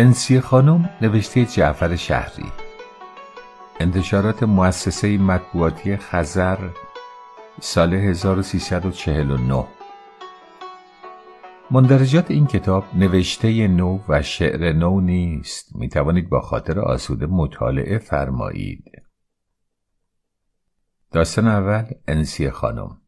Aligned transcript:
انسی 0.00 0.40
خانم 0.40 0.90
نوشته 1.02 1.44
جعفر 1.46 1.96
شهری. 1.96 2.52
انتشارات 3.80 4.42
مؤسسه 4.42 5.18
مطبوعاتی 5.18 5.96
خزر 5.96 6.58
سال 7.60 7.94
1349 7.94 9.66
مندرجات 11.70 12.30
این 12.30 12.46
کتاب 12.46 12.84
نوشته 12.94 13.68
نو 13.68 14.00
و 14.08 14.22
شعر 14.22 14.72
نو 14.72 15.00
نیست. 15.00 15.76
می 15.76 15.88
توانید 15.88 16.28
با 16.28 16.40
خاطر 16.40 16.80
آسوده 16.80 17.26
مطالعه 17.26 17.98
فرمایید. 17.98 18.84
داستان 21.12 21.48
اول 21.48 21.84
انسی 22.08 22.50
خانم. 22.50 23.00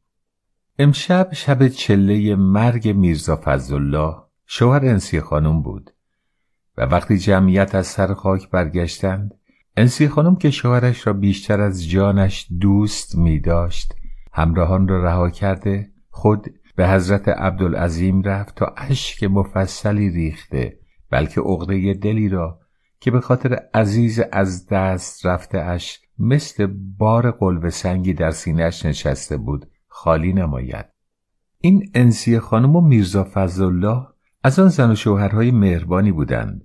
امشب 0.79 1.29
شب 1.33 1.69
چله 1.69 2.37
مرگ 2.37 2.89
میرزا 2.89 3.41
فضلالله 3.45 4.17
شوهر 4.47 4.87
انسی 4.87 5.20
خانم 5.20 5.62
بود. 5.62 5.91
وقتی 6.87 7.19
جمعیت 7.19 7.75
از 7.75 7.87
سر 7.87 8.15
خاک 8.15 8.51
برگشتند 8.51 9.35
انسی 9.77 10.09
خانم 10.09 10.37
که 10.37 10.51
شوهرش 10.51 11.07
را 11.07 11.13
بیشتر 11.13 11.61
از 11.61 11.89
جانش 11.89 12.47
دوست 12.61 13.19
می 13.19 13.41
داشت 13.41 13.95
همراهان 14.33 14.89
را 14.89 15.05
رها 15.05 15.31
کرده 15.31 15.91
خود 16.11 16.47
به 16.77 16.89
حضرت 16.89 17.29
عبدالعظیم 17.29 18.23
رفت 18.23 18.55
تا 18.55 18.75
اشک 18.77 19.25
مفصلی 19.25 20.11
ریخته 20.11 20.79
بلکه 21.11 21.41
عقده 21.41 21.95
دلی 21.95 22.29
را 22.29 22.61
که 23.01 23.11
به 23.11 23.21
خاطر 23.21 23.59
عزیز 23.75 24.21
از 24.33 24.67
دست 24.67 25.27
رفته 25.27 25.59
اش 25.59 26.01
مثل 26.19 26.67
بار 26.99 27.31
قلب 27.31 27.69
سنگی 27.69 28.15
در 28.15 28.31
سینهش 28.31 28.87
نشسته 28.87 29.37
بود 29.37 29.67
خالی 29.89 30.33
نماید. 30.33 30.87
این 31.59 31.91
انسی 31.95 32.39
خانم 32.39 32.77
و 32.77 32.81
میرزا 32.81 33.28
فضلالله 33.34 34.06
از 34.45 34.59
آن 34.59 34.69
زن 34.69 34.91
و 34.91 34.95
شوهرهای 34.95 35.51
مهربانی 35.51 36.12
بودند. 36.12 36.62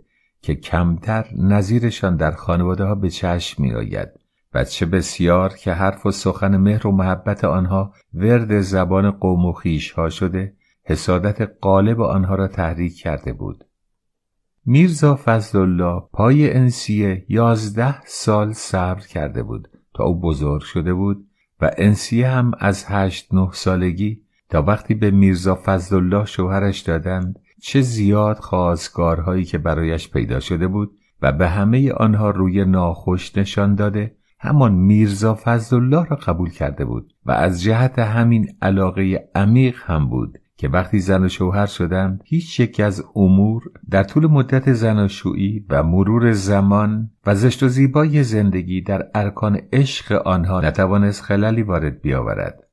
که 0.47 0.55
کمتر 0.55 1.25
نظیرشان 1.37 2.15
در 2.15 2.31
خانواده 2.31 2.83
ها 2.83 2.95
به 2.95 3.09
چشم 3.09 3.63
می 3.63 3.73
آید 3.73 4.09
و 4.53 4.63
چه 4.63 4.85
بسیار 4.85 5.53
که 5.53 5.73
حرف 5.73 6.05
و 6.05 6.11
سخن 6.11 6.57
مهر 6.57 6.87
و 6.87 6.91
محبت 6.91 7.43
آنها 7.43 7.93
ورد 8.13 8.61
زبان 8.61 9.11
قوم 9.11 9.45
و 9.45 9.53
خیش 9.53 9.91
ها 9.91 10.09
شده 10.09 10.53
حسادت 10.83 11.41
قالب 11.61 12.01
آنها 12.01 12.35
را 12.35 12.47
تحریک 12.47 12.97
کرده 12.97 13.33
بود. 13.33 13.63
میرزا 14.65 15.19
فضلالله 15.25 16.01
پای 16.13 16.53
انسیه 16.53 17.25
یازده 17.29 18.01
سال 18.05 18.53
صبر 18.53 19.01
کرده 19.01 19.43
بود 19.43 19.67
تا 19.93 20.03
او 20.03 20.21
بزرگ 20.21 20.61
شده 20.61 20.93
بود 20.93 21.27
و 21.61 21.71
انسیه 21.77 22.27
هم 22.27 22.51
از 22.59 22.85
هشت 22.87 23.33
نه 23.33 23.49
سالگی 23.53 24.21
تا 24.49 24.61
وقتی 24.61 24.93
به 24.93 25.11
میرزا 25.11 25.59
فضلالله 25.65 26.25
شوهرش 26.25 26.79
دادند 26.79 27.39
چه 27.61 27.81
زیاد 27.81 28.37
خواستگارهایی 28.37 29.45
که 29.45 29.57
برایش 29.57 30.11
پیدا 30.11 30.39
شده 30.39 30.67
بود 30.67 30.97
و 31.21 31.31
به 31.31 31.49
همه 31.49 31.91
آنها 31.91 32.29
روی 32.29 32.65
ناخوش 32.65 33.37
نشان 33.37 33.75
داده 33.75 34.15
همان 34.39 34.73
میرزا 34.73 35.39
فضلالله 35.43 36.05
را 36.05 36.15
قبول 36.15 36.49
کرده 36.49 36.85
بود 36.85 37.13
و 37.25 37.31
از 37.31 37.63
جهت 37.63 37.99
همین 37.99 38.47
علاقه 38.61 39.29
عمیق 39.35 39.75
هم 39.83 40.09
بود 40.09 40.39
که 40.57 40.67
وقتی 40.67 40.99
زن 40.99 41.23
و 41.23 41.29
شوهر 41.29 41.65
شدند 41.65 42.21
هیچ 42.25 42.59
یک 42.59 42.79
از 42.79 43.03
امور 43.15 43.63
در 43.89 44.03
طول 44.03 44.27
مدت 44.27 44.73
زناشویی 44.73 45.65
و 45.69 45.83
مرور 45.83 46.31
زمان 46.31 47.11
و 47.25 47.35
زشت 47.35 47.63
و 47.63 47.67
زیبای 47.67 48.23
زندگی 48.23 48.81
در 48.81 49.07
ارکان 49.15 49.61
عشق 49.73 50.11
آنها 50.11 50.61
نتوانست 50.61 51.23
خلالی 51.23 51.63
وارد 51.63 52.01
بیاورد. 52.01 52.63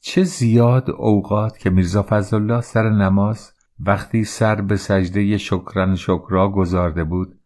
چه 0.00 0.22
زیاد 0.22 0.90
اوقات 0.90 1.58
که 1.58 1.70
میرزا 1.70 2.06
فضلالله 2.08 2.60
سر 2.60 2.90
نماز 2.90 3.53
وقتی 3.80 4.24
سر 4.24 4.60
به 4.60 4.76
سجده 4.76 5.38
شکران 5.38 5.96
شکرا 5.96 6.48
گذارده 6.48 7.04
بود 7.04 7.38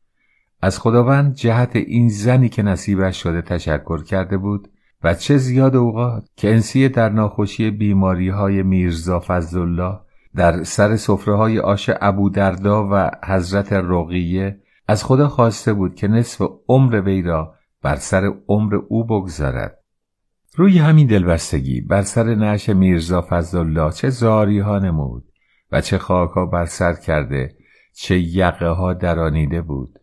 از 0.62 0.78
خداوند 0.78 1.34
جهت 1.34 1.76
این 1.76 2.08
زنی 2.08 2.48
که 2.48 2.62
نصیبش 2.62 3.22
شده 3.22 3.42
تشکر 3.42 4.02
کرده 4.02 4.38
بود 4.38 4.68
و 5.04 5.14
چه 5.14 5.36
زیاد 5.36 5.76
اوقات 5.76 6.28
که 6.36 6.50
انسیه 6.50 6.88
در 6.88 7.08
ناخوشی 7.08 7.70
بیماری 7.70 8.28
های 8.28 8.62
میرزا 8.62 9.22
فضلالله 9.26 9.98
در 10.36 10.62
سر 10.64 10.96
صفره 10.96 11.34
های 11.34 11.58
آش 11.58 11.90
ابو 12.00 12.30
دردا 12.30 12.88
و 12.92 13.10
حضرت 13.24 13.72
رقیه 13.72 14.60
از 14.88 15.04
خدا 15.04 15.28
خواسته 15.28 15.72
بود 15.72 15.94
که 15.94 16.08
نصف 16.08 16.48
عمر 16.68 17.00
وی 17.00 17.22
را 17.22 17.54
بر 17.82 17.96
سر 17.96 18.32
عمر 18.48 18.74
او 18.74 19.04
بگذارد. 19.04 19.78
روی 20.56 20.78
همین 20.78 21.06
دلبستگی 21.06 21.80
بر 21.80 22.02
سر 22.02 22.34
نعش 22.34 22.68
میرزا 22.68 23.26
فضلالله 23.30 23.92
چه 23.92 24.10
زاری 24.10 24.58
ها 24.58 24.78
نمود. 24.78 25.27
و 25.72 25.80
چه 25.80 25.98
خاکها 25.98 26.46
بر 26.46 26.64
سر 26.64 26.92
کرده 26.92 27.56
چه 27.92 28.18
یقه 28.18 28.68
ها 28.68 28.94
درانیده 28.94 29.62
بود. 29.62 29.98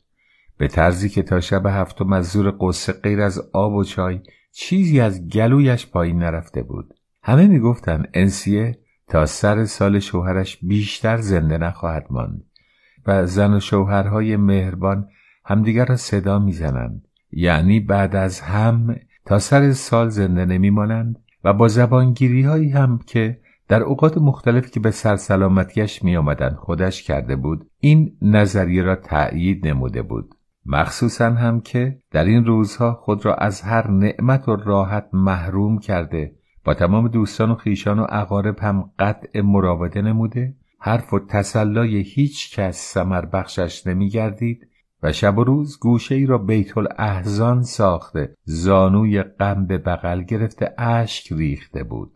به 0.58 0.68
طرزی 0.68 1.10
که 1.10 1.24
تا 1.24 1.40
شب 1.40 1.66
هفتم 1.66 2.14
از 2.14 2.30
زور 2.30 2.54
قصه 2.60 2.94
غیر 2.94 3.22
از 3.22 3.50
آب 3.54 3.74
و 3.74 3.84
چای 3.84 4.20
چیزی 4.52 5.00
از 5.00 5.28
گلویش 5.28 5.88
پایین 5.88 6.20
نرفته 6.20 6.64
بود. 6.64 6.94
همه 7.24 7.48
می‌گفتند 7.48 8.10
انسیه 8.14 8.80
تا 9.08 9.26
سر 9.26 9.66
سال 9.66 10.00
شوهرش 10.00 10.58
بیشتر 10.62 11.18
زنده 11.18 11.58
نخواهد 11.58 12.06
ماند 12.10 12.44
و 13.08 13.26
زن 13.26 13.54
و 13.54 13.60
شوهرهای 13.60 14.38
مهربان 14.38 15.10
همدیگر 15.46 15.86
را 15.86 15.96
صدا 15.96 16.40
می‌زنند. 16.40 17.08
یعنی 17.32 17.80
بعد 17.80 18.16
از 18.16 18.42
هم 18.42 18.96
تا 19.26 19.40
سر 19.40 19.72
سال 19.72 20.10
زنده 20.10 20.46
نمیمانند 20.46 21.20
و 21.44 21.54
با 21.54 21.68
زبانگیری 21.68 22.44
هایی 22.44 22.70
هم 22.70 23.00
که 23.06 23.40
در 23.68 23.84
اوقات 23.84 24.18
مختلفی 24.18 24.72
که 24.72 24.80
به 24.80 24.92
سرسلامتیش 24.92 26.04
می 26.04 26.18
آمدن 26.18 26.50
خودش 26.50 27.04
کرده 27.04 27.36
بود 27.36 27.70
این 27.80 28.18
نظریه 28.22 28.84
را 28.84 28.96
تأیید 28.96 29.68
نموده 29.68 30.02
بود. 30.02 30.36
مخصوصا 30.66 31.30
هم 31.30 31.62
که 31.62 32.00
در 32.12 32.26
این 32.26 32.46
روزها 32.46 32.94
خود 32.94 33.26
را 33.26 33.36
از 33.36 33.62
هر 33.62 33.92
نعمت 33.92 34.48
و 34.48 34.56
راحت 34.56 35.10
محروم 35.14 35.80
کرده 35.80 36.36
با 36.64 36.74
تمام 36.74 37.08
دوستان 37.08 37.52
و 37.52 37.56
خیشان 37.56 38.00
و 38.00 38.06
اقارب 38.10 38.60
هم 38.60 38.92
قطع 39.00 39.42
مراوده 39.42 40.02
نموده 40.02 40.56
حرف 40.80 41.14
و 41.14 41.20
تسلای 41.20 41.98
هیچ 41.98 42.60
کس 42.60 42.94
سمر 42.94 43.26
بخشش 43.26 43.88
نمی 43.88 44.10
گردید 44.10 44.68
و 45.04 45.12
شب 45.12 45.38
و 45.38 45.44
روز 45.44 45.80
گوشه 45.80 46.16
ای 46.16 46.26
را 46.26 46.38
بیت 46.38 46.78
الاحزان 46.78 47.64
ساخته 47.64 48.36
زانوی 48.44 49.24
غم 49.24 49.66
به 49.66 49.78
بغل 49.78 50.24
گرفته 50.24 50.74
اشک 50.78 51.34
ریخته 51.34 51.84
بود. 51.84 52.15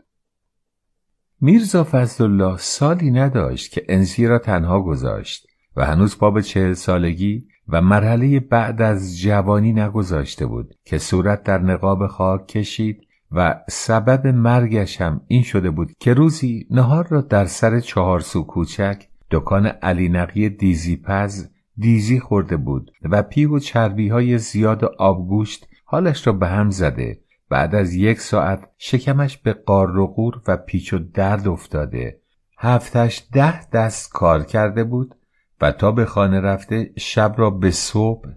میرزا 1.41 1.87
فضلالله 1.91 2.57
سالی 2.57 3.11
نداشت 3.11 3.71
که 3.71 3.85
انسی 3.89 4.27
را 4.27 4.39
تنها 4.39 4.81
گذاشت 4.81 5.47
و 5.75 5.85
هنوز 5.85 6.17
پا 6.17 6.31
به 6.31 6.41
چهل 6.41 6.73
سالگی 6.73 7.47
و 7.67 7.81
مرحله 7.81 8.39
بعد 8.39 8.81
از 8.81 9.19
جوانی 9.19 9.73
نگذاشته 9.73 10.45
بود 10.45 10.75
که 10.85 10.97
صورت 10.97 11.43
در 11.43 11.57
نقاب 11.57 12.07
خاک 12.07 12.47
کشید 12.47 13.01
و 13.31 13.61
سبب 13.69 14.27
مرگش 14.27 15.01
هم 15.01 15.21
این 15.27 15.43
شده 15.43 15.69
بود 15.69 15.91
که 15.99 16.13
روزی 16.13 16.67
نهار 16.69 17.07
را 17.07 17.21
در 17.21 17.45
سر 17.45 17.79
چهارسو 17.79 18.43
کوچک 18.43 19.07
دکان 19.31 19.65
علی 19.65 20.09
نقی 20.09 20.49
دیزی 20.49 20.95
پز 20.95 21.49
دیزی 21.77 22.19
خورده 22.19 22.57
بود 22.57 22.91
و 23.03 23.23
پیو 23.23 23.55
و 23.55 23.59
چربی 23.59 24.09
های 24.09 24.37
زیاد 24.37 24.85
آبگوشت 24.85 25.67
حالش 25.85 26.27
را 26.27 26.33
به 26.33 26.47
هم 26.47 26.69
زده 26.69 27.19
بعد 27.49 27.75
از 27.75 27.93
یک 27.93 28.19
ساعت 28.19 28.69
شکمش 28.77 29.37
به 29.37 29.53
قار 29.53 29.97
و 29.97 30.07
قور 30.07 30.41
و 30.47 30.57
پیچ 30.57 30.93
و 30.93 30.99
درد 30.99 31.47
افتاده. 31.47 32.21
هفتش 32.57 33.27
ده 33.33 33.69
دست 33.69 34.11
کار 34.11 34.43
کرده 34.43 34.83
بود 34.83 35.15
و 35.61 35.71
تا 35.71 35.91
به 35.91 36.05
خانه 36.05 36.39
رفته 36.39 36.91
شب 36.97 37.35
را 37.37 37.49
به 37.49 37.71
صبح 37.71 38.29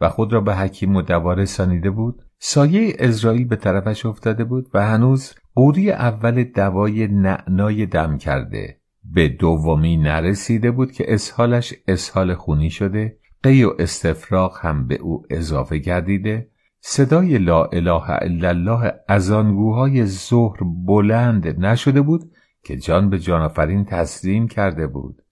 و 0.00 0.08
خود 0.08 0.32
را 0.32 0.40
به 0.40 0.54
حکیم 0.54 0.96
و 0.96 1.02
دواره 1.02 1.44
سانیده 1.44 1.90
بود. 1.90 2.22
سایه 2.38 2.96
اسرائیل 2.98 3.48
به 3.48 3.56
طرفش 3.56 4.06
افتاده 4.06 4.44
بود 4.44 4.70
و 4.74 4.86
هنوز 4.86 5.34
قوری 5.54 5.90
اول 5.90 6.44
دوای 6.44 7.06
نعنای 7.06 7.86
دم 7.86 8.18
کرده. 8.18 8.80
به 9.04 9.28
دومی 9.28 9.96
نرسیده 9.96 10.70
بود 10.70 10.92
که 10.92 11.14
اسحالش 11.14 11.74
اسحال 11.88 12.34
خونی 12.34 12.70
شده. 12.70 13.18
قی 13.42 13.64
و 13.64 13.72
استفراغ 13.78 14.58
هم 14.60 14.86
به 14.86 14.94
او 14.94 15.26
اضافه 15.30 15.78
گردیده. 15.78 16.50
صدای 16.80 17.38
لا 17.38 17.64
اله 17.64 18.10
الا 18.10 18.48
الله 18.48 18.92
از 19.08 19.30
آنگوهای 19.30 20.06
ظهر 20.06 20.58
بلند 20.86 21.64
نشده 21.64 22.02
بود 22.02 22.30
که 22.64 22.76
جان 22.76 23.10
به 23.10 23.18
جانافرین 23.18 23.84
تسلیم 23.84 24.48
کرده 24.48 24.86
بود. 24.86 25.22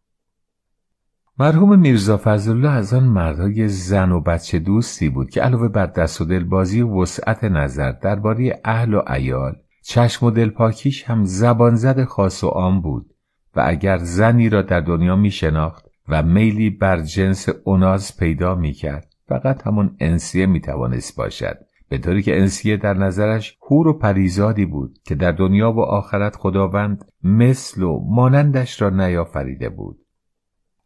مرحوم 1.39 1.79
میرزا 1.79 2.21
فضلالله 2.25 2.71
از 2.71 2.95
آن 2.95 3.05
مردهای 3.05 3.69
زن 3.69 4.13
و 4.13 4.21
بچه 4.21 4.59
دوستی 4.59 5.09
بود 5.09 5.31
که 5.31 5.41
علاوه 5.41 5.69
بر 5.69 5.87
دست 5.87 6.21
و 6.21 6.25
دلبازی 6.25 6.81
و 6.81 7.03
وسعت 7.03 7.45
نظر 7.45 7.93
درباره 7.93 8.61
اهل 8.65 8.95
و 8.95 9.03
ایال 9.13 9.57
چشم 9.85 10.27
و 10.27 10.31
دلپاکیش 10.31 11.05
هم 11.05 11.25
زبان 11.25 11.75
زد 11.75 12.05
خاص 12.05 12.45
و 12.45 12.47
عام 12.47 12.81
بود 12.81 13.15
و 13.57 13.63
اگر 13.67 13.99
زنی 13.99 14.49
را 14.49 14.63
در 14.63 14.81
دنیا 14.81 15.17
می 15.17 15.31
شناخت 15.31 15.87
و 16.09 16.23
میلی 16.23 16.71
بر 16.71 17.01
جنس 17.01 17.49
اوناز 17.65 18.17
پیدا 18.17 18.55
می 18.55 18.73
کرد 18.73 19.08
فقط 19.29 19.67
همون 19.67 19.97
انسیه 20.01 20.47
می‌توانست 20.47 21.17
باشد 21.17 21.59
به 21.89 21.99
طوری 21.99 22.23
که 22.23 22.41
انسیه 22.41 22.77
در 22.77 22.95
نظرش 22.95 23.59
هور 23.71 23.89
و 23.89 23.99
پریزادی 23.99 24.65
بود 24.65 24.99
که 25.05 25.15
در 25.15 25.33
دنیا 25.33 25.73
و 25.73 25.81
آخرت 25.81 26.37
خداوند 26.37 27.05
مثل 27.23 27.83
و 27.83 28.01
مانندش 28.11 28.83
را 28.83 28.91
نیافریده 28.91 29.69
بود. 29.69 29.99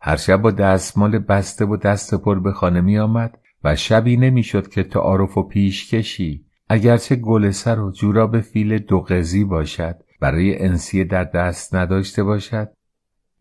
هر 0.00 0.16
شب 0.16 0.36
با 0.36 0.50
دستمال 0.50 1.18
بسته 1.18 1.64
و 1.64 1.76
دست 1.76 2.14
پر 2.14 2.40
به 2.40 2.52
خانه 2.52 2.80
می 2.80 2.98
آمد 2.98 3.38
و 3.64 3.76
شبی 3.76 4.16
نمی‌شد 4.16 4.68
که 4.68 4.82
تعارف 4.82 5.38
و 5.38 5.42
پیش 5.42 5.94
کشی 5.94 6.44
اگرچه 6.68 7.16
گلسر 7.16 7.80
و 7.80 7.90
جوراب 7.90 8.40
فیل 8.40 8.78
دو 8.78 9.00
قضی 9.00 9.44
باشد 9.44 9.96
برای 10.20 10.62
انسیه 10.62 11.04
در 11.04 11.24
دست 11.24 11.74
نداشته 11.74 12.22
باشد 12.24 12.68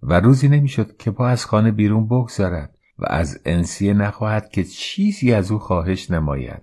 و 0.04 0.20
روزی 0.20 0.50
نمی‌شد 0.50 0.98
که 0.98 1.12
پا 1.12 1.28
از 1.28 1.46
خانه 1.46 1.72
بیرون 1.72 2.06
بگذارد 2.06 2.78
و 3.02 3.06
از 3.10 3.42
انسیه 3.46 3.94
نخواهد 3.94 4.50
که 4.50 4.64
چیزی 4.64 5.34
از 5.34 5.52
او 5.52 5.60
خواهش 5.60 6.12
نماید. 6.12 6.62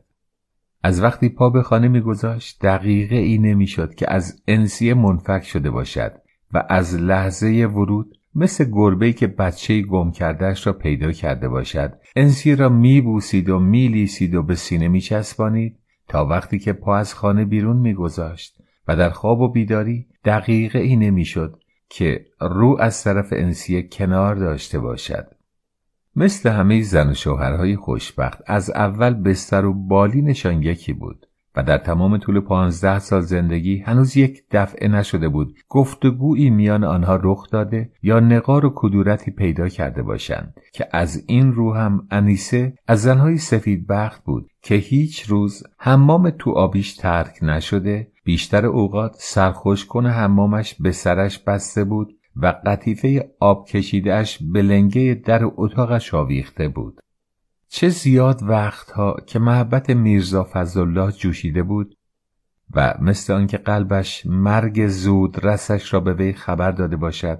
از 0.82 1.02
وقتی 1.02 1.28
پا 1.28 1.50
به 1.50 1.62
خانه 1.62 1.88
میگذاشت 1.88 2.58
دقیقه 2.62 3.16
ای 3.16 3.38
نمی‌شد 3.38 3.94
که 3.94 4.12
از 4.12 4.42
انسیه 4.48 4.94
منفک 4.94 5.44
شده 5.44 5.70
باشد 5.70 6.12
و 6.54 6.64
از 6.68 6.94
لحظه 6.94 7.46
ورود 7.46 8.18
مثل 8.34 8.64
گربه‌ای 8.72 9.12
که 9.12 9.26
بچه 9.26 9.82
گم 9.82 10.10
کردهش 10.10 10.66
را 10.66 10.72
پیدا 10.72 11.12
کرده 11.12 11.48
باشد 11.48 11.92
انسیه 12.16 12.54
را 12.54 12.68
میبوسید 12.68 13.48
و 13.48 13.58
میلیسید 13.58 14.34
و 14.34 14.42
به 14.42 14.54
سینه 14.54 14.88
میچسبانید 14.88 15.78
تا 16.08 16.26
وقتی 16.26 16.58
که 16.58 16.72
پا 16.72 16.96
از 16.96 17.14
خانه 17.14 17.44
بیرون 17.44 17.76
میگذاشت 17.76 18.62
و 18.88 18.96
در 18.96 19.10
خواب 19.10 19.40
و 19.40 19.52
بیداری 19.52 20.06
دقیقه 20.24 20.78
ای 20.78 20.96
نمی‌شد 20.96 21.60
که 21.88 22.24
رو 22.40 22.76
از 22.80 23.04
طرف 23.04 23.28
انسیه 23.32 23.82
کنار 23.82 24.34
داشته 24.34 24.78
باشد. 24.78 25.26
مثل 26.18 26.50
همه 26.50 26.82
زن 26.82 27.10
و 27.10 27.14
شوهرهای 27.14 27.76
خوشبخت 27.76 28.42
از 28.46 28.70
اول 28.70 29.14
بستر 29.14 29.64
و 29.64 29.74
بالینشان 29.74 30.62
یکی 30.62 30.92
بود 30.92 31.26
و 31.56 31.62
در 31.62 31.78
تمام 31.78 32.18
طول 32.18 32.40
پانزده 32.40 32.98
سال 32.98 33.20
زندگی 33.20 33.78
هنوز 33.78 34.16
یک 34.16 34.42
دفعه 34.50 34.88
نشده 34.88 35.28
بود 35.28 35.54
گفتگویی 35.68 36.50
میان 36.50 36.84
آنها 36.84 37.18
رخ 37.22 37.50
داده 37.50 37.90
یا 38.02 38.20
نقار 38.20 38.66
و 38.66 38.72
کدورتی 38.74 39.30
پیدا 39.30 39.68
کرده 39.68 40.02
باشند 40.02 40.54
که 40.72 40.88
از 40.92 41.24
این 41.26 41.52
رو 41.52 41.74
هم 41.74 42.06
انیسه 42.10 42.74
از 42.86 43.02
زنهای 43.02 43.38
سفید 43.38 43.86
بخت 43.86 44.24
بود 44.24 44.50
که 44.62 44.74
هیچ 44.74 45.22
روز 45.22 45.62
حمام 45.78 46.30
تو 46.30 46.50
آبیش 46.50 46.96
ترک 46.96 47.38
نشده 47.42 48.08
بیشتر 48.24 48.66
اوقات 48.66 49.16
سرخوش 49.18 49.86
کنه 49.86 50.10
حمامش 50.10 50.74
به 50.80 50.92
سرش 50.92 51.38
بسته 51.38 51.84
بود 51.84 52.17
و 52.38 52.54
قطیفه 52.66 53.30
آب 53.40 53.66
کشیدهش 53.66 54.38
به 54.52 54.62
لنگه 54.62 55.22
در 55.24 55.40
اتاقش 55.44 56.14
آویخته 56.14 56.68
بود. 56.68 57.00
چه 57.68 57.88
زیاد 57.88 58.42
وقتها 58.42 59.16
که 59.26 59.38
محبت 59.38 59.90
میرزا 59.90 60.48
فضلالله 60.52 61.12
جوشیده 61.12 61.62
بود 61.62 61.94
و 62.74 62.94
مثل 63.00 63.32
آنکه 63.32 63.58
قلبش 63.58 64.26
مرگ 64.26 64.88
زود 64.88 65.46
رسش 65.46 65.94
را 65.94 66.00
به 66.00 66.14
وی 66.14 66.32
خبر 66.32 66.70
داده 66.70 66.96
باشد 66.96 67.38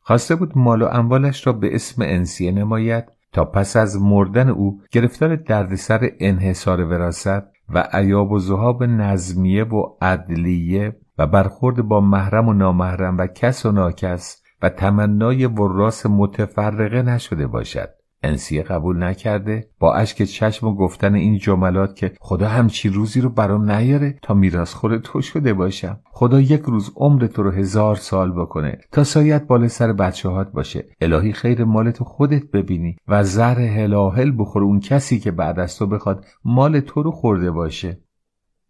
خواسته 0.00 0.34
بود 0.34 0.58
مال 0.58 0.82
و 0.82 0.86
اموالش 0.86 1.46
را 1.46 1.52
به 1.52 1.74
اسم 1.74 2.02
انسیه 2.02 2.52
نماید 2.52 3.04
تا 3.32 3.44
پس 3.44 3.76
از 3.76 4.02
مردن 4.02 4.48
او 4.48 4.80
گرفتار 4.90 5.36
دردسر 5.36 6.10
انحصار 6.20 6.80
وراست 6.80 7.42
و 7.68 7.88
عیاب 7.92 8.32
و 8.32 8.38
زهاب 8.38 8.84
نظمیه 8.84 9.64
و 9.64 9.96
عدلیه 10.00 10.96
و 11.18 11.26
برخورد 11.26 11.82
با 11.82 12.00
محرم 12.00 12.48
و 12.48 12.52
نامحرم 12.52 13.18
و 13.18 13.26
کس 13.26 13.66
و 13.66 13.72
ناکس 13.72 14.42
و 14.62 14.68
تمنای 14.68 15.46
وراس 15.46 16.06
متفرقه 16.06 17.02
نشده 17.02 17.46
باشد. 17.46 17.88
انسیه 18.22 18.62
قبول 18.62 19.02
نکرده 19.02 19.68
با 19.78 19.94
اشک 19.94 20.22
چشم 20.22 20.66
و 20.66 20.74
گفتن 20.74 21.14
این 21.14 21.38
جملات 21.38 21.96
که 21.96 22.12
خدا 22.20 22.48
همچی 22.48 22.88
روزی 22.88 23.20
رو 23.20 23.30
برام 23.30 23.70
نیاره 23.70 24.18
تا 24.22 24.64
خور 24.64 24.98
تو 24.98 25.20
شده 25.20 25.54
باشم. 25.54 26.00
خدا 26.04 26.40
یک 26.40 26.62
روز 26.62 26.92
عمر 26.96 27.26
تو 27.26 27.42
رو 27.42 27.50
هزار 27.50 27.96
سال 27.96 28.32
بکنه 28.32 28.78
تا 28.92 29.04
سایت 29.04 29.46
بال 29.46 29.66
سر 29.66 29.92
بچه 29.92 30.28
هات 30.28 30.52
باشه. 30.52 30.84
الهی 31.00 31.32
خیر 31.32 31.64
مال 31.64 31.90
تو 31.90 32.04
خودت 32.04 32.50
ببینی 32.50 32.96
و 33.08 33.24
زر 33.24 33.60
هلاهل 33.60 34.32
بخور 34.38 34.62
اون 34.62 34.80
کسی 34.80 35.18
که 35.18 35.30
بعد 35.30 35.58
از 35.58 35.78
تو 35.78 35.86
بخواد 35.86 36.24
مال 36.44 36.80
تو 36.80 37.02
رو 37.02 37.10
خورده 37.10 37.50
باشه. 37.50 38.00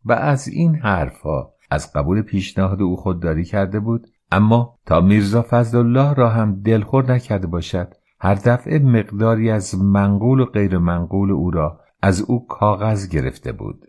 و 0.05 0.13
از 0.13 0.49
این 0.49 0.75
حرفها 0.75 1.56
از 1.71 1.93
قبول 1.93 2.23
پیشنهاد 2.23 2.83
او 2.83 2.97
خودداری 2.97 3.45
کرده 3.45 3.81
بود 3.81 4.07
اما 4.33 4.79
تا 4.87 5.01
میرزا 5.01 5.47
فضل 5.51 5.79
الله 5.79 6.15
را 6.15 6.31
هم 6.31 6.61
دلخور 6.63 7.13
نکرده 7.13 7.47
باشد 7.47 7.95
هر 8.21 8.35
دفعه 8.35 8.79
مقداری 8.79 9.51
از 9.51 9.83
منقول 9.83 10.41
و 10.41 10.45
غیر 10.45 10.79
منقول 10.79 11.31
او 11.31 11.51
را 11.51 11.81
از 12.03 12.21
او 12.21 12.47
کاغذ 12.47 13.09
گرفته 13.09 13.53
بود. 13.53 13.87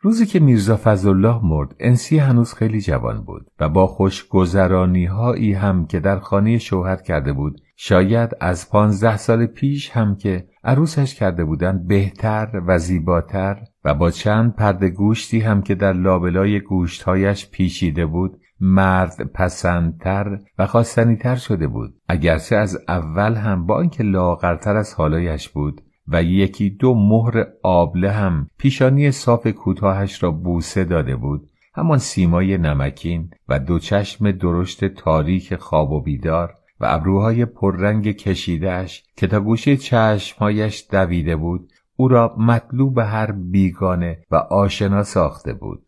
روزی 0.00 0.26
که 0.26 0.40
میرزا 0.40 0.80
فضلالله 0.84 1.40
مرد 1.44 1.74
انسی 1.80 2.18
هنوز 2.18 2.54
خیلی 2.54 2.80
جوان 2.80 3.24
بود 3.24 3.50
و 3.60 3.68
با 3.68 3.86
خوشگذرانی 3.86 5.04
هایی 5.04 5.52
هم 5.52 5.86
که 5.86 6.00
در 6.00 6.18
خانه 6.18 6.58
شوهر 6.58 6.96
کرده 6.96 7.32
بود 7.32 7.60
شاید 7.76 8.30
از 8.40 8.70
پانزده 8.70 9.16
سال 9.16 9.46
پیش 9.46 9.90
هم 9.90 10.16
که 10.16 10.48
عروسش 10.64 11.14
کرده 11.14 11.44
بودند 11.44 11.86
بهتر 11.86 12.62
و 12.66 12.78
زیباتر 12.78 13.62
و 13.84 13.94
با 13.94 14.10
چند 14.10 14.54
پرده 14.54 14.88
گوشتی 14.88 15.40
هم 15.40 15.62
که 15.62 15.74
در 15.74 15.92
لابلای 15.92 16.60
گوشتهایش 16.60 17.50
پیچیده 17.50 18.06
بود 18.06 18.40
مرد 18.60 19.32
پسندتر 19.34 20.38
و 20.58 20.66
خواستنیتر 20.66 21.36
شده 21.36 21.66
بود. 21.66 21.94
اگرچه 22.08 22.56
از 22.56 22.78
اول 22.88 23.34
هم 23.34 23.66
با 23.66 23.80
اینکه 23.80 24.02
لاغرتر 24.02 24.76
از 24.76 24.94
حالایش 24.94 25.48
بود 25.48 25.80
و 26.08 26.22
یکی 26.22 26.70
دو 26.70 26.94
مهر 26.94 27.46
آبله 27.62 28.12
هم 28.12 28.50
پیشانی 28.58 29.10
صاف 29.10 29.46
کوتاهش 29.46 30.22
را 30.22 30.30
بوسه 30.30 30.84
داده 30.84 31.16
بود. 31.16 31.50
همان 31.74 31.98
سیمای 31.98 32.58
نمکین 32.58 33.30
و 33.48 33.58
دو 33.58 33.78
چشم 33.78 34.30
درشت 34.30 34.84
تاریک 34.84 35.56
خواب 35.56 35.92
و 35.92 36.00
بیدار 36.00 36.54
و 36.80 36.86
ابروهای 36.88 37.44
پررنگ 37.44 38.12
کشیدهش 38.12 39.04
که 39.16 39.26
تا 39.26 39.40
گوشه 39.40 39.76
چشمهایش 39.76 40.86
دویده 40.90 41.36
بود 41.36 41.72
او 41.96 42.08
را 42.08 42.34
مطلوب 42.38 42.98
هر 42.98 43.32
بیگانه 43.32 44.18
و 44.30 44.36
آشنا 44.36 45.02
ساخته 45.02 45.52
بود. 45.52 45.82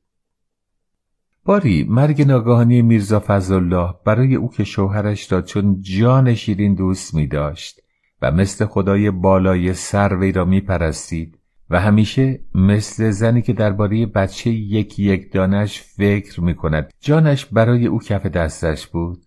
باری 1.45 1.87
مرگ 1.89 2.23
ناگهانی 2.23 2.83
میرزا 2.83 3.23
فضلالله 3.27 3.95
برای 4.05 4.35
او 4.35 4.51
که 4.51 4.65
شوهرش 4.65 5.33
را 5.33 5.43
چون 5.43 5.81
جان 5.81 6.35
شیرین 6.35 6.75
دوست 6.75 7.15
می 7.15 7.27
داشت 7.27 7.81
و 8.23 8.31
مثل 8.31 8.67
خدای 8.67 9.11
بالای 9.11 9.75
سر 9.75 10.17
وی 10.17 10.33
را 10.33 10.45
می 10.45 10.61
پرستید 10.61 11.39
و 11.71 11.81
همیشه 11.81 12.41
مثل 12.55 13.11
زنی 13.11 13.43
که 13.43 13.53
درباره 13.53 14.07
بچه 14.07 14.51
یکی 14.51 15.03
یک 15.03 15.33
دانش 15.33 15.83
فکر 15.83 16.41
می 16.41 16.55
کند 16.55 16.91
جانش 17.01 17.47
برای 17.47 17.87
او 17.87 17.99
کف 17.99 18.27
دستش 18.27 18.87
بود. 18.87 19.19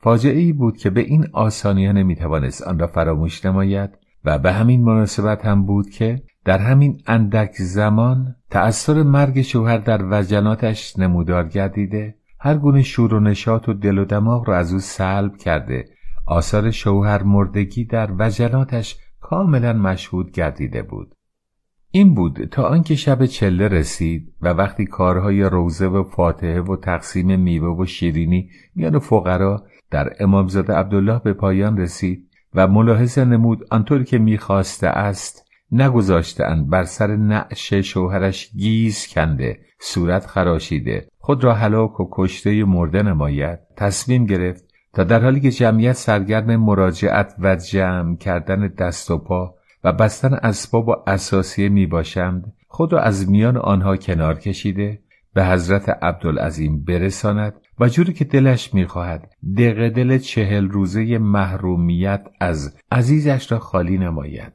فاجعه 0.00 0.38
ای 0.38 0.52
بود 0.52 0.76
که 0.76 0.90
به 0.90 1.00
این 1.00 1.26
آسانی 1.32 1.86
ها 1.86 1.92
نمی 1.92 2.16
توانست 2.16 2.62
آن 2.62 2.78
را 2.78 2.86
فراموش 2.86 3.44
نماید 3.44 3.90
و 4.24 4.38
به 4.38 4.52
همین 4.52 4.84
مناسبت 4.84 5.44
هم 5.44 5.66
بود 5.66 5.90
که 5.90 6.22
در 6.44 6.58
همین 6.58 7.02
اندک 7.06 7.52
زمان 7.56 8.36
تأثیر 8.50 9.02
مرگ 9.02 9.42
شوهر 9.42 9.78
در 9.78 10.00
وجناتش 10.10 10.98
نمودار 10.98 11.48
گردیده 11.48 12.14
هر 12.40 12.54
گونه 12.54 12.82
شور 12.82 13.14
و 13.14 13.20
نشاط 13.20 13.68
و 13.68 13.72
دل 13.72 13.98
و 13.98 14.04
دماغ 14.04 14.48
را 14.48 14.56
از 14.56 14.72
او 14.72 14.78
سلب 14.78 15.36
کرده 15.36 15.84
آثار 16.26 16.70
شوهر 16.70 17.22
مردگی 17.22 17.84
در 17.84 18.10
وجناتش 18.18 18.96
کاملا 19.20 19.72
مشهود 19.72 20.30
گردیده 20.30 20.82
بود. 20.82 21.14
این 21.90 22.14
بود 22.14 22.44
تا 22.44 22.62
آنکه 22.62 22.94
شب 22.94 23.26
چله 23.26 23.68
رسید 23.68 24.34
و 24.40 24.48
وقتی 24.48 24.84
کارهای 24.86 25.42
روزه 25.42 25.86
و 25.86 26.04
فاتحه 26.04 26.60
و 26.60 26.76
تقسیم 26.76 27.40
میوه 27.40 27.82
و 27.82 27.84
شیرینی 27.84 28.50
میان 28.74 28.98
فقرا 28.98 29.66
در 29.90 30.12
امامزاده 30.20 30.72
عبدالله 30.72 31.20
به 31.24 31.32
پایان 31.32 31.76
رسید 31.76 32.28
و 32.54 32.66
ملاحظه 32.66 33.24
نمود 33.24 33.64
آنطور 33.70 34.04
که 34.04 34.18
می‌خواسته 34.18 34.86
است 34.86 35.44
نگذاشتند 35.72 36.70
بر 36.70 36.84
سر 36.84 37.16
نعش 37.16 37.74
شوهرش 37.74 38.50
گیز 38.50 39.06
کنده 39.06 39.58
صورت 39.80 40.26
خراشیده 40.26 41.08
خود 41.18 41.44
را 41.44 41.54
هلاک 41.54 42.00
و 42.00 42.08
کشته 42.12 42.64
مرده 42.64 43.02
نماید 43.02 43.58
تصمیم 43.76 44.26
گرفت 44.26 44.73
تا 44.94 45.04
در 45.04 45.22
حالی 45.22 45.40
که 45.40 45.50
جمعیت 45.50 45.92
سرگرم 45.92 46.56
مراجعت 46.56 47.34
و 47.38 47.56
جمع 47.56 48.16
کردن 48.16 48.68
دست 48.68 49.10
و 49.10 49.18
پا 49.18 49.54
و 49.84 49.92
بستن 49.92 50.34
اسباب 50.34 50.88
و 50.88 50.94
اساسیه 51.06 51.68
می 51.68 51.86
باشند 51.86 52.52
خود 52.68 52.92
را 52.92 53.00
از 53.00 53.30
میان 53.30 53.56
آنها 53.56 53.96
کنار 53.96 54.38
کشیده 54.38 55.02
به 55.34 55.46
حضرت 55.46 55.88
عبدالعظیم 55.88 56.84
برساند 56.84 57.54
و 57.80 57.88
جوری 57.88 58.12
که 58.12 58.24
دلش 58.24 58.74
می‌خواهد 58.74 59.30
دق 59.56 59.88
دل 59.88 60.18
چهل 60.18 60.68
روزه 60.68 61.18
محرومیت 61.18 62.26
از 62.40 62.76
عزیزش 62.92 63.52
را 63.52 63.58
خالی 63.58 63.98
نماید. 63.98 64.52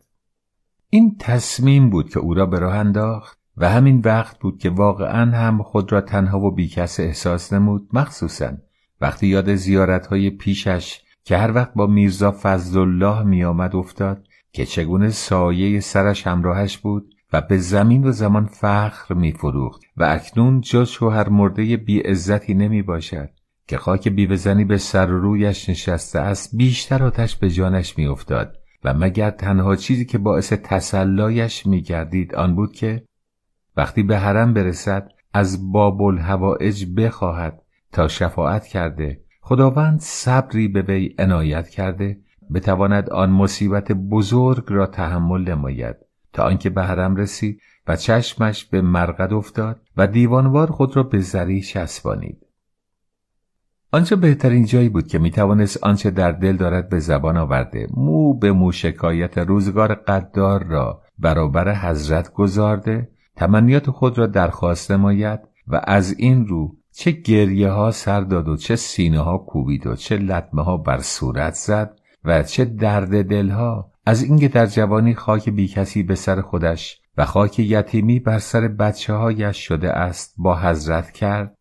این 0.90 1.16
تصمیم 1.20 1.90
بود 1.90 2.10
که 2.10 2.20
او 2.20 2.34
را 2.34 2.46
به 2.46 2.60
راه 2.60 2.76
انداخت 2.76 3.40
و 3.58 3.70
همین 3.70 4.02
وقت 4.06 4.40
بود 4.40 4.58
که 4.58 4.70
واقعا 4.70 5.32
هم 5.32 5.64
خود 5.64 5.92
را 5.92 6.02
تنها 6.02 6.40
و 6.40 6.52
بیکس 6.52 7.00
احساس 7.00 7.54
نمود 7.54 7.90
مخصوصا 7.94 8.52
وقتی 9.02 9.28
یاد 9.28 9.56
زیارتهای 9.56 10.30
پیشش 10.30 11.02
که 11.24 11.38
هر 11.38 11.52
وقت 11.52 11.74
با 11.74 11.88
میرزا 11.88 12.36
فضلالله 12.42 13.24
می 13.24 13.44
آمد 13.44 13.76
افتاد 13.76 14.28
که 14.54 14.66
چگونه 14.66 15.10
سایه 15.10 15.80
سرش 15.80 16.28
همراهش 16.28 16.78
بود 16.78 17.16
و 17.34 17.42
به 17.42 17.58
زمین 17.58 18.08
و 18.08 18.12
زمان 18.12 18.46
فخر 18.46 19.14
می 19.14 19.32
فروخت 19.32 19.82
و 19.98 20.04
اکنون 20.04 20.62
جز 20.62 20.90
شوهر 20.90 21.30
مرده 21.30 21.78
بی 21.78 22.00
عزتی 22.00 22.54
نمی 22.54 22.82
باشد 22.82 23.30
که 23.68 23.78
خاک 23.78 24.08
بیوهزنی 24.08 24.66
به 24.66 24.78
سر 24.78 25.12
و 25.12 25.20
رویش 25.20 25.70
نشسته 25.70 26.20
است 26.20 26.56
بیشتر 26.56 27.04
آتش 27.04 27.36
به 27.36 27.50
جانش 27.50 27.98
میافتاد 27.98 28.56
و 28.84 28.94
مگر 28.94 29.30
تنها 29.30 29.76
چیزی 29.76 30.06
که 30.06 30.18
باعث 30.18 30.54
تسلایش 30.54 31.66
میگردید 31.66 32.36
آن 32.36 32.56
بود 32.56 32.72
که 32.72 33.04
وقتی 33.78 34.04
به 34.04 34.18
حرم 34.18 34.54
برسد 34.54 35.10
از 35.34 35.72
باب 35.72 36.02
الهوائج 36.02 36.86
بخواهد 36.98 37.62
تا 37.92 38.08
شفاعت 38.08 38.66
کرده. 38.66 39.22
خداوند 39.42 40.00
صبری 40.00 40.68
به 40.68 40.82
وی 40.82 41.16
عنایت 41.20 41.70
کرده. 41.70 42.18
بتواند 42.54 43.10
آن 43.10 43.30
مصیبت 43.30 43.92
بزرگ 43.92 44.64
را 44.68 44.86
تحمل 44.86 45.42
نماید. 45.42 45.96
تا 46.34 46.44
آنکه 46.44 46.70
به 46.70 46.84
حرم 46.84 47.16
رسید 47.16 47.62
و 47.88 47.96
چشمش 47.96 48.66
به 48.66 48.82
مرقد 48.82 49.34
افتاد 49.34 49.82
و 49.98 50.08
دیوانوار 50.08 50.72
خود 50.72 50.98
را 50.98 51.04
به 51.04 51.20
زری 51.20 51.62
چسبانید. 51.62 52.46
آنچه 53.92 54.16
بهترین 54.16 54.66
جایی 54.66 54.90
بود 54.90 55.08
که 55.08 55.20
می‌توانست 55.20 55.84
آنچه 55.84 56.12
در 56.12 56.32
دل 56.32 56.58
دارد 56.58 56.90
به 56.90 57.00
زبان 57.00 57.38
آورده. 57.38 57.88
مو 57.94 58.34
به 58.34 58.52
مو 58.52 58.72
شکایت 58.72 59.38
روزگار 59.38 59.94
قدار 59.94 60.64
را 60.64 61.02
برابر 61.20 61.76
حضرت 61.76 62.34
گذارده 62.34 63.10
تمنیات 63.36 63.90
خود 63.90 64.18
را 64.18 64.28
درخواست 64.28 64.92
نماید 64.92 65.40
و 65.68 65.82
از 65.84 66.16
این 66.20 66.48
رو 66.48 66.76
چه 67.00 67.12
گریه 67.12 67.70
ها 67.70 67.92
سر 67.92 68.22
داد 68.22 68.48
و 68.48 68.58
چه 68.58 68.76
سینه 68.76 69.20
ها 69.20 69.38
کوبید 69.38 69.88
و 69.88 69.96
چه 69.96 70.18
لطمه 70.18 70.64
ها 70.64 70.78
بر 70.78 71.00
صورت 71.02 71.54
زد 71.54 72.00
و 72.26 72.44
چه 72.44 72.66
درد 72.66 73.30
دلها. 73.30 73.92
از 74.06 74.24
اینکه 74.24 74.48
در 74.48 74.66
جوانی 74.66 75.14
خاک 75.14 75.50
بی 75.50 75.68
کسی 75.68 76.04
به 76.04 76.16
سر 76.16 76.42
خودش 76.42 77.02
و 77.18 77.26
خاک 77.26 77.60
یتیمی 77.60 78.20
بر 78.20 78.40
سر 78.40 78.68
بچه 78.68 79.14
هایش 79.14 79.58
شده 79.58 79.92
است 79.92 80.36
با 80.38 80.60
حضرت 80.60 81.12
کرد. 81.12 81.56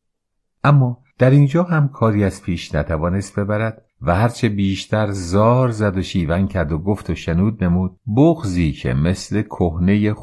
اما 0.64 0.98
در 1.18 1.30
اینجا 1.30 1.62
هم 1.62 1.88
کاری 1.88 2.24
از 2.24 2.42
پیش 2.42 2.74
نتوانست 2.74 3.38
ببرد 3.38 3.82
و 4.02 4.14
هرچه 4.14 4.48
بیشتر 4.48 5.10
زار 5.10 5.70
زد 5.70 5.98
و 5.98 6.02
شیون 6.02 6.46
کرد 6.46 6.72
و 6.72 6.78
گفت 6.78 7.10
و 7.10 7.14
شنود 7.14 7.64
نمود 7.64 7.96
بغزی 8.16 8.72
که 8.72 8.94
مثل 8.94 9.42
کهنه 9.42 10.14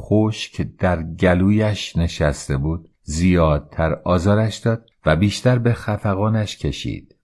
که 0.52 0.64
در 0.78 1.02
گلویش 1.02 1.96
نشسته 1.96 2.56
بود 2.56 2.88
زیادتر 3.02 3.92
آزارش 4.04 4.56
داد 4.56 4.86
و 5.06 5.16
بیشتر 5.16 5.58
به 5.58 5.72
خفقانش 5.72 6.58
کشید. 6.58 7.16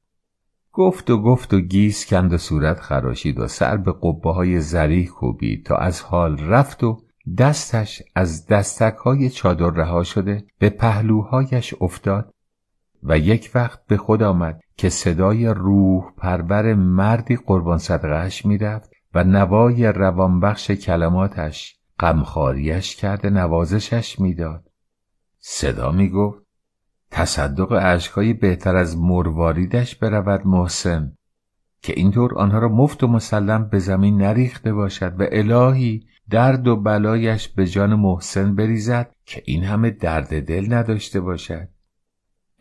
گفت 0.72 1.10
و 1.10 1.22
گفت 1.22 1.54
و 1.54 1.60
گیس 1.60 2.06
کند 2.06 2.32
و 2.32 2.38
صورت 2.38 2.80
خراشید 2.80 3.40
و 3.40 3.48
سر 3.48 3.76
به 3.76 3.94
قبه 4.02 4.30
های 4.30 4.60
زریح 4.60 5.06
کوبید 5.06 5.66
تا 5.66 5.76
از 5.76 6.02
حال 6.02 6.38
رفت 6.38 6.84
و 6.84 7.02
دستش 7.38 8.02
از 8.14 8.46
دستک 8.46 8.94
های 8.94 9.30
چادر 9.30 9.70
رها 9.70 10.02
شده 10.02 10.44
به 10.58 10.70
پهلوهایش 10.70 11.74
افتاد 11.80 12.34
و 13.02 13.18
یک 13.18 13.50
وقت 13.54 13.86
به 13.86 13.96
خود 13.96 14.22
آمد 14.22 14.60
که 14.76 14.88
صدای 14.88 15.46
روح 15.46 16.04
پربر 16.16 16.74
مردی 16.74 17.36
قربان 17.36 17.78
صدقهش 17.78 18.46
می‌رفت 18.46 18.90
و 19.14 19.24
نوای 19.24 19.86
روانبخش 19.86 20.70
کلماتش 20.70 21.76
غمخواریش 22.00 22.96
کرده 22.96 23.30
نوازشش 23.30 24.20
می‌داد. 24.20 24.70
صدا 25.38 25.92
می‌گفت 25.92 26.41
تصدق 27.12 27.72
عشقایی 27.72 28.32
بهتر 28.32 28.76
از 28.76 28.96
مرواریدش 28.96 29.96
برود 29.96 30.46
محسن 30.46 31.16
که 31.82 31.92
اینطور 31.96 32.38
آنها 32.38 32.58
را 32.58 32.68
مفت 32.68 33.04
و 33.04 33.06
مسلم 33.06 33.68
به 33.68 33.78
زمین 33.78 34.22
نریخته 34.22 34.72
باشد 34.72 35.20
و 35.20 35.26
الهی 35.32 36.06
درد 36.30 36.68
و 36.68 36.76
بلایش 36.76 37.48
به 37.48 37.66
جان 37.66 37.94
محسن 37.94 38.54
بریزد 38.54 39.14
که 39.26 39.42
این 39.44 39.64
همه 39.64 39.90
درد 39.90 40.46
دل 40.46 40.74
نداشته 40.74 41.20
باشد. 41.20 41.68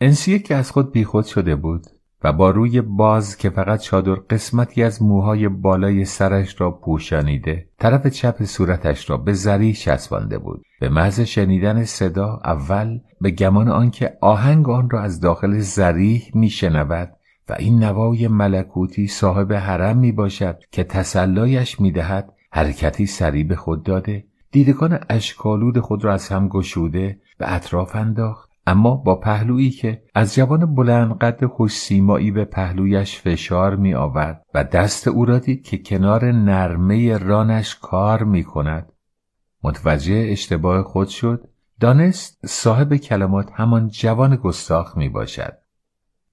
انسیه 0.00 0.38
که 0.38 0.54
از 0.54 0.70
خود 0.70 0.92
بیخود 0.92 1.24
شده 1.24 1.56
بود. 1.56 1.86
و 2.24 2.32
با 2.32 2.50
روی 2.50 2.80
باز 2.80 3.36
که 3.36 3.50
فقط 3.50 3.80
چادر 3.80 4.14
قسمتی 4.14 4.82
از 4.82 5.02
موهای 5.02 5.48
بالای 5.48 6.04
سرش 6.04 6.60
را 6.60 6.70
پوشانیده 6.70 7.68
طرف 7.78 8.06
چپ 8.06 8.44
صورتش 8.44 9.10
را 9.10 9.16
به 9.16 9.32
زری 9.32 9.72
چسبانده 9.72 10.38
بود. 10.38 10.62
به 10.80 10.88
محض 10.88 11.20
شنیدن 11.20 11.84
صدا 11.84 12.40
اول 12.44 12.98
به 13.20 13.30
گمان 13.30 13.68
آنکه 13.68 14.18
آهنگ 14.20 14.68
آن 14.68 14.90
را 14.90 15.00
از 15.00 15.20
داخل 15.20 15.58
زریح 15.58 16.30
میشنود 16.34 17.12
و 17.48 17.56
این 17.58 17.84
نوای 17.84 18.28
ملکوتی 18.28 19.06
صاحب 19.06 19.52
حرم 19.52 19.98
می 19.98 20.12
باشد 20.12 20.58
که 20.70 20.84
تسلایش 20.84 21.80
می 21.80 21.92
دهد 21.92 22.32
حرکتی 22.50 23.06
سریع 23.06 23.44
به 23.44 23.56
خود 23.56 23.82
داده 23.82 24.24
دیدگان 24.50 24.98
اشکالود 25.10 25.80
خود 25.80 26.04
را 26.04 26.12
از 26.12 26.28
هم 26.28 26.48
گشوده 26.48 27.20
به 27.38 27.54
اطراف 27.54 27.96
انداخت 27.96 28.51
اما 28.66 28.96
با 28.96 29.16
پهلویی 29.16 29.70
که 29.70 30.02
از 30.14 30.34
جوان 30.34 30.74
بلند 30.74 31.18
قد 31.18 31.46
خوش 31.46 31.72
سیمایی 31.72 32.30
به 32.30 32.44
پهلویش 32.44 33.20
فشار 33.20 33.76
می 33.76 33.94
آورد 33.94 34.44
و 34.54 34.64
دست 34.64 35.08
او 35.08 35.24
را 35.24 35.38
دید 35.38 35.62
که 35.62 35.78
کنار 35.78 36.32
نرمه 36.32 37.18
رانش 37.18 37.76
کار 37.76 38.24
می 38.24 38.44
کند 38.44 38.92
متوجه 39.62 40.26
اشتباه 40.30 40.82
خود 40.82 41.08
شد. 41.08 41.52
دانست 41.82 42.46
صاحب 42.46 42.96
کلمات 42.96 43.50
همان 43.54 43.88
جوان 43.88 44.36
گستاخ 44.36 44.96
می 44.96 45.08
باشد 45.08 45.58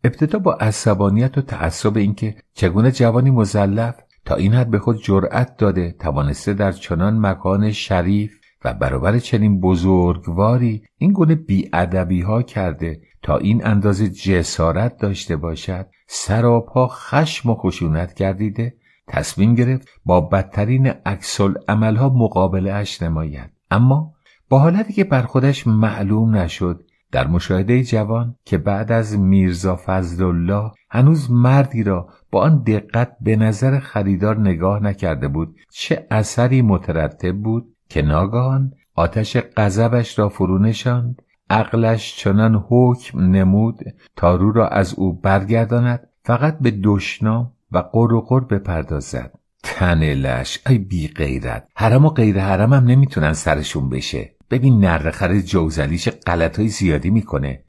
ابتدا 0.03 0.39
با 0.39 0.53
عصبانیت 0.53 1.37
و 1.37 1.41
تعصب 1.41 1.97
اینکه 1.97 2.35
چگونه 2.53 2.91
جوانی 2.91 3.31
مزلف 3.31 3.95
تا 4.25 4.35
این 4.35 4.53
حد 4.53 4.69
به 4.69 4.79
خود 4.79 5.03
جرأت 5.03 5.57
داده 5.57 5.91
توانسته 5.91 6.53
در 6.53 6.71
چنان 6.71 7.19
مکان 7.19 7.71
شریف 7.71 8.38
و 8.65 8.73
برابر 8.73 9.19
چنین 9.19 9.59
بزرگواری 9.59 10.83
این 10.97 11.11
گونه 11.11 11.35
بیادبی 11.35 12.21
ها 12.21 12.41
کرده 12.41 13.01
تا 13.21 13.37
این 13.37 13.65
اندازه 13.65 14.09
جسارت 14.09 14.97
داشته 14.97 15.35
باشد 15.35 15.85
سراپا 16.07 16.87
خشم 16.87 17.49
و 17.49 17.55
خشونت 17.55 18.13
گردیده 18.13 18.75
تصمیم 19.07 19.55
گرفت 19.55 19.87
با 20.05 20.21
بدترین 20.21 20.87
عکسل 20.87 21.53
عملها 21.67 22.09
مقابله 22.09 22.73
اش 22.73 23.01
نماید. 23.01 23.49
اما 23.71 24.13
با 24.49 24.59
حالتی 24.59 24.93
که 24.93 25.03
بر 25.03 25.21
خودش 25.21 25.67
معلوم 25.67 26.35
نشد 26.35 26.83
در 27.11 27.27
مشاهده 27.27 27.83
جوان 27.83 28.35
که 28.45 28.57
بعد 28.57 28.91
از 28.91 29.19
میرزا 29.19 29.79
فضلالله 29.85 30.71
هنوز 30.89 31.31
مردی 31.31 31.83
را 31.83 32.07
با 32.31 32.41
آن 32.41 32.63
دقت 32.63 33.17
به 33.21 33.35
نظر 33.35 33.79
خریدار 33.79 34.39
نگاه 34.39 34.83
نکرده 34.83 35.27
بود 35.27 35.55
چه 35.71 36.07
اثری 36.11 36.61
مترتب 36.61 37.35
بود؟ 37.35 37.75
که 37.89 38.01
ناگهان 38.01 38.73
آتش 38.95 39.37
غضبش 39.57 40.19
را 40.19 40.29
فرو 40.29 40.59
نشاند. 40.59 41.21
عقلش 41.49 42.15
چنان 42.17 42.65
حکم 42.69 43.19
نمود 43.19 43.79
تا 44.15 44.35
رو 44.35 44.51
را 44.51 44.67
از 44.67 44.93
او 44.93 45.13
برگرداند. 45.13 46.07
فقط 46.23 46.59
به 46.59 46.71
دشنام 46.83 47.51
و 47.71 47.77
قر 47.77 48.39
بپردازد. 48.39 49.33
تنلش 49.63 50.59
ای 50.69 50.77
بی 50.77 51.07
غیرت. 51.07 51.67
حرم 51.75 52.05
و 52.05 52.09
غیر 52.09 52.39
حرم 52.39 52.73
هم 52.73 52.83
نمی‌تونن 52.83 53.33
سرشون 53.33 53.89
بشه. 53.89 54.35
ببین 54.51 54.85
نرخر 54.85 55.39
جوزلیش 55.39 56.09
غلط 56.09 56.59
های 56.59 56.67
زیادی 56.67 57.09
می‌کنه. 57.09 57.63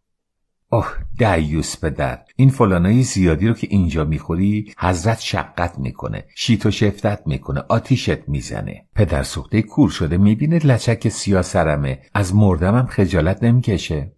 اوه 0.73 0.89
دیوس 1.19 1.85
پدر. 1.85 2.19
این 2.37 2.51
فلانای 2.51 3.03
زیادی 3.03 3.49
رو 3.49 3.55
که 3.55 3.67
اینجا 3.71 4.05
می‌خوری 4.05 4.73
حضرت 4.79 5.21
شقت 5.21 5.79
می‌کنه 5.79 6.25
شیت 6.35 6.67
و 6.67 6.71
شفتت 6.71 7.23
می‌کنه 7.27 7.63
آتیشت 7.69 8.29
می‌زنه. 8.29 8.85
پدر 8.95 9.23
سوخته 9.23 9.63
کور 9.63 9.91
شده 9.91 10.19
می‌بینه 10.19 10.59
لچک 10.59 11.09
سیاه 11.09 11.43
سرمه 11.43 11.99
از 12.15 12.35
مردمم 12.35 12.87
خجالت 12.87 13.43
نمی‌کشه. 13.43 14.13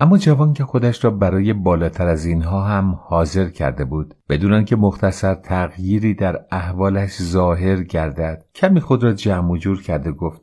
اما 0.00 0.18
جوان 0.18 0.52
که 0.52 0.64
خودش 0.64 1.04
را 1.04 1.10
برای 1.10 1.52
بالاتر 1.52 2.06
از 2.06 2.24
اینها 2.24 2.62
هم 2.64 3.00
حاضر 3.04 3.48
کرده 3.48 3.84
بود 3.84 4.14
بدون 4.28 4.64
که 4.64 4.76
مختصر 4.76 5.34
تغییری 5.34 6.14
در 6.14 6.44
احوالش 6.50 7.22
ظاهر 7.22 7.82
گردد 7.82 8.44
کمی 8.54 8.80
خود 8.80 9.04
را 9.04 9.12
جمع 9.12 9.50
و 9.50 9.56
جور 9.56 9.82
کرده 9.82 10.12
گفت 10.12 10.41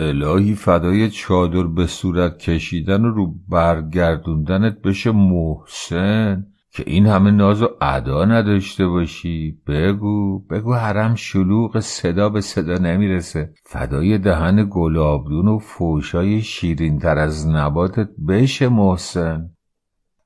الهی 0.00 0.54
فدای 0.54 1.10
چادر 1.10 1.62
به 1.62 1.86
صورت 1.86 2.38
کشیدن 2.38 3.04
و 3.04 3.10
رو 3.10 3.34
برگردوندنت 3.48 4.82
بشه 4.82 5.10
محسن 5.10 6.46
که 6.70 6.84
این 6.86 7.06
همه 7.06 7.30
ناز 7.30 7.62
و 7.62 7.68
ادا 7.80 8.24
نداشته 8.24 8.86
باشی. 8.86 9.58
بگو 9.66 10.38
بگو 10.38 10.74
حرم 10.74 11.14
شلوغ 11.14 11.80
صدا 11.80 12.28
به 12.28 12.40
صدا 12.40 12.74
نمی‌رسه. 12.74 13.52
فدای 13.64 14.18
دهن 14.18 14.66
گلابدون 14.70 15.48
و 15.48 15.58
فوشای 15.58 16.42
شیرین 16.42 16.98
تر 16.98 17.18
از 17.18 17.48
نباتت 17.48 18.08
بشه 18.28 18.68
محسن. 18.68 19.50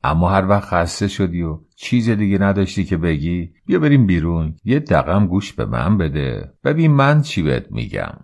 اما 0.04 0.30
هر 0.30 0.48
وقت 0.48 0.68
خسته 0.68 1.08
شدی 1.08 1.42
و 1.42 1.58
چیز 1.76 2.10
دیگه 2.10 2.38
نداشتی 2.38 2.84
که 2.84 2.96
بگی 2.96 3.52
بیا 3.66 3.78
بریم 3.78 4.06
بیرون. 4.06 4.56
یه 4.64 4.78
دقم 4.78 5.26
گوش 5.26 5.52
به 5.52 5.64
من 5.64 5.98
بده. 5.98 6.52
ببین 6.64 6.90
من 6.90 7.22
چی 7.22 7.42
بهت 7.42 7.66
میگم. 7.70 8.14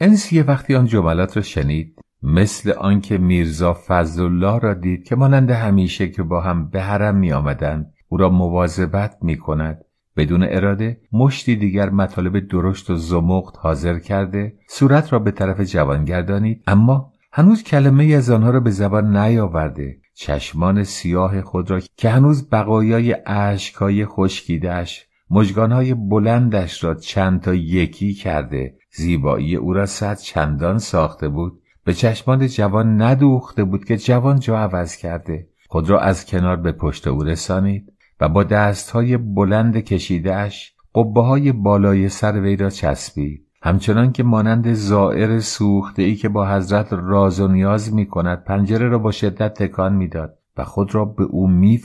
انسیه 0.00 0.42
وقتی 0.42 0.74
آن 0.74 0.86
جملات 0.86 1.36
را 1.36 1.42
شنید 1.42 1.98
مثل 2.22 2.72
آنکه 2.72 3.18
میرزا 3.18 3.76
فضلالله 3.86 4.58
را 4.58 4.74
دید 4.74 5.04
که 5.04 5.16
مانند 5.16 5.50
همیشه 5.50 6.08
که 6.08 6.22
با 6.22 6.40
هم 6.40 6.68
به 6.68 6.82
حرم 6.82 7.16
می 7.16 7.32
آمدند 7.32 7.92
او 8.08 8.18
را 8.18 8.28
مواظبت 8.28 9.16
می 9.22 9.36
کند 9.36 9.84
بدون 10.16 10.42
اراده 10.42 11.00
مشتی 11.12 11.56
دیگر 11.56 11.90
مطالب 11.90 12.48
درشت 12.48 12.90
و 12.90 12.96
زمخت 12.96 13.54
حاضر 13.58 13.98
کرده 13.98 14.58
صورت 14.68 15.12
را 15.12 15.18
به 15.18 15.30
طرف 15.30 15.60
جوان 15.60 16.04
گردانید. 16.04 16.62
اما 16.66 17.12
هنوز 17.32 17.62
کلمه 17.62 18.04
از 18.04 18.30
آنها 18.30 18.50
را 18.50 18.60
به 18.60 18.70
زبان 18.70 19.16
نیاورده. 19.16 19.96
چشمان 20.14 20.84
سیاه 20.84 21.42
خود 21.42 21.70
را 21.70 21.80
که 21.96 22.10
هنوز 22.10 22.50
بقایای 22.50 23.16
اشکهای 23.26 24.06
خشکیدش 24.06 25.06
مجگانهای 25.30 25.94
بلندش 25.94 26.84
را 26.84 26.94
چند 26.94 27.40
تا 27.40 27.54
یکی 27.54 28.14
کرده. 28.14 28.74
زیبایی 28.96 29.56
او 29.56 29.72
را 29.72 29.86
صد 29.86 30.18
چندان 30.18 30.78
ساخته 30.78 31.28
بود. 31.28 31.62
به 31.84 31.94
چشمان 31.94 32.46
جوان 32.46 33.02
ندوخته 33.02 33.64
بود 33.64 33.84
که 33.84 33.96
جوان 33.96 34.38
جا 34.40 34.58
عوض 34.58 34.96
کرده. 34.96 35.48
خود 35.68 35.90
را 35.90 36.00
از 36.00 36.26
کنار 36.26 36.56
به 36.56 36.72
پشت 36.72 37.06
او 37.06 37.22
رسانید 37.22 37.92
و 38.20 38.28
با 38.28 38.44
دستهای 38.44 39.16
بلند 39.16 39.76
کشیدهش 39.76 40.74
قبه 40.94 41.22
های 41.22 41.52
بالای 41.52 42.08
سر 42.08 42.40
وی 42.40 42.56
را 42.56 42.70
چسبید. 42.70 43.46
همچنان 43.62 44.12
که 44.12 44.22
مانند 44.22 44.72
زائر 44.72 45.40
سوخته 45.40 46.02
ای 46.02 46.14
که 46.14 46.28
با 46.28 46.48
حضرت 46.48 46.92
راز 46.92 47.40
و 47.40 47.48
نیاز 47.48 47.94
می 47.94 48.06
کند 48.06 48.44
پنجره 48.44 48.88
را 48.88 48.98
با 48.98 49.10
شدت 49.10 49.54
تکان 49.54 49.94
می‌داد 49.94 50.38
و 50.56 50.64
خود 50.64 50.94
را 50.94 51.04
به 51.04 51.24
او 51.24 51.48
می 51.48 51.80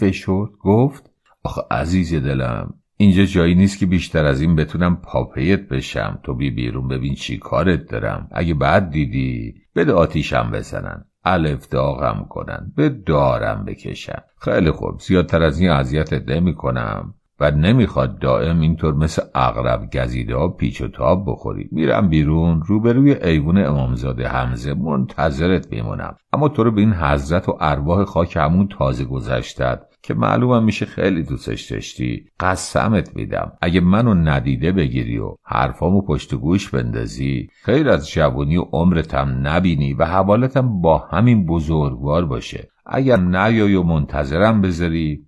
گفت 0.62 1.12
آخه 1.44 1.62
عزیز 1.72 2.14
دلم 2.14 2.74
اینجا 3.02 3.26
جایی 3.26 3.56
نیست 3.56 3.80
که 3.80 3.86
بیشتر 3.86 4.26
از 4.26 4.42
این 4.42 4.56
بتونم 4.56 4.96
پاپیت 4.96 5.68
بشم. 5.68 6.20
تو 6.24 6.34
بی 6.34 6.52
بیرون 6.52 6.88
ببین 6.88 7.16
چی 7.16 7.38
کارت 7.38 7.92
دارم. 7.92 8.28
اگه 8.32 8.54
بعد 8.54 8.90
دیدی 8.90 9.54
بده 9.76 9.94
آتیشم 9.94 10.52
بزنن. 10.54 11.06
الف 11.26 11.68
داغم 11.68 12.26
کنن. 12.30 12.74
به 12.76 12.90
دارم 12.90 13.66
بکشن. 13.66 14.22
خیلی 14.42 14.72
خوب. 14.72 15.00
زیادتر 15.00 15.44
از 15.44 15.60
این 15.60 15.70
اذیتت 15.70 16.30
نمی 16.30 16.56
کنم 16.56 17.14
و 17.40 17.52
نمی‌خواد 17.52 18.20
دائم 18.20 18.60
اینطور 18.60 18.94
مثل 18.94 19.22
اغرب 19.36 19.90
گزیده 19.94 20.36
ها 20.36 20.48
پیچ 20.48 20.82
و 20.82 20.88
تاب 20.88 21.24
بخوری. 21.28 21.70
میرم 21.72 22.10
بیرون 22.10 22.62
روبروی 22.62 23.14
ایوون 23.14 23.58
امامزاده 23.58 24.28
همزه 24.28 24.74
منتظرت 24.74 25.72
میمونم. 25.72 26.16
اما 26.34 26.50
تو 26.50 26.64
رو 26.64 26.72
به 26.72 26.82
این 26.82 26.94
حضرت 26.94 27.50
و 27.50 27.58
ارواح 27.60 28.04
خاک 28.04 28.38
همون 28.38 28.68
تازه 28.68 29.06
گذشتد 29.06 29.91
که 30.04 30.14
معلومم 30.14 30.64
میشه 30.64 30.86
خیلی 30.86 31.24
دوستش 31.24 31.72
داشتی. 31.72 32.26
قسمت 32.40 33.16
میدم. 33.16 33.52
اگه 33.62 33.82
منو 33.82 34.14
ندیده 34.14 34.72
بگیری 34.72 35.18
و 35.18 35.36
حرفامو 35.44 36.02
پشت 36.02 36.36
گوش 36.36 36.70
بندازی 36.70 37.50
خیر 37.64 37.90
از 37.90 38.10
جوانی 38.10 38.58
و 38.58 38.62
عمرتم 38.62 39.48
نبینی 39.48 39.94
و 39.94 40.06
حوالتم 40.06 40.82
با 40.82 40.98
همین 40.98 41.46
بزرگوار 41.46 42.26
باشه. 42.26 42.68
اگر 42.86 43.18
نیای 43.18 43.76
و 43.76 43.84
منتظرم 43.84 44.62
بذاری. 44.62 45.26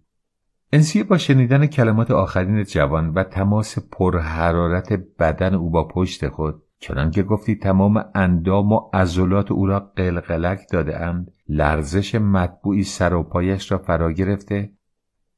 انسیه 0.73 1.03
با 1.03 1.17
شنیدن 1.17 1.65
کلمات 1.65 2.11
آخرین 2.11 2.63
جوان 2.63 3.09
و 3.09 3.23
تماس 3.23 3.77
پرحرارت 3.91 4.93
بدن 5.19 5.55
او 5.55 5.69
با 5.69 5.87
پشت 5.87 6.27
خود 6.29 6.63
چنان 6.83 7.11
که 7.11 7.23
گفتی 7.23 7.55
تمام 7.55 8.05
اندام 8.15 8.71
و 8.71 8.89
عضلات 8.93 9.51
او 9.51 9.65
را 9.65 9.79
قلقلک 9.79 10.59
داده 10.71 10.99
اند 10.99 11.31
لرزش 11.49 12.15
مطبوعی 12.15 12.83
سر 12.83 13.13
و 13.13 13.23
پایش 13.23 13.71
را 13.71 13.77
فرا 13.77 14.11
گرفته. 14.11 14.71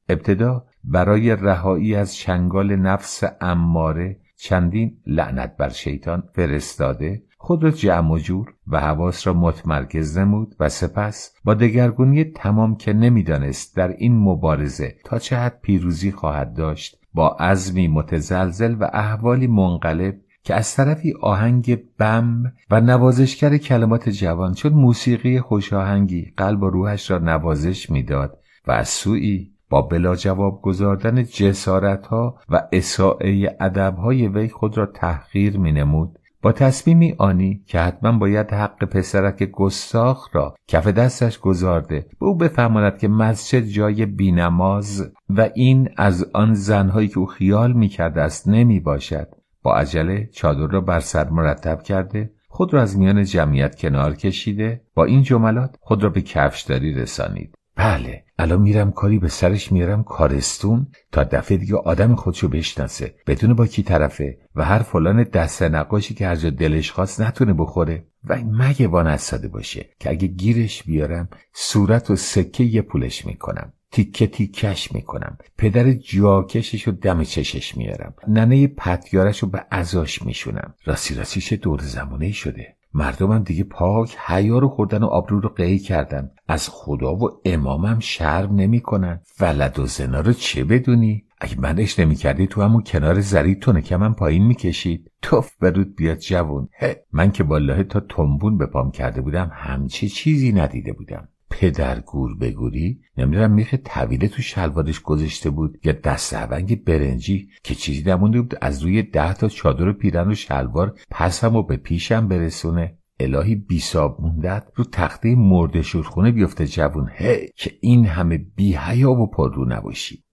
ابتدا 0.08 0.66
برای 0.84 1.36
رهایی 1.36 1.94
از 1.94 2.14
چنگال 2.14 2.76
نفس 2.76 3.24
اماره 3.40 4.20
چندین 4.36 4.96
لعنت 5.06 5.56
بر 5.56 5.68
شیطان 5.68 6.22
فرستاده 6.34 7.22
خود 7.38 7.64
را 7.64 7.70
جمع 7.70 8.12
و 8.12 8.18
جور 8.18 8.54
و 8.66 8.80
حواس 8.80 9.26
را 9.26 9.32
متمرکز 9.32 10.18
نمود 10.18 10.56
و 10.60 10.68
سپس 10.68 11.34
با 11.44 11.54
دگرگونی 11.54 12.24
تمام 12.24 12.76
که 12.76 12.92
نمی‌دانست 12.92 13.76
در 13.76 13.88
این 13.88 14.18
مبارزه 14.18 14.94
تا 15.04 15.18
چه 15.18 15.36
حد 15.36 15.60
پیروزی 15.60 16.12
خواهد 16.12 16.54
داشت 16.54 17.00
با 17.14 17.28
عزمی 17.28 17.88
متزلزل 17.88 18.76
و 18.80 18.90
احوالی 18.92 19.46
منقلب 19.46 20.16
که 20.46 20.54
از 20.54 20.76
طرفی 20.76 21.14
آهنگ 21.20 21.78
بم 21.98 22.52
و 22.70 22.80
نوازشگر 22.80 23.56
کلمات 23.56 24.08
جوان 24.08 24.54
چون 24.54 24.72
موسیقی 24.72 25.40
خوشاهنگی 25.40 26.32
قلب 26.36 26.62
و 26.62 26.70
روحش 26.70 27.10
را 27.10 27.18
نوازش 27.18 27.90
می‌داد 27.90 28.38
و 28.66 28.72
از 28.72 28.88
سوی 28.88 29.50
با 29.70 29.82
بلا 29.82 30.16
جواب 30.16 30.62
گذاردن 30.62 31.24
جسارت 31.24 32.06
ها 32.06 32.38
و 32.48 32.62
اساعه 32.72 33.56
ادب 33.60 33.96
های 33.96 34.28
وی 34.28 34.48
خود 34.48 34.78
را 34.78 34.86
تحقیر 34.86 35.58
می 35.58 35.72
نمود 35.72 36.18
با 36.42 36.52
تصمیمی 36.52 37.14
آنی 37.18 37.62
که 37.66 37.80
حتما 37.80 38.18
باید 38.18 38.50
حق 38.50 38.84
پسرک 38.84 39.42
گستاخ 39.42 40.28
را 40.32 40.54
کف 40.68 40.86
دستش 40.86 41.38
گذارده 41.38 42.06
به 42.20 42.26
او 42.26 42.36
بفهماند 42.36 42.98
که 42.98 43.08
مسجد 43.08 43.64
جای 43.64 44.06
بینماز 44.06 45.12
و 45.28 45.48
این 45.54 45.88
از 45.96 46.30
آن 46.34 46.54
زنهایی 46.54 47.08
که 47.08 47.18
او 47.18 47.26
خیال 47.26 47.72
می‌کرده 47.72 48.22
است 48.22 48.48
نمی 48.48 48.80
باشد 48.80 49.28
با 49.66 49.76
عجله 49.76 50.28
چادر 50.32 50.66
را 50.66 50.80
بر 50.80 51.00
سر 51.00 51.28
مرتب 51.28 51.82
کرده 51.82 52.30
خود 52.48 52.74
را 52.74 52.82
از 52.82 52.98
میان 52.98 53.24
جمعیت 53.24 53.76
کنار 53.76 54.14
کشیده 54.14 54.80
با 54.94 55.04
این 55.04 55.22
جملات 55.22 55.76
خود 55.80 56.02
را 56.02 56.10
به 56.10 56.22
کفشداری 56.22 56.94
رسانید. 56.94 57.54
بله 57.76 58.24
الان 58.38 58.62
میرم 58.62 58.92
کاری 58.92 59.18
به 59.18 59.28
سرش 59.28 59.72
میرم 59.72 60.02
کارستون 60.02 60.86
تا 61.12 61.24
دفعه 61.24 61.56
دیگه 61.56 61.76
آدم 61.76 62.14
خودشو 62.14 62.48
بشناسه 62.48 63.14
بدون 63.26 63.54
با 63.54 63.66
کی 63.66 63.82
طرفه 63.82 64.38
و 64.54 64.64
هر 64.64 64.78
فلان 64.78 65.22
دست 65.22 65.62
نقاشی 65.62 66.14
که 66.14 66.26
هر 66.26 66.36
جا 66.36 66.50
دلش 66.50 66.90
خواست 66.90 67.20
نتونه 67.20 67.52
بخوره. 67.52 68.06
و 68.28 68.38
مگه 68.52 68.88
وان 68.88 69.18
باشه 69.52 69.88
که 70.00 70.10
اگه 70.10 70.28
گیرش 70.28 70.82
بیارم 70.82 71.28
صورت 71.54 72.10
و 72.10 72.16
سکه 72.16 72.64
یه 72.64 72.82
پولش 72.82 73.26
می‌کنم. 73.26 73.72
تیکه 73.96 74.26
تیکش 74.26 74.92
می‌کنم. 74.92 75.38
پدر 75.58 75.92
جاکشش 75.92 76.82
رو 76.82 76.92
دم 76.92 77.24
چشش 77.24 77.76
میارم. 77.76 78.14
ننه 78.28 78.66
پتیارش 78.66 79.38
رو 79.38 79.48
به 79.48 79.66
ازاش 79.70 80.22
میشونم. 80.22 80.74
راستی 80.84 81.14
راستیش 81.14 81.52
دور 81.52 81.80
زمانه 81.82 82.32
شده. 82.32 82.76
مردمم 82.94 83.38
دیگه 83.38 83.64
پاک 83.64 84.16
حیا 84.26 84.58
رو 84.58 84.68
خوردن 84.68 85.02
و 85.02 85.06
آبرو 85.06 85.40
رو 85.40 85.48
قی 85.48 85.78
کردن. 85.78 86.30
از 86.48 86.68
خدا 86.68 87.14
و 87.14 87.40
امامم 87.44 87.98
شرم 88.00 88.54
نمی‌کنن. 88.54 89.20
ولد 89.40 89.78
و 89.78 89.86
زنا 89.86 90.20
رو 90.20 90.32
چه 90.32 90.64
بدونی؟ 90.64 91.24
اگه 91.40 91.60
منش 91.60 91.98
نمی‌کردی 91.98 92.46
تو 92.46 92.62
همون 92.62 92.82
کنار 92.86 93.20
زری 93.20 93.54
تو 93.54 93.72
نکمم 93.72 94.14
پایین 94.14 94.46
می‌کشید 94.46 95.10
توف 95.22 95.56
برود 95.60 95.96
بیاد 95.96 96.18
جوون. 96.18 96.68
من 97.12 97.32
که 97.32 97.44
بالله 97.44 97.84
تا 97.84 98.00
تنبون 98.00 98.58
به 98.58 98.66
پام 98.66 98.90
کرده 98.90 99.20
بودم 99.20 99.50
همچی 99.54 100.08
چیزی 100.08 100.52
ندیده 100.52 100.92
بودم. 100.92 101.28
پدر 101.50 102.00
گور 102.00 102.36
بگوری. 102.38 103.00
نمی‌دونم 103.18 103.50
میخه 103.50 103.76
طویله 103.76 104.28
تو 104.28 104.42
شلوارش 104.42 105.00
گذاشته 105.00 105.50
بود 105.50 105.78
یا 105.84 105.92
دست 105.92 106.34
هونگ 106.34 106.84
برنجی 106.84 107.48
که 107.62 107.74
چیزی 107.74 108.10
نمونده 108.10 108.40
بود. 108.40 108.54
از 108.60 108.82
روی 108.82 109.02
ده 109.02 109.34
تا 109.34 109.48
چادر 109.48 109.92
پیرن 109.92 110.30
و 110.30 110.34
شلوار 110.34 110.98
پسم 111.10 111.56
و 111.56 111.62
به 111.62 111.76
پیشم 111.76 112.28
برسونه. 112.28 112.98
الهی 113.20 113.54
بیساب 113.54 114.20
موندت. 114.20 114.64
رو 114.74 114.84
تخته 114.84 115.34
مرده 115.34 115.82
شورخونه 115.82 116.32
بیفته 116.32 116.66
جوون. 116.66 117.10
هی 117.14 117.48
که 117.56 117.72
این 117.80 118.06
همه 118.06 118.38
بی 118.38 119.04
و 119.04 119.26
پررو 119.26 119.64
نباشی. 119.68 120.24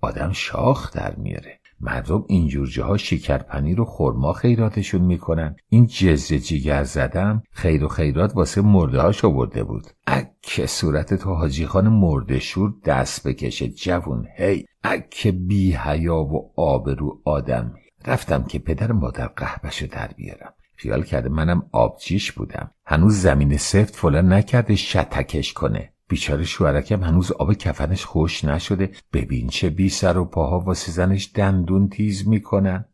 آدم 0.00 0.32
شاخ 0.32 0.92
در 0.92 1.16
میاره. 1.16 1.61
مردم 1.82 2.24
اینجور 2.28 2.66
جاها 2.66 2.96
شکرپنیر 2.96 3.80
و 3.80 3.84
خورما 3.84 4.32
خیراتشون 4.32 5.00
می‌کنن. 5.00 5.56
این 5.68 5.86
جزه 5.86 6.38
جیگر 6.38 6.84
زدم 6.84 7.42
خیر 7.52 7.84
و 7.84 7.88
خیرات 7.88 8.36
واسه 8.36 8.60
مرده 8.60 9.00
هاش 9.00 9.24
آورده 9.24 9.64
بود. 9.64 9.86
اکه 10.06 10.66
صورت 10.66 11.14
تو 11.14 11.34
حاجی 11.34 11.66
خان 11.66 11.88
مرده 11.88 12.38
شور 12.38 12.74
دست 12.84 13.28
بکشه 13.28 13.68
جوون 13.68 14.26
هی. 14.36 14.64
اکه 14.84 15.32
بی 15.32 15.72
حیا 15.72 16.16
و 16.16 16.52
آبرو 16.56 17.20
آدم. 17.24 17.74
رفتم 18.06 18.44
که 18.44 18.58
پدر 18.58 18.92
مادر 18.92 19.26
قهبشو 19.26 19.86
در 19.86 20.10
بیارم. 20.16 20.52
خیال 20.76 21.02
کرده 21.02 21.28
منم 21.28 21.66
آبچیش 21.72 22.32
بودم. 22.32 22.70
هنوز 22.86 23.14
زمین 23.20 23.56
سفت 23.56 23.96
فلان 23.96 24.32
نکرده 24.32 24.76
شتکش 24.76 25.52
کنه. 25.52 25.91
بیچاره 26.12 26.44
شوهرکم 26.44 27.02
هنوز 27.02 27.32
آب 27.32 27.54
کفنش 27.54 28.04
خوش 28.04 28.44
نشده. 28.44 28.90
ببین 29.12 29.48
چه 29.48 29.70
بی 29.70 29.88
سر 29.88 30.18
و 30.18 30.24
پاها 30.24 30.60
واسه 30.60 30.92
زنش 30.92 31.30
دندون 31.34 31.88
تیز 31.88 32.28
می‌کنن. 32.28 32.84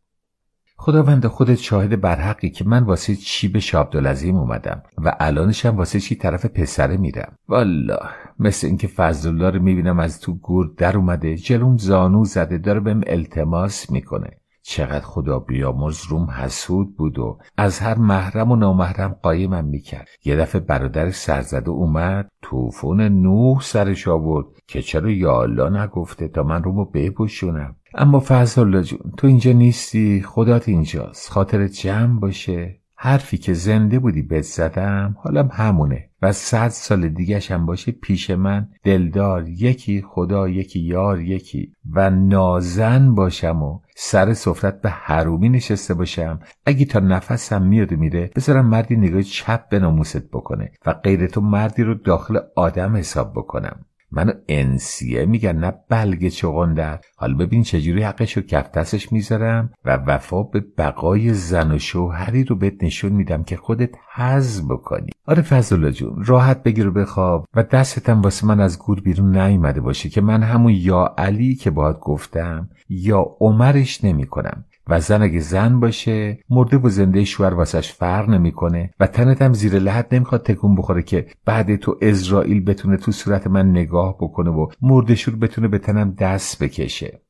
خداوند 0.76 1.26
خودت 1.26 1.54
شاهد 1.54 2.00
برحقی 2.00 2.50
که 2.50 2.64
من 2.64 2.82
واسه 2.82 3.16
چی 3.16 3.48
به 3.48 3.60
شابدالعظیم 3.60 4.36
اومدم 4.36 4.82
و 4.98 5.16
الانشم 5.20 5.76
واسه 5.76 6.00
چی 6.00 6.14
طرف 6.14 6.46
پسره 6.46 6.96
میرم. 6.96 7.36
والا 7.48 7.98
مثل 8.38 8.66
اینکه 8.66 8.88
فضل 8.88 9.42
رو 9.42 9.62
می‌بینم 9.62 9.98
از 9.98 10.20
تو 10.20 10.34
گور 10.34 10.74
در 10.76 10.96
اومده 10.96 11.36
جلوم 11.36 11.76
زانو 11.76 12.24
زده 12.24 12.58
داره 12.58 12.80
بهم 12.80 13.00
التماس 13.06 13.90
می‌کنه. 13.90 14.30
چقدر 14.70 15.04
خدا 15.04 15.38
بیامرز 15.38 16.04
روم 16.08 16.30
حسود 16.30 16.96
بود 16.96 17.18
و 17.18 17.38
از 17.56 17.78
هر 17.78 17.98
محرم 17.98 18.50
و 18.50 18.56
نامحرم 18.56 19.16
قایمم 19.22 19.64
می‌کرد. 19.64 20.08
یه 20.24 20.36
دفعه 20.36 20.60
برادر 20.60 21.10
سرزده 21.10 21.70
اومد 21.70 22.28
توفون 22.42 23.00
نوح 23.00 23.60
سرش 23.62 24.08
آورد 24.08 24.46
که 24.66 24.82
چرا 24.82 25.10
یا 25.10 25.46
نگفته 25.46 26.28
تا 26.28 26.42
من 26.42 26.62
رومو 26.62 26.84
بپوشونم؟ 26.84 27.76
اما 27.94 28.22
فضل 28.26 28.82
جون 28.82 28.98
تو 29.16 29.26
اینجا 29.26 29.52
نیستی؟ 29.52 30.22
خدات 30.22 30.68
اینجاست. 30.68 31.30
خاطر 31.30 31.66
جمع 31.66 32.20
باشه؟ 32.20 32.80
حرفی 32.94 33.38
که 33.38 33.52
زنده 33.52 33.98
بودی 33.98 34.22
بهت 34.22 34.44
زدم 34.44 35.16
حالم 35.22 35.48
همونه. 35.52 36.10
و 36.22 36.32
صد 36.32 36.68
سال 36.68 37.08
دیگهش 37.08 37.50
هم 37.50 37.66
باشه 37.66 37.92
پیش 37.92 38.30
من. 38.30 38.68
دلدار 38.84 39.48
یکی 39.48 40.04
خدا 40.08 40.48
یکی 40.48 40.80
یار 40.80 41.20
یکی. 41.20 41.72
و 41.92 42.10
نازن 42.10 43.14
باشم 43.14 43.62
و 43.62 43.80
سر 44.00 44.34
سفرت 44.34 44.80
به 44.80 44.90
حرومی 44.90 45.48
نشسته 45.48 45.94
باشم. 45.94 46.40
اگه 46.66 46.84
تا 46.84 46.98
نفسم 46.98 47.62
میاد 47.62 47.92
میره 47.92 48.30
بذارم 48.36 48.66
مردی 48.66 48.96
نگاه 48.96 49.22
چپ 49.22 49.68
به 49.68 49.78
ناموست 49.78 50.30
بکنه 50.30 50.72
و 50.86 50.92
غیر 50.92 51.26
تو 51.26 51.40
مردی 51.40 51.82
رو 51.82 51.94
داخل 51.94 52.38
آدم 52.56 52.96
حساب 52.96 53.32
بکنم. 53.32 53.84
منو 54.10 54.32
انسیه 54.48 55.26
میگن 55.26 55.56
نه 55.56 55.72
بلگ 55.88 56.28
چغندر 56.28 57.00
حالا 57.16 57.36
ببین 57.36 57.62
چجوری 57.62 58.02
حقش 58.02 58.36
رو 58.36 58.42
کفتسش 58.42 59.12
می‌ذارم 59.12 59.70
و 59.84 59.96
وفا 59.96 60.42
به 60.42 60.64
بقای 60.78 61.34
زن 61.34 61.72
و 61.72 61.78
شوهری 61.78 62.44
رو 62.44 62.56
بهت 62.56 62.84
نشون 62.84 63.12
میدم 63.12 63.44
که 63.44 63.56
خودت 63.56 63.90
حز 64.14 64.68
بکنی. 64.68 65.10
آره 65.26 65.42
فضل 65.42 65.90
جون 65.90 66.24
راحت 66.24 66.62
بگیر 66.62 66.88
و 66.88 66.92
بخواب 66.92 67.46
و 67.54 67.62
دستتم 67.62 68.22
واسه 68.22 68.46
من 68.46 68.60
از 68.60 68.78
گور 68.78 69.00
بیرون 69.00 69.38
نیومده 69.38 69.80
باشه 69.80 70.08
که 70.08 70.20
من 70.20 70.42
همون 70.42 70.72
یا 70.72 71.14
علی 71.18 71.54
که 71.54 71.70
باید 71.70 71.96
گفتم 71.96 72.68
یا 72.88 73.36
عمرش 73.40 74.04
نمی‌کنم. 74.04 74.64
و 74.88 75.00
زن 75.00 75.22
اگه 75.22 75.40
زن 75.40 75.80
باشه 75.80 76.38
مرده 76.50 76.78
و 76.78 76.88
زنده 76.88 77.24
شوهر 77.24 77.54
واسش 77.54 77.92
فرق 77.92 78.28
نمی‌کنه 78.28 78.90
و 79.00 79.06
تنت 79.06 79.42
هم 79.42 79.52
زیر 79.52 79.78
لحد 79.78 80.14
نمی‌خواد 80.14 80.42
تکون 80.42 80.74
بخوره 80.74 81.02
که 81.02 81.26
بعد 81.44 81.76
تو 81.76 81.96
اسرائیل 82.02 82.64
بتونه 82.64 82.96
تو 82.96 83.12
صورت 83.12 83.46
من 83.46 83.70
نگاه 83.70 84.16
بکنه 84.16 84.50
و 84.50 84.66
مرده 84.82 85.14
شور 85.14 85.36
بتونه 85.36 85.68
به 85.68 85.78
تنم 85.78 86.14
دست 86.18 86.62
بکشه. 86.62 87.20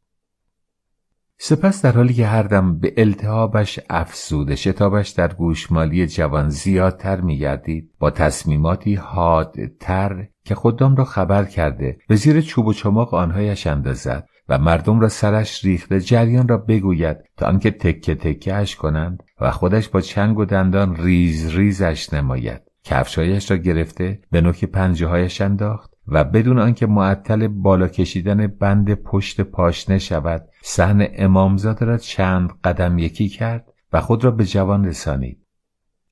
سپس 1.40 1.82
در 1.82 1.92
حالی 1.92 2.14
که 2.14 2.26
هر 2.26 2.42
دم 2.42 2.78
به 2.78 2.94
التهابش 2.96 3.80
افزوده 3.90 4.56
شتابش 4.56 5.08
در 5.08 5.32
گوشمالی 5.32 6.06
جوان 6.06 6.48
زیادتر 6.48 7.20
میگردید 7.20 7.90
با 7.98 8.10
تصمیماتی 8.10 8.94
حادتر 8.94 10.26
که 10.44 10.54
خودم 10.54 10.96
را 10.96 11.04
خبر 11.04 11.44
کرده 11.44 11.98
به 12.08 12.16
زیر 12.16 12.40
چوب 12.40 12.66
و 12.66 12.72
چماق 12.72 13.14
آنهایش 13.14 13.66
اندازد. 13.66 14.28
و 14.48 14.58
مردم 14.58 15.00
را 15.00 15.08
سرش 15.08 15.64
ریخته 15.64 16.00
جریان 16.00 16.48
را 16.48 16.58
بگوید 16.58 17.16
تا 17.36 17.46
آنکه 17.46 17.70
تکه 17.70 18.14
تکه 18.14 18.54
اش 18.54 18.76
کنند 18.76 19.22
و 19.40 19.50
خودش 19.50 19.88
با 19.88 20.00
چنگ 20.00 20.38
و 20.38 20.44
دندان 20.44 20.96
ریز 20.96 21.54
ریزش 21.54 22.12
نماید. 22.12 22.62
کفشایش 22.84 23.50
را 23.50 23.56
گرفته 23.56 24.20
به 24.30 24.40
نوک 24.40 24.64
پنجه 24.64 25.06
هایش 25.06 25.40
انداخت 25.40 25.94
و 26.08 26.24
بدون 26.24 26.58
آنکه 26.58 26.86
معطل 26.86 27.48
بالا 27.48 27.88
کشیدن 27.88 28.46
بند 28.46 28.94
پشت 28.94 29.40
پاشنه 29.40 29.98
شود 29.98 30.48
صحن 30.62 31.08
امامزاده 31.12 31.84
را 31.84 31.98
چند 31.98 32.50
قدم 32.64 32.98
یکی 32.98 33.28
کرد 33.28 33.72
و 33.92 34.00
خود 34.00 34.24
را 34.24 34.30
به 34.30 34.44
جوان 34.44 34.84
رسانید. 34.84 35.46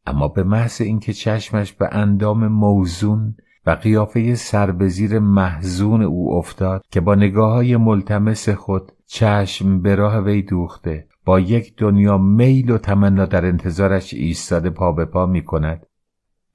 اما 0.06 0.28
به 0.28 0.42
محض 0.42 0.80
اینکه 0.80 1.12
چشمش 1.12 1.72
به 1.72 1.88
اندام 1.92 2.46
موزون 2.46 3.36
و 3.66 3.70
قیافه 3.70 4.34
سر 4.34 4.70
به 4.70 4.88
زیر 4.88 5.18
محزون 5.18 6.02
او 6.02 6.34
افتاد 6.34 6.82
که 6.90 7.00
با 7.00 7.14
نگاه 7.14 7.52
های 7.52 7.76
ملتمس 7.76 8.48
خود 8.48 8.92
چشم 9.06 9.82
به 9.82 9.94
راه 9.94 10.20
وی 10.20 10.42
دوخته 10.42 11.06
با 11.24 11.40
یک 11.40 11.76
دنیا 11.76 12.18
میل 12.18 12.70
و 12.70 12.78
تمنا 12.78 13.26
در 13.26 13.44
انتظارش 13.44 14.14
ایستاده 14.14 14.70
پا 14.70 14.92
به 14.92 15.04
پا 15.04 15.26
می 15.26 15.44
کند 15.44 15.86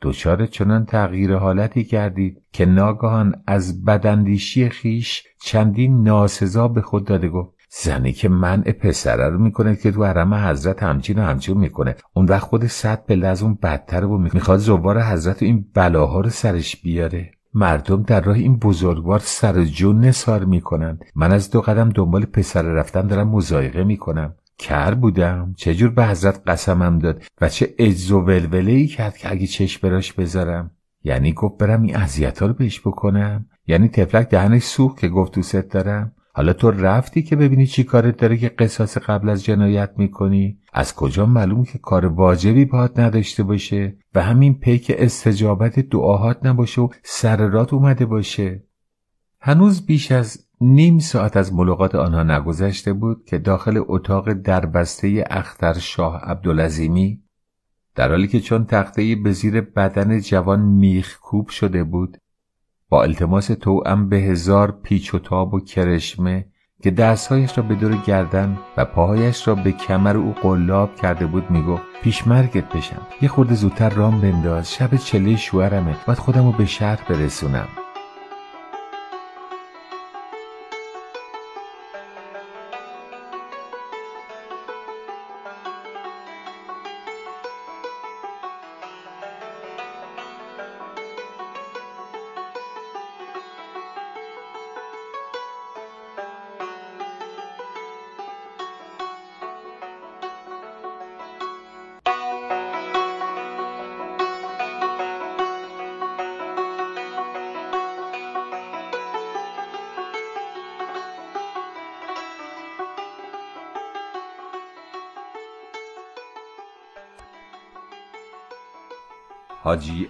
دچار 0.02 0.46
چنان 0.46 0.86
تغییر 0.86 1.36
حالتی 1.36 1.84
کردید 1.84 2.42
که 2.52 2.66
ناگهان 2.66 3.44
از 3.48 3.86
بدندیشی 3.86 4.70
خیش 4.70 5.24
چندین 5.42 6.04
ناسزا 6.04 6.68
به 6.68 6.82
خود 6.82 7.06
داده 7.06 7.28
گفت. 7.30 7.61
زنی 7.74 8.14
که 8.14 8.30
منع 8.30 8.72
پسره 8.72 9.30
رو 9.30 9.40
می‌کنه 9.40 9.76
که 9.76 9.92
تو 9.92 10.06
حرم 10.06 10.34
حضرت 10.34 10.84
همچین 10.84 11.20
و 11.20 11.22
همچین 11.22 11.58
می‌کنه. 11.58 11.96
اون 12.14 12.26
وقت 12.26 12.44
خود 12.44 12.66
صد 12.66 13.06
به 13.06 13.28
از 13.28 13.44
اون 13.44 13.58
بدتر 13.64 14.06
و 14.06 14.18
می‌خواد 14.18 14.60
زوار 14.60 15.02
حضرت 15.02 15.44
این 15.44 15.66
بلاها 15.74 16.22
رو 16.22 16.30
سرش 16.30 16.82
بیاره. 16.82 17.32
مردم 17.54 18.04
در 18.04 18.22
راه 18.22 18.36
این 18.36 18.58
بزرگوار 18.58 19.20
سر 19.20 19.64
جون 19.64 20.00
نسار 20.00 20.46
می‌کنن. 20.46 21.00
من 21.16 21.32
از 21.32 21.52
دو 21.52 21.62
قدم 21.62 21.90
دنبال 21.90 22.26
پسر 22.26 22.62
رفتن 22.62 23.08
دارم 23.08 23.30
مزایقه 23.30 23.84
می‌کنم. 23.84 24.36
کر 24.58 24.94
بودم. 24.94 25.54
چجور 25.58 25.90
به 25.90 26.06
حضرت 26.06 26.42
قسمم 26.48 27.00
داد 27.00 27.24
و 27.42 27.50
چه 27.50 27.74
اجز 27.78 28.12
و 28.12 28.20
ولوله 28.20 28.72
ای 28.72 28.88
کرد 28.88 29.18
که 29.18 29.32
اگه 29.32 29.48
چشم 29.48 29.88
براش 29.88 30.14
بذارم. 30.14 30.72
یعنی 31.04 31.34
گفت 31.34 31.58
برم 31.58 31.82
این 31.82 31.96
اذیت 31.96 32.42
رو 32.42 32.54
بهش 32.54 32.80
بکنم. 32.80 33.46
یعنی 33.68 33.88
تفلک 33.88 34.30
دهنش 34.30 34.64
سوخت 34.64 35.00
که 35.00 35.08
گفت 35.08 35.34
دوست 35.36 35.56
دارم. 35.56 36.12
حالا 36.34 36.54
تو 36.54 36.72
رفتی 36.72 37.24
که 37.24 37.36
ببینی 37.36 37.68
چی 37.68 37.84
کارت 37.84 38.18
داره 38.18 38.38
که 38.38 38.50
قصاص 38.50 38.98
قبل 38.98 39.30
از 39.30 39.44
جنایت 39.44 39.92
می‌کنی؟ 39.98 40.60
از 40.74 40.96
کجا 40.96 41.26
معلوم 41.26 41.64
که 41.64 41.80
کار 41.80 42.06
واجبی 42.06 42.66
باهات 42.66 43.00
نداشته 43.00 43.44
باشه 43.44 43.98
و 44.16 44.22
همین 44.22 44.60
پیک 44.60 44.92
استجابت 44.98 45.80
دعاهات 45.80 46.46
نباشه 46.46 46.82
و 46.82 46.90
سررات 47.04 47.74
اومده 47.74 48.06
باشه؟ 48.06 48.64
هنوز 49.40 49.86
بیش 49.86 50.12
از 50.12 50.48
نیم 50.62 51.00
ساعت 51.00 51.38
از 51.38 51.54
ملاقات 51.54 51.96
آنها 51.96 52.24
نگذشته 52.24 52.94
بود 52.94 53.26
که 53.26 53.38
داخل 53.38 53.84
اتاق 53.88 54.34
دربسته 54.34 55.24
اختر 55.30 55.74
شاه 55.74 56.22
عبدالعظیمی 56.24 57.24
در 57.96 58.10
حالی 58.10 58.28
که 58.28 58.40
چون 58.40 58.66
تخته 58.66 59.16
به 59.16 59.32
زیر 59.32 59.62
بدن 59.62 60.20
جوان 60.20 60.62
میخکوب 60.62 61.50
شده 61.50 61.84
بود 61.84 62.18
با 62.92 63.04
التماس 63.04 63.48
توأم 63.48 64.10
به 64.10 64.18
هزار 64.18 64.72
پیچ 64.84 65.14
و 65.14 65.20
تاب 65.20 65.54
و 65.54 65.60
کرشمه 65.60 66.46
که 66.84 66.92
دستهایش 66.92 67.58
را 67.58 67.64
به 67.64 67.76
دور 67.76 67.96
گردن 68.08 68.58
و 68.78 68.86
پاهایش 68.86 69.48
را 69.48 69.56
به 69.56 69.72
کمر 69.72 70.18
او 70.18 70.36
قلاب 70.42 70.96
کرده 70.96 71.26
بود 71.26 71.52
می‌گفت 71.52 71.84
پیش 72.04 72.28
مرگت 72.28 72.74
بشم. 72.74 73.02
یه 73.22 73.30
خورده 73.30 73.56
زودتر 73.56 73.90
رام 73.90 74.22
بنداز. 74.22 74.74
شب 74.74 74.96
چله 74.96 75.36
شوهرمه. 75.36 75.96
باید 76.08 76.20
خودم 76.20 76.46
رو 76.46 76.52
به 76.52 76.66
شهر 76.66 77.00
برسونم. 77.10 77.68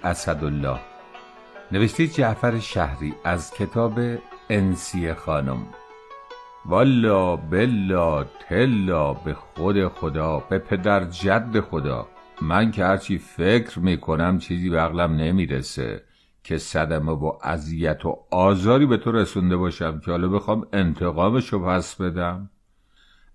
اسدالله 0.03 0.79
نوشته 1.71 2.07
جعفر 2.07 2.59
شهری 2.59 3.13
از 3.23 3.53
کتاب 3.53 3.99
انسی 4.49 5.13
خانم. 5.13 5.67
والا 6.65 7.35
بلا 7.35 8.23
تلا 8.23 9.13
به 9.13 9.33
خود 9.33 9.87
خدا 9.87 10.39
به 10.39 10.57
پدر 10.57 11.03
جد 11.03 11.59
خدا. 11.59 12.07
من 12.41 12.71
که 12.71 12.85
هرچی 12.85 13.17
فکر 13.17 13.79
می‌کنم 13.79 14.37
چیزی 14.37 14.69
به 14.69 14.79
عقلم 14.79 15.15
نمی‌رسه 15.15 16.03
که 16.43 16.57
صدمه 16.57 17.11
و 17.11 17.31
اذیت 17.43 18.05
و 18.05 18.17
آزاری 18.31 18.85
به 18.85 18.97
تو 18.97 19.11
رسونده 19.11 19.57
باشم 19.57 19.99
که 19.99 20.11
حالا 20.11 20.27
بخوام 20.27 20.67
انتقامشو 20.73 21.59
پس 21.59 21.95
بدم. 21.95 22.49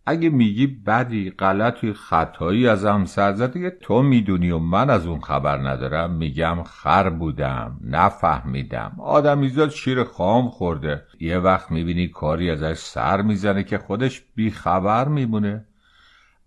اگه 0.07 0.29
میگی 0.29 0.67
بدی 0.67 1.31
غلطی 1.31 1.93
خطایی 1.93 2.69
ازم 2.69 3.05
سر 3.05 3.49
که 3.49 3.71
تو 3.81 4.03
می‌دونی 4.03 4.51
و 4.51 4.59
من 4.59 4.91
از 4.91 5.07
اون 5.07 5.21
خبر 5.21 5.59
ندارم. 5.59 6.11
میگم 6.11 6.63
خر 6.63 7.11
بودم 7.11 7.81
نفهمیدم. 7.85 8.93
آدمیزاد 8.99 9.71
شیر 9.71 10.05
خام 10.05 10.49
خورده. 10.49 11.03
یه 11.21 11.39
وقت 11.39 11.71
می‌بینی 11.71 12.09
کاری 12.09 12.51
ازش 12.51 12.79
سر 12.79 13.23
می‌زنه 13.23 13.65
که 13.65 13.79
خودش 13.79 14.23
بیخبر 14.35 15.09
میمونه. 15.09 15.65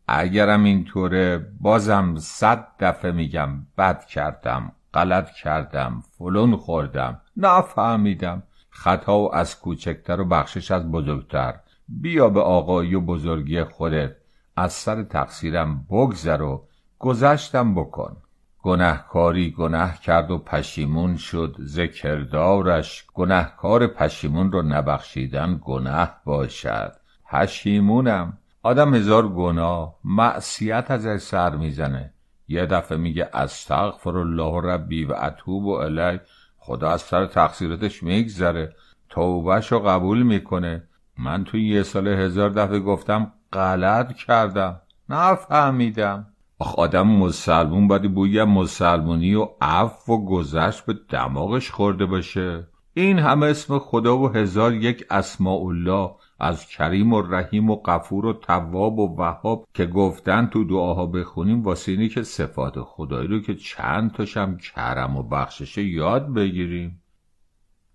اگرم 0.08 0.63
اینطوره 0.63 1.48
بازم 1.62 2.15
صد 2.17 2.67
دفعه 2.80 3.12
میگم 3.12 3.50
بد 3.78 4.06
کردم 4.06 4.72
غلط 4.93 5.32
کردم 5.32 6.04
فلون 6.17 6.56
خوردم 6.56 7.22
نفهمیدم. 7.38 8.43
خطا 8.69 9.19
و 9.19 9.36
از 9.36 9.60
کوچکتر 9.60 10.22
و 10.22 10.26
بخشش 10.26 10.72
از 10.72 10.91
بزرگتر. 10.91 11.54
بیا 11.89 12.30
به 12.30 12.41
آقایی 12.41 12.95
و 12.95 13.02
بزرگی 13.02 13.63
خودت 13.63 14.15
از 14.56 14.73
سر 14.73 15.04
تقصیرم 15.04 15.86
بگذر 15.89 16.41
و 16.41 16.67
گذشتم 16.99 17.75
بکن. 17.75 18.17
گنهکاری 18.62 19.52
گنه 19.52 19.93
کرد 20.04 20.32
و 20.32 20.38
پشیمون 20.38 21.17
شد 21.17 21.56
ذکردارش 21.62 23.06
گنهکار 23.13 23.88
پشیمون 23.88 24.52
رو 24.52 24.62
نبخشیدن 24.62 25.60
گنه 25.63 26.10
باشد. 26.25 26.91
پشیمونم. 27.32 28.38
آدم 28.63 28.93
هزار 28.93 29.28
گناه 29.28 29.95
معصیت 30.04 30.91
ازش 30.91 31.17
سر 31.17 31.56
می‌زنه. 31.56 32.13
یه 32.47 32.65
دفعه 32.65 32.97
میگه 32.97 33.30
استغفر 33.34 34.17
الله 34.17 34.62
ربی 34.62 35.06
و 35.06 35.13
اتوب 35.13 35.65
و 35.65 35.71
الی 35.71 36.19
خدا 36.58 36.89
از 36.89 37.02
سر 37.02 37.25
تقصیراتش 37.25 38.04
میگذره. 38.04 38.75
توبهش 39.10 39.71
رو 39.71 39.80
قبول 39.80 40.23
می‌کنه. 40.23 40.84
من 41.19 41.43
تو 41.43 41.58
یه 41.58 41.84
سال 41.84 42.08
هزار 42.08 42.49
دفعه 42.49 42.79
گفتم 42.79 43.32
غلط 43.53 44.13
کردم. 44.13 44.82
نفهمیدم. 45.10 46.27
آخ 46.60 46.75
آدم 46.75 47.08
مسلمون 47.08 47.88
باید 47.88 48.13
بوی 48.13 48.43
مسلمونی 48.43 49.36
و 49.36 49.47
عفو 49.62 50.13
و 50.13 50.25
گذشت 50.25 50.86
به 50.86 50.95
دماغش 51.10 51.71
خورده 51.71 52.05
باشه. 52.05 52.67
این 52.93 53.19
همه 53.19 53.45
اسم 53.45 53.79
خدا 53.79 54.17
و 54.17 54.27
هزار 54.27 54.73
یک 54.73 55.05
اسماء 55.10 55.60
الله 55.60 56.12
از 56.39 56.67
کریم 56.67 57.13
و 57.13 57.21
رحیم 57.21 57.69
و 57.69 57.75
قفور 57.75 58.25
و 58.25 58.34
تواب 58.34 58.99
و 58.99 59.15
وهاب 59.17 59.67
که 59.73 59.86
گفتن 59.86 60.45
تو 60.45 60.63
دعاها 60.63 61.05
بخونیم 61.05 61.63
واسه 61.63 61.91
اینی 61.91 62.10
که 62.10 62.23
صفات 62.23 62.82
خدایی 62.82 63.27
رو 63.27 63.39
که 63.39 63.55
چند 63.55 64.12
تاشم 64.12 64.58
کرم 64.58 65.17
و 65.17 65.23
بخششه 65.23 65.84
یاد 65.84 66.34
بگیریم. 66.34 67.01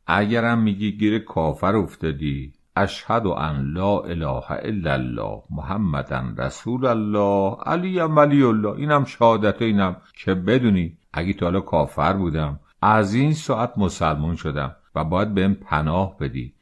اگرم 0.06 0.62
میگی 0.62 0.92
گیر 0.92 1.18
کافر 1.18 1.76
افتادی 1.76 2.52
اشهد 2.76 3.26
ان 3.26 3.72
لا 3.72 4.00
اله 4.00 4.50
الا 4.50 4.92
الله 4.92 5.42
محمدن 5.50 6.34
رسول 6.38 6.86
الله 6.86 7.56
علی 7.66 8.00
ولی 8.00 8.42
الله. 8.42 8.76
اینم 8.76 9.04
شهادت 9.04 9.62
اینم 9.62 9.96
که 10.24 10.34
بدونی 10.34 10.98
اگه 11.12 11.32
تا 11.32 11.46
حالا 11.46 11.60
کافر 11.60 12.12
بودم 12.12 12.60
از 12.82 13.14
این 13.14 13.34
ساعت 13.34 13.78
مسلمون 13.78 14.36
شدم 14.36 14.76
و 14.94 15.04
باید 15.04 15.34
بهم 15.34 15.54
پناه 15.54 16.16
بدی. 16.18 16.54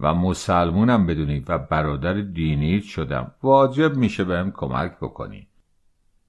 و 0.00 0.14
مسلمونم 0.14 1.06
بدونی 1.06 1.44
و 1.48 1.58
برادر 1.58 2.14
دینیت 2.14 2.82
شدم. 2.82 3.32
واجب 3.42 3.96
میشه 3.96 4.24
بهم 4.24 4.50
کمک 4.50 4.96
بکنی. 5.00 5.46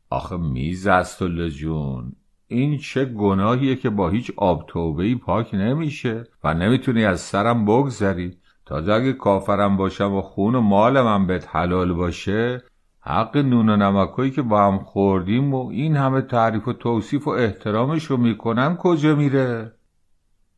آخه 0.09 0.37
میز 0.37 0.87
است 0.87 1.23
جون 1.49 2.15
این 2.47 2.77
چه 2.77 3.05
گناهیه 3.05 3.75
که 3.75 3.89
با 3.89 4.09
هیچ 4.09 4.31
آب 4.37 4.65
توبهی 4.67 5.15
پاک 5.15 5.53
نمیشه 5.53 6.23
و 6.43 6.53
نمی‌تونی 6.53 7.05
از 7.05 7.21
سرم 7.21 7.65
بگذری. 7.65 8.37
تازه 8.69 8.93
اگه 8.93 9.13
کافرم 9.13 9.77
باشم 9.77 10.13
و 10.13 10.21
خون 10.21 10.55
و 10.55 10.61
مال 10.61 11.01
من 11.01 11.27
بهت 11.27 11.47
حلال 11.55 11.93
باشه 11.93 12.63
حق 12.99 13.37
نون 13.37 13.69
و 13.69 13.75
نمکایی 13.75 14.31
که 14.31 14.41
با 14.41 14.67
هم 14.67 14.79
خوردیم 14.79 15.53
و 15.53 15.67
این 15.67 15.95
همه 15.95 16.21
تعریف 16.21 16.67
و 16.67 16.73
توصیف 16.73 17.27
و 17.27 17.29
احترامش 17.29 18.05
رو 18.05 18.17
می‌کنن 18.17 18.75
کجا 18.75 19.15
میره؟ 19.15 19.73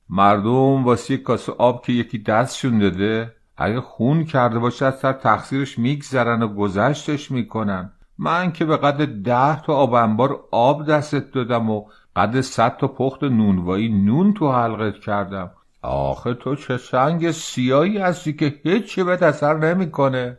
مردم 0.09 0.83
واسه 0.83 1.13
یک 1.13 1.23
کاسه 1.23 1.51
آب 1.57 1.85
که 1.85 1.93
یکی 1.93 2.17
دستشون 2.17 2.79
داده 2.79 3.35
اگه 3.57 3.81
خون 3.81 4.23
کرده 4.23 4.59
باشه 4.59 4.85
از 4.85 4.99
سر 4.99 5.13
تقصیرش 5.13 5.79
میگذرن 5.79 6.43
و 6.43 6.47
گذشتش 6.47 7.31
می‌کنن. 7.31 7.91
من 8.17 8.51
که 8.51 8.65
به 8.65 8.77
قدر 8.77 9.05
ده 9.05 9.61
تا 9.61 9.73
آب 9.73 9.93
انبار 9.93 10.39
آب 10.51 10.85
دستت 10.85 11.31
دادم 11.31 11.69
و 11.69 11.85
قدر 12.15 12.41
صد 12.41 12.77
تا 12.77 12.87
پخت 12.87 13.23
نونوایی 13.23 13.89
نون 13.89 14.33
تو 14.33 14.51
حلقت 14.51 14.99
کردم. 14.99 15.51
آخه 15.81 16.33
تو 16.33 16.55
چه 16.55 16.77
سنگ 16.77 17.31
سیایی 17.31 17.97
هستی 17.97 18.33
که 18.33 18.53
هیچی 18.63 19.03
به 19.03 19.23
اثر 19.23 19.57
نمی‌کنه. 19.57 20.37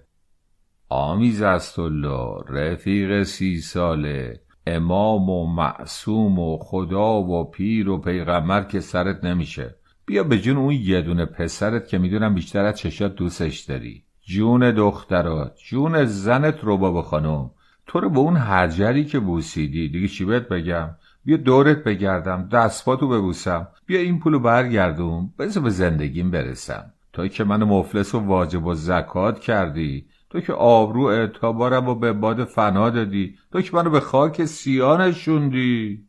آمیز 0.88 1.42
است 1.42 1.78
الله 1.78 2.42
رفیق 2.48 3.22
سی 3.22 3.61
ساله. 3.61 4.40
امام 4.66 5.31
و 5.31 5.46
معصوم 5.46 6.38
و 6.38 6.59
خدا 6.59 7.22
و 7.22 7.50
پیر 7.50 7.88
و 7.88 7.98
پیغمبر 7.98 8.62
که 8.62 8.81
سرت 8.81 9.24
نمیشه. 9.24 9.76
بیا 10.07 10.24
به 10.24 10.38
جون 10.38 10.57
اون 10.57 10.74
یه 10.74 11.02
دونه 11.02 11.24
پسرت 11.24 11.88
که 11.88 11.98
می‌دونم 11.98 12.35
بیشتر 12.35 12.64
از 12.64 12.78
چشات 12.78 13.14
دوستش 13.14 13.61
داری. 13.61 14.05
جون 14.20 14.70
دخترات 14.70 15.59
جون 15.68 16.05
زنت 16.05 16.64
رو 16.64 16.76
بابا 16.78 17.02
خانم. 17.02 17.50
تو 17.87 18.00
رو 18.00 18.11
به 18.11 18.18
اون 18.18 18.37
حجری 18.37 19.05
که 19.05 19.18
بوسیدی 19.18 19.88
دیگه 19.88 20.09
چی 20.09 20.24
بهت 20.24 20.48
بگم؟ 20.48 20.90
بیا 21.25 21.37
دورت 21.37 21.85
بگردم 21.85 22.49
دستپاتو 22.53 23.09
ببوسم. 23.09 23.69
بیا 23.87 24.01
این 24.01 24.19
پولو 24.19 24.39
برگردون 24.39 25.33
بذار 25.39 25.63
به 25.63 25.71
زندگیم 25.71 26.31
برسم. 26.31 26.93
تا 27.13 27.29
که 27.29 27.45
منو 27.45 27.67
مفلس 27.67 28.15
و 28.15 28.19
واجب 28.19 28.67
و 28.67 28.75
زکات 28.75 29.41
کردی 29.41 30.07
تو 30.31 30.41
که 30.41 30.53
آبرو 30.53 31.03
اعتبارم 31.03 31.89
و 31.89 31.95
به 31.95 32.13
باد 32.13 32.45
فنا 32.45 32.91
دادی 32.91 33.39
تو 33.53 33.61
که 33.61 33.77
منو 33.77 33.91
به 33.91 34.01
خاک 34.01 34.45
سیاه 34.45 35.01
نشوندی. 35.01 36.05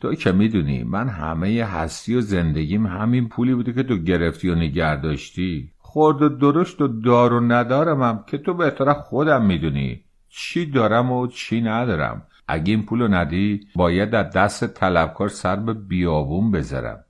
تو 0.00 0.14
که 0.14 0.32
می‌دونی 0.32 0.84
من 0.84 1.08
همه 1.08 1.64
هستی 1.64 2.14
و 2.14 2.20
زندگیم 2.20 2.86
همین 2.86 3.28
پولی 3.28 3.54
بوده 3.54 3.72
که 3.72 3.82
تو 3.82 3.96
گرفتی 3.96 4.48
و 4.48 4.54
نگر 4.54 4.96
داشتی 4.96 5.70
خورد 5.78 6.22
و 6.22 6.28
درشت 6.28 6.80
و 6.80 6.88
دار 6.88 7.32
و 7.32 7.40
ندارمم 7.40 8.24
که 8.26 8.38
تو 8.38 8.54
بهتر 8.54 8.92
خودم 8.92 9.46
می‌دونی. 9.46 10.00
چی 10.28 10.66
دارم 10.66 11.12
و 11.12 11.26
چی 11.26 11.60
ندارم. 11.60 12.22
اگه 12.48 12.72
این 12.72 12.82
پولو 12.82 13.08
ندی 13.08 13.66
باید 13.74 14.10
در 14.10 14.22
دست 14.22 14.66
طلبکار 14.66 15.28
سر 15.28 15.56
به 15.56 15.74
بیابون 15.74 16.50
بذارم. 16.50 17.04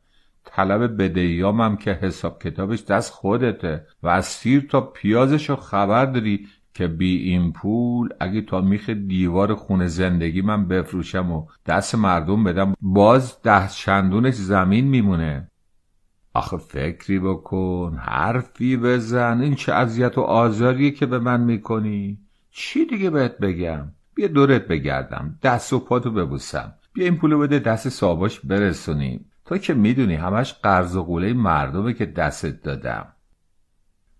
طلب 0.45 1.03
بدهیامم 1.03 1.77
که 1.77 1.93
حساب 1.93 2.43
کتابش 2.43 2.85
دست 2.85 3.13
خودته 3.13 3.87
و 4.03 4.09
از 4.09 4.27
سیر 4.27 4.67
تا 4.71 4.81
پیازشو 4.81 5.57
خبر 5.57 6.07
داری 6.07 6.49
که 6.75 6.87
بی 6.87 7.17
این 7.17 7.53
پول 7.53 8.09
اگه 8.21 8.41
تا 8.41 8.61
میخ 8.61 8.91
دیوار 8.91 9.55
خونه 9.55 9.87
زندگی 9.87 10.43
من 10.43 10.69
بفروشم 10.69 11.33
و 11.33 11.47
دست 11.67 11.95
مردم 11.95 12.45
بدم 12.45 12.75
باز 12.81 13.43
ده 13.43 13.69
چندونش 13.69 14.35
زمین 14.35 14.89
میمونه. 14.89 15.51
آخه 16.35 16.57
فکری 16.57 17.19
بکن 17.19 17.99
حرفی 18.03 18.77
بزن 18.77 19.41
این 19.41 19.55
چه 19.55 19.73
اذیت 19.73 20.19
و 20.19 20.21
آزاریه 20.21 20.91
که 20.91 21.07
به 21.07 21.19
من 21.19 21.41
می‌کنی؟ 21.41 22.19
چی 22.51 22.87
دیگه 22.87 23.11
بهت 23.11 23.39
بگم؟ 23.39 23.93
بیا 24.17 24.29
دورت 24.29 24.69
بگردم 24.69 25.39
دست 25.43 25.73
و 25.73 25.79
پاتو 25.79 26.11
ببوسم. 26.11 26.75
بیا 26.93 27.05
این 27.05 27.17
پولو 27.17 27.39
بده 27.39 27.59
دست 27.59 27.89
صاباش 27.89 28.41
برسونیم. 28.41 29.31
تو 29.45 29.59
که 29.59 29.75
می‌دونی 29.75 30.15
همش 30.15 30.53
قرض 30.53 30.97
و 30.97 31.03
قوله 31.03 31.33
مردمه 31.33 31.93
که 31.93 32.07
دستت 32.07 32.63
دادم. 32.63 33.07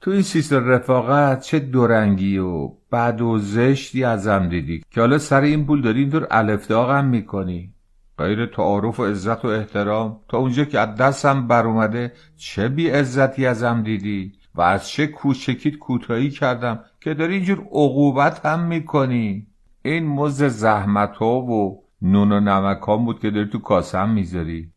تو 0.01 0.11
این 0.11 0.23
سیستم 0.23 0.69
رفاقت 0.69 1.41
چه 1.41 1.59
دورنگی 1.59 2.39
و 2.39 2.69
بد 2.93 3.21
و 3.21 3.39
زشتی 3.39 4.05
ازم 4.05 4.49
دیدی. 4.49 4.83
که 4.91 5.01
حالا 5.01 5.19
سر 5.19 5.41
این 5.41 5.67
پول 5.67 5.83
داری 5.83 6.01
اینطور 6.01 6.27
الفداغم 6.31 7.05
می‌کنی. 7.05 7.73
غیر 8.19 8.47
تعارف 8.47 9.01
و 9.01 9.05
عزت 9.05 9.45
و 9.45 9.49
احترام. 9.49 10.21
تا 10.29 10.39
اونجا 10.39 10.65
که 10.65 10.81
از 10.81 10.95
دستم 10.95 11.47
بر 11.47 11.67
اومده 11.67 12.13
چه 12.37 12.69
بی 12.69 12.89
عزتی 12.89 13.47
ازم 13.47 13.83
دیدی؟ 13.83 14.33
و 14.55 14.61
از 14.61 14.89
چه 14.89 15.07
کوچکیت 15.07 15.77
کوتاهی 15.77 16.31
کردم 16.31 16.81
که 17.01 17.15
داری 17.15 17.35
اینجور 17.35 17.59
عقوبت 17.59 18.47
هم 18.47 18.61
می‌کنی؟ 18.61 19.47
این 19.87 20.07
مزد 20.07 20.49
زحمت 20.49 21.17
ها 21.17 21.41
و 21.41 21.83
نون 22.03 22.33
و 22.33 22.41
نمک 22.41 22.87
بود 22.87 23.21
که 23.21 23.31
داری 23.31 23.49
تو 23.49 23.59
کاسم 23.59 24.09
می‌ذاری. 24.09 24.73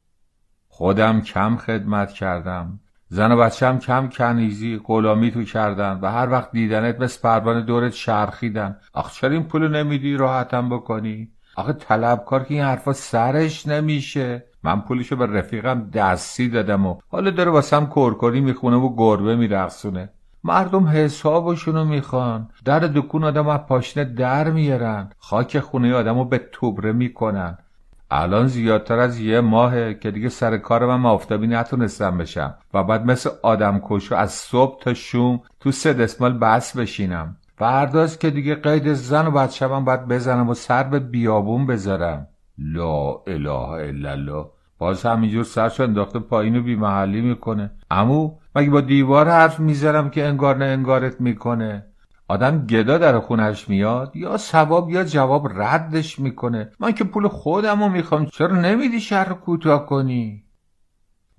خودم 0.68 1.22
کم 1.22 1.56
خدمت 1.56 2.12
کردم. 2.12 2.80
زن 3.08 3.32
و 3.32 3.38
بچم 3.38 3.80
کم 3.80 4.08
کنیزی 4.08 4.80
غلامی 4.84 5.32
تو 5.32 5.44
کردن 5.44 6.00
و 6.02 6.12
هر 6.12 6.30
وقت 6.30 6.52
دیدنت 6.52 7.02
مثل 7.02 7.22
پروانه 7.22 7.62
دورت 7.62 7.94
شرخیدن. 7.94 8.78
آخ 8.94 9.14
چرا 9.14 9.32
این 9.32 9.44
پولو 9.44 9.68
نمیدی 9.68 10.16
راحتم 10.16 10.70
بکنی؟ 10.70 11.32
آخه 11.56 11.74
طلبکار 11.74 12.44
که 12.44 12.54
این 12.54 12.64
حرفا 12.64 12.94
سرش 12.94 13.68
نمیشه. 13.68 14.46
من 14.64 14.82
پولشو 14.82 15.16
به 15.16 15.26
رفیقم 15.26 15.90
دستی 15.94 16.50
دادم 16.50 16.86
و 16.86 17.00
حالا 17.08 17.32
داره 17.32 17.52
واسم 17.52 17.86
کرکری 17.86 18.42
می‌خونه 18.42 18.78
و 18.78 18.96
گربه 18.96 19.36
میرقصونه. 19.36 20.10
مردم 20.44 20.88
حسابشونو 20.88 21.86
می‌خوان. 21.86 22.50
در 22.66 22.80
دکون 22.80 23.24
آدم 23.24 23.48
از 23.48 23.60
پاشنه 23.60 24.04
در 24.04 24.52
میارن. 24.52 25.10
خاک 25.20 25.60
خونه 25.60 25.94
آدمو 25.94 26.26
به 26.26 26.38
توبره 26.52 26.92
می‌کنن. 26.92 27.58
الان 28.12 28.48
زیادتر 28.48 29.00
از 29.00 29.20
یه 29.20 29.42
ماهه 29.42 29.94
که 29.94 30.12
دیگه 30.12 30.30
سر 30.30 30.58
کار 30.58 30.86
من 30.86 31.10
آفتابی 31.10 31.48
نتونستم 31.48 32.18
بشم. 32.18 32.56
و 32.74 32.84
بعد 32.84 33.06
مثل 33.06 33.30
آدم 33.44 33.82
کشو 33.84 34.16
از 34.16 34.32
صبح 34.32 34.80
تا 34.82 34.94
شوم 34.94 35.42
تو 35.60 35.72
سه 35.72 35.94
دسمال 35.94 36.38
بس 36.38 36.78
بشینم. 36.78 37.36
فرداست 37.58 38.20
که 38.20 38.30
دیگه 38.30 38.56
قید 38.56 38.94
زن 38.94 39.28
و 39.28 39.32
بچه 39.32 39.68
من 39.68 39.86
باید 39.86 40.08
بزنم 40.08 40.50
و 40.50 40.54
سر 40.54 40.84
به 40.84 41.00
بیابون 41.00 41.66
بذارم. 41.66 42.28
لا 42.58 43.12
اله 43.28 43.70
الا 43.70 44.12
الله. 44.12 44.46
باز 44.78 45.06
همینجور 45.06 45.44
سرشو 45.44 45.84
انداخته 45.84 46.20
پایین 46.20 46.56
و 46.56 46.64
بیمحلی 46.64 47.22
می‌کنه. 47.22 47.72
امو 47.92 48.32
مگه 48.56 48.70
با 48.70 48.82
دیوار 48.82 49.30
حرف 49.30 49.60
می‌ذارم 49.60 50.10
که 50.10 50.26
انگار 50.26 50.58
نه 50.58 50.66
انگارت 50.66 51.22
می‌کنه؟ 51.22 51.86
آدم 52.28 52.66
گدا 52.66 52.98
در 52.98 53.20
خونش 53.20 53.70
میاد 53.70 54.16
یا 54.16 54.38
ثواب 54.38 54.90
یا 54.90 55.04
جواب 55.04 55.62
ردش 55.62 56.20
می‌کنه. 56.20 56.72
من 56.80 56.92
که 56.92 57.04
پول 57.04 57.28
خودمو 57.28 57.90
می‌خوام 57.90 58.26
چرا 58.26 58.56
نمیدی 58.56 59.00
شهر 59.00 59.34
کوتاه 59.34 59.86
کنی؟ 59.86 60.44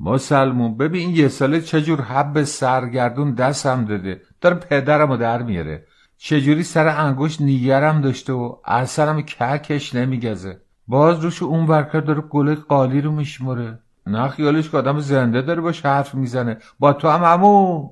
مسلمون 0.01 0.77
ببین 0.77 1.11
یه 1.11 1.29
ساله 1.29 1.61
چجور 1.61 2.01
حب 2.01 2.43
سرگردون 2.43 3.35
دستم 3.35 3.85
داده. 3.85 4.21
داره 4.41 4.55
پدرمو 4.55 5.17
در 5.17 5.43
میاره. 5.43 5.87
چجوری 6.19 6.63
سر 6.63 6.89
انگوش 6.89 7.41
نیگرم 7.41 8.01
داشته 8.01 8.33
و 8.33 8.57
اثرم 8.65 9.23
ککش 9.23 9.95
نمیگزه. 9.95 10.61
باز 10.89 11.25
روش 11.25 11.43
اون 11.43 11.67
ورکر 11.67 12.01
داره 12.01 12.21
گله 12.21 12.55
قالی 12.55 13.01
رو 13.01 13.13
میشمره 13.13 13.79
نه 14.11 14.29
خیالش 14.29 14.71
که 14.71 14.79
آدم 14.79 15.01
زنده 15.01 15.43
داره 15.43 15.61
باش 15.61 15.87
حرف 15.87 16.15
می‌زنه. 16.15 16.57
با 16.79 16.93
تو 16.93 17.09
هم 17.09 17.33
همون 17.33 17.91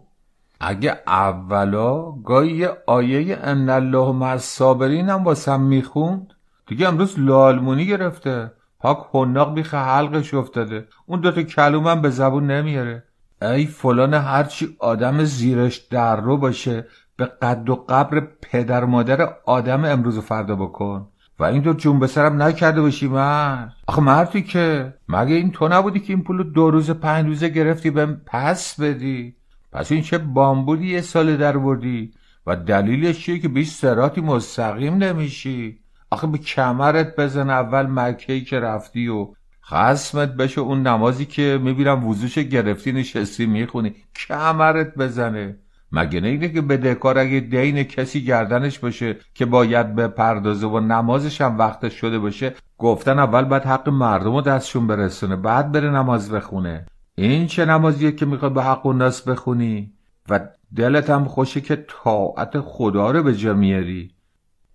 اگه 0.60 0.98
اولا 1.06 2.10
گاهی 2.12 2.56
یه 2.56 2.70
آیه 2.86 3.38
ان 3.42 3.68
الله 3.68 4.12
مع 4.12 4.30
الصابرین 4.30 5.08
هم 5.08 5.24
واسم 5.24 5.60
می‌خوند 5.60 6.32
دیگه 6.66 6.88
امروز 6.88 7.18
لالمونی 7.18 7.86
گرفته. 7.86 8.52
پاک 8.80 8.98
حناق 9.14 9.54
بیخ 9.54 9.74
حلقش 9.74 10.34
افتاده. 10.34 10.88
اون 11.06 11.20
دوتا 11.20 11.42
کلومم 11.42 12.02
به 12.02 12.10
زبون 12.10 12.50
نمیاره. 12.50 13.04
ای 13.42 13.66
فلان 13.66 14.14
هرچی 14.14 14.76
آدم 14.78 15.24
زیرش 15.24 15.76
در 15.76 16.16
رو 16.16 16.36
باشه 16.36 16.86
به 17.16 17.24
قد 17.24 17.70
و 17.70 17.84
قبر 17.88 18.20
پدر 18.42 18.84
مادر 18.84 19.34
آدم 19.46 19.84
امروز 19.84 20.18
و 20.18 20.20
فردا 20.20 20.56
بکن. 20.56 21.08
و 21.38 21.44
این 21.44 21.62
تو 21.62 21.72
جون 21.72 21.98
به 21.98 22.06
سرم 22.06 22.42
نکرده 22.42 22.80
باشی 22.80 23.08
مرد. 23.08 23.72
آخه 23.86 24.00
مردی 24.00 24.42
که 24.42 24.94
مگه 25.08 25.34
این 25.34 25.50
تو 25.50 25.68
نبودی 25.68 26.00
که 26.00 26.12
این 26.12 26.22
پولو 26.22 26.42
دو 26.42 26.70
روز 26.70 26.90
پنج 26.90 27.26
روزه 27.26 27.48
گرفتی 27.48 27.90
بهم 27.90 28.20
پس 28.26 28.80
بدی؟ 28.80 29.36
پس 29.72 29.92
این 29.92 30.02
چه 30.02 30.18
بامبودی 30.18 30.86
یه 30.86 31.00
سال 31.00 31.36
در 31.36 31.56
وردی؟ 31.56 32.10
و 32.46 32.56
دلیلش 32.56 33.24
چیه 33.24 33.38
که 33.38 33.48
بیش 33.48 33.70
سراتی 33.70 34.20
مستقیم 34.20 34.94
نمیشی؟ 34.94 35.78
آخه 36.10 36.26
به 36.26 36.38
کمرت 36.38 37.16
بزن 37.16 37.50
اول 37.50 37.86
مکهی 37.86 38.40
که 38.40 38.60
رفتی 38.60 39.08
و 39.08 39.28
خسمت 39.64 40.34
بشه. 40.34 40.60
اون 40.60 40.82
نمازی 40.86 41.24
که 41.24 41.60
می‌بینم 41.62 42.06
وضوش 42.06 42.38
گرفتی 42.38 42.92
نشستی 42.92 43.46
می‌خونی. 43.46 43.94
کمرت 44.28 44.94
بزنه. 44.94 45.56
مگه 45.92 46.20
نه 46.20 46.48
که 46.48 46.60
بدهکار 46.60 47.18
اگه 47.18 47.40
دین 47.40 47.82
کسی 47.82 48.24
گردنش 48.24 48.78
باشه 48.78 49.16
که 49.34 49.46
باید 49.46 49.94
به 49.94 50.08
پردازه 50.08 50.66
و 50.66 50.80
نمازش 50.80 51.40
هم 51.40 51.58
وقتش 51.58 51.94
شده 51.94 52.18
باشه 52.18 52.54
گفتن 52.78 53.18
اول 53.18 53.44
باید 53.44 53.62
حق 53.62 53.88
مردم 53.88 54.34
رو 54.34 54.40
دستشون 54.40 54.86
برسونه 54.86 55.36
بعد 55.36 55.72
بره 55.72 55.90
نماز 55.90 56.30
بخونه. 56.30 56.86
این 57.14 57.46
چه 57.46 57.64
نمازیه 57.64 58.12
که 58.12 58.26
می‌خواد 58.26 58.54
به 58.54 58.62
حق 58.62 58.86
و 58.86 58.92
ناس 58.92 59.22
بخونی؟ 59.22 59.92
و 60.28 60.40
دلت 60.76 61.10
هم 61.10 61.24
خوشه 61.24 61.60
که 61.60 61.84
طاعت 61.88 62.60
خدا 62.60 63.10
رو 63.10 63.22
به 63.22 63.34
جا 63.34 63.54
میاری. 63.54 64.10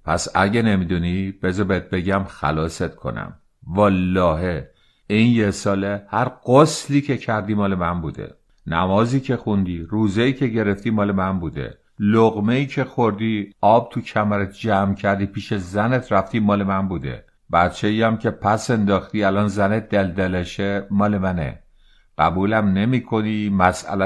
پس 0.05 0.27
اگه 0.35 0.61
نمی‌دونی 0.61 1.31
بذار 1.31 1.65
بهت 1.65 1.89
بگم 1.89 2.23
خلاصت 2.27 2.95
کنم. 2.95 3.33
والله 3.67 4.69
این 5.07 5.31
یه 5.31 5.51
ساله 5.51 6.03
هر 6.07 6.31
قسلی 6.45 7.01
که 7.01 7.17
کردی 7.17 7.53
مال 7.53 7.75
من 7.75 8.01
بوده. 8.01 8.35
نمازی 8.67 9.19
که 9.19 9.37
خوندی 9.37 9.77
روزهی 9.89 10.33
که 10.33 10.47
گرفتی 10.47 10.89
مال 10.89 11.11
من 11.11 11.39
بوده. 11.39 11.77
لغمه 11.99 12.53
ای 12.53 12.65
که 12.65 12.83
خوردی 12.83 13.53
آب 13.61 13.89
تو 13.91 14.01
کمرت 14.01 14.53
جمع 14.53 14.95
کردی 14.95 15.25
پیش 15.25 15.53
زنت 15.53 16.11
رفتی 16.11 16.39
مال 16.39 16.63
من 16.63 16.87
بوده. 16.87 17.25
بچه 17.53 17.87
ای 17.87 18.01
هم 18.01 18.17
که 18.17 18.31
پس 18.31 18.71
انداختی 18.71 19.23
الان 19.23 19.47
زنت 19.47 19.89
دلدلشه 19.89 20.87
مال 20.91 21.17
منه. 21.17 21.63
قبولم 22.17 22.67
نمی 22.67 23.03
کنی 23.03 23.57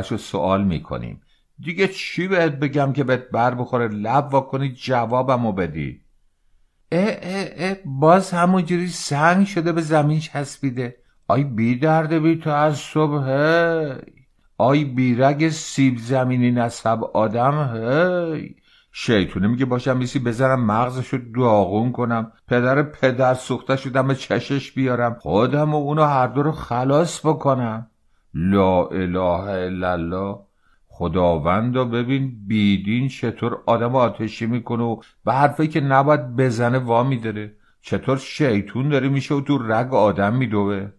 رو 0.10 0.18
سوال 0.18 0.64
می 0.64 0.84
کنیم 0.84 1.22
دیگه 1.60 1.88
چی 1.88 2.28
بهت 2.28 2.52
بگم 2.52 2.94
که 2.94 3.04
بهت 3.04 3.30
بر 3.30 3.56
بخوره؟ 3.56 3.88
لب 3.88 4.28
واکنی 4.32 4.74
جوابمو 4.74 5.52
بدی. 5.52 6.02
اه 6.92 7.18
اه 7.22 7.48
اه 7.56 7.76
باز 7.86 8.32
همونجوری 8.32 8.88
سنگ 8.88 9.46
شده 9.46 9.72
به 9.72 9.82
زمین 9.82 10.20
چسبیده. 10.20 10.96
آی 11.28 11.44
بی 11.44 11.76
درده 11.76 12.20
بی 12.20 12.36
تو 12.36 12.50
از 12.50 12.78
صبح 12.78 13.24
آی 14.58 14.84
بیرگ 14.84 15.50
سیب 15.50 15.98
زمینی 15.98 16.52
نصب 16.52 17.04
آدم 17.04 17.76
هی. 17.76 18.56
شیطونه 18.92 19.48
میگه 19.48 19.66
باشم 19.66 19.98
میسی 19.98 20.20
بزنم 20.20 20.66
مغزشو 20.66 21.18
داغون 21.36 21.92
کنم 21.92 22.32
پدر 22.48 22.84
پدر 22.84 23.34
سوخته 23.34 23.76
شدم 23.76 24.08
به 24.08 24.16
چشش 24.16 24.72
بیارم 24.72 25.18
خودم 25.20 25.74
و 25.74 25.78
اونو 25.78 26.04
هر 26.04 26.28
دو 26.28 26.44
رو 26.44 26.52
خلاص 26.52 27.26
بکنم. 27.26 27.88
لا 28.34 28.86
اله 28.86 29.50
الا 29.50 29.92
الله. 29.92 30.40
خداوند 30.88 31.76
و 31.76 31.86
ببین 31.86 32.48
بیدین 32.48 33.08
چطور 33.08 33.58
آدم 33.66 33.96
آتشی 33.96 34.46
می‌کنه 34.46 34.84
و 34.84 35.02
به 35.26 35.34
حرفی 35.34 35.68
که 35.68 35.82
نباید 35.82 36.36
بزنه 36.36 36.80
وا 36.80 37.04
میداره. 37.04 37.56
چطور 37.82 38.18
شیطون 38.18 38.90
داره 38.90 39.10
میشه 39.10 39.36
و 39.36 39.42
تو 39.42 39.58
رگ 39.58 39.94
آدم 39.94 40.36
میدوه. 40.36 40.90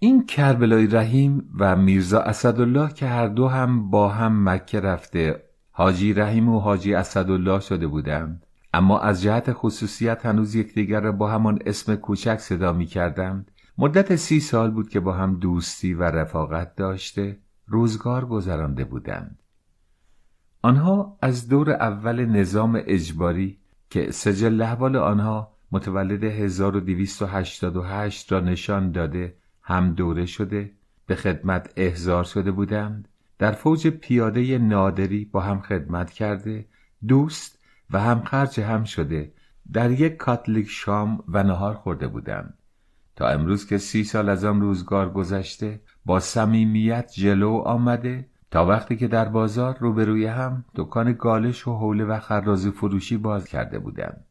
این 0.00 0.26
کربلای 0.26 0.86
رحیم 0.86 1.50
و 1.58 1.76
میرزا 1.76 2.20
اسدالله 2.20 2.92
که 2.92 3.06
هر 3.06 3.28
دو 3.28 3.48
هم 3.48 3.90
با 3.90 4.08
هم 4.08 4.48
مکه 4.48 4.80
رفته 4.80 5.42
حاجی 5.70 6.14
رحیم 6.14 6.48
و 6.48 6.58
حاجی 6.58 6.94
اسدالله 6.94 7.60
شده 7.60 7.86
بودند. 7.86 8.46
اما 8.74 9.00
از 9.00 9.22
جهت 9.22 9.52
خصوصیت 9.52 10.26
هنوز 10.26 10.54
یکدیگر 10.54 11.00
را 11.00 11.12
با 11.12 11.30
همان 11.30 11.58
اسم 11.66 11.96
کوچک 11.96 12.38
صدا 12.38 12.72
می 12.72 12.86
کردند 12.86 13.50
مدت 13.78 14.16
سی 14.16 14.40
سال 14.40 14.70
بود 14.70 14.88
که 14.88 15.00
با 15.00 15.12
هم 15.12 15.34
دوستی 15.34 15.94
و 15.94 16.02
رفاقت 16.02 16.76
داشته 16.76 17.38
روزگار 17.66 18.26
گذرانده 18.26 18.84
بودند. 18.84 19.42
آنها 20.62 21.18
از 21.22 21.48
دور 21.48 21.70
اول 21.70 22.24
نظام 22.24 22.82
اجباری 22.86 23.58
که 23.90 24.10
سجل 24.10 24.62
احوال 24.62 24.96
آنها 24.96 25.52
متولد 25.72 26.24
1288 26.24 28.32
را 28.32 28.40
نشان 28.40 28.92
داده 28.92 29.37
هم 29.68 29.94
دوره 29.94 30.26
شده 30.26 30.70
به 31.06 31.14
خدمت 31.14 31.72
احضار 31.76 32.24
شده 32.24 32.50
بودند. 32.50 33.08
در 33.38 33.52
فوج 33.52 33.88
پیاده 33.88 34.58
نادری 34.58 35.24
با 35.24 35.40
هم 35.40 35.60
خدمت 35.60 36.10
کرده 36.10 36.66
دوست 37.08 37.58
و 37.90 38.00
هم 38.00 38.22
خرج 38.22 38.60
هم 38.60 38.84
شده. 38.84 39.32
در 39.72 39.90
یک 39.90 40.16
کاتلیک 40.16 40.66
شام 40.70 41.24
و 41.28 41.42
نهار 41.42 41.74
خورده 41.74 42.08
بودند. 42.08 42.54
تا 43.16 43.28
امروز 43.28 43.66
که 43.66 43.78
سی 43.78 44.04
سال 44.04 44.28
از 44.28 44.44
آن 44.44 44.60
روزگار 44.60 45.10
گذشته 45.10 45.80
با 46.04 46.20
صمیمیت 46.20 47.12
جلو 47.14 47.52
آمده. 47.52 48.28
تا 48.50 48.66
وقتی 48.66 48.96
که 48.96 49.08
در 49.08 49.28
بازار 49.28 49.78
روبروی 49.80 50.26
هم 50.26 50.64
دکان 50.74 51.12
گالش 51.12 51.68
و 51.68 51.76
حوله 51.76 52.04
و 52.04 52.20
خرازی 52.20 52.70
فروشی 52.70 53.16
باز 53.16 53.48
کرده 53.48 53.78
بودند. 53.78 54.24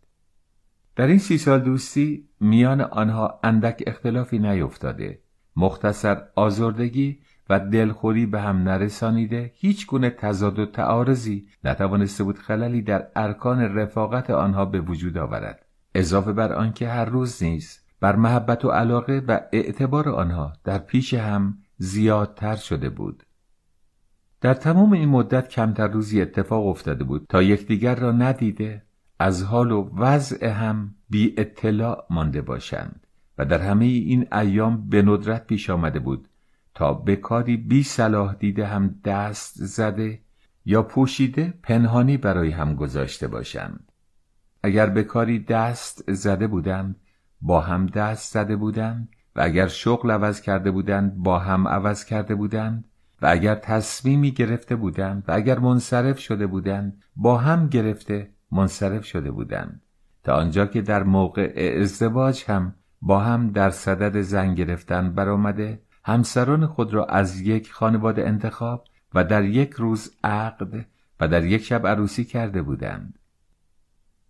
در 0.95 1.07
این 1.07 1.17
سی 1.17 1.37
سال 1.37 1.59
دوستی 1.59 2.27
میان 2.39 2.81
آنها 2.81 3.39
اندک 3.43 3.83
اختلافی 3.87 4.39
نیفتاده 4.39 5.19
مختصر 5.57 6.21
آزردگی 6.35 7.19
و 7.49 7.59
دلخوری 7.59 8.25
به 8.25 8.41
هم 8.41 8.57
نرسانیده 8.57 9.51
هیچ 9.55 9.87
گونه 9.87 10.09
تضاد 10.09 10.59
و 10.59 10.65
تعارضی 10.65 11.47
نتوانسته 11.63 12.23
بود 12.23 12.37
خللی 12.37 12.81
در 12.81 13.07
ارکان 13.15 13.59
رفاقت 13.59 14.29
آنها 14.29 14.65
به 14.65 14.81
وجود 14.81 15.17
آورد. 15.17 15.65
اضافه 15.95 16.33
بر 16.33 16.53
آنکه 16.53 16.87
هر 16.89 17.05
روز 17.05 17.43
نیز 17.43 17.79
بر 17.99 18.15
محبت 18.15 18.65
و 18.65 18.69
علاقه 18.69 19.23
و 19.27 19.39
اعتبار 19.51 20.09
آنها 20.09 20.53
در 20.63 20.77
پیش 20.77 21.13
هم 21.13 21.57
زیادتر 21.77 22.55
شده 22.55 22.89
بود. 22.89 23.23
در 24.41 24.53
تمام 24.53 24.93
این 24.93 25.09
مدت 25.09 25.49
کمتر 25.49 25.87
روزی 25.87 26.21
اتفاق 26.21 26.67
افتاده 26.67 27.03
بود 27.03 27.25
تا 27.29 27.41
یکدیگر 27.41 27.95
را 27.95 28.11
ندیده 28.11 28.83
از 29.19 29.43
حال 29.43 29.71
و 29.71 29.89
وضع 29.97 30.47
هم 30.47 30.95
بی 31.09 31.33
اطلاع 31.37 32.05
مانده 32.09 32.41
باشند. 32.41 33.06
و 33.37 33.45
در 33.45 33.61
همه 33.61 33.85
این 33.85 34.27
ایام 34.33 34.89
به 34.89 35.01
ندرت 35.01 35.47
پیش 35.47 35.69
آمده 35.69 35.99
بود 35.99 36.27
تا 36.73 36.93
به 36.93 37.15
کاری 37.15 37.57
بی 37.57 37.83
صلاح 37.83 38.35
دیده 38.35 38.65
هم 38.65 38.95
دست 39.05 39.53
زده 39.55 40.21
یا 40.65 40.83
پوشیده 40.83 41.53
پنهانی 41.63 42.17
برای 42.17 42.51
هم 42.51 42.75
گذاشته 42.75 43.27
باشند. 43.27 43.91
اگر 44.63 44.89
به 44.89 45.03
کاری 45.03 45.39
دست 45.39 46.13
زده 46.13 46.47
بودند 46.47 46.95
با 47.41 47.61
هم 47.61 47.85
دست 47.85 48.33
زده 48.33 48.55
بودند 48.55 49.09
و 49.35 49.41
اگر 49.41 49.67
شغل 49.67 50.11
عوض 50.11 50.41
کرده 50.41 50.71
بودند 50.71 51.17
با 51.17 51.39
هم 51.39 51.67
عوض 51.67 52.05
کرده 52.05 52.35
بودند 52.35 52.85
و 53.21 53.27
اگر 53.29 53.55
تصمیمی 53.55 54.31
گرفته 54.31 54.75
بودند 54.75 55.23
و 55.27 55.31
اگر 55.31 55.59
منصرف 55.59 56.19
شده 56.19 56.47
بودند 56.47 57.03
با 57.15 57.37
هم 57.37 57.67
گرفته 57.67 58.29
منصرف 58.51 59.05
شده 59.05 59.31
بودند. 59.31 59.81
تا 60.23 60.35
آنجا 60.35 60.65
که 60.65 60.81
در 60.81 61.03
موقع 61.03 61.75
ازدواج 61.81 62.43
هم 62.47 62.75
با 63.01 63.19
هم 63.19 63.49
در 63.49 63.69
صدد 63.69 64.21
زن 64.21 64.55
گرفتن 64.55 65.13
برآمده 65.13 65.81
همسران 66.03 66.65
خود 66.65 66.93
را 66.93 67.05
از 67.05 67.41
یک 67.41 67.71
خانواده 67.71 68.27
انتخاب 68.27 68.83
و 69.13 69.23
در 69.23 69.43
یک 69.43 69.73
روز 69.73 70.15
عقد 70.23 70.85
و 71.19 71.27
در 71.27 71.45
یک 71.45 71.63
شب 71.63 71.87
عروسی 71.87 72.25
کرده 72.25 72.61
بودند. 72.61 73.19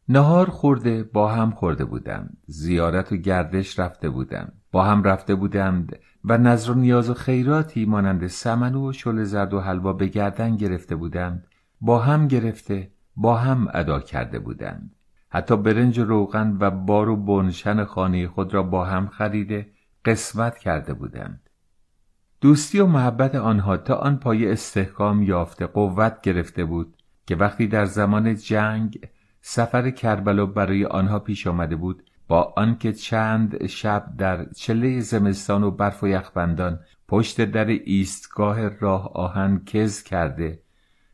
نهار 0.09 0.49
خورده 0.49 1.03
با 1.03 1.31
هم 1.31 1.51
خورده 1.51 1.85
بودند 1.85 2.37
زیارت 2.45 3.11
و 3.11 3.15
گردش 3.15 3.79
رفته 3.79 4.09
بودند. 4.09 4.61
با 4.71 4.83
هم 4.83 5.03
رفته 5.03 5.35
بودند 5.35 5.99
و 6.23 6.37
نظر 6.37 6.71
و 6.71 6.75
نیاز 6.75 7.09
و 7.09 7.13
خیراتی 7.13 7.85
مانند 7.85 8.27
سمنو 8.27 8.89
و 8.89 8.91
شل 8.93 9.23
زرد 9.23 9.53
و 9.53 9.59
حلوا 9.59 9.93
به 9.93 10.07
گردن 10.07 10.55
گرفته 10.55 10.95
بودند. 10.95 11.47
با 11.81 11.99
هم 11.99 12.27
گرفته 12.27 12.91
با 13.15 13.35
هم 13.35 13.67
ادا 13.73 13.99
کرده 13.99 14.39
بودند. 14.39 14.95
حتی 15.29 15.57
برنج 15.57 15.99
و 15.99 16.05
روغن 16.05 16.57
و 16.59 16.71
بار 16.71 17.09
و 17.09 17.15
بنشن 17.15 17.83
خانه 17.83 18.27
خود 18.27 18.53
را 18.53 18.63
با 18.63 18.85
هم 18.85 19.07
خریده 19.07 19.69
قسمت 20.05 20.57
کرده 20.57 20.93
بودند. 20.93 21.49
دوستی 22.41 22.79
و 22.79 22.85
محبت 22.85 23.35
آنها 23.35 23.77
تا 23.77 23.95
آن 23.95 24.17
پای 24.17 24.51
استحکام 24.51 25.23
یافته 25.23 25.65
قوت 25.65 26.21
گرفته 26.21 26.65
بود 26.65 26.93
که 27.27 27.35
وقتی 27.35 27.67
در 27.67 27.85
زمان 27.85 28.35
جنگ 28.35 28.99
سفر 29.41 29.89
کربلا 29.89 30.45
برای 30.45 30.85
آنها 30.85 31.19
پیش 31.19 31.47
آمده 31.47 31.75
بود 31.75 32.03
با 32.27 32.53
آنکه 32.57 32.93
چند 32.93 33.67
شب 33.67 34.13
در 34.17 34.45
چله 34.45 34.99
زمستان 34.99 35.63
و 35.63 35.71
برف 35.71 36.03
و 36.03 36.07
یخبندان 36.07 36.79
پشت 37.07 37.41
در 37.45 37.65
ایستگاه 37.65 38.67
راه 38.67 39.11
آهن 39.13 39.61
کز 39.65 40.03
کرده 40.03 40.61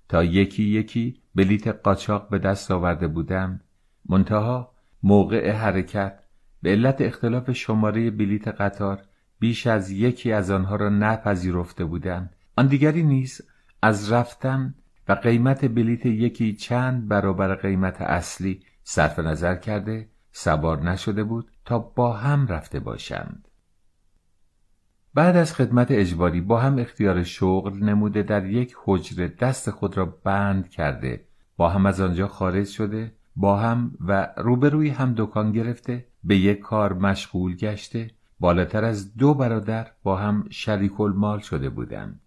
تا 0.10 0.24
یکی 0.24 0.64
یکی 0.64 1.22
بلیت 1.36 1.68
قاچاق 1.68 2.30
به 2.30 2.40
دست 2.40 2.72
آورده 2.72 3.08
بودند 3.08 3.63
منتها 4.10 4.74
موقع 5.04 5.52
حرکت 5.52 6.20
به 6.62 6.70
علت 6.70 7.02
اختلاف 7.02 7.52
شماره 7.52 8.12
بلیت 8.12 8.48
قطار 8.48 9.02
بیش 9.40 9.68
از 9.68 9.92
یکی 9.92 10.32
از 10.32 10.52
آنها 10.52 10.76
را 10.76 10.90
نپذیرفته 10.90 11.86
بودند. 11.86 12.36
آن 12.58 12.68
دیگری 12.68 13.04
نیز 13.04 13.42
از 13.82 14.12
رفتن 14.12 14.76
و 15.08 15.14
قیمت 15.14 15.66
بلیت 15.66 16.06
یکی 16.06 16.54
چند 16.54 17.08
برابر 17.08 17.56
قیمت 17.56 18.02
اصلی 18.02 18.62
صرف 18.84 19.20
نظر 19.20 19.56
کرده 19.56 20.10
سوار 20.32 20.82
نشده 20.82 21.24
بود 21.24 21.52
تا 21.66 21.80
با 21.80 22.14
هم 22.14 22.48
رفته 22.48 22.80
باشند. 22.80 23.48
بعد 25.14 25.36
از 25.36 25.54
خدمت 25.54 25.88
اجباری 25.92 26.42
با 26.42 26.60
هم 26.60 26.80
اختیار 26.80 27.24
شغل 27.24 27.84
نموده 27.84 28.24
در 28.24 28.46
یک 28.46 28.76
حجره 28.86 29.28
دست 29.28 29.70
خود 29.72 29.98
را 29.98 30.06
بند 30.06 30.70
کرده 30.70 31.26
با 31.58 31.70
هم 31.70 31.86
از 31.86 32.02
آنجا 32.02 32.28
خارج 32.28 32.68
شده 32.68 33.12
با 33.36 33.58
هم 33.58 33.92
و 34.08 34.30
روبروی 34.38 34.90
هم 34.90 35.14
دکان 35.18 35.52
گرفته 35.52 36.06
به 36.24 36.38
یک 36.38 36.60
کار 36.60 36.94
مشغول 36.94 37.56
گشته. 37.56 38.12
بالاتر 38.40 38.86
از 38.86 39.18
دو 39.18 39.34
برادر 39.34 39.88
با 40.04 40.16
هم 40.16 40.46
شریک 40.50 41.02
المال 41.02 41.40
شده 41.40 41.70
بودند. 41.70 42.20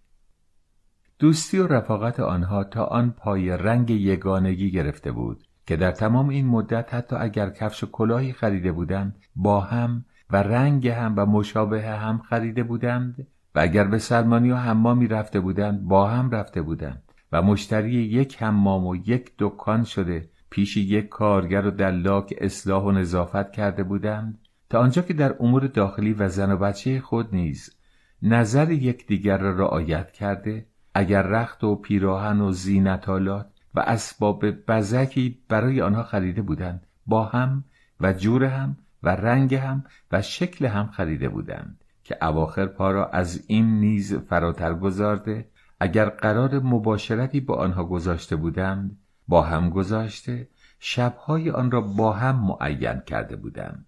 دوستی 1.19 1.59
و 1.59 1.67
رفاقت 1.67 2.21
آنها 2.21 2.65
تا 2.65 2.85
آن 2.85 3.11
پای 3.11 3.51
رنگ 3.51 3.91
یگانگی 3.91 4.71
گرفته 4.71 5.13
بود 5.13 5.45
که 5.67 5.77
در 5.77 5.91
تمام 5.91 6.29
این 6.29 6.47
مدت 6.47 6.95
حتی 6.95 7.17
اگر 7.17 7.51
کفش 7.51 7.85
و 7.85 7.87
کلاهی 7.87 8.33
خریده 8.33 8.73
بودند 8.73 9.19
با 9.37 9.61
هم 9.61 10.05
و 10.31 10.37
رنگ 10.37 10.89
هم 10.89 11.15
و 11.17 11.27
مشابه 11.27 11.83
هم 11.83 12.19
خریده 12.19 12.63
بودند 12.63 13.27
و 13.55 13.61
اگر 13.61 13.85
به 13.85 13.99
سلمانی 13.99 14.51
و 14.51 14.57
حمامی 14.57 15.09
رفته 15.09 15.41
بودند 15.41 15.83
با 15.83 16.09
هم 16.09 16.31
رفته 16.31 16.63
بودند 16.63 17.03
و 17.33 17.43
مشتری 17.43 17.93
یک 17.93 18.43
حمام 18.43 18.87
و 18.87 18.97
یک 18.97 19.33
دکان 19.39 19.85
شده 19.85 20.29
پیش 20.57 20.77
یک 20.77 21.09
کارگر 21.09 21.67
و 21.67 21.71
دلاک 21.71 22.35
اصلاح 22.39 22.83
و 22.83 22.91
نظافت 22.91 23.53
کرده 23.53 23.83
بودند 23.83 24.39
تا 24.71 24.81
آنجا 24.81 25.03
که 25.03 25.15
در 25.15 25.35
امور 25.41 25.67
داخلی 25.67 26.13
و 26.13 26.29
زن 26.29 26.53
و 26.53 26.57
بچه 26.57 27.01
خود 27.01 27.35
نیز 27.35 27.77
نظر 28.23 28.71
یکدیگر 28.71 29.39
را 29.39 29.57
رعایت 29.57 30.13
کرده 30.13 30.67
اگر 30.95 31.23
رخت 31.23 31.65
و 31.65 31.77
پیراهن 31.77 32.41
و 32.41 32.53
زینتالات 32.53 33.47
و 33.75 33.81
اسباب 33.81 34.51
بزکی 34.51 35.39
برای 35.49 35.81
آنها 35.81 36.03
خریده 36.03 36.43
بودند 36.43 36.87
با 37.07 37.25
هم 37.25 37.65
و 38.01 38.13
جور 38.13 38.45
هم 38.45 38.77
و 39.03 39.09
رنگ 39.09 39.55
هم 39.55 39.85
و 40.13 40.23
شکل 40.23 40.67
هم 40.67 40.87
خریده 40.87 41.29
بودند 41.29 41.85
که 42.05 42.25
اواخر 42.25 42.67
پا 42.67 42.91
را 42.91 43.07
از 43.07 43.45
این 43.47 43.81
نیز 43.81 44.15
فراتر 44.15 44.75
گذارده 44.75 45.49
اگر 45.81 46.09
قرار 46.09 46.59
مباشرتی 46.61 47.41
با 47.41 47.55
آنها 47.55 47.85
گذاشته 47.85 48.37
بودند 48.37 48.99
با 49.29 49.43
هم 49.43 49.71
گذاشته 49.71 50.49
شبهای 50.79 51.51
آن 51.51 51.71
را 51.71 51.81
با 51.81 52.13
هم 52.13 52.37
معین 52.37 53.01
کرده 53.07 53.37
بودند. 53.37 53.87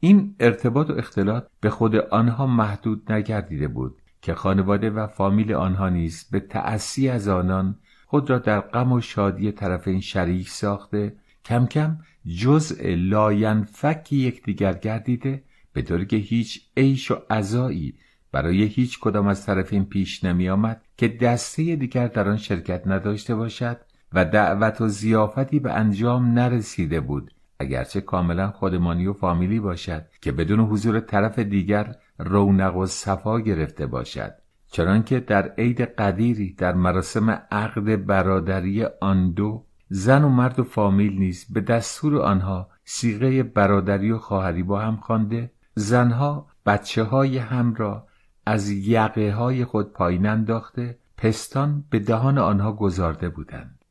این 0.00 0.34
ارتباط 0.40 0.90
و 0.90 0.92
اختلاط 0.92 1.44
به 1.60 1.70
خود 1.70 1.96
آنها 1.96 2.46
محدود 2.46 3.12
نگردیده 3.12 3.68
بود 3.68 4.02
که 4.22 4.34
خانواده 4.34 4.90
و 4.90 5.06
فامیل 5.06 5.54
آنها 5.54 5.88
نیز 5.88 6.24
به 6.30 6.40
تأسی 6.40 7.08
از 7.08 7.28
آنان 7.28 7.78
خود 8.06 8.30
را 8.30 8.38
در 8.38 8.60
غم 8.60 8.92
و 8.92 9.00
شادی 9.00 9.52
طرفین 9.52 10.00
شریک 10.00 10.48
ساخته 10.48 11.16
کم 11.44 11.66
کم 11.66 11.98
جزء 12.38 12.94
لاینفک 12.96 14.12
یکدیگر 14.12 14.72
گردیده 14.72 15.42
به 15.72 15.82
طوری 15.82 16.06
که 16.06 16.16
هیچ 16.16 16.60
عیش 16.76 17.10
و 17.10 17.16
عزایی 17.30 17.94
برای 18.32 18.62
هیچ 18.62 19.00
کدام 19.00 19.26
از 19.26 19.46
طرفین 19.46 19.84
پیش 19.84 20.24
نمی 20.24 20.48
آمد 20.48 20.82
که 20.96 21.08
دسته 21.08 21.76
دیگر 21.76 22.06
در 22.08 22.28
آن 22.28 22.36
شرکت 22.36 22.86
نداشته 22.86 23.34
باشد 23.34 23.80
و 24.14 24.24
دعوت 24.24 24.80
و 24.80 24.88
ضیافتی 24.88 25.58
به 25.58 25.72
انجام 25.72 26.32
نرسیده 26.32 27.00
بود. 27.00 27.34
اگرچه 27.58 28.00
کاملا 28.00 28.50
خودمانی 28.50 29.06
و 29.06 29.12
فامیلی 29.12 29.60
باشد 29.60 30.04
که 30.20 30.32
بدون 30.32 30.60
حضور 30.60 31.00
طرف 31.00 31.38
دیگر 31.38 31.96
رونق 32.18 32.76
و 32.76 32.86
صفا 32.86 33.40
گرفته 33.40 33.86
باشد. 33.86 34.34
چنانکه 34.66 35.20
در 35.20 35.48
عید 35.58 35.80
قدیری 35.80 36.52
در 36.52 36.74
مراسم 36.74 37.30
عقد 37.50 38.06
برادری 38.06 38.84
آن 39.00 39.30
دو 39.30 39.64
زن 39.88 40.24
و 40.24 40.28
مرد 40.28 40.60
و 40.60 40.64
فامیل 40.64 41.18
نیز 41.18 41.46
به 41.52 41.60
دستور 41.60 42.22
آنها 42.22 42.68
سیغه 42.84 43.42
برادری 43.42 44.10
و 44.10 44.18
خواهری 44.18 44.62
با 44.62 44.80
هم 44.80 44.96
خوانده 44.96 45.50
زنها 45.74 46.46
بچه 46.66 47.04
های 47.04 47.38
هم 47.38 47.74
را 47.74 48.06
از 48.46 48.70
یقه 48.70 49.32
های 49.32 49.64
خود 49.64 49.92
پایین 49.92 50.26
انداخته 50.26 50.98
پستان 51.16 51.84
به 51.90 51.98
دهان 51.98 52.38
آنها 52.38 52.72
گذارده 52.72 53.28
بودند. 53.28 53.81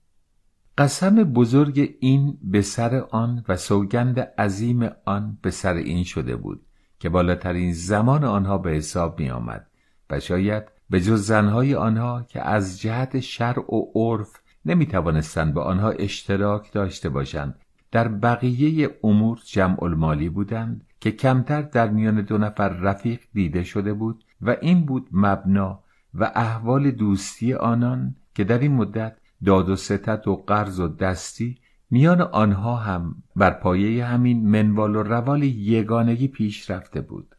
قسم 0.78 1.24
بزرگ 1.24 1.95
این 1.99 2.38
به 2.43 2.61
سر 2.61 2.95
آن 2.95 3.45
و 3.47 3.57
سوگند 3.57 4.19
عظیم 4.19 4.89
آن 5.05 5.38
به 5.41 5.51
سر 5.51 5.74
این 5.74 6.03
شده 6.03 6.36
بود 6.36 6.61
که 6.99 7.09
بالاترین 7.09 7.74
زمان 7.74 8.24
آنها 8.24 8.57
به 8.57 8.72
حساب 8.72 9.19
می 9.19 9.30
آمد 9.30 9.67
و 10.09 10.19
شاید 10.19 10.63
به 10.89 11.01
جز 11.01 11.26
زنهای 11.26 11.76
آنها 11.76 12.24
که 12.24 12.41
از 12.41 12.80
جهت 12.80 13.19
شرع 13.19 13.76
و 13.76 13.86
عرف 13.95 14.41
نمی 14.65 14.86
توانستند 14.86 15.53
به 15.53 15.61
آنها 15.61 15.89
اشتراک 15.89 16.72
داشته 16.72 17.09
باشند 17.09 17.55
در 17.91 18.07
بقیه 18.07 18.89
امور 19.03 19.39
جمع 19.45 19.84
المالی 19.84 20.30
بودند 20.30 20.84
که 20.99 21.11
کمتر 21.11 21.61
در 21.61 21.89
میان 21.89 22.22
دو 22.22 22.38
نفر 22.38 22.69
رفیق 22.69 23.19
دیده 23.34 23.63
شده 23.63 23.93
بود 23.93 24.24
و 24.41 24.55
این 24.61 24.86
بود 24.86 25.07
مبنا 25.11 25.80
و 26.13 26.32
احوال 26.36 26.91
دوستی 26.91 27.53
آنان 27.53 28.15
که 28.36 28.43
در 28.43 28.59
این 28.59 28.72
مدت 28.72 29.17
داد 29.46 29.70
و 29.70 29.76
ستت 29.76 30.28
و 30.28 30.36
قرض 30.36 30.80
و 30.80 30.88
دستی 30.88 31.58
میان 31.92 32.22
آنها 32.22 32.76
هم 32.76 33.16
بر 33.36 33.52
پایه 33.52 34.06
همین 34.06 34.50
منوال 34.50 34.96
و 34.96 35.04
روال 35.04 35.44
یگانگی 35.44 36.28
پیش 36.28 36.72
رفته 36.72 37.02
بود. 37.02 37.36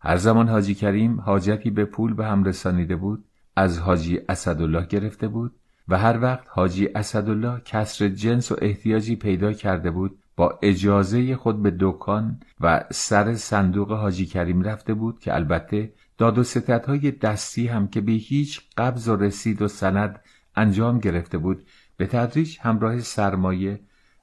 هر 0.00 0.16
زمان 0.16 0.48
حاجی 0.48 0.74
کریم 0.74 1.20
حاجتی 1.20 1.70
به 1.70 1.84
پول 1.84 2.14
به 2.14 2.26
هم 2.26 2.44
رسانیده 2.44 2.96
بود 2.96 3.24
از 3.56 3.78
حاجی 3.78 4.20
اسدالله 4.28 4.86
گرفته 4.86 5.28
بود 5.28 5.52
و 5.88 5.98
هر 5.98 6.22
وقت 6.22 6.46
حاجی 6.48 6.88
اسدالله 6.94 7.60
کسر 7.64 8.08
جنس 8.08 8.52
و 8.52 8.56
احتیاجی 8.62 9.16
پیدا 9.16 9.52
کرده 9.52 9.90
بود 9.90 10.18
با 10.36 10.58
اجازه 10.62 11.36
خود 11.36 11.62
به 11.62 11.76
دکان 11.80 12.40
و 12.60 12.84
سر 12.90 13.34
صندوق 13.34 13.92
حاجی 13.92 14.26
کریم 14.26 14.62
رفته 14.62 14.94
بود 14.94 15.20
که 15.20 15.34
البته 15.34 15.92
داد 16.18 16.38
و 16.38 16.44
های 16.86 17.10
دستی 17.10 17.66
هم 17.66 17.88
که 17.88 18.00
به 18.00 18.12
هیچ 18.12 18.60
قبض 18.76 19.08
و 19.08 19.16
رسید 19.16 19.62
و 19.62 19.68
سند 19.68 20.20
انجام 20.56 20.98
گرفته 20.98 21.38
بود 21.38 21.62
به 21.96 22.06
تدریج 22.06 22.58
همراه 22.60 23.00
سرمایه 23.00 23.80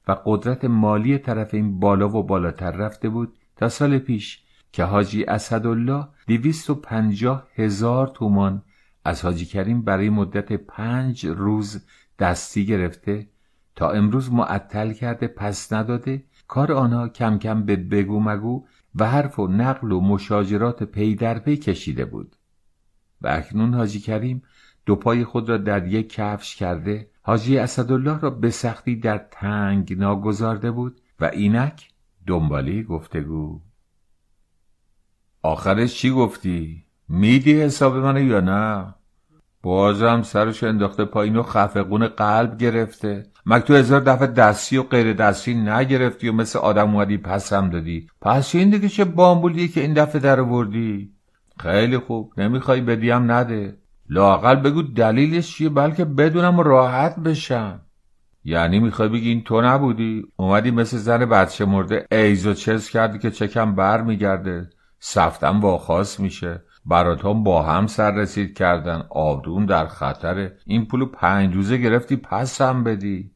و 0.08 0.16
قدرت 0.24 0.64
مالی 0.64 1.18
طرف 1.18 1.54
این 1.54 1.80
بالا 1.80 2.08
و 2.08 2.22
بالاتر 2.22 2.70
رفته 2.70 3.08
بود 3.08 3.36
تا 3.56 3.68
سال 3.68 3.98
پیش 3.98 4.42
که 4.72 4.84
حاجی 4.84 5.24
اسدالله 5.24 6.08
دویست 6.26 6.70
و 6.70 6.74
پنجاه 6.74 7.46
هزار 7.54 8.06
تومان 8.06 8.62
از 9.04 9.22
حاجی 9.22 9.46
کریم 9.46 9.82
برای 9.82 10.10
مدت 10.10 10.52
پنج 10.52 11.26
روز 11.26 11.84
دستی 12.18 12.66
گرفته 12.66 13.26
تا 13.76 13.90
امروز 13.90 14.32
معطل 14.32 14.92
کرده 14.92 15.26
پس 15.26 15.72
نداده. 15.72 16.24
کار 16.48 16.72
آنها 16.72 17.08
کم 17.08 17.38
کم 17.38 17.62
به 17.62 17.76
بگو 17.76 18.20
مگو 18.20 18.66
و 18.94 19.08
حرف 19.10 19.38
و 19.38 19.46
نقل 19.46 19.92
و 19.92 20.00
مشاجرات 20.00 20.82
پی 20.82 21.14
در 21.14 21.38
پی 21.38 21.56
کشیده 21.56 22.04
بود. 22.04 22.36
و 23.22 23.28
اکنون 23.28 23.74
حاجی 23.74 24.00
کریم 24.00 24.42
دو 24.86 24.96
پای 24.96 25.24
خود 25.24 25.48
را 25.48 25.56
در 25.56 25.86
یک 25.86 26.12
کفش 26.12 26.56
کرده 26.56 27.10
حاجی 27.22 27.58
اسدالله 27.58 28.20
را 28.20 28.30
به 28.30 28.50
سختی 28.50 28.96
در 28.96 29.18
تنگ 29.30 29.98
ناگذارده 29.98 30.70
بود 30.70 31.00
و 31.20 31.24
اینک 31.24 31.88
دنبالی 32.26 32.82
گفتگو 32.82 33.60
آخرش 35.42 35.94
چی 35.94 36.10
گفتی؟ 36.10 36.84
میدی 37.08 37.60
حساب 37.60 37.96
منو 37.96 38.22
یا 38.22 38.40
نه؟ 38.40 38.94
بازم 39.62 40.22
سرش 40.22 40.64
انداخته 40.64 41.04
پایین 41.04 41.36
و 41.36 41.42
خفقون 41.42 42.06
قلب 42.06 42.58
گرفته. 42.58 43.26
مگه 43.46 43.62
تو 43.62 43.74
هزار 43.74 44.00
دفعه 44.00 44.26
دستی 44.26 44.76
و 44.76 44.82
غیر 44.82 45.12
دستی 45.12 45.54
نگرفتی 45.54 46.28
و 46.28 46.32
مثل 46.32 46.58
آدم 46.58 46.94
اومدی 46.94 47.18
پسم 47.18 47.70
دادی؟ 47.70 48.06
پس 48.20 48.54
این 48.54 48.70
دیگه 48.70 48.88
چه 48.88 49.04
بامبولیه 49.04 49.68
که 49.68 49.80
این 49.80 49.94
دفعه 49.94 50.20
در 50.20 50.40
وردی 50.40 51.12
خیلی 51.60 51.98
خوب. 51.98 52.32
نمی‌خوای 52.36 52.80
بدیم 52.80 53.30
نده. 53.30 53.78
لاقل 54.08 54.54
بگو 54.54 54.82
دلیلش 54.82 55.56
چیه 55.56 55.68
بلکه 55.68 56.04
بدونم 56.04 56.60
راحت 56.60 57.16
بشم. 57.16 57.80
یعنی 58.44 58.80
می‌خوای 58.80 59.08
بگی 59.08 59.28
این 59.28 59.44
تو 59.44 59.60
نبودی؟ 59.60 60.22
اومدی 60.36 60.70
مثل 60.70 60.96
زن 60.96 61.24
بچه 61.24 61.64
مرده 61.64 62.06
ایز 62.12 62.46
و 62.46 62.54
چز 62.54 62.88
کردی 62.88 63.18
که 63.18 63.30
چکم 63.30 63.74
بر 63.74 64.02
میگرده 64.02 64.70
سفتم 64.98 65.60
واخواست 65.60 66.20
میشه. 66.20 66.62
براتون 66.86 67.44
با 67.44 67.62
هم 67.62 67.86
سر 67.86 68.10
رسید 68.10 68.56
کردن. 68.56 69.02
آبدون 69.10 69.66
در 69.66 69.86
خطره. 69.86 70.56
این 70.66 70.86
پولو 70.86 71.06
پنج 71.06 71.54
روزه 71.54 71.76
گرفتی 71.76 72.16
پس 72.16 72.60
هم 72.60 72.84
بدی. 72.84 73.33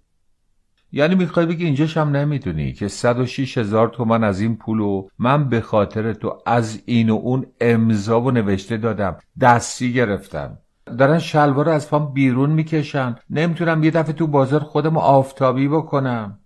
یعنی 0.92 1.14
می‌خوای 1.14 1.46
بگی 1.46 1.64
اینجاش 1.64 1.96
هم 1.96 2.08
نمی‌دونی 2.08 2.72
که 2.72 2.88
106 2.88 3.58
هزار 3.58 3.88
تومن 3.88 4.24
از 4.24 4.40
این 4.40 4.56
پولو 4.56 5.08
من 5.18 5.48
به 5.48 5.60
خاطر 5.60 6.12
تو 6.12 6.38
از 6.46 6.82
این 6.86 7.10
و 7.10 7.14
اون 7.14 7.46
امضا 7.60 8.20
و 8.20 8.30
نوشته 8.30 8.76
دادم. 8.76 9.16
دستی 9.40 9.92
گرفتم. 9.92 10.58
دارن 10.98 11.18
شلوار 11.18 11.68
از 11.68 11.90
پام 11.90 12.12
بیرون 12.12 12.50
می‌کشن. 12.50 13.16
نمی‌تونم 13.30 13.84
یه 13.84 13.90
دفعه 13.90 14.12
تو 14.12 14.26
بازار 14.26 14.60
خودم 14.60 14.96
آفتابی 14.96 15.68
بکنم. 15.68 16.38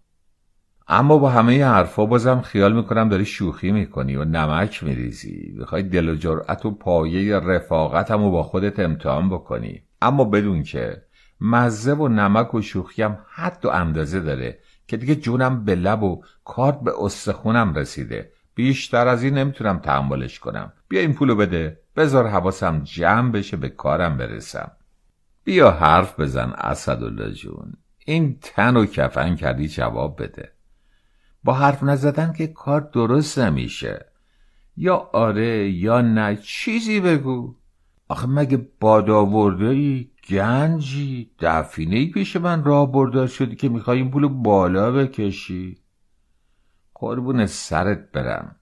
اما 0.88 1.18
با 1.18 1.30
همه 1.30 1.64
حرفا 1.64 2.06
بازم 2.06 2.40
خیال 2.40 2.72
می‌کنم 2.76 3.08
داری 3.08 3.24
شوخی 3.24 3.72
می‌کنی 3.72 4.16
و 4.16 4.24
نمک 4.24 4.84
میریزی. 4.84 5.52
می‌خوای 5.58 5.82
دل 5.82 6.08
و 6.08 6.14
جرأت 6.14 6.66
و 6.66 6.70
پایه 6.70 7.38
رفاقتم 7.38 8.22
و 8.22 8.30
با 8.30 8.42
خودت 8.42 8.78
امتحان 8.78 9.30
بکنی. 9.30 9.82
اما 10.02 10.24
بدون 10.24 10.62
که 10.62 11.02
مزه 11.44 11.94
و 11.94 12.08
نمک 12.08 12.54
و 12.54 12.62
شوخیم 12.62 13.18
حد 13.28 13.66
و 13.66 13.68
اندازه 13.68 14.20
داره 14.20 14.58
که 14.86 14.96
دیگه 14.96 15.14
جونم 15.14 15.64
به 15.64 15.74
لب 15.74 16.02
و 16.02 16.22
کارت 16.44 16.80
به 16.80 16.92
استخونم 17.00 17.74
رسیده. 17.74 18.32
بیشتر 18.54 19.08
از 19.08 19.22
این 19.22 19.38
نمی‌تونم 19.38 19.78
تحملش 19.78 20.38
کنم. 20.38 20.72
بیا 20.88 21.00
این 21.00 21.14
پولو 21.14 21.36
بده. 21.36 21.80
بذار 21.96 22.28
حواسم 22.28 22.82
جمع 22.84 23.30
بشه 23.32 23.56
به 23.56 23.68
کارم 23.68 24.16
برسم. 24.16 24.70
بیا 25.44 25.70
حرف 25.70 26.20
بزن 26.20 26.52
اسدالله 26.58 27.32
جون. 27.32 27.72
این 28.06 28.38
تن 28.40 28.76
و 28.76 28.86
کفن 28.86 29.36
کردی 29.36 29.68
جواب 29.68 30.22
بده. 30.22 30.52
با 31.44 31.54
حرف 31.54 31.82
نزدن 31.82 32.32
که 32.32 32.46
کار 32.46 32.80
درست 32.80 33.38
نمیشه. 33.38 34.06
یا 34.76 34.96
آره 34.96 35.70
یا 35.70 36.00
نه 36.00 36.36
چیزی 36.36 37.00
بگو. 37.00 37.56
آخه 38.08 38.26
مگه 38.26 38.68
باد 38.80 39.10
گنجی 40.28 41.30
دفینه 41.40 41.96
ای 41.96 42.06
پیش 42.06 42.36
من 42.36 42.64
راه 42.64 42.92
بردار 42.92 43.26
شدی 43.26 43.56
که 43.56 43.68
می‌خوای 43.68 43.98
این 43.98 44.10
پول 44.10 44.28
بالا 44.28 44.90
بکشی. 44.92 45.78
قربون 46.94 47.46
سرت 47.46 48.12
برم. 48.12 48.56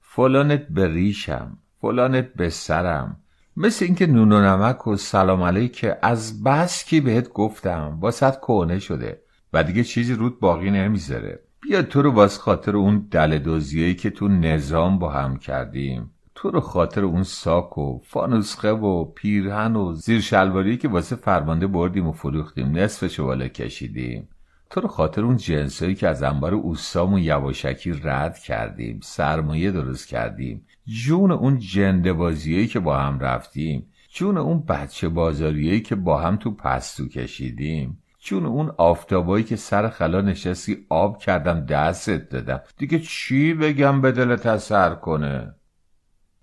فلانت 0.00 0.68
به 0.68 0.88
ریشم 0.88 1.58
فلانت 1.80 2.34
به 2.34 2.48
سرم. 2.48 3.16
مثل 3.56 3.84
اینکه 3.84 4.06
نون 4.06 4.32
و 4.32 4.40
نمک 4.40 4.86
و 4.86 4.96
سلام 4.96 5.42
علیک 5.42 5.86
از 6.02 6.42
بس 6.42 6.84
کی 6.84 7.00
بهت 7.00 7.28
گفتم 7.28 7.98
واسط 8.00 8.36
کهنه 8.36 8.78
شده 8.78 9.22
و 9.52 9.64
دیگه 9.64 9.84
چیزی 9.84 10.14
رود 10.14 10.40
باقی 10.40 10.70
نمی‌ذاره. 10.70 11.42
بیا 11.62 11.82
تو 11.82 12.02
رو 12.02 12.12
باز 12.12 12.38
خاطر 12.38 12.76
اون 12.76 13.08
دل 13.10 13.38
دوزیایی 13.38 13.94
که 13.94 14.10
تو 14.10 14.28
نظام 14.28 14.98
با 14.98 15.10
هم 15.10 15.36
کردیم. 15.36 16.10
تو 16.40 16.50
رو 16.50 16.60
خاطر 16.60 17.04
اون 17.04 17.22
ساک 17.22 17.78
و 17.78 17.98
فانوسخه 17.98 18.70
و 18.70 19.04
پیرهن 19.04 19.76
و 19.76 19.92
زیر 19.92 20.20
شلواری 20.20 20.76
که 20.76 20.88
واسه 20.88 21.16
فرمانده 21.16 21.66
بردیم 21.66 22.06
و 22.06 22.12
فروختیم 22.12 22.78
نصفش 22.78 23.20
بالا 23.20 23.48
کشیدیم. 23.48 24.28
تو 24.70 24.80
رو 24.80 24.88
خاطر 24.88 25.24
اون 25.24 25.36
جنسایی 25.36 25.94
که 25.94 26.08
از 26.08 26.22
انبار 26.22 26.54
اوسامون 26.54 27.22
یواشکی 27.22 27.92
رد 27.92 28.38
کردیم 28.38 29.00
سرمایه 29.02 29.70
درست 29.70 30.08
کردیم. 30.08 30.66
جون 30.86 31.30
اون 31.30 31.58
جنده 31.58 32.12
بازیایی 32.12 32.66
که 32.66 32.80
با 32.80 32.98
هم 32.98 33.18
رفتیم 33.18 33.86
جون 34.14 34.38
اون 34.38 34.64
بچه 34.68 35.08
بازاریایی 35.08 35.80
که 35.80 35.94
با 35.94 36.18
هم 36.18 36.36
تو 36.36 36.50
پستو 36.50 37.08
کشیدیم. 37.08 38.02
جون 38.20 38.46
اون 38.46 38.72
آفتابایی 38.78 39.44
که 39.44 39.56
سر 39.56 39.88
خلا 39.88 40.20
نشستی 40.20 40.86
آب 40.88 41.18
کردم 41.18 41.66
دستت 41.66 42.28
دادم. 42.28 42.60
دیگه 42.76 42.98
چی 42.98 43.54
بگم 43.54 44.00
به 44.00 44.12
دلت 44.12 44.46
اثر 44.46 44.94
کنه؟ 44.94 45.54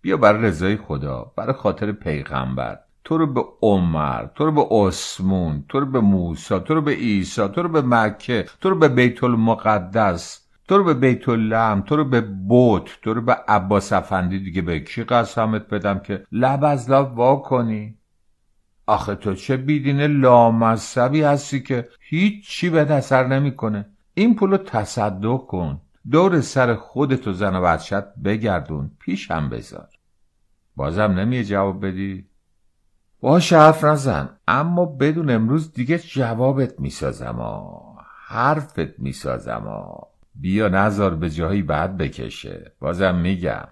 بیا 0.07 0.17
برای 0.17 0.41
رضای 0.41 0.77
خدا 0.77 1.31
برای 1.35 1.53
خاطر 1.53 1.91
پیغمبر. 1.91 2.79
تو 3.03 3.17
رو 3.17 3.27
به 3.33 3.43
عمر 3.61 4.25
تو 4.35 4.45
رو 4.45 4.51
به 4.51 4.67
عثمون 4.71 5.63
تو 5.69 5.79
رو 5.79 5.85
به 5.85 5.99
موسی 5.99 6.59
تو 6.59 6.73
رو 6.73 6.81
به 6.81 6.91
عیسی 6.91 7.47
تو 7.47 7.61
رو 7.63 7.69
به 7.69 7.81
مکه 7.81 8.45
تو 8.61 8.69
رو 8.69 8.75
به 8.75 8.87
بیت 8.87 9.23
المقدس 9.23 10.47
تو 10.67 10.77
رو 10.77 10.83
به 10.83 10.93
بیت 10.93 11.29
اللحم 11.29 11.81
تو 11.81 11.95
رو 11.95 12.03
به 12.03 12.21
بوت 12.21 12.97
تو 13.01 13.13
رو 13.13 13.21
به 13.21 13.33
عباس 13.47 13.93
افندی 13.93 14.39
دیگه 14.39 14.61
به 14.61 14.79
کی 14.79 15.03
قسمت 15.03 15.69
بدم 15.69 15.99
که 15.99 16.23
لب 16.31 16.63
از 16.63 16.89
لب 16.89 17.17
وا 17.17 17.35
کنی؟ 17.35 17.97
آخه 18.87 19.15
تو 19.15 19.33
چه 19.33 19.57
بیدین 19.57 20.01
لامذهبی 20.01 21.21
هستی 21.21 21.59
که 21.59 21.87
هیچی 21.99 22.69
به 22.69 22.91
اثر 22.91 23.27
نمی‌کنه. 23.27 23.85
این 24.13 24.35
پولو 24.35 24.57
تصدق 24.57 25.37
کن. 25.37 25.81
دور 26.11 26.41
سر 26.41 26.75
خودتو 26.75 27.33
زن 27.33 27.55
و 27.55 27.61
بچت 27.61 28.13
بگردون. 28.25 28.91
پیشم 28.99 29.49
بذار. 29.49 29.96
بازم 30.77 31.11
نمیه 31.11 31.43
جواب 31.43 31.85
بدی؟ 31.85 32.25
باش 33.21 33.53
حرف 33.53 33.83
نزن. 33.83 34.29
اما 34.47 34.85
بدون 34.85 35.29
امروز 35.29 35.73
دیگه 35.73 35.97
جوابت 35.97 36.79
می‌سازم 36.79 37.39
آ 37.39 37.79
حرفت 38.27 38.99
می‌سازم 38.99 39.67
آ 39.67 40.01
بیا 40.35 40.67
نظر 40.67 41.09
به 41.09 41.29
جایی 41.29 41.61
بعد 41.61 41.97
بکشه. 41.97 42.71
بازم 42.79 43.15
میگم 43.15 43.67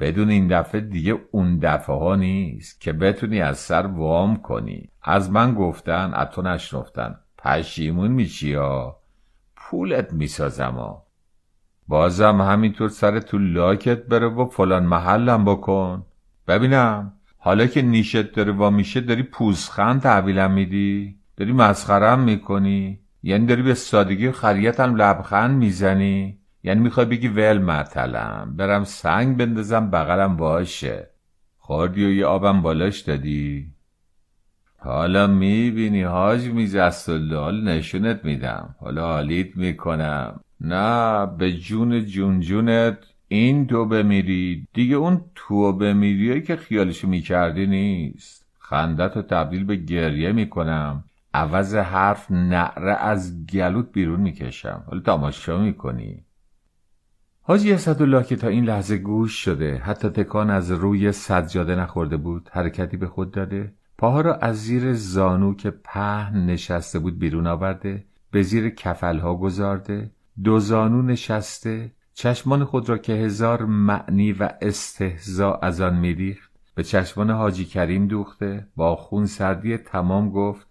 بدون 0.00 0.30
این 0.30 0.60
دفعه 0.60 0.80
دیگه 0.80 1.18
اون 1.30 1.58
دفعه 1.58 1.96
ها 1.96 2.16
نیست 2.16 2.80
که 2.80 2.92
بتونی 2.92 3.40
از 3.40 3.58
سر 3.58 3.86
وام 3.86 4.36
کنی. 4.36 4.90
از 5.02 5.30
من 5.30 5.54
گفتن 5.54 6.14
از 6.14 6.28
تو 6.28 6.42
نشنفتن. 6.42 7.18
پشیمون 7.38 8.10
میشی 8.10 8.48
یا 8.48 8.96
پولت 9.56 10.12
می‌سازم 10.12 10.74
ها 10.74 11.06
بازم 11.88 12.40
همینطور 12.40 12.88
سر 12.88 13.20
تو 13.20 13.38
لاکت 13.38 14.06
بره 14.06 14.26
و 14.28 14.46
فلان 14.46 14.84
محلم 14.86 15.44
بکن. 15.44 16.06
ببینم. 16.50 17.12
حالا 17.38 17.66
که 17.66 17.82
نیشت 17.82 18.32
داره 18.32 18.52
وا 18.52 18.70
میشه 18.70 19.00
داری 19.00 19.22
پوزخند 19.22 20.00
تحویلم 20.00 20.50
میدی؟ 20.50 21.16
داری 21.36 21.52
مسخرم 21.52 22.20
می‌کنی؟ 22.20 23.00
یعنی 23.22 23.46
داری 23.46 23.62
به 23.62 23.74
سادگی 23.74 24.30
خریتم 24.30 24.94
لبخند 24.94 25.58
می‌زنی؟ 25.58 26.38
یعنی 26.62 26.80
می‌خوای 26.80 27.06
بگی 27.06 27.28
ول 27.28 27.58
مطلم 27.58 28.54
برم 28.56 28.84
سنگ 28.84 29.36
بندازم 29.36 29.90
بغلم 29.90 30.36
باشه. 30.36 31.10
خوردی 31.58 32.04
و 32.04 32.10
یه 32.10 32.26
آبم 32.26 32.62
بالاش 32.62 33.00
دادی؟ 33.00 33.72
حالا 34.78 35.26
می‌بینی 35.26 36.02
حاج 36.02 36.46
میزست 36.46 37.08
و 37.08 37.18
نشونت 37.50 38.24
میدم. 38.24 38.74
حالا 38.80 39.06
حالیت 39.06 39.56
می‌کنم. 39.56 40.40
نه 40.60 41.26
به 41.26 41.52
جون 41.52 42.04
جون 42.04 42.40
جونت 42.40 42.98
این 43.32 43.66
تو 43.66 43.84
بمیری 43.84 44.68
دیگه 44.72 44.96
اون 44.96 45.20
تو 45.34 45.72
بمیری 45.72 46.42
که 46.42 46.56
خیالشو 46.56 47.08
می‌کردی 47.08 47.66
نیست. 47.66 48.46
خندت 48.58 49.16
رو 49.16 49.22
تبدیل 49.22 49.64
به 49.64 49.76
گریه 49.76 50.32
می‌کنم. 50.32 51.04
عوض 51.34 51.74
حرف 51.74 52.30
نعره 52.30 52.92
از 52.92 53.46
گلوت 53.46 53.92
بیرون 53.92 54.20
می‌کشم. 54.20 54.82
حالا 54.86 55.00
تماشا 55.00 55.58
می‌کنی. 55.58 56.24
حاجی 57.42 57.72
اسدالله 57.72 58.24
که 58.24 58.36
تا 58.36 58.48
این 58.48 58.64
لحظه 58.64 58.96
گوش 58.96 59.32
شده 59.44 59.76
حتی 59.76 60.08
تکان 60.08 60.50
از 60.50 60.70
روی 60.70 61.12
سجاده 61.12 61.74
نخورده 61.74 62.16
بود 62.16 62.48
حرکتی 62.52 62.96
به 62.96 63.06
خود 63.06 63.30
داده. 63.30 63.72
پاها 63.98 64.20
را 64.20 64.34
از 64.34 64.56
زیر 64.56 64.92
زانو 64.92 65.54
که 65.54 65.70
پهن 65.70 66.46
نشسته 66.46 66.98
بود 66.98 67.18
بیرون 67.18 67.46
آورده 67.46 68.04
به 68.30 68.42
زیر 68.42 68.70
کفلها 68.70 69.34
گذارده. 69.34 70.10
دو 70.44 70.58
زانو 70.58 71.02
نشسته. 71.02 71.90
چشمان 72.20 72.64
خود 72.64 72.88
را 72.88 72.98
که 72.98 73.12
هزار 73.12 73.64
معنی 73.64 74.32
و 74.32 74.50
استهزا 74.60 75.52
از 75.52 75.80
آن 75.80 75.96
میریخت 75.96 76.50
به 76.74 76.82
چشمان 76.82 77.30
حاجی 77.30 77.64
کریم 77.64 78.06
دوخته 78.06 78.66
با 78.76 78.96
خون 78.96 79.26
سردی 79.26 79.76
تمام 79.76 80.30
گفت 80.30 80.66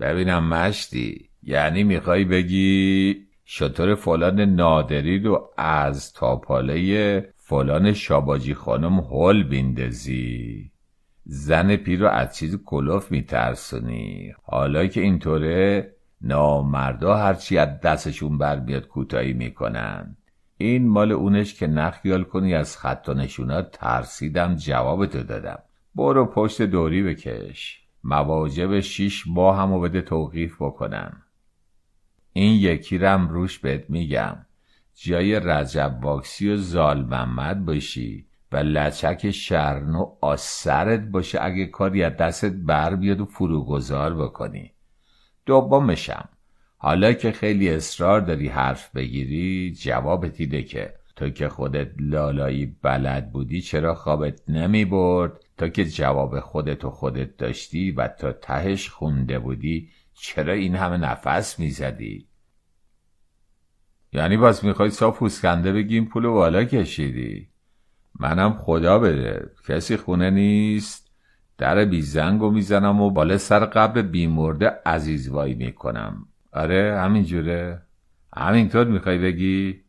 ببینم 0.00 0.48
مشتی 0.48 1.28
یعنی 1.42 1.84
می‌خوای 1.84 2.24
بگی 2.24 3.16
شطور 3.44 3.94
فلان 3.94 4.40
نادری 4.40 5.18
رو 5.18 5.50
از 5.56 6.12
تاپاله 6.12 7.32
فلان 7.36 7.92
شاباجی 7.92 8.54
خانم 8.54 9.00
هل 9.00 9.42
بیندزی 9.42 10.70
زن 11.24 11.76
پیر 11.76 12.00
رو 12.00 12.08
از 12.08 12.36
چیز 12.36 12.56
کلوف 12.64 13.10
میترسونی؟ 13.10 14.34
حالا 14.42 14.86
که 14.86 15.00
اینطوره 15.00 15.92
نامردا 16.20 17.16
هرچی 17.16 17.58
از 17.58 17.80
دستشون 17.80 18.38
برمیاد 18.38 18.86
کوتاهی 18.86 19.32
می‌کنن. 19.32 20.16
این 20.62 20.88
مال 20.88 21.12
اونش 21.12 21.54
که 21.54 21.66
نخیال 21.66 22.24
کنی 22.24 22.54
از 22.54 22.76
خط 22.76 23.04
و 23.08 23.14
نشونات 23.14 23.70
ترسیدم 23.70 24.54
جوابتو 24.54 25.22
دادم. 25.22 25.58
برو 25.94 26.26
پشت 26.26 26.62
دوری 26.62 27.02
بکش. 27.02 27.82
مواجب 28.04 28.80
شیش 28.80 29.24
ماه 29.26 29.58
همو 29.58 29.80
بده 29.80 30.02
توقیف 30.02 30.62
بکنم. 30.62 31.22
این 32.32 32.60
یکی 32.60 32.98
رم 32.98 33.28
روش 33.28 33.58
بهت 33.58 33.90
میگم. 33.90 34.36
جای 34.94 35.40
رجب 35.40 35.98
واکسی 36.02 36.48
و 36.48 36.56
زال 36.56 37.04
محمد 37.04 37.64
باشی 37.64 38.26
و 38.52 38.56
لچک 38.56 39.30
شرنو 39.30 40.16
آسرت 40.20 41.00
باشه 41.00 41.38
اگه 41.42 41.66
کاری 41.66 42.02
از 42.02 42.16
دستت 42.16 42.52
بر 42.52 42.96
بیاد 42.96 43.20
و 43.20 43.24
فروگذار 43.24 44.14
بکنی. 44.14 44.72
دومشم. 45.46 46.28
حالا 46.84 47.12
که 47.12 47.32
خیلی 47.32 47.70
اصرار 47.70 48.20
داری 48.20 48.48
حرف 48.48 48.90
بگیری 48.90 49.74
جوابت 49.80 50.40
ایده 50.40 50.62
که. 50.62 50.94
تو 51.16 51.30
که 51.30 51.48
خودت 51.48 51.90
لالایی 51.98 52.76
بلد 52.82 53.32
بودی 53.32 53.60
چرا 53.60 53.94
خوابت 53.94 54.50
نمی 54.50 54.84
برد؟ 54.84 55.32
تا 55.56 55.68
که 55.68 55.84
جواب 55.84 56.40
خودت 56.40 56.84
و 56.84 56.90
خودت 56.90 57.36
داشتی 57.36 57.90
و 57.90 58.08
تا 58.08 58.32
تهش 58.32 58.88
خونده 58.88 59.38
بودی 59.38 59.88
چرا 60.14 60.52
این 60.52 60.74
همه 60.74 60.96
نفس 60.96 61.58
می‌زدی 61.58 62.26
یعنی 64.12 64.36
باز 64.36 64.64
می‌خوای 64.64 64.90
صاف 64.90 65.18
پوسکنده 65.18 65.72
بگیم 65.72 66.04
پول 66.04 66.24
والا 66.24 66.64
کشیدی؟ 66.64 67.48
منم 68.20 68.58
خدا 68.58 68.98
بده 68.98 69.50
کسی 69.68 69.96
خونه 69.96 70.30
نیست. 70.30 71.10
در 71.58 71.84
بی 71.84 72.02
زنگ 72.02 72.42
و 72.42 72.50
می‌زنم 72.50 73.00
و 73.00 73.10
بالا 73.10 73.38
سر 73.38 73.64
قبر 73.64 74.02
بیمرده 74.02 74.72
عزیز 74.86 75.28
وای 75.28 75.54
می‌کنم. 75.54 76.26
آره 76.52 77.00
همینجوره. 77.00 77.82
همینطور 78.36 78.84
می‌خوای 78.84 79.18
بگی؟ 79.18 79.84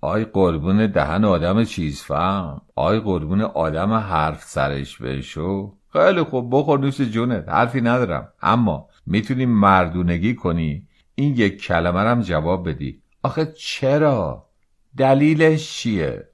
آی 0.00 0.24
قربون 0.24 0.86
دهن 0.86 1.24
آدم 1.24 1.64
چیز 1.64 2.02
فهم. 2.02 2.60
آی 2.74 3.00
قربون 3.00 3.40
آدم 3.40 3.92
حرف 3.92 4.42
سرش 4.42 4.98
بشو 4.98 5.76
خیلی 5.92 6.22
خوب 6.22 6.48
بخور 6.52 6.78
نوش 6.78 7.00
جونت. 7.00 7.48
حرفی 7.48 7.80
ندارم. 7.80 8.32
اما 8.42 8.88
می‌تونی 9.06 9.46
مردونگی 9.46 10.34
کنی. 10.34 10.88
این 11.14 11.34
یک 11.34 11.62
کلمه 11.62 12.00
رم 12.00 12.20
جواب 12.20 12.68
بدی. 12.68 13.02
آخه 13.22 13.46
چرا؟ 13.46 14.48
دلیلش 14.96 15.72
چیه؟ 15.72 16.28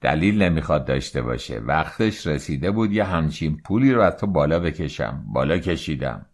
دلیل 0.00 0.42
نمی‌خواد 0.42 0.84
داشته 0.84 1.22
باشه. 1.22 1.58
وقتش 1.58 2.26
رسیده 2.26 2.70
بود 2.70 2.92
یه 2.92 3.04
همچین 3.04 3.56
پولی 3.56 3.92
رو 3.92 4.00
از 4.00 4.16
تو 4.16 4.26
بالا 4.26 4.60
بکشم. 4.60 5.24
بالا 5.32 5.58
کشیدم. 5.58 6.26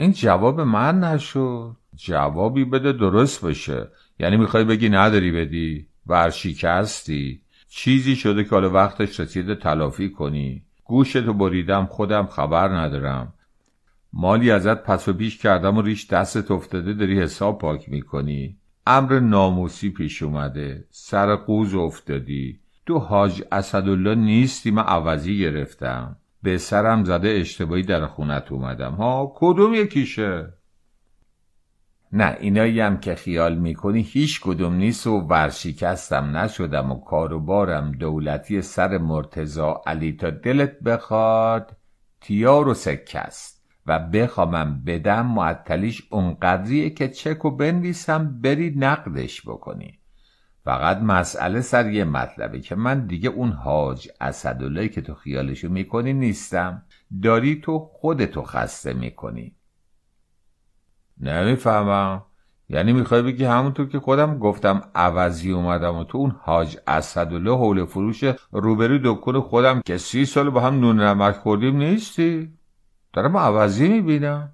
این 0.00 0.12
جواب 0.12 0.60
من 0.60 1.00
نشد. 1.00 1.76
جوابی 1.96 2.64
بده 2.64 2.92
درست 2.92 3.44
بشه. 3.44 3.88
یعنی 4.18 4.36
می‌خوای 4.36 4.64
بگی 4.64 4.88
نداری 4.88 5.32
بدی؟ 5.32 5.86
ورشیکستی 6.06 7.40
چیزی 7.68 8.16
شده 8.16 8.44
که 8.44 8.50
حالا 8.50 8.70
وقتش 8.70 9.20
رسیده 9.20 9.54
تلافی 9.54 10.10
کنی. 10.10 10.62
گوشتو 10.84 11.32
بریدم 11.32 11.86
خودم 11.86 12.26
خبر 12.26 12.68
ندارم. 12.68 13.32
مالی 14.12 14.50
ازت 14.50 14.82
پس 14.82 15.08
و 15.08 15.12
پیش 15.12 15.38
کردم 15.38 15.76
و 15.76 15.82
ریش 15.82 16.06
دستت 16.06 16.50
افتاده 16.50 16.92
داری 16.92 17.20
حساب 17.20 17.58
پاک 17.58 17.88
می‌کنی. 17.88 18.56
امر 18.86 19.18
ناموسی 19.18 19.90
پیش 19.90 20.22
اومده. 20.22 20.84
سر 20.90 21.36
قوز 21.36 21.74
افتادی. 21.74 22.60
تو 22.86 22.98
حاج 22.98 23.42
اسدالله 23.52 24.14
نیستی 24.14 24.70
من 24.70 24.82
عوضی 24.82 25.38
گرفتم. 25.38 26.16
به 26.42 26.58
سرم 26.58 27.04
زده 27.04 27.28
اشتباهی 27.28 27.82
در 27.82 28.06
خونت 28.06 28.52
اومدم. 28.52 28.92
ها 28.92 29.32
کدوم 29.36 29.74
یکیشه؟ 29.74 30.52
نه 32.12 32.36
اینایی 32.40 32.80
هم 32.80 33.00
که 33.00 33.14
خیال 33.14 33.58
می‌کنی 33.58 34.02
هیچ 34.02 34.40
کدوم 34.40 34.74
نیست 34.74 35.06
و 35.06 35.20
ورشکستم 35.20 36.36
نشدم 36.36 36.92
و 36.92 37.00
کاروبارم 37.00 37.92
دولتی 37.92 38.62
سر 38.62 38.98
مرتزا 38.98 39.82
علی 39.86 40.12
تا 40.12 40.30
دلت 40.30 40.80
بخواد 40.80 41.76
تیار 42.20 42.68
و 42.68 42.74
سکست 42.74 43.60
و 43.86 43.98
بخوامم 43.98 44.82
بدم 44.86 45.26
معطلیش 45.26 46.02
اونقدریه 46.10 46.90
که 46.90 47.08
چک 47.08 47.44
و 47.44 47.50
بنویسم 47.50 48.40
بری 48.40 48.74
نقدش 48.76 49.42
بکنی. 49.46 49.99
فقط 50.70 50.96
مسئله 50.96 51.60
سر 51.60 51.90
یه 51.90 52.04
مطلبه 52.04 52.60
که 52.60 52.74
من 52.74 53.06
دیگه 53.06 53.28
اون 53.28 53.52
حاج 53.52 54.08
اسدالله 54.20 54.88
که 54.88 55.00
تو 55.00 55.14
خیالشو 55.14 55.68
می‌کنی 55.68 56.12
نیستم. 56.12 56.82
داری 57.22 57.60
تو 57.60 57.78
خودتو 57.78 58.42
خسته 58.42 58.92
می‌کنی. 58.92 59.54
نمی‌فهمم. 61.20 62.22
یعنی 62.68 62.92
می‌خوای 62.92 63.22
بگی 63.22 63.44
همونطور 63.44 63.88
که 63.88 64.00
خودم 64.00 64.38
گفتم 64.38 64.82
عوضی 64.94 65.52
اومدم 65.52 65.96
و 65.96 66.04
تو 66.04 66.18
اون 66.18 66.36
حاج 66.40 66.78
اسدالله 66.86 67.56
حول 67.56 67.84
فروش 67.84 68.24
روبروی 68.52 69.00
دکون 69.04 69.40
خودم 69.40 69.80
که 69.80 69.98
سی 69.98 70.24
سال 70.26 70.50
با 70.50 70.60
هم 70.60 70.80
نون 70.80 71.00
نمک 71.00 71.34
خوردیم 71.34 71.76
نیستی؟ 71.76 72.52
دارم 73.12 73.36
عوضی 73.36 73.88
می‌بینم. 73.88 74.52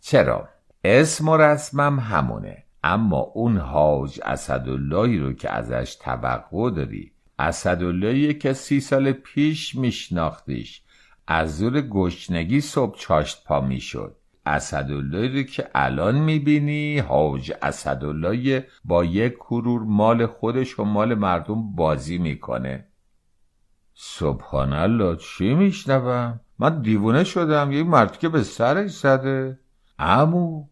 چرا؟ 0.00 0.48
اسم 0.84 1.28
و 1.28 1.36
رسمم 1.36 2.00
همونه. 2.00 2.64
اما 2.84 3.18
اون 3.18 3.56
حاج 3.56 4.20
اسداللهی 4.24 5.18
رو 5.18 5.32
که 5.32 5.50
ازش 5.50 5.94
توقع 5.94 6.70
داری 6.70 7.12
اسداللهی 7.38 8.34
که 8.34 8.52
سی 8.52 8.80
سال 8.80 9.12
پیش 9.12 9.74
میشناختیش. 9.74 10.82
از 11.26 11.58
زور 11.58 11.80
گشنگی 11.80 12.60
صبح 12.60 12.98
چاشت 12.98 13.44
پا 13.44 13.60
می‌شد. 13.60 14.16
اسدالله 14.46 15.34
رو 15.34 15.42
که 15.42 15.68
الان 15.74 16.14
می‌بینی 16.14 16.98
حاج 16.98 17.52
اسدالله 17.62 18.66
با 18.84 19.04
یک 19.04 19.34
کرور 19.34 19.82
مال 19.82 20.26
خودش 20.26 20.78
و 20.78 20.84
مال 20.84 21.14
مردم 21.14 21.74
بازی 21.74 22.18
می‌کنه. 22.18 22.86
سبحان 23.94 24.72
الله 24.72 25.16
چی 25.16 25.54
میشنوم؟ 25.54 26.40
من 26.58 26.82
دیوونه 26.82 27.24
شدم 27.24 27.72
یه 27.72 27.82
مرد 27.82 28.18
که 28.18 28.28
به 28.28 28.42
سرش 28.42 28.90
زده. 28.90 29.58
امو 29.98 30.66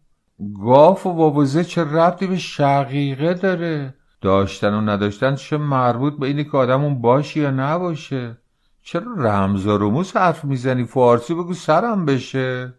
گاف 0.63 1.05
و 1.05 1.09
وابوزه 1.09 1.63
چه 1.63 1.83
ربطی 1.83 2.27
به 2.27 2.37
شقیقه 2.37 3.33
داره؟ 3.33 3.95
داشتن 4.21 4.73
و 4.73 4.81
نداشتن 4.81 5.35
چه 5.35 5.57
مربوط 5.57 6.19
به 6.19 6.27
اینی 6.27 6.43
که 6.43 6.57
آدمون 6.57 7.01
باشی 7.01 7.39
یا 7.39 7.51
نباشه؟ 7.51 8.37
چرا 8.83 9.13
رمز 9.17 9.67
و 9.67 9.77
رموز 9.77 10.17
حرف 10.17 10.45
می‌زنی؟ 10.45 10.83
فارسی 10.83 11.33
بگو 11.33 11.53
سرم 11.53 12.05
بشه. 12.05 12.73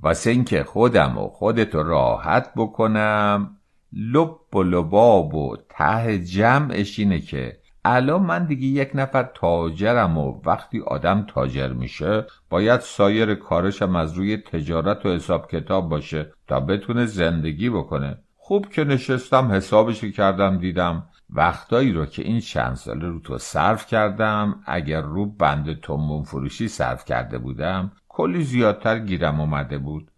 واسه 0.00 0.30
اینکه 0.30 0.64
خودم 0.64 1.18
و 1.18 1.28
خودتو 1.28 1.82
راحت 1.82 2.52
بکنم 2.56 3.56
لب 3.92 4.54
و 4.54 4.62
لباب 4.62 5.34
و 5.34 5.56
ته 5.68 6.18
جمعش 6.18 6.98
اینه 6.98 7.20
که 7.20 7.58
الان 7.88 8.22
من 8.22 8.44
دیگه 8.44 8.66
یک 8.66 8.90
نفر 8.94 9.22
تاجرم 9.34 10.18
و 10.18 10.40
وقتی 10.44 10.80
آدم 10.80 11.26
تاجر 11.28 11.72
میشه 11.72 12.26
باید 12.50 12.80
سایر 12.80 13.34
کارشم 13.34 13.96
از 13.96 14.12
روی 14.12 14.36
تجارت 14.36 15.06
و 15.06 15.08
حساب 15.08 15.50
کتاب 15.50 15.88
باشه 15.88 16.32
تا 16.46 16.60
بتونه 16.60 17.06
زندگی 17.06 17.70
بکنه. 17.70 18.18
خوب 18.36 18.68
که 18.68 18.84
نشستم 18.84 19.52
حسابش 19.52 20.04
کردم 20.04 20.58
دیدم 20.58 21.08
وقتایی 21.30 21.92
رو 21.92 22.06
که 22.06 22.22
این 22.22 22.40
چند 22.40 22.74
ساله 22.74 23.08
رو 23.08 23.20
تو 23.20 23.38
صرف 23.38 23.86
کردم 23.86 24.60
اگر 24.66 25.00
رو 25.00 25.26
بند 25.26 25.80
تومون 25.80 26.22
فروشی 26.22 26.68
صرف 26.68 27.04
کرده 27.04 27.38
بودم 27.38 27.92
کلی 28.08 28.42
زیادتر 28.42 28.98
گیرم 28.98 29.40
اومده 29.40 29.78
بود. 29.78 30.10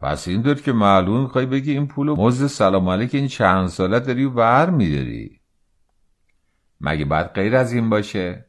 پس 0.00 0.28
این 0.28 0.42
دار 0.42 0.54
که 0.54 0.72
معلوم 0.72 1.20
می‌خوای 1.20 1.46
بگی 1.46 1.72
این 1.72 1.86
پولو 1.86 2.16
مزد 2.16 2.46
سلام 2.46 2.88
علیک 2.88 3.14
این 3.14 3.28
چند 3.28 3.66
ساله 3.66 4.00
داری 4.00 4.24
و 4.24 4.30
بر 4.30 4.70
میداری 4.70 5.40
مگه 6.84 7.04
باید 7.04 7.26
غیر 7.26 7.56
از 7.56 7.72
این 7.72 7.90
باشه؟ 7.90 8.46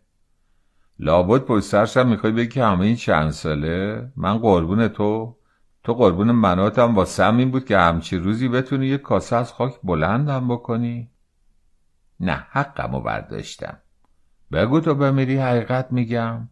لابد 1.00 1.42
پشت 1.42 1.98
می‌خوای 1.98 2.34
بگی 2.34 2.60
همه 2.60 2.86
این 2.86 2.96
چند 2.96 3.32
ساله 3.32 4.12
من 4.16 4.38
قربون 4.38 4.88
تو 4.88 5.38
تو 5.84 5.94
قربون 5.94 6.32
مناتم 6.32 6.96
واسم 6.96 7.38
این 7.38 7.52
بود 7.52 7.66
که 7.66 7.78
همچی 7.78 8.18
روزی 8.18 8.48
بتونی 8.48 8.88
یه 8.88 8.98
کاسه 8.98 9.36
از 9.36 9.54
خاک 9.54 9.76
بلندم 9.84 10.48
بکنی. 10.48 11.12
نه 12.20 12.48
حقمو 12.50 13.02
برداشتم. 13.02 13.78
بگو 14.52 14.80
تو 14.80 14.96
بمیری 14.96 15.38
حقیقت 15.38 15.92
میگم. 15.92 16.50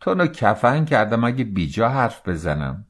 تو 0.00 0.14
نو 0.14 0.26
کفن 0.26 0.84
کردم 0.84 1.24
اگه 1.24 1.44
بیجا 1.44 1.88
حرف 1.88 2.28
بزنم. 2.28 2.86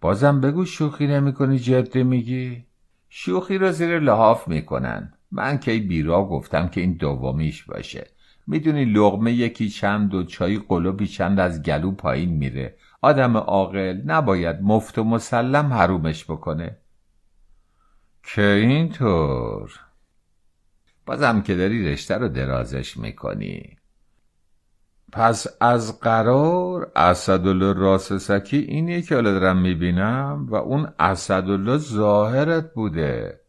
بازم 0.00 0.40
بگو 0.40 0.64
شوخی 0.64 1.06
نمی 1.06 1.32
کنی 1.32 1.58
جدی 1.58 2.02
میگی؟ 2.02 2.66
شوخی 3.08 3.58
رو 3.58 3.72
زیر 3.72 3.98
لحاف 3.98 4.48
می‌کنن. 4.48 5.12
من 5.32 5.58
کی 5.58 5.80
بیرا 5.80 6.24
گفتم 6.24 6.68
که 6.68 6.80
این 6.80 6.92
دومیش 6.92 7.64
باشه. 7.64 8.06
می‌دونی 8.46 8.84
لغمه 8.84 9.32
یکی 9.32 9.68
چند 9.68 10.14
و 10.14 10.24
چای 10.24 10.60
قلوبی 10.68 11.06
چند 11.06 11.40
از 11.40 11.62
گلو 11.62 11.90
پایین 11.90 12.30
میره. 12.30 12.76
آدم 13.02 13.36
عاقل 13.36 14.00
نباید 14.06 14.56
مفت 14.62 14.98
و 14.98 15.04
مسلم 15.04 15.72
حرومش 15.72 16.24
بکنه. 16.24 16.76
که 18.22 18.42
اینطور؟ 18.42 19.70
بازم 21.06 21.42
که 21.42 21.54
داری 21.54 21.92
رشته 21.92 22.14
رو 22.14 22.28
درازش 22.28 22.96
می‌کنی. 22.96 23.76
پس 25.12 25.46
از 25.60 26.00
قرار 26.00 26.92
اسدالله 26.96 27.72
راسسکی 27.72 28.56
اینیه 28.56 29.02
که 29.02 29.14
حالا 29.14 29.32
دارم 29.32 29.58
می‌بینم 29.58 30.46
و 30.50 30.54
اون 30.54 30.92
اسدالله 30.98 31.76
ظاهرت 31.76 32.74
بوده. 32.74 33.39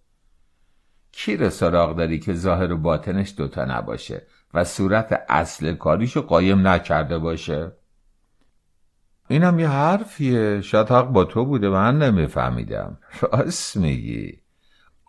کی 1.12 1.38
رو 1.38 1.50
سراغ 1.50 1.96
داری 1.98 2.20
که 2.20 2.34
ظاهر 2.34 2.72
و 2.72 2.78
باطنش 2.78 3.34
دوتا 3.38 3.66
نباشه 3.66 4.28
و 4.54 4.64
صورت 4.64 5.26
اصل 5.30 5.74
کاریشو 5.74 6.22
قایم 6.22 6.68
نکرده 6.68 7.18
باشه؟ 7.18 7.72
اینم 9.28 9.60
یه 9.60 9.68
حرفیه. 9.68 10.62
شاید 10.62 10.88
حق 10.88 11.08
با 11.08 11.24
تو 11.24 11.46
بوده. 11.46 11.70
من 11.70 12.00
نمیفهمیدم. 12.00 12.98
راست 13.22 13.78
میگی. 13.78 14.38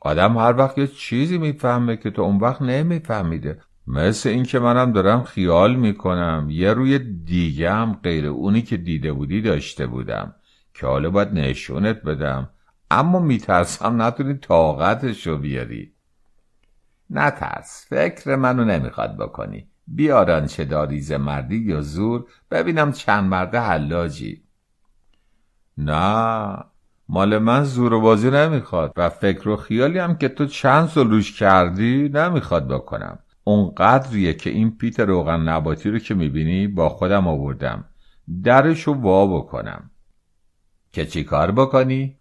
آدم 0.03 0.37
هر 0.37 0.57
وقت 0.57 0.79
یه 0.79 0.87
چیزی 0.87 1.39
می‌فهمه 1.39 1.97
که 1.97 2.11
تو 2.11 2.23
اون 2.23 2.37
وقت 2.37 2.63
نمیفهمیده. 2.63 3.61
مثل 3.87 4.29
اینکه 4.29 4.59
منم 4.59 4.93
دارم 4.93 5.23
خیال 5.23 5.77
می‌کنم. 5.77 6.47
یه 6.51 6.73
روی 6.73 6.99
دیگه 6.99 7.73
هم 7.73 8.01
غیر 8.03 8.27
اونی 8.27 8.63
که 8.63 8.77
دیده 8.77 9.13
بودی 9.13 9.41
داشته 9.41 9.87
بودم. 9.87 10.35
که 10.75 10.87
حالا 10.87 11.11
باید 11.11 11.33
نشونت 11.33 12.03
بدم. 12.03 12.51
اما 12.95 13.19
میترسم 13.19 14.03
نتونی 14.03 14.35
طاقتشو 14.35 15.39
بیاری. 15.39 15.93
نترس 17.11 17.87
فکر 17.89 18.37
منو 18.37 18.65
نمی‌خواد 18.65 19.17
بکنی. 19.17 19.69
بیاران 19.87 20.47
چه 20.47 20.65
داریز 20.65 21.13
مردی 21.13 21.57
یا 21.57 21.81
زور 21.81 22.27
ببینم 22.51 22.93
چند 22.93 23.25
مرده 23.25 23.61
حلاجی. 23.61 24.43
نه 25.79 26.57
مال 27.09 27.39
من 27.39 27.65
زور 27.65 27.93
و 27.93 28.01
بازی 28.01 28.31
نمی‌خواد 28.31 28.93
و 28.97 29.09
فکر 29.09 29.49
و 29.49 29.57
خیالی 29.57 29.99
هم 29.99 30.17
که 30.17 30.29
تو 30.29 30.47
چند 30.47 30.89
سال 30.89 31.11
روش 31.11 31.39
کردی 31.39 32.09
نمی‌خواد 32.09 32.69
بکنم. 32.69 33.19
اونقدریه 33.45 34.35
که 34.35 34.51
این 34.51 34.77
پیت 34.77 35.01
روغن 35.01 35.41
نباتی 35.41 35.91
رو 35.91 35.99
که 35.99 36.15
می‌بینی 36.15 36.69
با 36.69 36.89
خودم 36.89 37.27
آوردم. 37.27 37.85
درشو 38.45 38.93
وا 38.93 39.27
بکنم. 39.27 39.91
که 40.93 41.07
چی 41.07 41.25
کار 41.25 41.51
بکنی؟ 41.51 42.19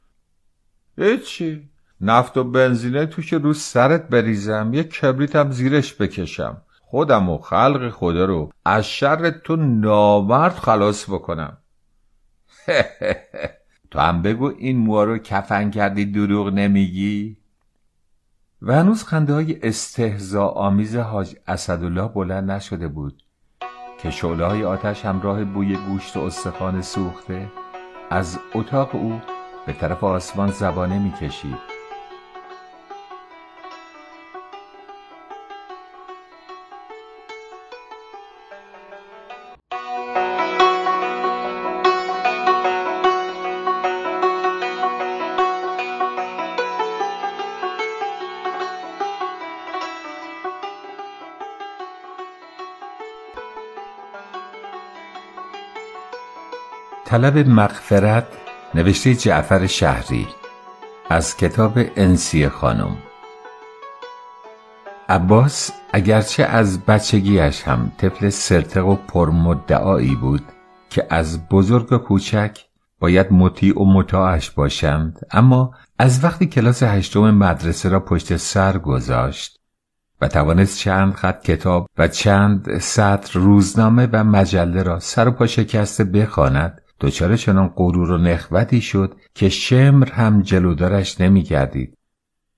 هیچی 1.02 1.70
نفت 2.02 2.38
و 2.38 2.44
بنزینه 2.44 3.06
توش 3.06 3.34
رو 3.34 3.54
سرت 3.54 4.08
بریزم 4.08 4.74
یه 4.74 4.84
کبریتم 4.84 5.52
زیرش 5.52 5.94
بکشم. 5.94 6.62
خودم 6.82 7.30
و 7.30 7.38
خلق 7.38 7.90
خدا 7.90 8.26
رو 8.26 8.52
از 8.66 8.88
شر 8.88 9.30
تو 9.30 9.56
نامرد 9.56 10.54
خلاص 10.54 11.10
بکنم. 11.10 11.58
تو 13.92 14.00
هم 14.00 14.22
بگو 14.22 14.54
این 14.58 14.78
موها 14.78 15.04
رو 15.04 15.18
کفن 15.18 15.72
کردی 15.72 16.06
دروغ 16.06 16.48
نمیگی؟ 16.48 17.38
و 18.62 18.74
هنوز 18.74 19.04
خنده 19.04 19.34
های 19.34 19.60
استهزا 19.64 20.48
آمیز 20.48 20.96
حاج 20.96 21.36
اسدالله 21.48 22.08
بلند 22.08 22.52
نشده 22.52 22.88
بود. 22.88 23.24
که 24.02 24.12
شعله 24.12 24.46
های 24.46 24.64
آتش 24.64 25.06
همراه 25.06 25.44
بوی 25.44 25.76
گوشت 25.76 26.18
و 26.18 26.20
استخوان 26.20 26.82
سوخته 26.82 27.52
از 28.10 28.40
اتاق 28.56 28.96
او 28.96 29.22
به 29.66 29.74
طرف 29.74 30.04
آسمان 30.04 30.52
زبانه 30.52 31.00
می‌کشید 31.00 31.72
طلب 57.06 57.38
مغفرت 57.38 58.41
نوشته 58.76 59.16
جعفر 59.16 59.68
شهری 59.68 60.28
از 61.10 61.38
کتاب 61.38 61.80
انسی 61.96 62.50
خانم. 62.50 62.98
عباس 65.10 65.72
اگرچه 65.94 66.44
از 66.44 66.86
بچگیش 66.86 67.64
هم 67.64 67.92
طفل 67.98 68.30
سرتق 68.30 68.88
و 68.88 68.96
پرمدعایی 68.96 70.16
بود 70.16 70.44
که 70.90 71.08
از 71.10 71.48
بزرگ 71.50 71.92
و 71.92 71.98
کوچک 71.98 72.60
باید 73.00 73.34
مطیع 73.34 73.80
و 73.80 73.86
مطاعش 73.86 74.52
باشند 74.52 75.20
اما 75.32 75.76
از 76.00 76.24
وقتی 76.24 76.46
کلاس 76.46 76.84
هشتم 76.84 77.32
مدرسه 77.32 77.90
را 77.90 78.00
پشت 78.00 78.38
سر 78.38 78.78
گذاشت 78.78 79.60
و 80.22 80.28
توانست 80.28 80.78
چند 80.78 81.14
خط 81.14 81.44
کتاب 81.44 81.90
و 81.98 82.08
چند 82.08 82.78
سطر 82.80 83.40
روزنامه 83.40 84.10
و 84.12 84.24
مجله 84.24 84.84
را 84.84 85.00
سر 85.00 85.28
و 85.28 85.32
پا 85.32 85.48
شکسته 85.48 86.04
بخواند 86.04 86.81
دچار 87.02 87.36
چنان 87.36 87.74
غرور 87.76 88.12
و 88.12 88.18
نخوتی 88.18 88.82
شد 88.82 89.16
که 89.36 89.50
شمر 89.50 90.12
هم 90.12 90.42
جلودارش 90.42 91.22
نمیگردید 91.22 91.98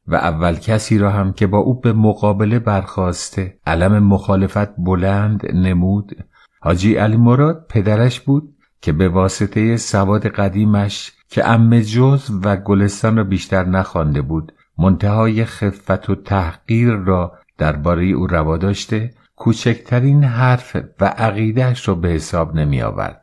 و 0.08 0.16
اول 0.16 0.56
کسی 0.56 0.98
را 0.98 1.12
هم 1.12 1.34
که 1.34 1.48
با 1.48 1.58
او 1.58 1.80
به 1.80 1.94
مقابله 1.94 2.60
برخواسته 2.60 3.60
علم 3.66 4.04
مخالفت 4.04 4.76
بلند 4.78 5.42
نمود 5.54 6.26
حاجی 6.62 6.96
علی 6.96 7.18
مراد 7.18 7.66
پدرش 7.70 8.20
بود 8.20 8.56
که 8.82 8.92
به 8.92 9.10
واسطه 9.10 9.78
سواد 9.78 10.28
قدیمش 10.28 11.12
که 11.30 11.50
ام 11.50 11.80
جز 11.80 12.32
و 12.44 12.58
گلستان 12.58 13.18
را 13.18 13.24
بیشتر 13.24 13.66
نخوانده 13.66 14.22
بود 14.22 14.54
منتهای 14.78 15.46
خفت 15.46 16.10
و 16.10 16.16
تحقیر 16.16 16.90
را 16.90 17.34
درباره 17.58 18.06
او 18.06 18.28
روا 18.28 18.58
داشته 18.58 19.12
کوچکترین 19.36 20.24
حرف 20.24 20.78
و 21.02 21.06
عقیدهش 21.06 21.88
را 21.88 21.96
به 21.96 22.10
حساب 22.10 22.56
نمی 22.56 22.82
آورد. 22.82 23.23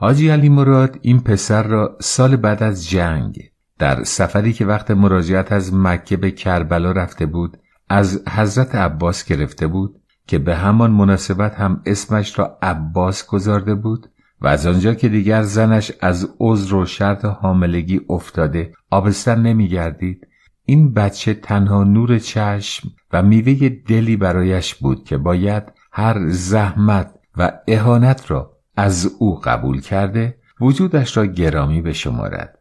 حاجی 0.00 0.28
علی 0.28 0.48
مراد 0.48 0.98
این 1.02 1.20
پسر 1.20 1.62
را 1.62 1.96
سال 2.00 2.36
بعد 2.36 2.62
از 2.62 2.88
جنگ 2.88 3.50
در 3.78 4.04
سفری 4.04 4.52
که 4.52 4.66
وقت 4.66 4.90
مراجعت 4.90 5.52
از 5.52 5.74
مکه 5.74 6.16
به 6.16 6.30
کربلا 6.30 6.92
رفته 6.92 7.26
بود 7.26 7.58
از 7.88 8.22
حضرت 8.28 8.74
عباس 8.74 9.24
گرفته 9.24 9.66
بود 9.66 10.00
که 10.26 10.38
به 10.38 10.56
همان 10.56 10.90
مناسبت 10.90 11.54
هم 11.54 11.82
اسمش 11.86 12.38
را 12.38 12.58
عباس 12.62 13.26
گذارده 13.26 13.74
بود 13.74 14.10
و 14.40 14.46
از 14.46 14.66
آنجا 14.66 14.94
که 14.94 15.08
دیگر 15.08 15.42
زنش 15.42 15.92
از 16.00 16.28
عذر 16.40 16.74
و 16.74 16.86
شرط 16.86 17.24
حاملگی 17.24 18.00
افتاده 18.08 18.72
آبستن 18.90 19.42
نمیگردید 19.42 20.26
این 20.64 20.94
بچه 20.94 21.34
تنها 21.34 21.84
نور 21.84 22.18
چشم 22.18 22.88
و 23.12 23.22
میوه 23.22 23.68
دلی 23.68 24.16
برایش 24.16 24.74
بود 24.74 25.04
که 25.04 25.16
باید 25.16 25.62
هر 25.92 26.28
زحمت 26.28 27.14
و 27.36 27.52
اهانت 27.68 28.30
را 28.30 28.57
از 28.78 29.16
او 29.18 29.40
قبول 29.40 29.80
کرده 29.80 30.38
وجودش 30.60 31.16
را 31.16 31.26
گرامی 31.26 31.82
بشمارد 31.82 32.58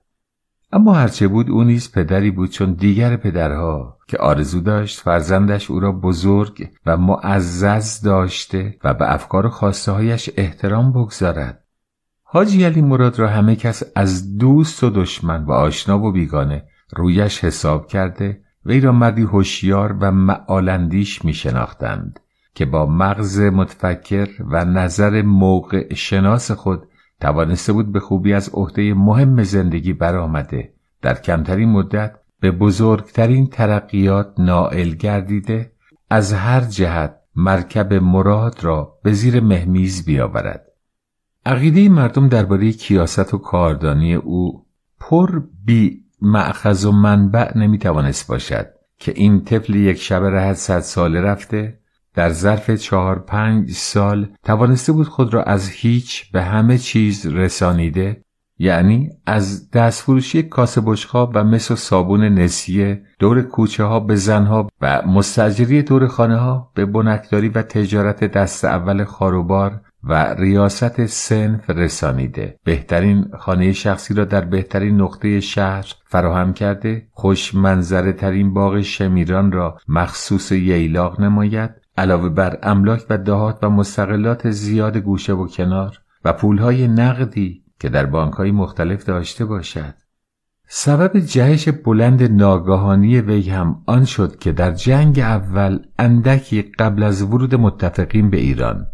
اما 0.71 0.93
هرچه 0.93 1.27
بود 1.27 1.49
او 1.49 1.63
نیز 1.63 1.91
پدری 1.91 2.31
بود 2.31 2.49
چون 2.49 2.73
دیگر 2.73 3.15
پدرها 3.15 3.97
که 4.07 4.17
آرزو 4.17 4.61
داشت 4.61 4.99
فرزندش 4.99 5.71
او 5.71 5.79
را 5.79 5.91
بزرگ 5.91 6.69
و 6.85 6.97
معزز 6.97 8.01
داشته 8.01 8.77
و 8.83 8.93
به 8.93 9.13
افکار 9.13 9.45
و 9.45 9.71
هایش 9.87 10.29
احترام 10.37 10.91
بگذارد. 10.91 11.63
حاجی 12.23 12.63
علی 12.63 12.81
مراد 12.81 13.19
را 13.19 13.27
همه 13.27 13.55
کس 13.55 13.83
از 13.95 14.37
دوست 14.37 14.83
و 14.83 14.89
دشمن 14.89 15.43
و 15.43 15.51
آشنا 15.51 15.99
و 15.99 16.11
بیگانه 16.11 16.63
رویش 16.95 17.43
حساب 17.43 17.87
کرده 17.87 18.41
وی 18.65 18.79
را 18.79 18.91
مردی 18.91 19.21
هوشیار 19.21 19.97
و 20.01 20.11
معالندیش 20.11 21.25
می 21.25 21.33
شناختند 21.33 22.19
که 22.57 22.65
با 22.65 22.85
مغز 22.85 23.39
متفکر 23.39 24.27
و 24.51 24.65
نظر 24.65 25.21
موقع 25.21 25.93
شناس 25.93 26.51
خود 26.51 26.87
توانسته 27.21 27.73
بود 27.73 27.91
به 27.91 27.99
خوبی 27.99 28.33
از 28.33 28.49
عهده 28.53 28.93
مهم 28.93 29.43
زندگی 29.43 29.93
برآمده. 29.93 30.73
در 31.01 31.13
کمترین 31.13 31.69
مدت 31.69 32.15
به 32.39 32.51
بزرگترین 32.51 33.47
ترقیات 33.47 34.33
نائل 34.37 34.89
گردیده 34.89 35.71
از 36.09 36.33
هر 36.33 36.61
جهت 36.61 37.15
مرکب 37.35 37.93
مراد 37.93 38.63
را 38.63 38.97
به 39.03 39.11
زیر 39.13 39.39
مهمیز 39.39 40.05
بیاورد. 40.05 40.65
عقیده 41.45 41.89
مردم 41.89 42.27
درباره 42.27 42.71
کیاست 42.71 43.33
و 43.33 43.37
کاردانی 43.37 44.13
او 44.13 44.65
پر 44.99 45.41
بی 45.65 46.03
معخذ 46.21 46.85
و 46.85 46.91
منبع 46.91 47.57
نمی‌توانست 47.57 48.27
باشد 48.27 48.67
که 48.99 49.13
این 49.15 49.43
طفل 49.43 49.75
یک 49.75 49.97
شب 49.97 50.23
رهت 50.23 50.55
صد 50.55 50.79
ساله 50.79 51.21
رفته 51.21 51.76
در 52.17 52.29
ظرف 52.29 52.71
چهار 52.71 53.19
پنج 53.19 53.71
سال 53.71 54.27
توانسته 54.43 54.91
بود 54.91 55.07
خود 55.07 55.33
را 55.33 55.43
از 55.43 55.69
هیچ 55.69 56.31
به 56.31 56.43
همه 56.43 56.77
چیز 56.77 57.25
رسانیده 57.25 58.21
یعنی 58.59 59.09
از 59.25 59.71
دستفروشی 59.71 60.43
کاسه 60.43 60.81
بشخاب 60.85 61.31
و 61.35 61.43
مس 61.43 61.71
و 61.71 61.75
صابون 61.75 62.23
نسیه 62.23 63.01
دور 63.19 63.41
کوچه 63.41 63.83
ها 63.83 63.99
به 63.99 64.15
زنها 64.15 64.67
و 64.81 65.01
مستجری 65.07 65.81
دور 65.81 66.07
خانه 66.07 66.37
ها 66.37 66.71
به 66.75 66.85
بنکداری 66.85 67.49
و 67.49 67.61
تجارت 67.61 68.23
دست 68.23 68.65
اول 68.65 69.03
خاروبار 69.03 69.81
و 70.03 70.33
ریاست 70.33 71.05
سنف 71.05 71.69
رسانیده. 71.69 72.59
بهترین 72.63 73.25
خانه 73.39 73.73
شخصی 73.73 74.13
را 74.13 74.25
در 74.25 74.41
بهترین 74.41 75.01
نقطه 75.01 75.39
شهر 75.39 75.93
فراهم 76.05 76.53
کرده 76.53 77.07
خوش 77.11 77.55
منظره 77.55 78.13
ترین 78.13 78.53
باغ 78.53 78.81
شمیران 78.81 79.51
را 79.51 79.77
مخصوص 79.87 80.51
ییلاق 80.51 81.21
نماید 81.21 81.86
علاوه 81.97 82.29
بر 82.29 82.59
املاک 82.63 83.05
و 83.09 83.17
دهات 83.17 83.59
و 83.61 83.69
مستقلات 83.69 84.49
زیاد 84.49 84.97
گوشه 84.97 85.33
و 85.33 85.47
کنار 85.47 85.99
و 86.25 86.33
پولهای 86.33 86.87
نقدی 86.87 87.63
که 87.79 87.89
در 87.89 88.05
بانکهای 88.05 88.51
مختلف 88.51 89.05
داشته 89.05 89.45
باشد. 89.45 89.93
سبب 90.69 91.19
جهش 91.19 91.69
بلند 91.69 92.23
ناگاهانی 92.23 93.21
وی 93.21 93.49
هم 93.49 93.83
آن 93.85 94.05
شد 94.05 94.39
که 94.39 94.51
در 94.51 94.71
جنگ 94.71 95.19
اول 95.19 95.79
اندکی 95.99 96.61
قبل 96.61 97.03
از 97.03 97.21
ورود 97.21 97.55
متفقین 97.55 98.29
به 98.29 98.37
ایران 98.37 98.87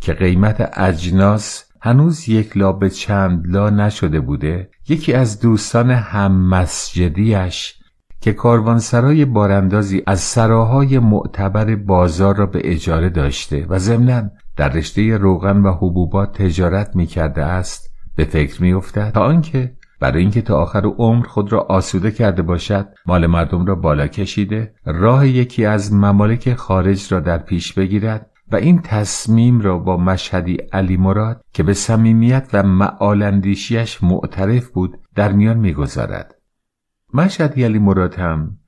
که 0.00 0.12
قیمت 0.12 0.78
اجناس 0.78 1.64
هنوز 1.80 2.28
یک 2.28 2.56
لا 2.56 2.72
به 2.72 2.90
چند 2.90 3.46
لا 3.46 3.70
نشده 3.70 4.20
بوده 4.20 4.70
یکی 4.88 5.12
از 5.12 5.40
دوستان 5.40 5.90
هم 5.90 6.32
مسجدیش 6.32 7.81
که 8.22 8.32
کاروانسرای 8.32 9.24
باراندازی 9.24 10.02
از 10.06 10.20
سراهای 10.20 10.98
معتبر 10.98 11.76
بازار 11.76 12.36
را 12.36 12.46
به 12.46 12.60
اجاره 12.64 13.10
داشته 13.10 13.66
و 13.68 13.78
ضمنا 13.78 14.22
در 14.56 14.68
رشته 14.68 15.16
روغن 15.16 15.62
و 15.62 15.72
حبوبات 15.72 16.42
تجارت 16.42 16.96
می 16.96 17.06
کرده 17.06 17.44
است 17.44 17.90
به 18.16 18.24
فکر 18.24 18.62
می 18.62 18.72
افتد 18.72 19.10
تا 19.14 19.24
آنکه 19.24 19.72
برای 20.00 20.20
اینکه 20.20 20.42
تا 20.42 20.56
آخر 20.56 20.86
عمر 20.86 21.26
خود 21.26 21.52
را 21.52 21.60
آسوده 21.60 22.10
کرده 22.10 22.42
باشد 22.42 22.88
مال 23.06 23.26
مردم 23.26 23.66
را 23.66 23.74
بالا 23.74 24.06
کشیده 24.06 24.74
راه 24.84 25.28
یکی 25.28 25.64
از 25.64 25.92
ممالک 25.92 26.54
خارج 26.54 27.12
را 27.12 27.20
در 27.20 27.38
پیش 27.38 27.72
بگیرد 27.72 28.30
و 28.52 28.56
این 28.56 28.80
تصمیم 28.82 29.60
را 29.60 29.78
با 29.78 29.96
مشهدی 29.96 30.56
علی 30.72 30.96
مراد 30.96 31.44
که 31.52 31.62
به 31.62 31.74
صمیمیت 31.74 32.48
و 32.52 32.62
معالندیشیش 32.62 34.02
معترف 34.02 34.68
بود 34.68 34.98
در 35.14 35.32
میان 35.32 35.56
می‌گذارد. 35.58 36.34
مشهد 37.14 37.58
مراد 37.58 38.14
هم 38.14 38.58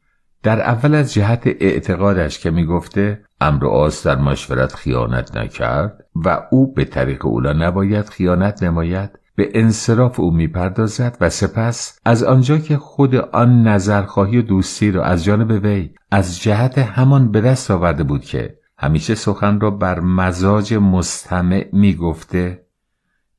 در 0.43 0.61
اول 0.61 0.95
از 0.95 1.13
جهت 1.13 1.47
اعتقادش 1.47 2.39
که 2.39 2.51
می‌گفته 2.51 3.25
امر 3.41 3.67
آس 3.67 4.07
در 4.07 4.17
مشورت 4.17 4.75
خیانت 4.75 5.37
نکرد 5.37 6.07
و 6.15 6.43
او 6.51 6.75
به 6.75 6.85
طریق 6.85 7.27
اولا 7.27 7.53
نباید 7.53 8.09
خیانت 8.09 8.63
نماید 8.63 9.11
به 9.37 9.51
انصراف 9.55 10.21
او 10.21 10.31
می‌پردازد 10.31 11.17
و 11.21 11.31
سپس 11.31 11.99
از 12.05 12.23
آنجا 12.23 12.59
که 12.59 12.77
خود 12.77 13.15
آن 13.15 13.69
نظرخواهی 13.69 14.39
و 14.39 14.43
دوستی 14.43 14.91
را 14.91 15.05
از 15.05 15.25
جانب 15.25 15.65
وی 15.65 15.91
از 16.11 16.41
جهت 16.41 16.79
همان 16.79 17.31
به 17.31 17.41
دست 17.41 17.71
آورده 17.71 18.03
بود 18.03 18.25
که 18.25 18.59
همیشه 18.79 19.15
سخن 19.15 19.61
را 19.61 19.71
بر 19.71 20.01
مزاج 20.01 20.75
مستمع 20.75 21.69
می 21.73 21.95
گفته 21.95 22.67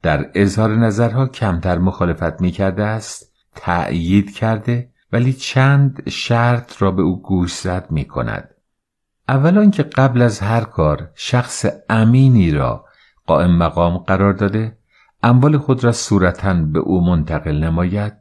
در 0.01 0.31
اظهار 0.35 0.75
نظرها 0.75 1.27
کمتر 1.27 1.77
مخالفت 1.77 2.41
می 2.41 2.51
کرده 2.51 2.83
است 2.83 3.33
تأیید 3.55 4.35
کرده 4.35 4.89
ولی 5.15 5.33
چند 5.33 6.09
شرط 6.09 6.81
را 6.81 6.91
به 6.91 7.01
او 7.01 7.21
گوش 7.21 7.53
زد 7.53 7.87
می 7.89 8.05
کند 8.05 8.49
اولا 9.29 9.69
که 9.69 9.83
قبل 9.83 10.21
از 10.21 10.39
هر 10.39 10.61
کار 10.61 11.09
شخص 11.15 11.65
امینی 11.89 12.51
را 12.51 12.85
قائم 13.27 13.57
مقام 13.57 13.97
قرار 13.97 14.33
داده 14.33 14.77
اموال 15.23 15.57
خود 15.57 15.83
را 15.83 15.91
صورتا 15.91 16.53
به 16.53 16.79
او 16.79 17.05
منتقل 17.05 17.63
نماید 17.63 18.13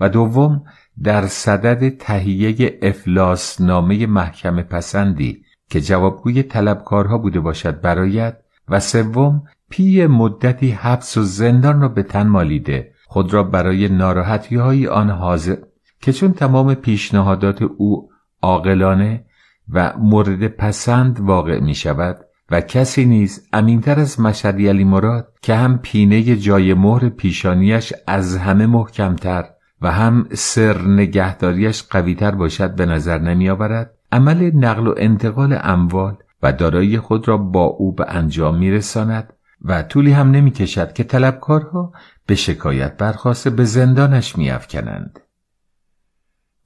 و 0.00 0.08
دوم 0.08 0.64
در 1.02 1.26
صدد 1.26 1.96
تهیه 1.96 2.78
افلاس 2.82 3.60
نامه 3.60 4.06
محکم 4.06 4.62
پسندی 4.62 5.44
که 5.68 5.80
جوابگوی 5.80 6.42
طلبکارها 6.42 7.18
بوده 7.18 7.40
باشد 7.40 7.80
برایت 7.80 8.36
و 8.68 8.80
سوم 8.80 9.42
پی 9.68 10.06
مدتی 10.06 10.70
حبس 10.70 11.16
و 11.16 11.22
زندان 11.22 11.80
را 11.80 11.88
به 11.88 12.02
تن 12.02 12.26
مالیده 12.26 12.92
خود 13.06 13.34
را 13.34 13.42
برای 13.42 13.88
ناراحتی 13.88 14.56
های 14.56 14.86
آن 14.86 15.10
حاضر 15.10 15.56
که 16.00 16.12
چون 16.12 16.32
تمام 16.32 16.74
پیشنهادات 16.74 17.62
او 17.62 18.10
عاقلانه 18.42 19.24
و 19.72 19.92
مورد 19.98 20.46
پسند 20.46 21.20
واقع 21.20 21.60
می 21.60 21.74
شود 21.74 22.16
و 22.50 22.60
کسی 22.60 23.04
نیز 23.04 23.48
امینتر 23.52 24.00
از 24.00 24.20
مشهدی 24.20 24.68
علی 24.68 24.84
مراد 24.84 25.32
که 25.42 25.54
هم 25.54 25.78
پینه 25.78 26.36
جای 26.36 26.74
مهر 26.74 27.08
پیشانیش 27.08 27.92
از 28.06 28.36
همه 28.36 28.66
محکمتر 28.66 29.44
و 29.82 29.92
هم 29.92 30.28
سر 30.32 30.82
نگهداریش 30.82 31.82
قویتر 31.82 32.30
باشد 32.30 32.74
به 32.74 32.86
نظر 32.86 33.18
نمی 33.18 33.50
آورد 33.50 33.94
عمل 34.12 34.50
نقل 34.54 34.86
و 34.86 34.94
انتقال 34.96 35.58
اموال 35.62 36.16
و 36.42 36.52
دارایی 36.52 36.98
خود 36.98 37.28
را 37.28 37.36
با 37.36 37.64
او 37.64 37.92
به 37.92 38.06
انجام 38.08 38.58
می 38.58 38.70
رساند 38.70 39.32
و 39.62 39.82
طولی 39.82 40.12
هم 40.12 40.30
نمی 40.30 40.50
کشد 40.50 40.92
که 40.92 41.04
طلبکارها 41.04 41.92
به 42.26 42.34
شکایت 42.34 42.96
برخواسته 42.96 43.50
به 43.50 43.64
زندانش 43.64 44.38
می 44.38 44.50
افکنند. 44.50 45.20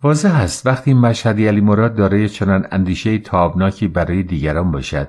واضح 0.05 0.35
است 0.35 0.67
وقتی 0.67 0.95
مشهدی 0.95 1.47
علی 1.47 1.61
مراد 1.61 1.95
دارای 1.95 2.29
چنان 2.29 2.67
اندیشه 2.71 3.19
تابناکی 3.19 3.89
برای 3.89 4.23
دیگران 4.23 4.71
باشد. 4.71 5.09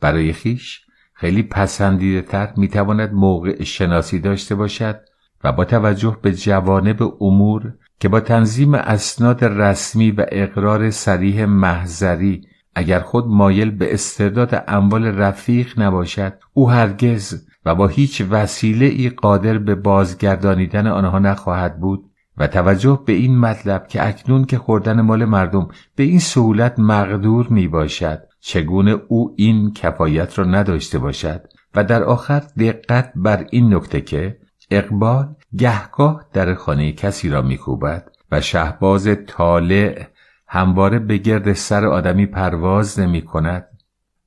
برای 0.00 0.32
خیش 0.32 0.80
خیلی 1.14 1.42
پسندیده 1.42 2.22
تر 2.22 2.52
می 2.56 2.68
تواند 2.68 3.12
موقع 3.12 3.64
شناسی 3.64 4.18
داشته 4.18 4.54
باشد 4.54 5.00
و 5.44 5.52
با 5.52 5.64
توجه 5.64 6.16
به 6.22 6.32
جوانب 6.32 7.22
امور 7.22 7.74
که 8.00 8.08
با 8.08 8.20
تنظیم 8.20 8.74
اسناد 8.74 9.44
رسمی 9.44 10.10
و 10.10 10.26
اقرار 10.28 10.90
سریح 10.90 11.44
محضری 11.44 12.46
اگر 12.74 13.00
خود 13.00 13.26
مایل 13.26 13.70
به 13.70 13.94
استرداد 13.94 14.64
اموال 14.68 15.04
رفیق 15.04 15.80
نباشد 15.80 16.32
او 16.52 16.70
هرگز 16.70 17.46
و 17.64 17.74
با 17.74 17.86
هیچ 17.86 18.22
وسیله 18.30 18.86
ای 18.86 19.08
قادر 19.08 19.58
به 19.58 19.74
بازگردانیدن 19.74 20.86
آنها 20.86 21.18
نخواهد 21.18 21.80
بود. 21.80 22.10
و 22.36 22.46
توجه 22.46 23.02
به 23.06 23.12
این 23.12 23.38
مطلب 23.38 23.88
که 23.88 24.08
اکنون 24.08 24.44
که 24.44 24.58
خوردن 24.58 25.00
مال 25.00 25.24
مردم 25.24 25.68
به 25.96 26.02
این 26.02 26.18
سهولت 26.18 26.78
مقدور 26.78 27.46
می 27.48 27.68
باشد 27.68 28.22
چگونه 28.40 28.96
او 29.08 29.34
این 29.36 29.72
کفایت 29.72 30.38
را 30.38 30.44
نداشته 30.44 30.98
باشد؟ 30.98 31.42
و 31.74 31.84
در 31.84 32.04
آخر 32.04 32.42
دقت 32.58 33.12
بر 33.16 33.46
این 33.50 33.74
نکته 33.74 34.00
که 34.00 34.38
اقبال 34.70 35.34
گهگاه 35.58 36.24
در 36.32 36.54
خانه 36.54 36.92
کسی 36.92 37.28
را 37.28 37.42
میکوبد 37.42 38.08
و 38.32 38.40
شهباز 38.40 39.08
طالع 39.26 40.06
همواره 40.48 40.98
به 40.98 41.16
گرد 41.16 41.52
سر 41.52 41.86
آدمی 41.86 42.26
پرواز 42.26 43.00
نمی 43.00 43.22
کند 43.22 43.68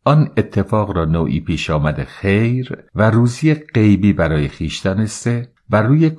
آن 0.05 0.29
اتفاق 0.37 0.91
را 0.91 1.05
نوعی 1.05 1.39
پیش 1.39 1.69
آمده 1.69 2.03
خیر 2.03 2.83
و 2.95 3.09
روزی 3.09 3.53
غیبی 3.53 4.13
برای 4.13 4.47
خیش 4.47 4.79
دانسته 4.79 5.51
و 5.69 5.81
روی 5.81 6.11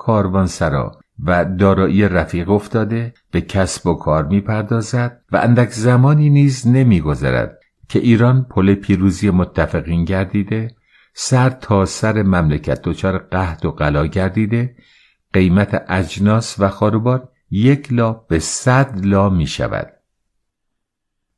سرا 0.47 0.98
و 1.25 1.45
دارایی 1.45 2.09
رفیق 2.09 2.51
افتاده 2.51 3.15
به 3.31 3.41
کسب 3.41 3.87
و 3.87 3.95
کار 3.95 4.25
می 4.25 4.41
پردازد 4.41 5.21
و 5.33 5.37
اندک 5.37 5.71
زمانی 5.71 6.31
نیز 6.31 6.67
نمیگذرد 6.67 7.59
که 7.89 7.99
ایران 7.99 8.47
پل 8.51 8.75
پیروزی 8.75 9.31
متفقین 9.31 10.05
گردیده 10.05 10.75
سر 11.15 11.51
تا 11.51 11.85
سر 11.85 12.23
مملکت 12.23 12.83
دچار 12.83 13.19
قهد 13.19 13.65
و 13.65 13.71
قلا 13.71 14.07
گردیده 14.07 14.77
قیمت 15.33 15.85
اجناس 15.89 16.57
و 16.59 16.69
خاروبار 16.69 17.29
یک 17.51 17.93
لا 17.93 18.13
به 18.13 18.39
صد 18.39 19.05
لا 19.05 19.29
می 19.29 19.47
شود 19.47 19.93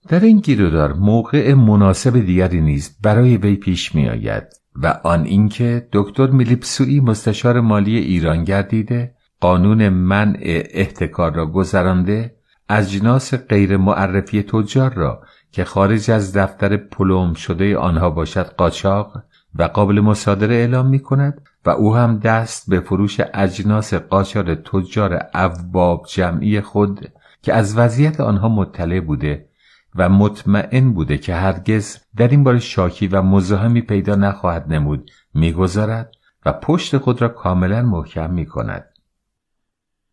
در 0.08 0.20
این 0.20 0.40
گیرودار 0.40 0.92
موقع 0.92 1.54
مناسب 1.54 2.20
دیگری 2.20 2.60
نیز 2.60 2.98
برای 3.02 3.36
وی 3.36 3.56
پیش 3.56 3.94
می 3.94 4.08
آید 4.08 4.44
و 4.76 5.00
آن 5.04 5.24
اینکه 5.24 5.88
دکتر 5.92 6.26
میلیپسوی 6.26 7.00
مستشار 7.00 7.60
مالی 7.60 7.96
ایران 7.96 8.44
گردیده 8.44 9.14
قانون 9.40 9.88
منع 9.88 10.38
احتکار 10.70 11.34
را 11.34 11.46
گذرانده 11.46 12.34
اجناس 12.68 13.34
غیر 13.34 13.76
معرفی 13.76 14.42
تجار 14.42 14.94
را 14.94 15.22
که 15.52 15.64
خارج 15.64 16.10
از 16.10 16.36
دفتر 16.36 16.76
پلوم 16.76 17.34
شده 17.34 17.78
آنها 17.78 18.10
باشد 18.10 18.46
قاچاق 18.46 19.22
و 19.54 19.62
قابل 19.62 20.00
مصادره 20.00 20.54
اعلام 20.54 20.86
می 20.86 20.98
کند 20.98 21.42
و 21.64 21.70
او 21.70 21.96
هم 21.96 22.18
دست 22.18 22.70
به 22.70 22.80
فروش 22.80 23.20
اجناس 23.34 23.94
قاچار 23.94 24.54
تجار 24.54 25.26
اوباب 25.34 26.06
جمعی 26.08 26.60
خود 26.60 27.08
که 27.42 27.54
از 27.54 27.78
وضعیت 27.78 28.20
آنها 28.20 28.48
مطلع 28.48 29.00
بوده 29.00 29.48
و 29.94 30.08
مطمئن 30.08 30.92
بوده 30.92 31.18
که 31.18 31.34
هرگز 31.34 31.98
در 32.16 32.28
این 32.28 32.44
بار 32.44 32.58
شاکی 32.58 33.06
و 33.06 33.22
مزاحمی 33.22 33.80
پیدا 33.80 34.14
نخواهد 34.14 34.72
نمود 34.72 35.10
می‌گذارد 35.34 36.12
و 36.46 36.52
پشت 36.52 36.98
خود 36.98 37.22
را 37.22 37.28
کاملا 37.28 37.82
محکم 37.82 38.30
می 38.30 38.46
کند. 38.46 38.89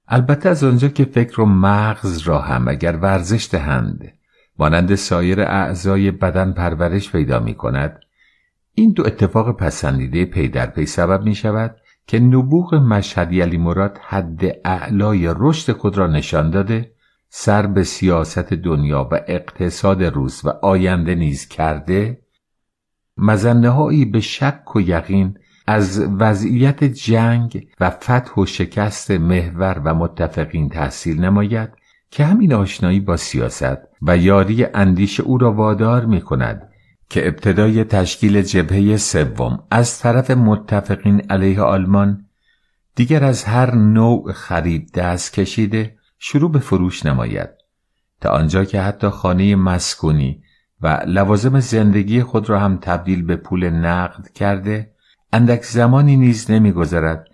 البته 0.08 0.49
از 0.49 0.64
آنجا 0.64 0.88
که 0.88 1.05
فکر 1.05 1.41
و 1.41 1.45
مغز 1.45 2.18
را 2.18 2.39
هم 2.39 2.68
اگر 2.68 2.95
ورزش 2.95 3.49
دهند 3.51 4.14
مانند 4.60 4.95
سایر 4.95 5.41
اعضای 5.41 6.12
بدن 6.12 6.51
پرورش 6.51 7.12
پیدا 7.12 7.39
می 7.39 7.53
کند 7.53 7.99
این 8.74 8.91
دو 8.91 9.08
اتفاق 9.08 9.58
پسندیده 9.58 10.26
پی 10.26 10.47
در 10.47 10.66
پی 10.66 10.86
سبب 10.86 11.24
می 11.24 11.36
شود 11.36 11.76
که 12.08 12.20
نبوغ 12.20 12.76
مشهدی 12.76 13.41
علی 13.41 13.58
مراد 13.58 13.99
حد 14.08 14.41
اعلای 14.66 15.34
رشد 15.38 15.72
خود 15.72 15.97
را 15.97 16.08
نشان 16.08 16.49
داده 16.51 16.91
سر 17.30 17.68
به 17.68 17.84
سیاست 17.84 18.53
دنیا 18.53 19.10
و 19.12 19.20
اقتصاد 19.28 20.03
روز 20.03 20.41
و 20.45 20.49
آینده 20.49 21.16
نیز 21.16 21.47
کرده 21.47 22.22
مزنه 23.18 24.05
به 24.05 24.20
شک 24.20 24.76
و 24.76 24.82
یقین 24.82 25.38
از 25.68 25.99
وضعیت 26.20 26.84
جنگ 26.84 27.68
و 27.80 27.89
فتح 27.89 28.41
و 28.41 28.45
شکست 28.45 29.11
محور 29.11 29.82
و 29.86 29.93
متفقین 29.93 30.70
تحصیل 30.70 31.20
نماید 31.20 31.70
که 32.11 32.26
همین 32.26 32.53
آشنایی 32.53 32.99
با 32.99 33.18
سیاست 33.18 33.78
و 34.01 34.18
یاری 34.18 34.65
اندیش 34.65 35.20
او 35.20 35.38
را 35.38 35.53
وادار 35.53 36.05
می 36.05 36.22
کند 36.22 36.70
که 37.09 37.28
ابتدای 37.28 37.84
تشکیل 37.84 38.41
جبهه 38.41 38.97
سوم 38.97 39.63
از 39.72 39.99
طرف 39.99 40.32
متفقین 40.32 41.22
علیه 41.30 41.61
آلمان 41.61 42.26
دیگر 42.95 43.24
از 43.24 43.43
هر 43.43 43.76
نوع 43.76 44.32
خرید 44.32 44.91
دست 44.93 45.34
کشیده 45.34 45.95
شروع 46.20 46.51
به 46.51 46.59
فروش 46.59 47.05
نماید 47.05 47.49
تا 48.22 48.30
آنجا 48.30 48.65
که 48.65 48.82
حتی 48.82 49.09
خانه 49.09 49.55
مسکونی 49.55 50.43
و 50.82 51.03
لوازم 51.07 51.59
زندگی 51.59 52.24
خود 52.24 52.49
را 52.49 52.59
هم 52.59 52.78
تبدیل 52.78 53.24
به 53.24 53.36
پول 53.36 53.70
نقد 53.70 54.32
کرده 54.32 54.91
اندک 55.34 55.64
زمانی 55.64 56.18
نیز 56.18 56.52
نمیگذرد 56.52 57.28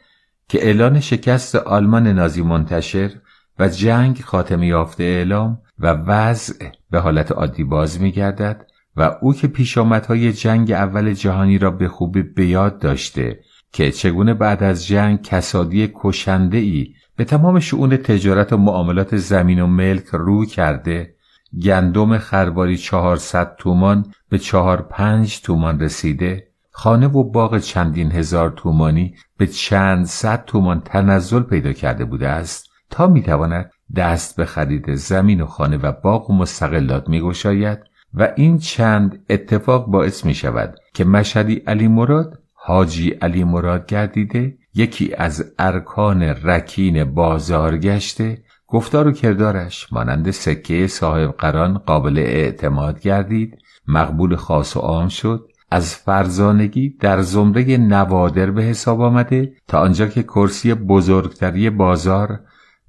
که 0.48 0.66
اعلان 0.66 1.00
شکست 1.00 1.56
آلمان 1.56 2.08
نازی 2.08 2.42
منتشر 2.42 3.12
و 3.60 3.68
جنگ 3.70 4.22
خاتمه 4.22 4.68
یافته 4.68 5.04
اعلام 5.04 5.62
و 5.80 5.88
وضع 5.88 6.70
به 6.92 7.00
حالت 7.00 7.32
عادی 7.32 7.64
باز 7.64 8.02
میگردد 8.02 8.68
و 8.96 9.16
او 9.22 9.34
که 9.34 9.48
پیشامدهای 9.48 10.34
جنگ 10.34 10.72
اول 10.72 11.14
جهانی 11.14 11.58
را 11.58 11.72
به 11.72 11.88
خوبی 11.88 12.22
به 12.22 12.46
یاد 12.46 12.80
داشته 12.80 13.40
که 13.72 13.92
چگونه 13.92 14.34
بعد 14.34 14.64
از 14.64 14.88
جنگ 14.88 15.22
کسادی 15.22 15.92
کشنده 15.96 16.58
ای 16.58 16.94
به 17.16 17.26
تمام 17.26 17.60
شعون 17.60 17.98
تجارت 17.98 18.54
و 18.54 18.58
معاملات 18.58 19.18
زمین 19.18 19.62
و 19.62 19.68
ملک 19.68 20.06
رو 20.06 20.46
کرده 20.46 21.16
گندم 21.64 22.18
خرباری 22.18 22.78
چهارصد 22.78 23.56
تومان 23.56 24.14
به 24.30 24.40
چهار 24.40 24.82
پنج 24.82 25.42
تومان 25.42 25.80
رسیده 25.80 26.53
خانه 26.76 27.08
و 27.08 27.24
باغ 27.24 27.58
چندین 27.58 28.12
هزار 28.12 28.50
تومانی 28.50 29.16
به 29.38 29.48
چند 29.48 30.06
صد 30.06 30.46
تومان 30.46 30.82
تنزل 30.82 31.42
پیدا 31.42 31.74
کرده 31.74 32.06
بوده 32.06 32.28
است 32.28 32.70
تا 32.90 33.08
می‌تواند 33.08 33.72
دست 33.96 34.36
به 34.36 34.46
خرید 34.46 34.96
زمین 34.96 35.42
و 35.42 35.46
خانه 35.46 35.78
و 35.78 35.92
باغ 36.04 36.30
و 36.30 36.34
مستقلات 36.36 37.10
میگشاید 37.10 37.80
و 38.14 38.34
این 38.36 38.58
چند 38.58 39.26
اتفاق 39.30 39.86
باعث 39.86 40.26
می 40.26 40.34
شود 40.34 40.76
که 40.94 41.06
مشهدی 41.06 41.56
علی 41.56 41.88
مراد 41.88 42.40
حاجی 42.54 43.10
علی 43.10 43.44
مراد 43.44 43.86
گردیده 43.86 44.58
یکی 44.74 45.14
از 45.14 45.54
ارکان 45.60 46.24
رکین 46.24 47.04
بازار 47.04 47.78
گشته 47.78 48.44
گفتار 48.68 49.08
و 49.08 49.12
کردارش 49.12 49.94
مانند 49.94 50.32
سکه 50.32 50.88
صاحب 50.88 51.32
قران 51.38 51.78
قابل 51.78 52.18
اعتماد 52.18 53.00
گردید 53.00 53.58
مقبول 53.88 54.36
خاص 54.36 54.78
و 54.78 54.80
عام 54.80 55.08
شد 55.08 55.50
از 55.74 55.96
فرزانگی 55.96 56.90
در 56.90 57.22
زمره 57.22 57.78
نوادر 57.78 58.52
به 58.52 58.64
حساب 58.64 59.02
آمده 59.02 59.54
تا 59.68 59.80
آنجا 59.80 60.08
که 60.08 60.24
کرسی 60.24 60.74
بزرگتری 60.74 61.70
بازار 61.70 62.40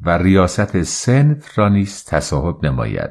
و 0.01 0.19
ریاست 0.19 0.83
سنف 0.83 1.59
را 1.59 1.69
نیز 1.69 2.05
تصاحب 2.05 2.67
نماید. 2.67 3.11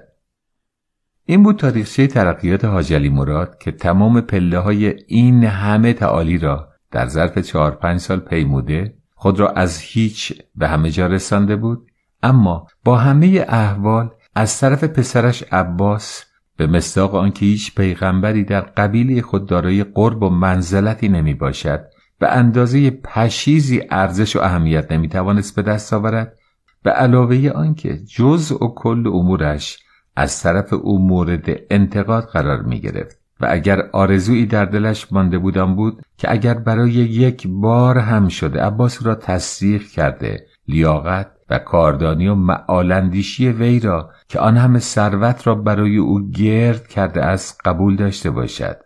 این 1.25 1.43
بود 1.43 1.59
تاریخچه 1.59 2.07
ترقیات 2.07 2.65
حاجلی 2.65 3.09
مراد 3.09 3.57
که 3.57 3.71
تمام 3.71 4.21
پله 4.21 4.59
های 4.59 4.85
این 5.07 5.43
همه 5.43 5.93
تعالی 5.93 6.37
را 6.37 6.69
در 6.91 7.07
ظرف 7.07 7.37
چهار 7.37 7.71
پنج 7.71 7.99
سال 7.99 8.19
پیموده 8.19 8.97
خود 9.15 9.39
را 9.39 9.49
از 9.49 9.79
هیچ 9.79 10.41
به 10.55 10.67
همه 10.67 10.91
جا 10.91 11.07
رسانده 11.07 11.55
بود 11.55 11.87
اما 12.23 12.67
با 12.83 12.97
همه 12.97 13.45
احوال 13.47 14.09
از 14.35 14.59
طرف 14.59 14.83
پسرش 14.83 15.43
عباس 15.51 16.32
به 16.57 16.67
مصداق 16.67 17.15
آنکه 17.15 17.45
هیچ 17.45 17.75
پیغمبری 17.75 18.43
در 18.43 18.61
قبیله 18.61 19.21
خود 19.21 19.45
دارای 19.45 19.83
قرب 19.83 20.23
و 20.23 20.29
منزلتی 20.29 21.09
نمی 21.09 21.33
باشد 21.33 21.85
به 22.19 22.27
اندازه 22.31 22.91
پشیزی 22.91 23.81
ارزش 23.89 24.35
و 24.35 24.39
اهمیت 24.39 24.91
نمی 24.91 25.09
توانست 25.09 25.55
به 25.55 25.61
دست 25.61 25.93
آورد 25.93 26.37
به 26.83 26.91
علاوه 26.91 27.51
آنکه 27.55 27.97
جزء 27.97 28.55
و 28.55 28.73
کل 28.75 29.07
امورش 29.07 29.79
از 30.15 30.43
طرف 30.43 30.73
او 30.73 31.07
مورد 31.07 31.59
انتقاد 31.69 32.23
قرار 32.23 32.61
می 32.61 32.79
گرفت 32.79 33.19
و 33.41 33.47
اگر 33.49 33.81
آرزویی 33.91 34.45
در 34.45 34.65
دلش 34.65 35.13
مانده 35.13 35.37
بودم 35.37 35.75
بود 35.75 36.01
که 36.17 36.31
اگر 36.31 36.53
برای 36.53 36.91
یک 36.91 37.47
بار 37.47 37.97
هم 37.97 38.27
شده 38.27 38.61
عباس 38.61 39.05
را 39.05 39.15
تصدیق 39.15 39.87
کرده 39.87 40.45
لیاقت 40.67 41.31
و 41.49 41.59
کاردانی 41.59 42.27
و 42.27 42.35
معالندیشی 42.35 43.49
وی 43.49 43.79
را 43.79 44.09
که 44.33 44.39
آن 44.39 44.57
همه 44.57 44.79
ثروت 44.79 45.47
را 45.47 45.55
برای 45.55 45.97
او 45.97 46.29
گرد 46.29 46.87
کرده 46.87 47.25
است 47.25 47.61
قبول 47.65 47.95
داشته 47.95 48.29
باشد. 48.29 48.77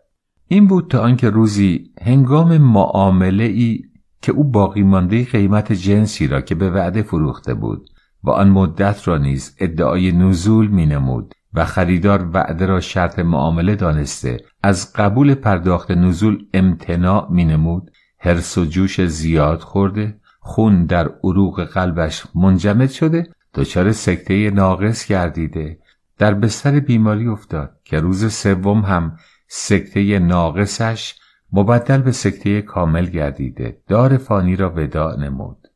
این 0.48 0.68
بود 0.68 0.88
تا 0.90 1.02
آنکه 1.02 1.30
روزی 1.30 1.92
هنگام 2.02 2.58
معامله 2.58 3.44
ای 3.44 3.82
که 4.22 4.32
او 4.32 4.44
باقی 4.44 4.84
مانده 4.84 5.26
قیمت 5.26 5.74
جنسی 5.74 6.28
را 6.28 6.42
که 6.42 6.56
به 6.56 6.72
وعده 6.72 7.02
فروخته 7.02 7.54
بود 7.54 7.90
و 8.24 8.30
آن 8.30 8.50
مدت 8.50 9.08
را 9.08 9.18
نیز 9.18 9.56
ادعای 9.60 10.12
نزول 10.12 10.68
می 10.68 10.86
نمود 10.86 11.34
و 11.54 11.66
خریدار 11.66 12.30
وعده 12.34 12.66
را 12.66 12.80
شرط 12.80 13.20
معامله 13.20 13.76
دانسته 13.76 14.38
از 14.64 14.94
قبول 14.94 15.36
پرداخت 15.36 15.92
نزول 15.92 16.46
امتناع 16.54 17.28
می 17.32 17.46
نمود 17.46 17.92
حرس 18.20 18.58
و 18.58 18.66
جوش 18.66 19.02
زیاد 19.02 19.60
خورده 19.60 20.20
خون 20.40 20.86
در 20.86 21.12
عروق 21.24 21.64
قلبش 21.64 22.24
منجمد 22.36 22.90
شده 22.90 23.30
دچار 23.58 23.92
سکته 23.92 24.50
ناقص 24.50 25.08
گردیده. 25.08 25.80
در 26.18 26.34
بستر 26.34 26.80
بیماری 26.80 27.28
افتاد 27.28 27.80
که 27.84 28.00
روز 28.00 28.34
سوم 28.34 28.80
هم 28.80 29.18
سکته 29.48 30.20
ناقصش 30.20 31.16
مبدل 31.52 32.02
به 32.02 32.12
سکته 32.12 32.62
کامل 32.62 33.06
گردیده. 33.06 33.82
دار 33.88 34.18
فانی 34.18 34.56
را 34.56 34.74
وداع 34.76 35.20
نمود. 35.20 35.68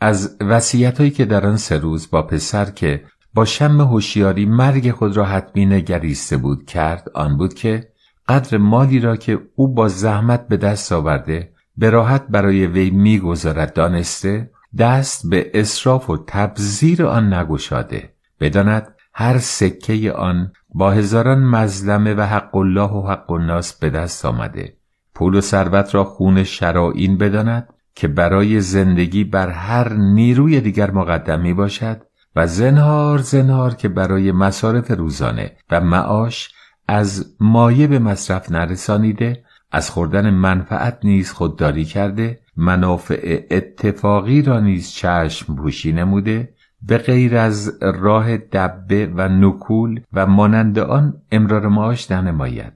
از 0.00 0.36
وسیعتهایی 0.40 1.10
که 1.10 1.24
در 1.24 1.46
آن 1.46 1.56
سه 1.56 1.78
روز 1.78 2.10
با 2.10 2.22
پسر 2.22 2.64
که 2.64 3.04
با 3.34 3.44
شم 3.44 3.80
هوشیاری 3.80 4.46
مرگ 4.46 4.90
خود 4.90 5.16
را 5.16 5.24
حتمی 5.24 5.66
نگریسته 5.66 6.36
بود 6.36 6.66
کرد 6.66 7.10
آن 7.14 7.36
بود 7.36 7.54
که 7.54 7.88
قدر 8.28 8.58
مالی 8.58 9.00
را 9.00 9.16
که 9.16 9.38
او 9.54 9.74
با 9.74 9.88
زحمت 9.88 10.48
به 10.48 10.56
دست 10.56 10.92
آورده 10.92 11.52
به 11.76 11.90
راحت 11.90 12.26
برای 12.28 12.66
وی 12.66 12.90
می‌گذارد 12.90 13.72
دانسته 13.72 14.50
دست 14.78 15.30
به 15.30 15.50
اصراف 15.54 16.10
و 16.10 16.24
تبذیر 16.26 17.06
آن 17.06 17.34
نگشاده. 17.34 18.14
بداند 18.40 18.94
هر 19.14 19.38
سکه 19.38 20.12
آن 20.12 20.52
با 20.74 20.90
هزاران 20.90 21.44
مظلمه 21.44 22.14
و 22.14 22.20
حق 22.20 22.56
الله 22.56 22.90
و 22.90 23.08
حق 23.08 23.30
الناس 23.30 23.78
به 23.78 23.90
دست 23.90 24.24
آمده. 24.24 24.76
پول 25.14 25.34
و 25.34 25.40
ثروت 25.40 25.94
را 25.94 26.04
خون 26.04 26.44
شرائین 26.44 27.18
بداند 27.18 27.68
که 27.94 28.08
برای 28.08 28.60
زندگی 28.60 29.24
بر 29.24 29.48
هر 29.48 29.92
نیروی 29.92 30.60
دیگر 30.60 30.90
مقدم 30.90 31.40
می 31.40 31.54
باشد 31.54 32.02
و 32.36 32.46
زنهار 32.46 33.18
زنهار 33.18 33.74
که 33.74 33.88
برای 33.88 34.32
مصارف 34.32 34.90
روزانه 34.90 35.56
و 35.70 35.80
معاش 35.80 36.50
از 36.88 37.36
مایه 37.40 37.86
به 37.86 37.98
مصرف 37.98 38.50
نرسانیده 38.50 39.44
از 39.72 39.90
خوردن 39.90 40.30
منفعت 40.30 40.98
نیز 41.02 41.32
خودداری 41.32 41.84
کرده 41.84 42.40
منافع 42.56 43.40
اتفاقی 43.50 44.42
را 44.42 44.60
نیز 44.60 44.90
چشم 44.90 45.56
پوشی 45.56 45.92
نموده 45.92 46.48
به 46.82 46.98
غیر 46.98 47.36
از 47.36 47.78
راه 47.82 48.36
دبه 48.36 49.12
و 49.14 49.28
نکول 49.28 50.00
و 50.12 50.26
مانند 50.26 50.78
آن 50.78 51.14
امرار 51.32 51.68
معاش 51.68 52.10
ننماید 52.10 52.72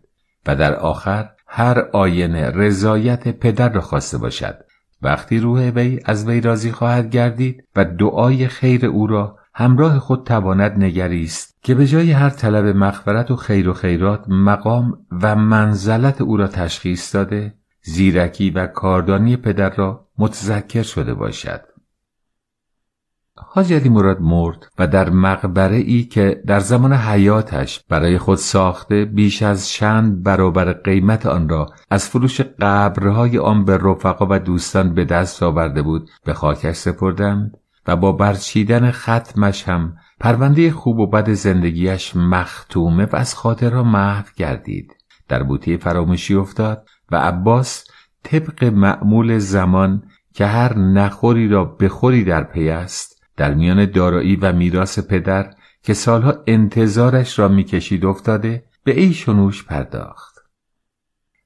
و 0.47 0.57
در 0.57 0.75
آخر 0.75 1.31
هر 1.47 1.79
آینه 1.93 2.51
رضایت 2.51 3.29
پدر 3.29 3.69
را 3.69 3.81
خواسته 3.81 4.19
باشد. 4.19 4.65
وقتی 5.03 5.39
روح 5.39 5.71
وی 5.71 6.01
از 6.05 6.29
وی 6.29 6.41
راضی 6.41 6.73
خواهد 6.73 7.11
گردید 7.11 7.65
و 7.77 7.85
دعای 7.85 8.49
خیر 8.49 8.87
او 8.87 9.07
را 9.07 9.37
همراه 9.55 9.99
خود 9.99 10.27
تواند 10.27 10.73
نگریست 10.85 11.57
که 11.63 11.75
به 11.75 11.87
جای 11.87 12.13
هر 12.13 12.31
طلب 12.31 12.77
مغفرت 12.77 13.31
و 13.31 13.37
خیر 13.37 13.69
و 13.69 13.73
خیرات 13.73 14.25
مقام 14.29 14.99
و 15.23 15.37
منزلت 15.37 16.21
او 16.21 16.37
را 16.37 16.47
تشخیص 16.49 17.15
داده 17.15 17.55
زیرکی 17.83 18.51
و 18.51 18.67
کاردانی 18.67 19.37
پدر 19.37 19.71
را 19.71 20.09
متذکر 20.19 20.83
شده 20.83 21.15
باشد. 21.15 21.61
حاج 23.37 23.73
علی 23.73 23.89
مراد 23.89 24.21
مرد 24.21 24.67
و 24.79 24.87
در 24.87 25.11
مقبره 25.11 25.77
ای 25.77 26.03
که 26.03 26.43
در 26.47 26.61
زمان 26.61 26.93
حیاتش 26.93 27.81
برای 27.89 28.19
خود 28.19 28.39
ساخته 28.39 29.05
بیش 29.05 29.43
از 29.43 29.69
چند 29.69 30.23
برابر 30.23 30.73
قیمت 30.73 31.27
آن 31.27 31.49
را 31.49 31.67
از 31.91 32.09
فروش 32.09 32.41
قبرهای 32.41 33.39
آن 33.39 33.65
به 33.65 33.77
رفقا 33.77 34.27
و 34.31 34.39
دوستان 34.39 34.95
به 34.95 35.05
دست 35.05 35.43
آورده 35.43 35.83
بود 35.83 36.11
به 36.25 36.35
خاکش 36.35 36.77
سپردند 36.77 37.57
و 37.87 37.97
با 37.97 38.13
برچیدن 38.13 38.91
ختمش 38.91 39.69
هم 39.69 39.97
پرونده 40.21 40.71
خوب 40.71 40.99
و 40.99 41.07
بد 41.07 41.31
زندگیش 41.31 42.17
مختومه 42.17 43.05
و 43.05 43.17
از 43.17 43.35
خاطرها 43.35 43.83
محو 43.83 44.25
گردید. 44.37 44.97
در 45.29 45.43
بوتی 45.43 45.77
فراموشی 45.77 46.35
افتاد 46.35 46.89
و 47.11 47.17
عباس 47.17 47.85
طبق 48.23 48.65
معمول 48.65 49.39
زمان 49.39 50.03
که 50.35 50.47
هر 50.47 50.79
نخوری 50.79 51.49
را 51.49 51.65
بخوری 51.65 52.25
در 52.25 52.45
پی 52.45 52.69
است 52.69 53.23
در 53.37 53.55
میان 53.55 53.91
دارایی 53.91 54.37
و 54.37 54.53
میراث 54.53 54.99
پدر 54.99 55.55
که 55.83 55.95
سالها 55.95 56.35
انتظارش 56.47 57.39
را 57.39 57.49
می‌کشید 57.49 58.05
افتاده 58.05 58.65
به 58.85 59.01
ای 59.01 59.13
شنوش 59.13 59.65
پرداخت. 59.65 60.35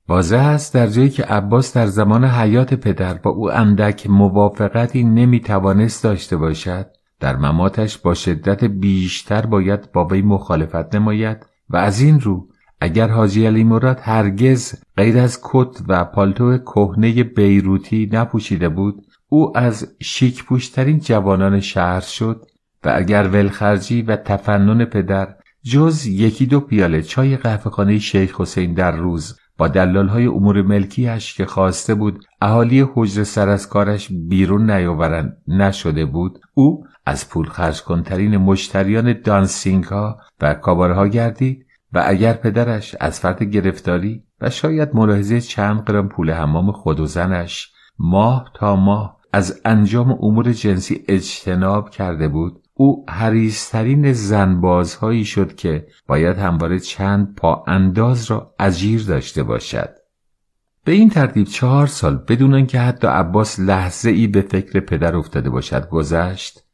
واضح 0.09 0.43
است 0.43 0.75
در 0.75 0.87
جایی 0.87 1.11
که 1.11 1.23
عباس 1.23 1.77
در 1.77 1.87
زمان 1.87 2.25
حیات 2.25 2.75
پدر 2.75 3.15
با 3.15 3.31
او 3.31 3.53
اندک 3.53 4.11
موافقتی 4.11 5.05
نمی‌توانست 5.05 6.05
داشته 6.05 6.37
باشد 6.37 6.87
در 7.21 7.37
مماتش 7.37 7.99
با 7.99 8.15
شدت 8.15 8.65
بیشتر 8.65 9.47
باید 9.47 9.93
با 9.93 10.05
وی 10.05 10.23
مخالفت 10.23 10.95
نماید 10.95 11.47
و 11.69 11.77
از 11.77 12.01
این 12.01 12.21
رو 12.21 12.49
اگر 12.85 13.09
حاجی 13.09 13.47
علی 13.47 13.65
مراد 13.65 14.01
هرگز 14.03 14.75
غیر 14.97 15.19
از 15.19 15.41
کت 15.43 15.83
و 15.89 16.05
پالتو 16.05 16.59
کهنه 16.59 17.23
بیروتی 17.23 18.11
نپوشیده 18.13 18.69
بود 18.69 19.07
او 19.29 19.59
از 19.59 19.97
شیک 20.03 20.45
پوشترین 20.45 20.99
جوانان 20.99 21.61
شهر 21.61 22.01
شد 22.01 22.45
و 22.85 22.93
اگر 22.95 23.29
ولخرجی 23.29 24.03
و 24.03 24.17
تفنن 24.17 24.85
پدر 24.85 25.35
جز 25.63 26.07
یکی 26.07 26.47
دو 26.47 26.61
پیاله 26.61 27.03
چای 27.03 27.37
قهوهخانه 27.37 27.99
شیخ 27.99 28.41
حسین 28.41 28.75
در 28.75 28.97
روز 28.97 29.39
با 29.59 29.69
های 30.09 30.27
امور 30.27 30.63
ملکیش 30.63 31.35
که 31.35 31.47
خواسته 31.47 31.95
بود 31.95 32.25
اهالی 32.41 32.87
حجر 32.95 33.25
سر 33.25 33.49
از 33.49 33.69
کارش 33.69 34.09
بیرون 34.29 34.71
نیاورند 34.71 35.37
نشده 35.49 36.05
بود 36.05 36.39
او 36.55 36.85
از 37.07 37.29
پول 37.29 37.47
خرج 37.49 37.83
کنترین 37.83 38.37
مشتریان 38.37 39.21
دانسینگ 39.25 39.85
ها 39.85 40.19
و 40.41 40.55
کاباره 40.55 40.95
ها 40.95 41.09
گردید 41.09 41.64
و 41.95 42.03
اگر 42.07 42.33
پدرش 42.33 42.97
از 43.01 43.21
فرد 43.21 43.43
گرفتاری 43.43 44.23
و 44.41 44.51
شاید 44.51 44.95
ملاحظه 44.95 45.41
چند 45.41 45.85
گرم 45.89 46.09
پول 46.09 46.31
حمام 46.31 46.73
خود 46.73 47.01
و 47.01 47.07
زنش 47.07 47.73
ماه 47.99 48.51
تا 48.55 48.77
ماه 48.77 49.21
از 49.33 49.61
انجام 49.65 50.11
امور 50.11 50.53
جنسی 50.53 51.05
اجتناب 51.09 51.91
کرده 51.91 52.29
بود 52.29 52.63
او 52.75 53.07
حریسترین 53.09 54.13
زنبازهایی 54.13 55.25
شد 55.25 55.55
که 55.55 55.87
باید 56.07 56.39
همواره 56.39 56.79
چند 56.79 57.35
پا 57.35 57.65
انداز 57.67 58.31
را 58.31 58.55
اجیر 58.59 59.03
داشته 59.03 59.43
باشد. 59.43 59.91
به 60.85 60.93
این 60.93 61.09
ترتیب 61.09 61.47
چهار 61.47 61.87
سال 61.87 62.17
بدون 62.29 62.55
آنکه 62.55 62.81
حتی 62.81 63.07
عباس 63.07 63.61
لحظه 63.61 64.11
ای 64.11 64.27
به 64.27 64.41
فکر 64.41 64.81
پدر 64.81 65.17
افتاده 65.17 65.51
باشد 65.51 65.89
گذشت 65.89 66.65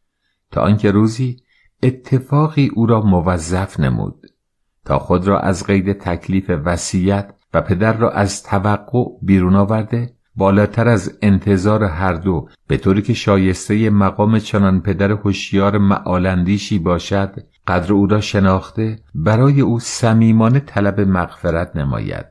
تا 0.50 0.60
آنکه 0.60 0.90
روزی 0.90 1.36
اتفاقی 1.82 2.70
او 2.74 2.86
را 2.86 3.00
موظف 3.00 3.80
نمود. 3.80 4.26
تا 4.85 4.99
خود 4.99 5.26
را 5.26 5.41
از 5.41 5.66
قید 5.66 5.93
تکلیف 5.93 6.51
وصیت 6.64 7.35
و 7.55 7.61
پدر 7.61 7.93
را 7.93 8.11
از 8.11 8.43
توقع 8.43 9.05
بیرون 9.22 9.57
آورده 9.57 10.14
بالاتر 10.37 10.89
از 10.89 11.18
انتظار 11.22 11.85
هر 11.85 12.12
دو 12.12 12.49
به 12.66 12.76
طوری 12.76 13.03
که 13.03 13.14
شایسته 13.14 13.91
مقام 13.91 14.39
چنان 14.39 14.81
پدر 14.81 15.11
هوشیار 15.11 15.78
معالندیشی 15.78 16.78
باشد 16.78 17.35
قدر 17.66 17.93
او 17.93 18.07
را 18.07 18.20
شناخته 18.20 18.99
برای 19.14 19.61
او 19.61 19.81
صمیمانه 19.81 20.61
طلب 20.61 21.01
مغفرت 21.01 21.76
نماید. 21.76 22.26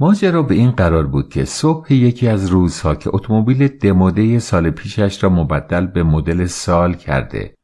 ماجرا 0.00 0.42
به 0.42 0.54
این 0.54 0.70
قرار 0.70 1.06
بود 1.06 1.28
که 1.28 1.44
صبح 1.44 1.92
یکی 1.92 2.28
از 2.28 2.46
روزها 2.46 2.94
که 2.94 3.10
اتومبیل 3.12 3.68
دموده 3.68 4.38
سال 4.38 4.70
پیشش 4.70 5.24
را 5.24 5.30
مبدل 5.30 5.86
به 5.86 6.02
مدل 6.02 6.46
سال 6.46 6.94
کرده 6.94 7.54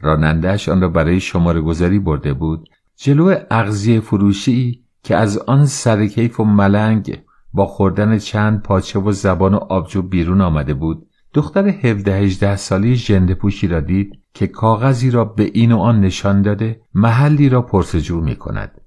رانندهش 0.00 0.68
آن 0.68 0.80
را 0.80 0.88
برای 0.88 1.20
شماره 1.20 1.60
گذاری 1.60 1.98
برده 1.98 2.34
بود. 2.34 2.69
جلو 3.02 3.34
اغزی 3.50 4.00
فروشی 4.00 4.84
که 5.02 5.16
از 5.16 5.38
آن 5.38 5.66
سرکیف 5.66 6.40
و 6.40 6.44
ملنگ 6.44 7.20
با 7.52 7.66
خوردن 7.66 8.18
چند 8.18 8.62
پاچه 8.62 8.98
و 8.98 9.12
زبان 9.12 9.54
و 9.54 9.56
آبجو 9.56 10.02
بیرون 10.02 10.40
آمده 10.40 10.74
بود 10.74 11.06
دختر 11.34 11.68
17 11.68 12.16
18 12.16 12.56
سالی 12.56 12.96
ژنده 12.96 13.34
پوشی 13.34 13.68
را 13.68 13.80
دید 13.80 14.12
که 14.34 14.46
کاغذی 14.46 15.10
را 15.10 15.24
به 15.24 15.50
این 15.54 15.72
و 15.72 15.78
آن 15.78 16.00
نشان 16.00 16.42
داده 16.42 16.80
محلی 16.94 17.48
را 17.48 17.62
پرسجو 17.62 18.20
می 18.20 18.36
کند. 18.36 18.80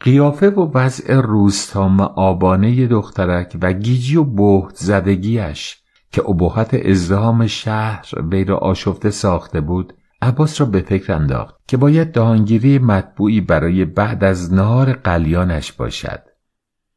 قیافه 0.00 0.50
و 0.50 0.70
وضع 0.74 1.20
روستا 1.20 2.12
آبانه 2.16 2.86
دخترک 2.86 3.56
و 3.62 3.72
گیجی 3.72 4.16
و 4.16 4.24
بهت 4.24 4.76
زدگیش 4.76 5.76
که 6.12 6.28
ابهت 6.28 6.74
ازدهام 6.74 7.46
شهر 7.46 8.06
وی 8.30 8.44
را 8.44 8.56
آشفته 8.56 9.10
ساخته 9.10 9.60
بود 9.60 9.92
عباس 10.22 10.60
را 10.60 10.66
به 10.66 10.80
فکر 10.80 11.12
انداخت 11.12 11.54
که 11.68 11.76
باید 11.76 12.12
دهانگیری 12.12 12.78
مطبوعی 12.78 13.40
برای 13.40 13.84
بعد 13.84 14.24
از 14.24 14.52
نهار 14.52 14.92
قلیانش 14.92 15.72
باشد. 15.72 16.22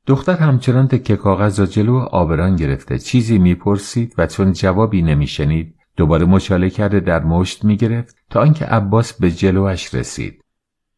دختر 0.05 0.33
همچنان 0.33 0.87
تکه 0.87 1.15
کاغذ 1.15 1.59
را 1.59 1.65
جلو 1.65 1.95
آبران 1.95 2.55
گرفته 2.55 2.99
چیزی 2.99 3.37
می‌پرسید 3.37 4.13
و 4.17 4.27
چون 4.27 4.53
جوابی 4.53 5.01
نمیشنید 5.01 5.75
دوباره 5.97 6.25
مچاله 6.25 6.69
کرده 6.69 6.99
در 6.99 7.23
مشت 7.23 7.65
می‌گرفت 7.65 8.15
تا 8.29 8.41
آنکه 8.41 8.65
عباس 8.65 9.13
به 9.13 9.31
جلوش 9.31 9.95
رسید. 9.95 10.43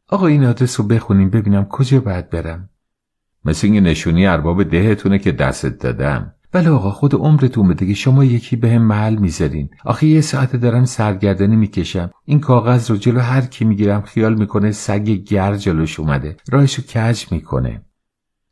آقا 0.09 0.27
این 0.27 0.45
آدرس 0.45 0.79
رو 0.79 0.87
بخونیم 0.87 1.29
ببینم 1.29 1.65
کجا 1.65 1.99
باید 1.99 2.29
برم. 2.29 2.69
مثل 3.45 3.67
این 3.67 3.83
نشونی 3.83 4.27
ارباب 4.27 4.63
دهتونه 4.63 5.19
که 5.19 5.31
دستت 5.31 5.79
دادم. 5.79 6.33
بله 6.51 6.69
آقا 6.69 6.91
خود 6.91 7.15
عمرتون 7.15 7.67
بده 7.67 7.85
که 7.87 7.93
شما 7.93 8.23
یکی 8.25 8.55
به 8.55 8.69
هم 8.71 8.81
محل 8.81 9.15
می‌ذارین. 9.15 9.69
آخه 9.85 10.07
یه 10.07 10.21
ساعت 10.21 10.55
دارم 10.55 10.85
سرگردانی 10.85 11.55
می‌کشم. 11.55 12.11
این 12.25 12.39
کاغذ 12.39 12.91
رو 12.91 12.97
جلو 12.97 13.19
هر 13.19 13.41
کی 13.41 13.65
می‌گیرم 13.65 14.01
خیال 14.01 14.33
می‌کنه 14.33 14.71
سگ 14.71 15.03
گر 15.03 15.55
جلوش 15.55 15.99
اومده. 15.99 16.37
راهشو 16.51 16.81
کج 16.81 17.25
می‌کنه. 17.31 17.81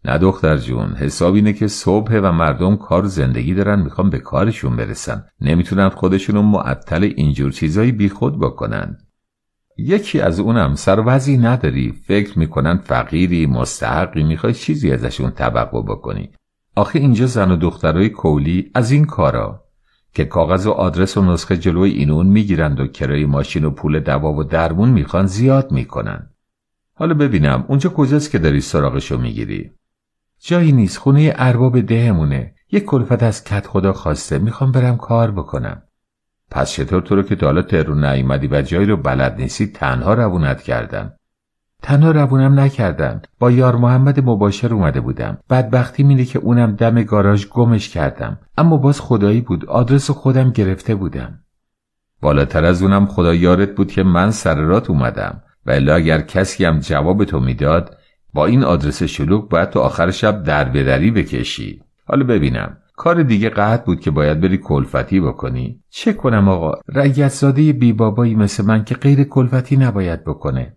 نه 0.05 0.17
دختر 0.17 0.57
جون 0.57 0.93
حساب 0.93 1.35
اینه 1.35 1.53
که 1.53 1.67
صبح 1.67 2.19
و 2.19 2.31
مردم 2.31 2.75
کار 2.75 3.05
زندگی 3.05 3.53
دارن 3.53 3.81
می‌خوام 3.81 4.09
به 4.09 4.19
کارشون 4.19 4.75
برسن. 4.75 5.23
نمی‌تونن 5.41 5.89
خودشونو 5.89 6.41
معطل 6.41 7.03
اینجور 7.03 7.51
چیزایی 7.51 7.91
بیخود 7.91 8.39
بکنن. 8.39 8.97
یکی 9.77 10.21
از 10.21 10.39
اونم 10.39 10.75
سروزی 10.75 11.37
نداری. 11.37 11.91
فکر 12.07 12.39
می‌کنن 12.39 12.77
فقیری 12.77 13.45
مستحقی 13.45 14.23
می‌خوای 14.23 14.53
چیزی 14.53 14.91
ازشون 14.91 15.31
توقع 15.31 15.81
بکنی. 15.81 16.29
آخه 16.77 16.99
اینجا 16.99 17.25
زن 17.25 17.51
و 17.51 17.55
دخترای 17.55 18.09
کولی 18.09 18.71
از 18.73 18.91
این 18.91 19.05
کارا 19.05 19.63
که 20.13 20.25
کاغذ 20.25 20.67
و 20.67 20.71
آدرس 20.71 21.17
و 21.17 21.21
نسخه 21.21 21.57
جلوی 21.57 21.91
اینون 21.91 22.27
می‌گیرند 22.27 22.79
و 22.79 22.87
کرای 22.87 23.25
ماشین 23.25 23.65
و 23.65 23.69
پول 23.69 23.99
دوا 23.99 24.33
و 24.33 24.43
درمون 24.43 24.89
می‌خوان 24.89 25.25
زیاد 25.25 25.71
می‌کنن. 25.71 26.29
حالا 26.93 27.13
ببینم 27.13 27.65
اونجا 27.67 27.89
کجاست 27.89 28.31
که 28.31 28.39
داری 28.39 28.61
سراغشو 28.61 29.17
می‌گیری؟ 29.17 29.71
جایی 30.39 30.71
نیست 30.71 30.97
خونه 30.97 31.33
ارباب 31.35 31.81
دهمونه. 31.81 32.55
یک 32.71 32.85
کلفت 32.85 33.23
از 33.23 33.43
کت 33.43 33.67
خدا 33.67 33.93
خواسته 33.93 34.39
می‌خوام 34.39 34.71
برم 34.71 34.97
کار 34.97 35.31
بکنم. 35.31 35.81
پس 36.51 36.71
چطور 36.71 37.01
تو 37.01 37.15
رو 37.15 37.23
که 37.23 37.35
تا 37.35 37.45
حالا 37.45 37.61
تهرون 37.61 38.05
نیومدی 38.05 38.47
و 38.47 38.61
جایی 38.61 38.85
رو 38.85 38.97
بلد 38.97 39.35
نیستی 39.41 39.67
تنها 39.67 40.13
روونت 40.13 40.61
کردن 40.61 41.13
تنها 41.81 42.11
روونم 42.11 42.59
نکردن. 42.59 43.21
با 43.39 43.51
یار 43.51 43.75
محمد 43.75 44.29
مباشر 44.29 44.73
اومده 44.73 45.01
بودم. 45.01 45.37
بدبختی 45.49 46.03
میده 46.03 46.25
که 46.25 46.39
اونم 46.39 46.75
دم 46.75 47.03
گاراژ 47.03 47.45
گمش 47.47 47.89
کردم. 47.89 48.39
اما 48.57 48.77
باز 48.77 49.01
خدایی 49.01 49.41
بود. 49.41 49.65
آدرس 49.65 50.11
خودم 50.11 50.49
گرفته 50.49 50.95
بودم. 50.95 51.39
بالاتر 52.21 52.65
از 52.65 52.81
اونم 52.81 53.05
خدا 53.05 53.33
یارت 53.33 53.75
بود 53.75 53.91
که 53.91 54.03
من 54.03 54.31
سررات 54.31 54.89
اومدم. 54.89 55.41
و 55.65 55.71
الا 55.71 55.95
اگر 55.95 56.21
کسی 56.21 56.65
هم 56.65 56.79
جواب 56.79 57.25
تو 57.25 57.39
می‌داد 57.39 57.97
با 58.33 58.45
این 58.45 58.63
آدرس 58.63 59.03
شلوک 59.03 59.49
باید 59.49 59.69
تو 59.69 59.79
آخر 59.79 60.11
شب 60.11 60.43
در 60.43 60.63
بدری 60.63 61.11
بکشی. 61.11 61.81
حالا 62.07 62.23
ببینم. 62.23 62.77
کار 62.95 63.23
دیگه 63.23 63.49
قطع 63.49 63.85
بود 63.85 63.99
که 63.99 64.11
باید 64.11 64.41
بری 64.41 64.57
کلفتی 64.57 65.19
بکنی. 65.19 65.79
چه 65.89 66.13
کنم 66.13 66.49
آقا؟ 66.49 66.73
رگت 66.87 67.31
زاده 67.31 67.73
بی 67.73 67.93
بابایی 67.93 68.35
مثل 68.35 68.65
من 68.65 68.83
که 68.83 68.95
غیر 68.95 69.23
کلفتی 69.23 69.77
نباید 69.77 70.23
بکنه. 70.23 70.76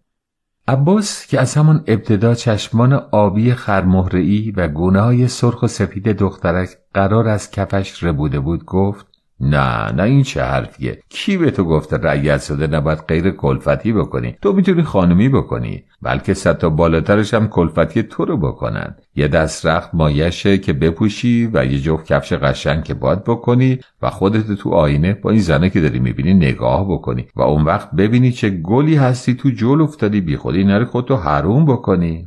عباس 0.71 1.27
که 1.27 1.41
از 1.41 1.55
همان 1.55 1.85
ابتدا 1.87 2.35
چشمان 2.35 2.93
آبی 2.93 3.55
خرمهرعی 3.55 4.51
و 4.51 4.69
های 5.01 5.29
سرخ 5.29 5.63
و 5.63 5.67
سفید 5.67 6.09
دخترک 6.09 6.69
قرار 6.95 7.29
از 7.29 7.51
کفش 7.51 8.05
ربوده 8.05 8.41
بود 8.41 8.65
گفت 8.65 9.07
نه 9.41 9.93
نه 9.93 10.03
این 10.03 10.23
چه 10.23 10.43
حرفیه. 10.43 10.99
کی 11.09 11.37
به 11.37 11.51
تو 11.51 11.65
گفته 11.65 11.97
رعیت 11.97 12.43
شده 12.43 12.67
نباید 12.67 12.99
غیر 13.09 13.31
کلفتی 13.31 13.93
بکنی؟ 13.93 14.37
تو 14.43 14.53
می‌تونی 14.53 14.83
خانمی 14.83 15.29
بکنی. 15.29 15.85
بلکه 16.03 16.35
صد 16.35 16.59
تا 16.59 16.71
بالاترش 16.71 17.35
هم 17.35 17.49
کلفتی 17.49 18.03
تو 18.03 18.25
رو 18.25 18.37
بکنن. 18.37 18.97
یه 19.15 19.29
دست 19.29 19.67
رخت 19.67 19.95
مایشه 19.95 20.59
که 20.59 20.73
بپوشی 20.73 21.51
و 21.53 21.65
یه 21.67 21.79
جفت 21.79 22.07
کفش 22.07 22.33
قشنگ 22.33 22.85
که 22.85 22.95
باد 22.95 23.25
بکنی 23.25 23.79
و 24.03 24.11
خودت 24.11 24.53
تو 24.53 24.71
آینه 24.71 25.15
با 25.15 25.31
این 25.31 25.41
زنه 25.41 25.71
که 25.71 25.81
داری 25.81 25.99
می‌بینی 25.99 26.35
نگاه 26.35 26.89
بکنی 26.89 27.27
و 27.37 27.43
اون 27.43 27.63
وقت 27.63 27.91
ببینی 27.91 28.33
چه 28.33 28.51
گلی 28.51 28.97
هستی 28.97 29.35
تو 29.35 29.51
جل 29.51 29.81
افتادی. 29.81 30.21
بی 30.21 30.37
خودی 30.37 30.65
نری 30.65 30.85
خودتو 30.85 31.17
حروم 31.17 31.65
بکنی. 31.67 32.25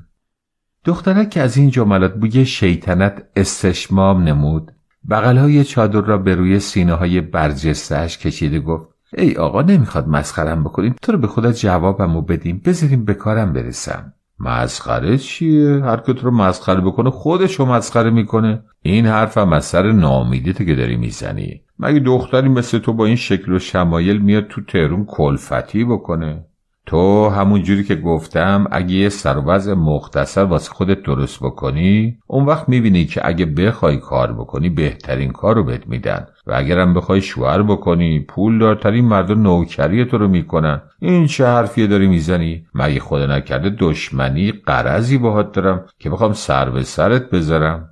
دخترک 0.85 1.29
که 1.29 1.41
از 1.41 1.57
این 1.57 1.69
جملات 1.69 2.13
بوی 2.13 2.45
شیطنت 2.45 3.23
استشمام 3.35 4.23
نمود. 4.23 4.71
های 5.11 5.63
چادر 5.63 6.01
را 6.01 6.17
به 6.17 6.35
روی 6.35 6.59
سینه 6.59 6.93
های 6.93 7.21
برجستهش 7.21 8.17
کشیده 8.17 8.59
گفت 8.59 8.87
ای 9.17 9.35
آقا 9.35 9.61
نمی‌خواد 9.61 10.07
مسخرم 10.07 10.63
بکنیم. 10.63 10.95
تو 11.01 11.11
رو 11.11 11.17
به 11.17 11.27
خدا 11.27 11.51
جوابمو 11.51 12.21
بدیم. 12.21 12.61
بذاریم 12.65 13.05
به 13.05 13.13
کارم 13.13 13.53
برسم. 13.53 14.13
مسخره 14.39 15.17
چیه؟ 15.17 15.83
هر 15.83 15.97
که 15.97 16.13
تو 16.13 16.25
رو 16.25 16.31
مسخره 16.31 16.81
بکنه 16.81 17.09
خودشو 17.09 17.65
مسخره 17.65 18.09
می‌کنه. 18.09 18.63
این 18.81 19.05
حرفم 19.05 19.53
از 19.53 19.65
سر 19.65 19.91
نامیدیت 19.91 20.65
که 20.65 20.75
داری 20.75 20.95
می‌زنی. 20.95 21.61
مگه 21.79 21.99
دختری 21.99 22.49
مثل 22.49 22.79
تو 22.79 22.93
با 22.93 23.05
این 23.05 23.15
شکل 23.15 23.51
و 23.51 23.59
شمایل 23.59 24.17
میاد 24.17 24.47
تو 24.47 24.61
تهرون 24.61 25.05
کلفتی 25.05 25.85
بکنه؟ 25.85 26.45
تو 26.85 27.29
همون 27.29 27.63
جوری 27.63 27.83
که 27.83 27.95
گفتم 27.95 28.67
اگه 28.71 28.93
یه 28.95 29.09
سروز 29.09 29.69
مختصر 29.69 30.43
واسه 30.43 30.71
خودت 30.71 31.03
درست 31.03 31.39
بکنی 31.43 32.17
اون 32.27 32.45
وقت 32.45 32.69
می‌بینی 32.69 33.05
که 33.05 33.27
اگه 33.27 33.45
بخوای 33.45 33.97
کار 33.97 34.33
بکنی 34.33 34.69
بهترین 34.69 35.31
کار 35.31 35.55
رو 35.55 35.63
بهت 35.63 35.87
میدن. 35.87 36.27
و 36.47 36.53
اگرم 36.55 36.93
بخوای 36.93 37.21
شوهر 37.21 37.63
بکنی 37.63 38.19
پول 38.19 38.59
دارترین 38.59 39.05
مردم 39.05 39.41
نوکری 39.41 40.05
تو 40.05 40.17
رو 40.17 40.27
می‌کنن. 40.27 40.81
این 40.99 41.27
چه 41.27 41.45
حرفیه 41.45 41.87
داری 41.87 42.07
می‌زنی؟ 42.07 42.65
مگه 42.73 42.99
خدا 42.99 43.25
نکرده 43.25 43.69
دشمنی 43.69 44.51
قرضی 44.51 45.17
باهات 45.17 45.51
دارم 45.51 45.85
که 45.99 46.09
بخوام 46.09 46.33
سر 46.33 46.69
به 46.69 46.83
سرت 46.83 47.29
بذارم؟ 47.29 47.89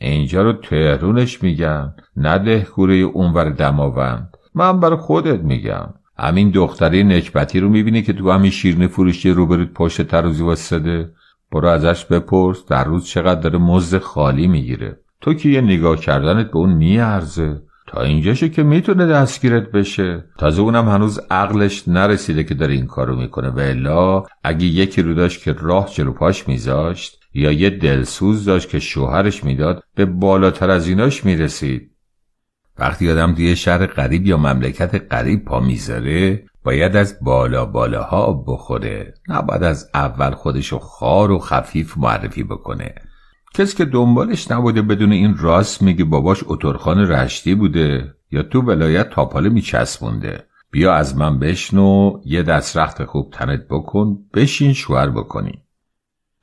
اینجا 0.00 0.42
رو 0.42 0.52
تهرونش 0.52 1.42
میگن 1.42 1.94
نده 2.16 2.60
کوره 2.60 2.94
اونور 2.94 3.50
دماوند. 3.50 4.36
من 4.54 4.80
برای 4.80 4.96
خودت 4.96 5.40
میگم. 5.40 5.94
همین 6.18 6.50
دختری 6.50 7.04
نکبتی 7.04 7.60
رو 7.60 7.68
می‌بینی 7.68 8.02
که 8.02 8.12
تو 8.12 8.30
همین 8.30 8.50
شیرنی 8.50 8.88
فروشی 8.88 9.30
روبروت 9.30 9.72
پشت 9.72 10.02
ترازی 10.02 10.42
واسده 10.42 11.10
برو 11.52 11.68
ازش 11.68 12.04
بپرس 12.04 12.66
در 12.66 12.84
روز 12.84 13.06
چقدر 13.06 13.40
داره 13.40 13.58
مزد 13.58 13.98
خالی 13.98 14.46
می‌گیره. 14.46 15.00
تو 15.20 15.34
که 15.34 15.48
یه 15.48 15.60
نگاه 15.60 15.96
کردنت 15.96 16.50
به 16.50 16.56
اون 16.56 16.72
میارزه. 16.72 17.62
تا 17.86 18.02
اینجاشه 18.02 18.48
که 18.48 18.62
می‌تونه 18.62 19.06
دستگیرت 19.06 19.70
بشه. 19.70 20.24
تازه 20.38 20.62
اونم 20.62 20.88
هنوز 20.88 21.20
عقلش 21.30 21.88
نرسیده 21.88 22.44
که 22.44 22.54
داره 22.54 22.74
این 22.74 22.86
کارو 22.86 23.16
می‌کنه. 23.16 23.48
و 23.48 23.58
الا 23.58 24.22
اگه 24.44 24.66
یکی 24.66 25.02
رو 25.02 25.14
داشت 25.14 25.42
که 25.42 25.52
راه 25.52 25.90
جلو 25.94 26.12
پاش 26.12 26.48
میذاشت 26.48 27.20
یا 27.34 27.52
یه 27.52 27.70
دلسوز 27.70 28.44
داشت 28.44 28.68
که 28.68 28.78
شوهرش 28.78 29.44
می‌داد 29.44 29.82
به 29.94 30.04
بالاتر 30.06 30.70
از 30.70 30.88
ایناش 30.88 31.24
می‌رسید. 31.24 31.90
وقتی 32.78 33.10
آدم 33.10 33.34
توی 33.34 33.56
شهر 33.56 33.86
غریب 33.86 34.26
یا 34.26 34.36
مملکت 34.36 35.12
غریب 35.12 35.44
پا 35.44 35.60
می‌ذاره 35.60 36.44
باید 36.64 36.96
از 36.96 37.18
بالا 37.22 37.64
بالاها 37.64 38.32
بخوره. 38.32 39.14
نباید 39.28 39.62
از 39.62 39.90
اول 39.94 40.30
خودشو 40.30 40.78
خار 40.78 41.30
و 41.30 41.38
خفیف 41.38 41.98
معرفی 41.98 42.42
بکنه. 42.42 42.94
کسی 43.54 43.76
که 43.76 43.84
دنبالش 43.84 44.50
نبوده 44.50 44.82
بدون 44.82 45.12
این 45.12 45.36
راست 45.38 45.82
میگه 45.82 46.04
باباش 46.04 46.44
اترخان 46.46 46.98
رشتی 46.98 47.54
بوده 47.54 48.14
یا 48.30 48.42
تو 48.42 48.60
ولایت 48.60 49.10
تاپاله 49.10 49.48
میچسبونده. 49.48 50.44
بیا 50.70 50.94
از 50.94 51.16
من 51.16 51.38
بشنو 51.38 52.20
یه 52.24 52.42
دست 52.42 52.76
رخت 52.76 53.04
خوب 53.04 53.30
تنت 53.32 53.68
بکن 53.70 54.18
بشین 54.34 54.72
شوهر 54.72 55.08
بکنی. 55.08 55.62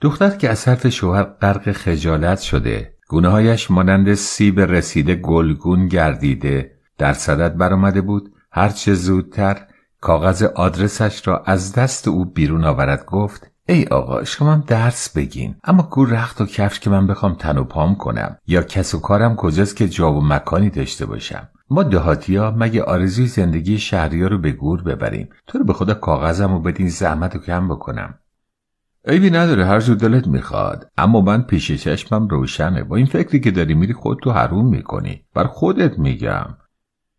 دختر 0.02 0.30
که 0.30 0.50
از 0.50 0.68
حرف 0.68 0.90
شوهر 0.90 1.24
غرق 1.24 1.72
خجالت 1.72 2.42
شده 2.42 2.95
گونههایش 3.08 3.72
مانند 3.72 4.14
سیب 4.14 4.60
رسیده 4.60 5.16
گلگون 5.16 5.88
گردیده 5.88 6.72
در 6.98 7.14
صدت 7.14 7.54
برآمده 7.54 8.02
بود. 8.02 8.32
هرچه 8.52 8.94
زودتر 8.94 9.68
کاغذ 10.02 10.44
آدرسش 10.44 11.28
را 11.28 11.44
از 11.46 11.74
دست 11.74 12.08
او 12.08 12.26
بیرون 12.26 12.64
آورد 12.64 13.06
گفت 13.06 13.52
ای 13.68 13.86
آقا 13.86 14.24
شما 14.24 14.56
درس 14.68 15.10
بگین 15.10 15.56
اما 15.64 15.84
گور 15.84 16.10
رخت 16.10 16.42
و 16.42 16.46
کفش 16.46 16.80
که 16.80 16.90
من 16.90 17.08
بخوام 17.08 17.34
تن 17.34 17.58
و 17.58 17.64
پام 17.64 17.96
کنم 17.96 18.38
یا 18.48 18.62
کس 18.62 18.96
و 18.96 19.00
کارم 19.00 19.36
کجاست 19.36 19.76
که 19.76 19.90
جا 19.90 20.14
و 20.14 20.24
مکانی 20.24 20.70
داشته 20.70 21.06
باشم؟ 21.06 21.50
ما 21.70 21.84
ها 21.84 22.52
مگه 22.52 22.84
آرزوی 22.84 23.28
زندگی 23.28 23.78
شهری 23.78 24.24
رو 24.24 24.38
به 24.38 24.52
گور 24.52 24.82
ببریم؟ 24.82 25.30
تو 25.48 25.58
رو 25.58 25.66
به 25.66 25.74
خدا 25.74 25.94
کاغذم 25.94 26.54
و 26.54 26.60
بدین 26.60 26.90
زحمت 26.90 27.36
و 27.36 27.40
کم 27.40 27.68
بکنم. 27.68 28.20
عیبی 29.08 29.30
نداره 29.30 29.66
هر 29.66 29.80
جور 29.80 29.96
دلت 29.96 30.28
می‌خواد. 30.28 30.92
اما 30.98 31.22
من 31.22 31.42
پیش 31.42 31.72
چشمم 31.72 32.28
روشنه. 32.28 32.84
با 32.84 32.96
این 32.96 33.06
فکری 33.06 33.40
که 33.40 33.52
داری 33.52 33.74
میری 33.74 33.94
خود 33.94 34.20
تو 34.24 34.32
حروم 34.32 34.70
می‌کنی. 34.70 35.26
بر 35.34 35.44
خودت 35.44 36.00
میگم. 36.00 36.48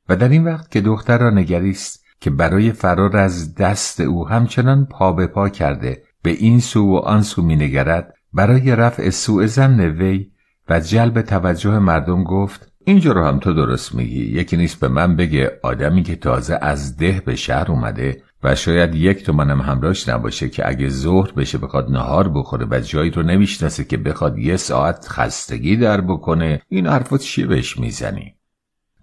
و 0.09 0.17
در 0.17 0.29
این 0.29 0.45
وقت 0.45 0.71
که 0.71 0.81
دختر 0.81 1.19
را 1.19 1.31
نگریست 1.31 2.05
که 2.21 2.31
برای 2.31 2.73
فرار 2.73 3.17
از 3.17 3.55
دست 3.55 4.01
او 4.01 4.29
همچنان 4.29 4.87
پا 4.87 5.13
به 5.13 5.27
پا 5.27 5.49
کرده 5.49 6.03
به 6.23 6.31
این 6.31 6.61
سو 6.61 6.93
و 6.93 6.97
آن 6.97 7.23
سو 7.23 7.43
مینگرد 7.43 8.15
برای 8.33 8.77
رفع 8.77 9.11
سوء 9.11 9.47
زن 9.47 9.81
وی 9.81 10.31
و 10.69 10.81
جلب 10.81 11.23
توجه 11.23 11.79
مردم 11.79 12.25
گفت 12.25 12.73
اینجا 12.85 13.13
رو 13.13 13.25
هم 13.25 13.39
تو 13.39 13.53
درست 13.53 13.95
میگی. 13.95 14.25
یکی 14.25 14.57
نیست 14.57 14.81
به 14.81 14.89
من 14.89 15.17
بگه 15.17 15.61
آدمی 15.63 16.03
که 16.03 16.17
تازه 16.17 16.59
از 16.63 16.97
ده 16.97 17.23
به 17.27 17.37
شهر 17.37 17.71
اومده 17.73 18.23
و 18.47 18.55
شاید 18.55 18.95
یک 18.95 19.25
تومنم 19.25 19.61
همراهش 19.61 20.09
نباشه 20.09 20.49
که 20.49 20.69
اگه 20.69 20.89
ظهر 20.89 21.33
بشه 21.33 21.59
بخواد 21.59 21.91
نهار 21.91 22.29
بخوره 22.29 22.67
و 22.71 22.81
جایی 22.81 23.11
رو 23.11 23.23
نمی‌شناسه 23.23 23.85
که 23.85 23.97
بخواد 23.97 24.39
یه 24.39 24.57
ساعت 24.57 25.07
خستگی 25.09 25.77
در 25.77 26.01
بکنه 26.01 26.63
این 26.69 26.87
حرفات 26.87 27.21
چی 27.21 27.45
بهش 27.45 27.79
می‌زنی؟ 27.79 28.35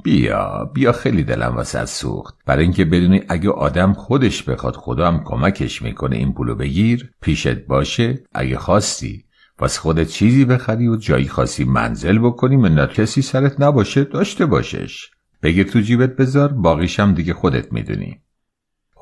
بیا 0.04 0.72
بیا 0.74 0.92
خیلی 0.92 1.24
دلم 1.24 1.56
واسه 1.56 1.86
سوخت. 1.86 2.36
برای 2.46 2.64
اینکه 2.64 2.86
بدونی 2.86 3.22
اگه 3.30 3.50
آدم 3.50 3.94
خودش 3.94 4.44
بخواد 4.44 4.76
خدا 4.76 5.08
هم 5.08 5.24
کمکش 5.24 5.82
می‌کنه 5.82 6.16
این 6.16 6.34
پولو 6.34 6.56
بگیر 6.56 7.12
پیشت 7.22 7.66
باشه. 7.66 8.24
اگه 8.36 8.58
خواستی 8.58 9.26
واسه 9.60 9.80
خودت 9.80 10.08
چیزی 10.08 10.46
بخری 10.46 10.88
و 10.88 10.96
جایی 10.96 11.28
خاصی 11.28 11.64
منزل 11.64 12.20
بکنی 12.20 12.58
منت 12.58 12.94
کسی 12.94 13.22
سرت 13.22 13.62
نباشه 13.62 14.04
داشته 14.04 14.46
باشش. 14.46 15.10
بگیر 15.42 15.68
تو 15.68 15.80
جیبت 15.80 16.16
بذار 16.16 16.54
باقیشم 16.54 17.14
دیگه 17.14 17.34
خودت 17.34 17.74
می‌دونی. 17.74 18.23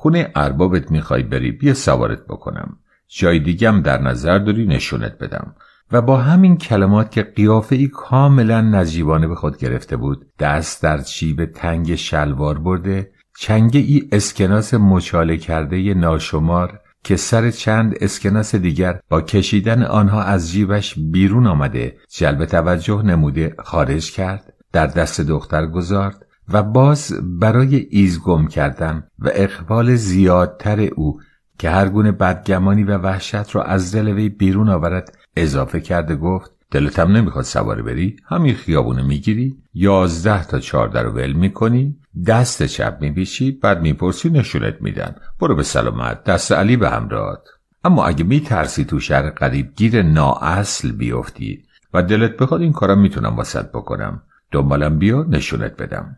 خونه 0.02 0.30
اربابت 0.34 0.90
می‌خوای 0.90 1.22
بری 1.22 1.52
بیا 1.52 1.74
سوارت 1.74 2.26
بکنم. 2.26 2.76
جای 3.08 3.38
دیگم 3.38 3.80
در 3.80 4.02
نظر 4.02 4.38
داری 4.38 4.66
نشونت 4.66 5.18
بدم. 5.18 5.54
و 5.92 6.02
با 6.02 6.16
همین 6.16 6.56
کلمات 6.56 7.10
که 7.10 7.22
قیافه 7.22 7.76
ای 7.76 7.88
کاملا 7.88 8.60
نجیبانه 8.60 9.28
به 9.28 9.34
خود 9.34 9.58
گرفته 9.58 9.96
بود 9.96 10.26
دست 10.38 10.82
در 10.82 10.98
چیب 10.98 11.44
تنگ 11.44 11.94
شلوار 11.94 12.58
برده 12.58 13.10
چنگه 13.38 13.80
ای 13.80 14.08
اسکناس 14.12 14.74
مچاله 14.74 15.36
کرده 15.36 15.94
ناشمار 15.94 16.80
که 17.04 17.16
سر 17.16 17.50
چند 17.50 17.94
اسکناس 18.00 18.54
دیگر 18.54 19.00
با 19.08 19.20
کشیدن 19.20 19.82
آنها 19.82 20.22
از 20.22 20.50
جیبش 20.52 20.94
بیرون 20.98 21.46
آمده 21.46 21.96
جلب 22.10 22.44
توجه 22.44 23.02
نموده 23.02 23.54
خارج 23.58 24.12
کرد 24.12 24.52
در 24.72 24.86
دست 24.86 25.20
دختر 25.20 25.66
گذارد 25.66 26.26
و 26.48 26.62
باز 26.62 27.12
برای 27.40 27.76
ایزگم 27.90 28.46
کردن 28.46 29.04
و 29.18 29.30
اقبال 29.34 29.94
زیادتر 29.94 30.80
او 30.80 31.20
که 31.58 31.70
هر 31.70 31.88
گونه 31.88 32.12
بدگمانی 32.12 32.82
و 32.82 32.98
وحشت 32.98 33.54
را 33.54 33.62
از 33.62 33.94
دل 33.94 34.08
وی 34.08 34.28
بیرون 34.28 34.68
آورد 34.68 35.18
اضافه 35.36 35.80
کرده 35.80 36.16
گفت 36.16 36.50
دلتم 36.70 37.16
نمی‌خواد 37.16 37.44
سواره 37.44 37.82
بری 37.82 38.16
همین 38.24 38.54
خیابونه 38.54 39.02
می‌گیری 39.02 39.56
یازده 39.74 40.44
تا 40.44 40.58
چهارده 40.58 41.02
رو 41.02 41.10
ول 41.10 41.32
می‌کنی 41.32 41.96
دست 42.26 42.62
چپ 42.62 42.98
میبیشی 43.00 43.50
بعد 43.50 43.82
می‌پرسی 43.82 44.30
نشونت 44.30 44.82
میدن. 44.82 45.14
برو 45.40 45.54
به 45.54 45.62
سلامت 45.62 46.24
دست 46.24 46.52
علی 46.52 46.76
به 46.76 46.90
همراهت 46.90 47.42
اما 47.84 48.04
اگه 48.04 48.24
میترسی 48.24 48.84
تو 48.84 49.00
شهر 49.00 49.30
قریب 49.30 49.72
گیر 49.76 50.02
نااصل 50.02 50.92
بیفتی 50.92 51.64
و 51.94 52.02
دلت 52.02 52.36
بخواد 52.36 52.60
این 52.60 52.72
کارم 52.72 53.00
می‌تونم 53.00 53.36
واسط 53.36 53.68
بکنم. 53.68 54.22
دنبالم 54.50 54.98
بیا 54.98 55.26
نشونت 55.28 55.76
بدم. 55.76 56.16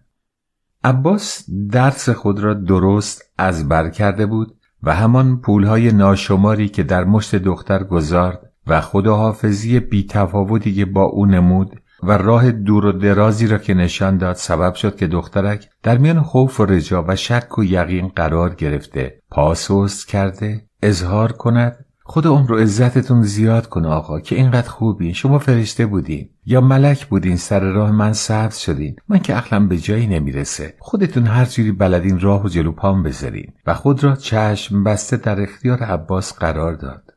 عباس 0.84 1.44
درس 1.70 2.08
خود 2.08 2.40
را 2.40 2.54
درست 2.54 3.22
از 3.38 3.68
بر 3.68 3.88
کرده 3.88 4.26
بود 4.26 4.56
و 4.82 4.94
همان 4.94 5.40
پولهای 5.40 5.92
ناشماری 5.92 6.68
که 6.68 6.82
در 6.82 7.04
مشت 7.04 7.36
دختر 7.36 7.84
گذارد 7.84 8.52
و 8.66 8.80
خداحافظی 8.80 9.80
بیتفاوتی 9.80 10.74
که 10.74 10.84
با 10.84 11.02
او 11.02 11.26
نمود 11.26 11.80
و 12.02 12.12
راه 12.12 12.52
دور 12.52 12.86
و 12.86 12.92
درازی 12.92 13.46
را 13.46 13.58
که 13.58 13.74
نشان 13.74 14.18
داد 14.18 14.36
سبب 14.36 14.74
شد 14.74 14.96
که 14.96 15.06
دخترک 15.06 15.68
در 15.82 15.98
میان 15.98 16.22
خوف 16.22 16.60
و 16.60 16.64
رجا 16.64 17.04
و 17.08 17.16
شک 17.16 17.58
و 17.58 17.64
یقین 17.64 18.08
قرار 18.08 18.54
گرفته 18.54 19.18
پاسوست 19.30 20.08
کرده 20.08 20.64
اظهار 20.82 21.32
کند 21.32 21.83
خدا 22.06 22.30
عمر 22.30 22.52
و 22.52 22.58
عزتتون 22.58 23.22
زیاد 23.22 23.68
کنه 23.68 23.88
آقا 23.88 24.20
که 24.20 24.36
اینقدر 24.36 24.68
خوبین. 24.68 25.12
شما 25.12 25.38
فرشته 25.38 25.86
بودین. 25.86 26.30
یا 26.46 26.60
ملک 26.60 27.06
بودین. 27.06 27.36
سر 27.36 27.60
راه 27.60 27.92
من 27.92 28.12
سبز 28.12 28.58
شدین. 28.58 28.96
من 29.08 29.18
که 29.18 29.34
عقلم 29.34 29.68
به 29.68 29.76
جایی 29.76 30.06
نمی‌رسه. 30.06 30.74
خودتون 30.78 31.26
هر 31.26 31.44
جوری 31.44 31.72
بلدین 31.72 32.20
راه 32.20 32.44
و 32.44 32.48
جلو 32.48 32.72
پام 32.72 33.02
بذارین. 33.02 33.52
و 33.66 33.74
خود 33.74 34.04
را 34.04 34.16
چشم 34.16 34.84
بسته 34.84 35.16
در 35.16 35.40
اختیار 35.40 35.78
عباس 35.78 36.38
قرار 36.38 36.74
داد. 36.74 37.10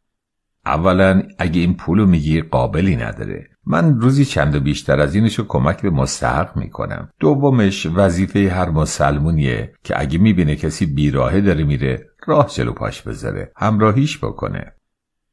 اولا 0.65 1.23
اگه 1.39 1.61
این 1.61 1.73
پولو 1.73 2.05
میگی 2.05 2.41
قابلی 2.41 2.95
نداره. 2.95 3.47
من 3.65 3.99
روزی 4.01 4.25
چند 4.25 4.55
و 4.55 4.59
بیشتر 4.59 4.99
از 4.99 5.15
اینشو 5.15 5.47
کمک 5.47 5.81
به 5.81 5.89
مستحق 5.89 6.57
می‌کنم. 6.57 7.09
دومش 7.19 7.85
وظیفه 7.95 8.49
هر 8.49 8.69
مسلمونیه 8.69 9.73
که 9.83 10.01
اگه 10.01 10.17
می‌بینه 10.17 10.55
کسی 10.55 10.85
بیراهه 10.85 11.41
داره 11.41 11.63
میره 11.63 12.05
راه 12.27 12.47
جلو 12.47 12.73
پاش 12.73 13.01
بذاره. 13.01 13.51
همراهیش 13.55 14.17
بکنه. 14.17 14.73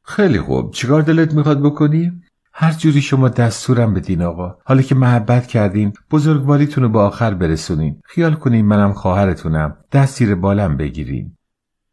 خیلی 0.07 0.39
خوب. 0.39 0.71
چیکار 0.71 1.01
دلت 1.01 1.33
می‌خواد 1.33 1.63
بکنی؟ 1.63 2.11
هر 2.53 2.71
جوری 2.71 3.01
شما 3.01 3.29
دستورم 3.29 3.93
بدین 3.93 4.21
آقا. 4.21 4.55
حالا 4.65 4.81
که 4.81 4.95
محبت 4.95 5.47
کردین 5.47 5.93
بزرگواریتون 6.11 6.83
رو 6.83 6.89
به 6.89 6.99
آخر 6.99 7.33
برسونین. 7.33 8.01
خیال 8.05 8.33
کنین 8.33 8.65
منم 8.65 8.93
خواهرتونم. 8.93 9.77
دست 9.91 10.17
زیر 10.17 10.35
بالم 10.35 10.77
بگیرین. 10.77 11.37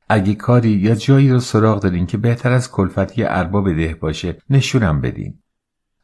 اگه 0.09 0.35
کاری 0.35 0.71
یا 0.71 0.95
جایی 0.95 1.31
رو 1.31 1.41
سراغ 1.41 1.81
دارین 1.83 2.07
که 2.07 2.19
بهتر 2.19 2.53
از 2.53 2.71
کلفتی 2.71 3.25
ارباب 3.25 3.73
ده 3.73 3.95
باشه 4.01 4.37
نشونم 4.51 5.01
بدین. 5.01 5.42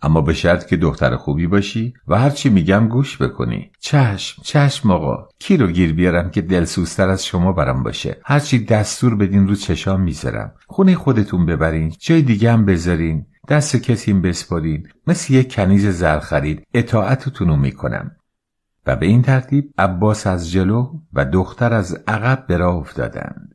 اما 0.03 0.21
به 0.21 0.35
شرط 0.35 0.67
که 0.67 0.77
دختر 0.77 1.17
خوبی 1.17 1.47
باشی 1.47 1.95
و 2.09 2.19
هرچی 2.19 2.49
میگم 2.49 2.89
گوش 2.89 3.23
بکنی. 3.23 3.71
چشم 3.81 4.43
چشم 4.43 4.91
آقا. 4.91 5.29
کی 5.39 5.57
رو 5.57 5.67
گیر 5.67 5.93
بیارم 5.93 6.31
که 6.31 6.43
دلسوزتر 6.43 7.09
از 7.09 7.27
شما 7.27 7.53
برم 7.53 7.83
باشه؟ 7.83 8.17
هرچی 8.25 8.65
دستور 8.65 9.15
بدین 9.15 9.49
رو 9.49 9.55
چشام 9.55 10.01
می‌ذارم. 10.01 10.53
خونه 10.67 10.95
خودتون 10.95 11.47
ببرین 11.47 11.95
جای 11.99 12.23
دیگه 12.23 12.53
هم 12.53 12.65
بذارین. 12.65 13.27
دست 13.49 13.77
کسیم 13.77 14.23
بسپارین. 14.23 14.89
مثل 15.07 15.35
یک 15.35 15.55
کنیز 15.55 15.87
زر 15.87 16.19
خرید 16.19 16.67
اطاعتتون 16.75 17.49
رو 17.49 17.57
می‌کنم. 17.57 18.11
و 18.87 18.97
به 18.97 19.07
این 19.07 19.23
ترتیب 19.23 19.73
عباس 19.79 20.27
از 20.27 20.51
جلو 20.51 20.93
و 21.13 21.25
دختر 21.25 21.75
از 21.75 22.03
عقب 22.07 22.47
به 22.47 22.57
راه 22.57 22.75
افتادند 22.75 23.55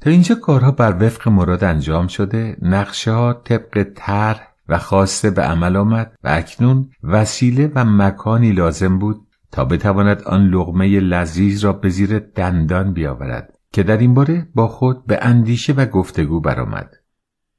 تا 0.00 0.10
اینجا 0.10 0.34
کارها 0.34 0.70
بر 0.70 1.04
وفق 1.06 1.28
مراد 1.28 1.64
انجام 1.64 2.06
شده 2.06 2.56
نقشه 2.62 3.12
ها 3.12 3.32
طبق 3.32 3.86
طرح 3.94 4.49
و 4.70 4.78
خواسته 4.78 5.30
به 5.30 5.42
عمل 5.42 5.76
آمد 5.76 6.12
و 6.24 6.28
اکنون 6.28 6.90
وسیله 7.02 7.72
و 7.74 7.84
مکانی 7.84 8.52
لازم 8.52 8.98
بود 8.98 9.26
تا 9.52 9.64
بتواند 9.64 10.22
آن 10.22 10.48
لغمه 10.48 11.00
لذیذ 11.00 11.64
را 11.64 11.72
به 11.72 11.88
زیر 11.88 12.18
دندان 12.18 12.92
بیاورد 12.92 13.58
که 13.72 13.82
در 13.82 13.96
این 13.96 14.14
باره 14.14 14.48
با 14.54 14.68
خود 14.68 15.06
به 15.06 15.18
اندیشه 15.22 15.72
و 15.72 15.86
گفتگو 15.86 16.40
برآمد. 16.40 16.90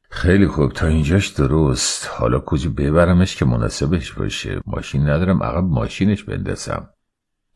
خیلی 0.09 0.47
خوب 0.47 0.71
تا 0.71 0.87
اینجاش 0.87 1.27
درست. 1.27 2.09
حالا 2.13 2.39
کجا 2.39 2.69
ببرمش 2.69 3.35
که 3.35 3.45
مناسبش 3.45 4.13
باشه؟ 4.13 4.61
ماشین 4.65 5.01
ندارم 5.01 5.43
عقب 5.43 5.63
ماشینش 5.63 6.23
بندازم. 6.23 6.89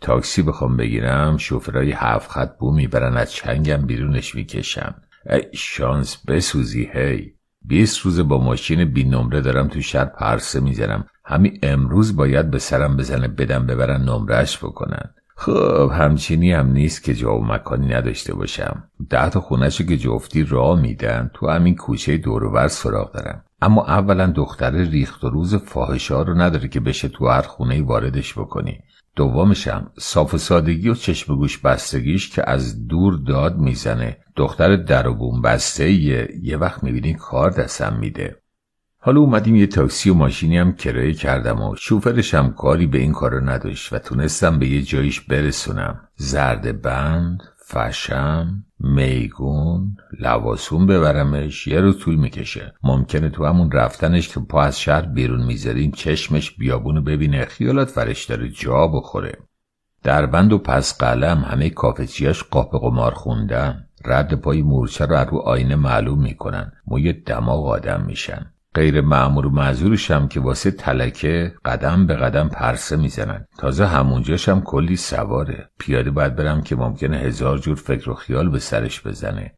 تاکسی 0.02 0.42
بخوام 0.42 0.78
بگیرم 0.78 1.38
شوفرای 1.38 1.92
هفت 1.92 2.32
خط 2.32 2.58
بو 2.58 2.72
می‌برن 2.72 3.18
از 3.18 3.32
چنگم 3.32 3.78
بیرونش 3.78 4.36
می‌کشن. 4.36 4.96
ای 5.30 5.42
شانس 5.54 6.18
بسوزی 6.28 6.90
هی. 6.94 7.35
بیست 7.68 8.00
روز 8.00 8.20
با 8.20 8.38
ماشین 8.38 8.86
بی 8.86 9.04
نمره 9.04 9.42
دارم 9.42 9.68
تو 9.68 9.82
شهر 9.82 10.06
پرسه 10.06 10.60
می‌زنم. 10.60 11.06
همین 11.26 11.60
امروز 11.64 12.16
باید 12.16 12.52
به 12.52 12.60
سرم 12.60 12.98
بزنه 12.98 13.28
بدم 13.28 13.66
ببرن 13.66 14.02
نمرهش 14.02 14.58
بکنن. 14.58 15.10
خب 15.38 15.92
همچینی 15.94 16.52
هم 16.52 16.72
نیست 16.72 17.04
که 17.04 17.14
جا 17.14 17.38
و 17.38 17.46
مکانی 17.46 17.88
نداشته 17.88 18.34
باشم. 18.34 18.84
ده 19.10 19.30
تا 19.30 19.42
خونهشو 19.42 19.86
که 19.86 19.98
جفتی 19.98 20.44
راه 20.44 20.82
میدن 20.82 21.32
تو 21.34 21.50
همین 21.50 21.76
کوچه 21.76 22.18
دوروبر 22.18 22.68
سراغ 22.68 23.12
دارم. 23.14 23.44
اما 23.62 23.86
اولا 23.86 24.28
دختر 24.28 24.72
ریخت 24.72 25.24
و 25.24 25.30
روز 25.30 25.56
فاحشا 25.56 26.22
رو 26.22 26.34
نداره 26.34 26.68
که 26.68 26.80
بشه 26.80 27.08
تو 27.08 27.28
هر 27.28 27.42
خونه 27.42 27.82
واردش 27.82 28.34
بکنی. 28.34 28.80
دومشم 29.16 29.92
صاف 30.00 30.34
و 30.34 30.38
سادگی 30.38 30.90
و 30.90 30.96
چشم 30.96 31.36
گوش 31.36 31.58
بستگیش 31.58 32.30
که 32.30 32.50
از 32.50 32.88
دور 32.88 33.18
داد 33.28 33.58
می‌زنه. 33.58 34.18
دختر 34.36 34.76
در 34.76 35.08
و 35.08 35.14
بوم 35.16 35.42
بسته 35.42 35.92
یه, 35.92 36.30
یه 36.42 36.58
وقت 36.58 36.84
می‌بینی 36.84 37.14
کار 37.14 37.50
دستم 37.50 37.98
میده. 38.00 38.42
حالا 39.00 39.20
اومدیم 39.20 39.56
یه 39.56 39.68
تاکسی 39.68 40.10
و 40.10 40.14
ماشینی 40.14 40.58
هم 40.58 40.74
کرایه 40.74 41.14
کردم 41.14 41.62
و 41.62 41.76
شوفرش 41.76 42.34
هم 42.34 42.54
کاری 42.54 42.88
به 42.88 42.98
این 42.98 43.12
کارا 43.12 43.40
نداشت 43.40 43.94
و 43.94 44.00
تونستم 44.00 44.60
به 44.60 44.68
یه 44.68 44.82
جاییش 44.82 45.22
برسونم. 45.22 46.00
زرد 46.16 46.82
بند 46.82 47.44
فشم 47.68 48.65
میگون 48.80 49.98
لواسون 50.20 50.86
ببرمش 50.86 51.68
یه 51.68 51.82
روز 51.82 52.00
طول 52.00 52.16
می‌کشه. 52.16 52.74
ممکنه 52.84 53.30
تو 53.30 53.46
همون 53.46 53.72
رفتنش 53.72 54.30
که 54.30 54.40
پا 54.40 54.62
از 54.62 54.80
شهر 54.80 55.02
بیرون 55.02 55.46
می‌ذاریم 55.46 55.92
چشمش 55.92 56.52
بیابونو 56.52 57.02
ببینه. 57.02 57.46
خیالات 57.46 57.90
فرش 57.90 58.26
داره 58.26 58.50
جا 58.50 58.88
بخوره. 58.88 59.38
در 60.04 60.26
بند 60.26 60.54
و 60.54 60.58
پس 60.58 60.98
قلم 60.98 61.38
همه 61.38 61.70
کافچیاش 61.70 62.44
قاپ 62.44 62.82
قمار 62.82 63.14
خوندن. 63.14 63.88
رد 64.06 64.34
پای 64.34 64.62
مورچه 64.62 65.06
رو 65.06 65.16
رو 65.16 65.38
آینه 65.38 65.76
معلوم 65.76 66.22
می‌کنن. 66.22 66.72
موی 66.88 67.14
دماغ 67.14 67.66
آدم 67.66 68.04
میشن. 68.08 68.52
غیر 68.76 69.02
معمور 69.02 69.46
و 69.46 69.50
معذورش 69.50 70.12
هم 70.12 70.28
که 70.28 70.40
واسه 70.40 70.72
تلکه 70.72 71.56
قدم 71.66 72.08
به 72.08 72.16
قدم 72.16 72.50
پرسه 72.50 72.96
می‌زنن. 72.98 73.46
تازه 73.58 73.86
همونجاش 73.86 74.50
هم 74.50 74.62
کلی 74.62 74.96
سواره. 74.96 75.70
پیاده 75.80 76.12
باید 76.12 76.36
برم 76.36 76.62
که 76.62 76.76
ممکنه 76.76 77.18
هزار 77.18 77.58
جور 77.58 77.76
فکر 77.76 78.10
و 78.10 78.14
خیال 78.14 78.50
به 78.50 78.60
سرش 78.60 79.08
بزنه. 79.08 79.56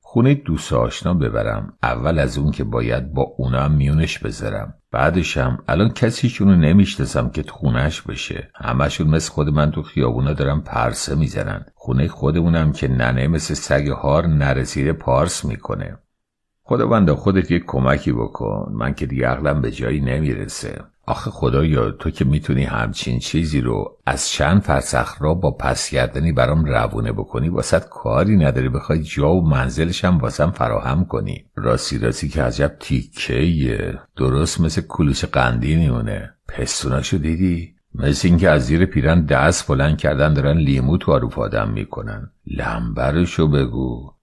خونه 0.00 0.34
دوست 0.34 0.72
آشنا 0.72 1.14
ببرم. 1.14 1.72
اول 1.82 2.18
از 2.18 2.38
اون 2.38 2.50
که 2.50 2.64
باید 2.64 3.12
با 3.12 3.22
اونا 3.22 3.60
هم 3.60 3.72
میونش 3.72 4.18
بذارم. 4.18 4.74
بعدشم 4.92 5.58
الان 5.68 5.88
کسیشونو 5.88 6.56
نمی‌شناسم 6.56 7.30
که 7.30 7.42
تو 7.42 7.54
خونهش 7.54 8.00
بشه. 8.00 8.50
همشون 8.54 9.06
مثل 9.06 9.32
خود 9.32 9.48
من 9.48 9.70
تو 9.70 9.82
خیابونا 9.82 10.32
دارم 10.32 10.60
پرسه 10.60 11.14
می‌زنن. 11.14 11.64
خونه 11.74 12.08
خودمونم 12.08 12.72
که 12.72 12.88
ننه 12.88 13.28
مثل 13.28 13.54
سگ 13.54 13.88
هار 13.88 14.26
نرسیده 14.26 14.92
پارس 14.92 15.44
می‌کنه. 15.44 15.98
خداوندا 16.68 17.16
خودت 17.16 17.50
یک 17.50 17.64
کمکی 17.66 18.12
بکن. 18.12 18.72
من 18.72 18.94
که 18.94 19.06
دیگه 19.06 19.26
عقلم 19.26 19.60
به 19.60 19.70
جایی 19.70 20.00
نمی‌رسه. 20.00 20.80
آخه 21.06 21.30
خدایا 21.30 21.90
تو 21.90 22.10
که 22.10 22.24
می‌تونی 22.24 22.64
همچین 22.64 23.18
چیزی 23.18 23.60
رو 23.60 23.98
از 24.06 24.28
چند 24.28 24.62
فرسخ 24.62 25.22
را 25.22 25.34
با 25.34 25.50
پسگردنی 25.50 26.32
برام 26.32 26.64
روونه 26.64 27.12
بکنی 27.12 27.48
واسط 27.48 27.82
کاری 27.90 28.36
نداری. 28.36 28.68
بخوای 28.68 29.02
جا 29.02 29.34
و 29.34 29.48
منزلش 29.48 30.04
هم 30.04 30.18
واسم 30.18 30.50
فراهم 30.50 31.04
کنی. 31.04 31.44
راستی 31.56 31.98
راستی 31.98 32.28
که 32.28 32.42
عجب 32.42 32.76
تیکه 32.80 33.98
درست 34.16 34.60
مثل 34.60 34.82
کلوش 34.88 35.24
قندی 35.24 35.76
میمونه. 35.76 36.34
پستوناشو 36.48 37.16
دیدی؟ 37.16 37.74
مثل 37.94 38.28
اینکه 38.28 38.50
از 38.50 38.66
زیر 38.66 38.84
پیرن 38.86 39.24
دست 39.24 39.68
بلند 39.68 39.98
کردن 39.98 40.34
دارن 40.34 40.56
لیمو 40.58 40.98
تو 40.98 41.12
آروف 41.12 41.38
آدم 41.38 41.70
می‌کنن. 41.70 42.30
لمبرشو 42.46 43.48
بگو. 43.48 44.17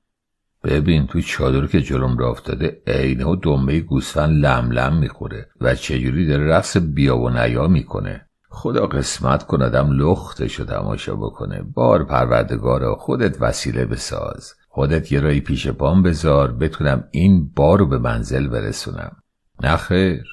ببین 0.66 1.08
تو 1.08 1.22
چادر 1.22 1.68
که 1.68 1.82
جلوم 1.82 2.18
را 2.18 2.30
افتاده 2.30 2.82
عینه 2.88 3.26
و 3.26 3.36
دنبه 3.36 3.80
گوسفند 3.80 4.44
لم 4.46 4.98
می‌خوره 4.98 5.48
و 5.62 5.76
چجوری 5.76 6.28
داره 6.28 6.48
رقص 6.48 6.78
بیا 6.78 7.18
و 7.18 7.30
نیا 7.30 7.68
می‌کنه. 7.68 8.26
خدا 8.50 8.88
قسمت 8.88 9.44
کندم 9.44 9.92
لخته 9.92 10.46
و 10.46 10.66
تماشا 10.66 11.16
بکنه. 11.16 11.62
بار 11.62 12.04
پروردگارا 12.04 12.96
خودت 12.96 13.42
وسیله 13.42 13.86
بساز. 13.86 14.54
خودت 14.70 15.12
یه 15.12 15.20
رایی 15.20 15.42
پیش 15.42 15.68
پام 15.68 16.04
بذار 16.04 16.52
بتونم 16.52 17.04
این 17.12 17.52
بار 17.56 17.80
رو 17.80 17.86
به 17.86 17.98
منزل 17.98 18.48
برسونم. 18.48 19.16
نخیر 19.64 20.24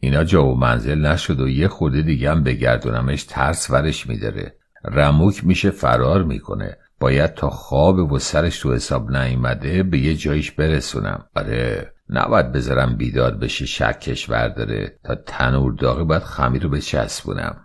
اینا 0.00 0.24
جا 0.24 0.44
و 0.44 0.58
منزل 0.58 1.06
نشد 1.06 1.40
و 1.40 1.48
یه 1.48 1.68
خورده 1.68 2.02
دیگه 2.02 2.30
هم 2.30 2.42
بگردونمش 2.42 3.24
ترس 3.24 3.70
ورش 3.70 4.06
میداره. 4.06 4.54
رموک 4.84 5.44
میشه 5.44 5.70
فرار 5.70 6.22
می‌کنه. 6.22 6.76
باید 7.02 7.34
تا 7.34 7.50
خواب 7.50 8.12
و 8.12 8.18
سرش 8.18 8.58
تو 8.58 8.74
حساب 8.74 9.16
نیامده 9.16 9.82
به 9.82 9.98
یه 9.98 10.14
جایش 10.14 10.50
برسونم. 10.50 11.24
آره 11.36 11.92
نباید 12.08 12.52
بذارم 12.52 12.96
بیدار 12.96 13.34
بشه 13.34 13.66
شکش 13.66 14.26
برداره 14.26 14.98
تا 15.04 15.14
تنور 15.14 15.72
داغی 15.72 16.04
باید 16.04 16.22
خمیر 16.22 16.62
رو 16.62 16.68
بچسبونم. 16.68 17.56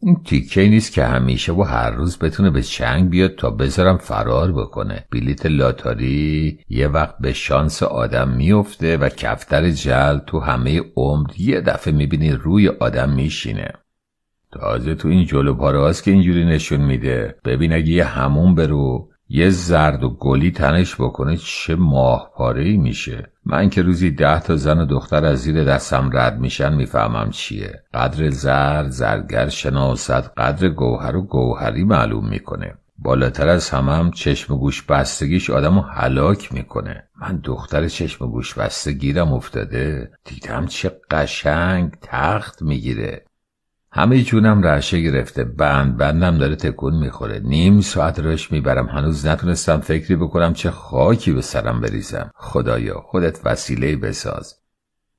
این 0.00 0.22
تیکه 0.24 0.68
نیست 0.68 0.92
که 0.92 1.04
همیشه 1.04 1.52
و 1.52 1.62
هر 1.62 1.90
روز 1.90 2.18
بتونه 2.18 2.50
به 2.50 2.62
چنگ 2.62 3.10
بیاد 3.10 3.34
تا 3.34 3.50
بذارم 3.50 3.98
فرار 3.98 4.52
بکنه. 4.52 5.06
بلیت 5.12 5.46
لاتاری 5.46 6.58
یه 6.68 6.88
وقت 6.88 7.18
به 7.20 7.32
شانس 7.32 7.82
آدم 7.82 8.28
میفته 8.28 8.96
و 8.96 9.08
کفتر 9.08 9.70
جل 9.70 10.18
تو 10.18 10.40
همه 10.40 10.80
عمر 10.96 11.30
یه 11.38 11.60
دفعه 11.60 11.94
می‌بینی 11.94 12.32
روی 12.32 12.68
آدم 12.68 13.10
میشینه. 13.10 13.72
تازه 14.60 14.94
تو 14.94 15.08
این 15.08 15.24
جلو 15.24 15.54
پاره 15.54 15.94
که 16.04 16.10
اینجوری 16.10 16.44
نشون 16.44 16.80
میده. 16.80 17.36
ببین 17.44 17.72
اگه 17.72 17.88
یه 17.88 18.04
همون 18.04 18.54
برو 18.54 19.08
یه 19.28 19.50
زرد 19.50 20.04
و 20.04 20.08
گلی 20.08 20.50
تنش 20.50 20.94
بکنه 20.94 21.36
چه 21.36 21.76
ماه 21.76 22.30
پاره 22.36 22.64
ای 22.64 22.76
میشه. 22.76 23.30
من 23.44 23.70
که 23.70 23.82
روزی 23.82 24.10
ده 24.10 24.40
تا 24.40 24.56
زن 24.56 24.78
و 24.78 24.86
دختر 24.86 25.24
از 25.24 25.38
زیر 25.38 25.64
دستم 25.64 26.10
رد 26.12 26.38
میشن 26.38 26.74
می‌فهمم 26.74 27.30
چیه. 27.30 27.82
قدر 27.94 28.30
زرد 28.30 28.90
زرگر 28.90 29.48
شناست 29.48 30.10
قدر 30.36 30.68
گوهر 30.68 31.16
و 31.16 31.22
گوهری 31.22 31.84
معلوم 31.84 32.28
می‌کنه. 32.28 32.74
بالاتر 32.98 33.48
از 33.48 33.70
همم 33.70 33.88
هم 33.88 34.10
چشم 34.10 34.56
گوش 34.56 34.82
بستگیش 34.82 35.50
آدمو 35.50 35.80
هلاک 35.80 36.52
می‌کنه. 36.54 37.04
من 37.20 37.40
دختر 37.44 37.88
چشم 37.88 38.30
گوش 38.30 38.54
بسته 38.54 38.92
گیرم 38.92 39.32
افتاده. 39.32 40.10
دیدم 40.24 40.66
چه 40.66 40.92
قشنگ 41.10 41.92
تخت 42.02 42.62
می‌گیره. 42.62 43.24
همه 43.96 44.22
جونم 44.22 44.62
رعشه 44.62 45.00
گرفته 45.00 45.44
بند 45.44 45.96
بندم 45.96 46.38
داره 46.38 46.56
تکون 46.56 46.94
می‌خوره. 46.94 47.40
نیم 47.44 47.80
ساعت 47.80 48.18
رش 48.18 48.52
می‌برم 48.52 48.86
هنوز 48.86 49.26
نتونستم 49.26 49.80
فکری 49.80 50.16
بکنم 50.16 50.52
چه 50.52 50.70
خاکی 50.70 51.32
به 51.32 51.40
سرم 51.40 51.80
بریزم. 51.80 52.30
خدایا 52.34 53.00
خودت 53.00 53.40
وسیله 53.44 53.96
بساز. 53.96 54.54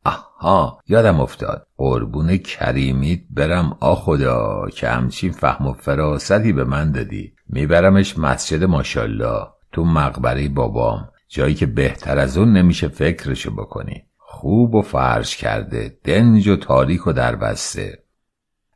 آها 0.06 0.80
یادم 0.88 1.20
افتاد. 1.20 1.68
قربون 1.78 2.38
کریمیت 2.38 3.20
برم. 3.30 3.78
آ 3.80 3.96
خدا 3.96 4.68
که 4.74 4.90
همچین 4.90 5.32
فهم 5.32 5.68
و 5.68 5.74
فراستی 5.74 6.54
به 6.54 6.64
من 6.64 6.92
دادی. 6.92 7.34
میبرمش 7.50 8.18
مسجد 8.18 8.64
ماشالله 8.64 9.48
تو 9.72 9.86
مقبره 9.86 10.50
بابام. 10.50 11.10
جایی 11.30 11.54
که 11.54 11.66
بهتر 11.66 12.20
از 12.20 12.38
اون 12.38 12.54
نمیشه 12.54 12.88
فکرشو 12.88 13.56
بکنی. 13.56 14.04
خوب 14.18 14.76
و 14.76 14.82
فرش 14.82 15.38
کرده 15.38 15.98
دنج 16.04 16.48
و 16.48 16.56
تاریک 16.56 17.08
و 17.08 17.14
دربسته. 17.14 18.07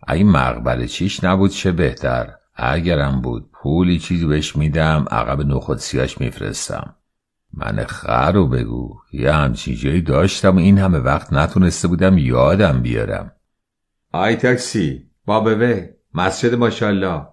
اگه 0.07 0.23
مقبره 0.23 0.87
چیش 0.87 1.23
نبود 1.23 1.51
چه 1.51 1.71
بهتر؟ 1.71 2.33
اگرم 2.55 3.21
بود 3.21 3.49
پولی 3.53 3.99
چیزی 3.99 4.25
بهش 4.25 4.55
میدم 4.55 5.05
عقب 5.11 5.45
نخود 5.45 5.77
سیاش 5.77 6.21
میفرستم. 6.21 6.95
من 7.53 7.85
خر 7.85 8.31
رو 8.31 8.47
بگو. 8.47 8.99
یه 9.13 9.31
همچین 9.33 9.75
جایی 9.75 10.01
داشتم 10.01 10.55
و 10.55 10.59
این 10.59 10.77
همه 10.77 10.97
وقت 10.97 11.33
نتونسته 11.33 11.87
بودم 11.87 12.17
یادم 12.17 12.81
بیارم. 12.81 13.31
آی 14.11 14.35
تاکسی 14.35 15.09
بابوه 15.25 15.87
مسجد 16.13 16.55
ماشالله 16.55 17.27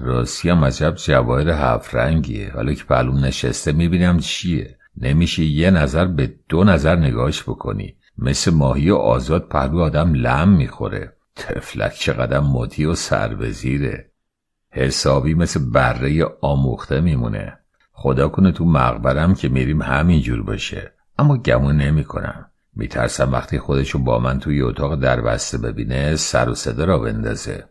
راستی 0.00 0.50
هم 0.50 0.64
عجب 0.64 0.94
جواهر 0.94 1.48
هفت 1.48 1.94
رنگیه. 1.94 2.52
حالا 2.52 2.74
که 2.74 2.84
پلوم 2.84 3.24
نشسته 3.24 3.72
می‌بینم 3.72 4.18
چیه. 4.18 4.78
نمیشه 4.96 5.44
یه 5.44 5.70
نظر 5.70 6.04
به 6.04 6.34
دو 6.48 6.64
نظر 6.64 6.96
نگاش 6.96 7.42
بکنی. 7.42 7.96
مثل 8.18 8.54
ماهی 8.54 8.90
آزاد 8.90 9.48
پهلو 9.48 9.80
آدم 9.80 10.14
لم 10.14 10.48
می‌خوره. 10.48 11.16
تفلک 11.36 11.92
چقدر 11.94 12.40
مدی 12.40 12.84
و 12.84 12.94
سربزیره. 12.94 14.10
حسابی 14.70 15.34
مثل 15.34 15.70
بره 15.70 16.24
آموخته 16.40 17.00
میمونه. 17.00 17.58
خدا 17.92 18.28
کنه 18.28 18.52
تو 18.52 18.64
مقبرم 18.64 19.34
که 19.34 19.48
میریم 19.48 19.82
همینجور 19.82 20.42
باشه. 20.42 20.92
اما 21.18 21.36
گمون 21.36 21.76
نمی‌کنم. 21.76 22.50
میترسم 22.76 23.32
وقتی 23.32 23.58
خودشو 23.58 23.98
با 23.98 24.18
من 24.18 24.38
توی 24.38 24.62
اتاق 24.62 25.00
دربسته 25.00 25.58
ببینه 25.58 26.16
سر 26.16 26.48
و 26.48 26.54
صدا 26.54 26.84
را 26.84 26.98
بندازه. 26.98 27.64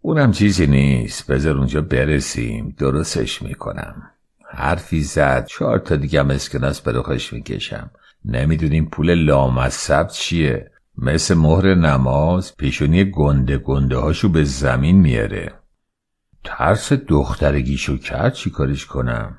اونم 0.00 0.32
چیزی 0.32 0.66
نیست. 0.66 1.30
بذار 1.30 1.56
اونجا 1.56 1.80
برسیم. 1.80 2.74
درستش 2.78 3.42
می‌کنم. 3.42 4.10
حرفی 4.50 5.00
زد. 5.00 5.46
چهار 5.46 5.78
تا 5.78 5.96
دیگه 5.96 6.20
اسکناس 6.20 6.80
به 6.80 6.92
رخش 6.92 7.32
می‌کشم. 7.32 7.90
نمی‌دونیم 8.24 8.86
پول 8.86 9.14
لامصب 9.14 10.08
چیه. 10.08 10.70
مثل 11.02 11.34
مهر 11.34 11.74
نماز 11.74 12.56
پیشونی 12.56 13.04
گنده 13.04 13.58
گنده 13.58 13.96
هاشو 13.96 14.28
به 14.28 14.44
زمین 14.44 14.96
میاره. 14.96 15.52
ترس 16.44 16.92
دخترگیشو 16.92 17.96
کرد 17.96 18.32
چی 18.32 18.50
کارش 18.50 18.86
کنم؟ 18.86 19.36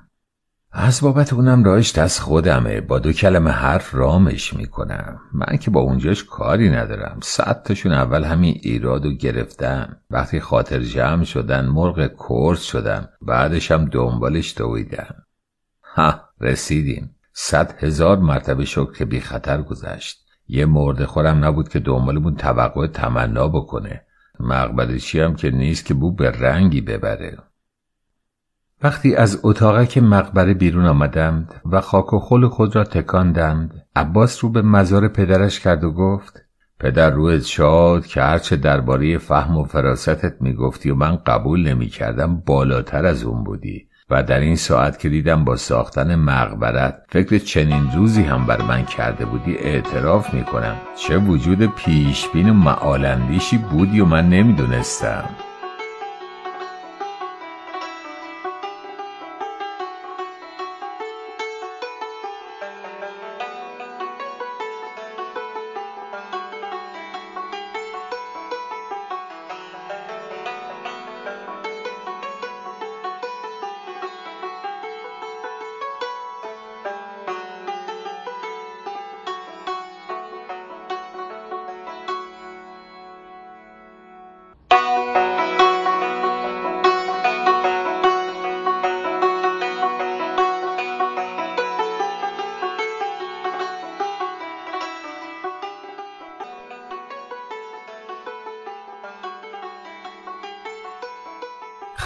از 0.71 1.01
بابت 1.01 1.33
اونم 1.33 1.63
راهش 1.63 1.91
دست 1.91 2.21
خودمه. 2.21 2.81
با 2.81 2.99
دو 2.99 3.11
کلمه 3.11 3.51
حرف 3.51 3.95
رامش 3.95 4.53
می‌کنم. 4.53 5.19
من 5.33 5.57
که 5.57 5.71
با 5.71 5.81
اونجاش 5.81 6.23
کاری 6.23 6.69
ندارم. 6.69 7.19
صد 7.23 7.63
تاشون 7.65 7.91
اول 7.91 8.23
همین 8.23 8.59
ایرادو 8.63 9.11
گرفتن. 9.11 10.01
وقتی 10.09 10.39
خاطر 10.39 10.79
جمع 10.79 11.23
شدن 11.23 11.65
مرغ 11.65 12.07
کورس 12.07 12.63
شدن. 12.63 13.09
بعدش 13.21 13.71
هم 13.71 13.85
دنبالش 13.85 14.57
دویدن. 14.57 15.15
ها 15.95 16.21
رسیدیم. 16.41 17.15
صد 17.33 17.83
هزار 17.83 18.19
مرتبه 18.19 18.65
شکر 18.65 18.93
که 18.93 19.05
بی 19.05 19.19
خطر 19.19 19.61
گذشت. 19.61 20.28
یه 20.49 20.65
مرده 20.65 21.05
خورم 21.05 21.45
نبود 21.45 21.69
که 21.69 21.79
دنبالمون 21.79 22.35
توقع 22.35 22.87
تمنا 22.87 23.47
بکنه. 23.47 24.01
مقبرشی 24.39 25.19
هم 25.19 25.35
که 25.35 25.51
نیست 25.51 25.85
که 25.85 25.93
بو 25.93 26.11
به 26.11 26.31
رنگی 26.31 26.81
ببره. 26.81 27.37
وقتی 28.83 29.15
از 29.15 29.39
اتاقک 29.43 29.97
مقبره 29.97 30.53
بیرون 30.53 30.85
آمدند 30.85 31.61
و 31.71 31.81
خاک 31.81 32.13
و 32.13 32.19
خل 32.19 32.47
خود 32.47 32.75
را 32.75 32.83
تکاندند 32.83 33.85
عباس 33.95 34.43
رو 34.43 34.49
به 34.49 34.61
مزار 34.61 35.07
پدرش 35.07 35.59
کرد 35.59 35.83
و 35.83 35.91
گفت 35.91 36.45
پدر 36.79 37.09
رویت 37.09 37.43
شاد 37.43 38.05
که 38.05 38.21
هرچه 38.21 38.55
درباره 38.55 39.17
فهم 39.17 39.57
و 39.57 39.63
فراستت 39.63 40.41
می‌گفتی 40.41 40.89
و 40.89 40.95
من 40.95 41.15
قبول 41.15 41.67
نمی‌کردم 41.67 42.35
بالاتر 42.35 43.05
از 43.05 43.23
اون 43.23 43.43
بودی. 43.43 43.88
و 44.09 44.23
در 44.23 44.39
این 44.39 44.55
ساعت 44.55 44.99
که 44.99 45.09
دیدم 45.09 45.43
با 45.43 45.55
ساختن 45.55 46.15
مقبرت 46.15 47.03
فکر 47.09 47.37
چنین 47.37 47.91
روزی 47.95 48.23
هم 48.23 48.45
بر 48.45 48.61
من 48.61 48.85
کرده 48.85 49.25
بودی 49.25 49.57
اعتراف 49.57 50.33
می‌کنم. 50.33 50.75
چه 50.95 51.17
وجود 51.17 51.65
پیشبین 51.65 52.49
و 52.49 52.53
معالندیشی 52.53 53.57
بودی 53.57 53.99
و 53.99 54.05
من 54.05 54.29
نمی‌دونستم. 54.29 55.29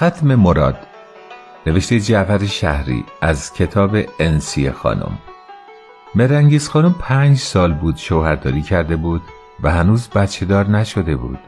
ختم 0.03 0.35
مراد. 0.35 0.77
نوشته 1.65 1.99
جعفر 1.99 2.45
شهری 2.45 3.03
از 3.21 3.53
کتاب 3.53 3.97
انسی 4.19 4.71
خانم. 4.71 5.17
مرنگیز 6.15 6.69
خانم 6.69 6.95
پنج 6.99 7.37
سال 7.37 7.73
بود 7.73 7.97
شوهرداری 7.97 8.61
کرده 8.61 8.95
بود 8.95 9.21
و 9.63 9.71
هنوز 9.71 10.09
بچه 10.09 10.45
دار 10.45 10.69
نشده 10.69 11.15
بود. 11.15 11.39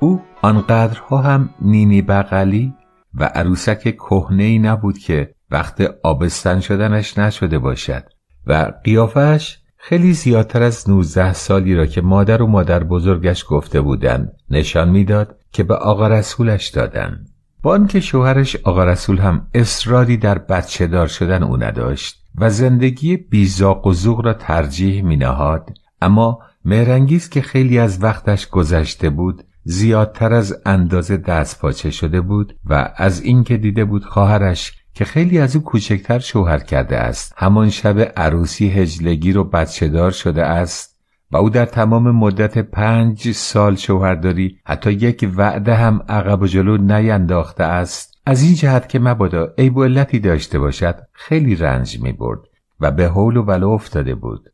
او 0.00 0.22
آنقدرها 0.42 1.18
هم 1.18 1.50
نینی 1.60 2.02
بغلی 2.02 2.74
و 3.14 3.24
عروسک 3.24 3.96
کهنه 3.96 4.58
نبود 4.58 4.98
که 4.98 5.34
وقت 5.50 5.80
آبستن 6.02 6.60
شدنش 6.60 7.18
نشده 7.18 7.58
باشد 7.58 8.04
و 8.46 8.72
قیافش 8.84 9.58
خیلی 9.76 10.12
زیادتر 10.12 10.62
از 10.62 10.90
19 10.90 11.32
سالی 11.32 11.74
را 11.74 11.86
که 11.86 12.00
مادر 12.00 12.42
و 12.42 12.46
مادر 12.46 12.84
بزرگش 12.84 13.44
گفته 13.48 13.80
بودند 13.80 14.32
نشان 14.50 14.88
می‌داد 14.88 15.36
که 15.52 15.62
به 15.62 15.74
آقا 15.74 16.08
رسولش 16.08 16.68
دادند. 16.68 17.27
با 17.62 17.72
آنکه 17.72 18.00
شوهرش 18.00 18.56
آقا 18.56 18.84
رسول 18.84 19.18
هم 19.18 19.46
اصراری 19.54 20.16
در 20.16 20.38
بچه 20.38 20.86
دار 20.86 21.06
شدن 21.06 21.42
او 21.42 21.56
نداشت 21.56 22.24
و 22.34 22.50
زندگی 22.50 23.16
بیزاق 23.16 23.86
و 23.86 23.92
زوغ 23.92 24.24
را 24.24 24.32
ترجیح 24.32 25.02
می 25.02 25.16
نهاد 25.16 25.70
اما 26.02 26.38
مهرنگیز 26.64 27.28
که 27.28 27.40
خیلی 27.40 27.78
از 27.78 28.02
وقتش 28.02 28.48
گذشته 28.48 29.10
بود 29.10 29.42
زیادتر 29.64 30.32
از 30.34 30.62
اندازه 30.66 31.16
دست 31.16 31.60
پاچه 31.60 31.90
شده 31.90 32.20
بود 32.20 32.56
و 32.64 32.92
از 32.96 33.22
اینکه 33.22 33.56
دیده 33.56 33.84
بود 33.84 34.04
خواهرش 34.04 34.72
که 34.94 35.04
خیلی 35.04 35.38
از 35.38 35.56
او 35.56 35.62
کوچکتر 35.62 36.18
شوهر 36.18 36.58
کرده 36.58 36.96
است 36.96 37.34
همان 37.36 37.70
شب 37.70 38.12
عروسی 38.16 38.70
هجلگی 38.70 39.32
رو 39.32 39.44
بچه 39.44 39.88
دار 39.88 40.10
شده 40.10 40.44
است 40.44 40.97
و 41.30 41.36
او 41.36 41.50
در 41.50 41.66
تمام 41.66 42.10
مدت 42.10 42.58
پنج 42.58 43.30
سال 43.30 43.76
شوهرداری 43.76 44.58
حتی 44.64 44.92
یک 44.92 45.30
وعده 45.36 45.74
هم 45.74 46.02
عقب 46.08 46.42
و 46.42 46.46
جلو 46.46 46.76
نینداخته 46.76 47.64
است 47.64 48.14
از 48.26 48.42
این 48.42 48.54
جهت 48.54 48.88
که 48.88 48.98
مبادا 48.98 49.54
عیب 49.58 49.76
و 49.76 49.84
علتی 49.84 50.18
داشته 50.18 50.58
باشد 50.58 50.98
خیلی 51.12 51.54
رنج 51.54 52.00
می 52.00 52.12
برد 52.12 52.40
و 52.80 52.90
به 52.90 53.08
حول 53.08 53.36
و 53.36 53.42
ولو 53.42 53.68
افتاده 53.68 54.14
بود 54.14 54.52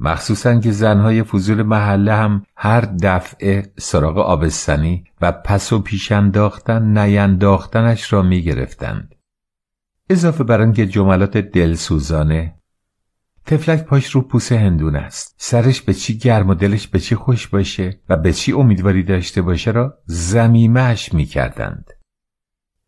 مخصوصا 0.00 0.60
که 0.60 0.72
زنهای 0.72 1.22
فضول 1.22 1.62
محله 1.62 2.14
هم 2.14 2.42
هر 2.56 2.80
دفعه 2.80 3.72
سراغ 3.78 4.18
آبستنی 4.18 5.04
و 5.20 5.32
پس 5.32 5.72
و 5.72 5.80
پیش 5.80 6.12
انداختن 6.12 6.98
نینداختنش 6.98 8.12
را 8.12 8.22
می 8.22 8.42
گرفتند. 8.42 9.14
اضافه 10.10 10.44
بر 10.44 10.62
آنکه 10.62 10.86
جملات 10.86 11.36
دلسوزانه 11.36 12.54
تفلک 13.46 13.84
پاش 13.84 14.10
رو 14.10 14.20
پوس 14.20 14.52
هندون 14.52 14.96
است 14.96 15.34
سرش 15.38 15.82
به 15.82 15.94
چی 15.94 16.18
گرم 16.18 16.48
و 16.48 16.54
دلش 16.54 16.88
به 16.88 16.98
چی 16.98 17.14
خوش 17.14 17.48
باشه 17.48 18.00
و 18.08 18.16
به 18.16 18.32
چی 18.32 18.52
امیدواری 18.52 19.02
داشته 19.02 19.42
باشه 19.42 19.70
را 19.70 19.94
زمیمهش 20.04 21.12
می 21.12 21.24
کردند. 21.24 21.90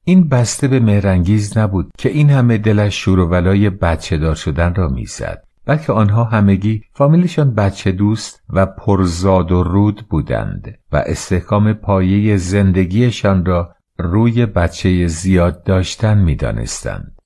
این 0.05 0.29
بسته 0.29 0.69
به 0.69 0.81
مهرنگیز 0.81 1.59
نبود 1.59 1.91
که 1.99 2.09
این 2.09 2.31
همه 2.31 2.59
دلش 2.59 3.05
شور 3.05 3.19
و 3.19 3.29
ولای 3.29 3.71
بچه 3.71 4.17
دار 4.19 4.35
شدن 4.35 4.75
را 4.75 4.89
می‌زد 4.89 5.45
بلکه 5.67 5.93
آنها 5.93 6.25
همگی 6.25 6.83
فامیلشان 6.93 7.55
بچه 7.55 7.93
دوست 7.93 8.43
و 8.51 8.67
پرزاد 8.67 9.53
و 9.53 9.63
رود 9.63 10.07
بودند 10.11 10.79
و 10.93 10.97
استحکام 11.07 11.73
پایه 11.73 12.37
زندگیشان 12.37 13.45
را 13.45 13.75
روی 13.99 14.47
بچه 14.47 15.07
زیاد 15.07 15.65
داشتن 15.65 16.19
می‌دانستند. 16.19 17.18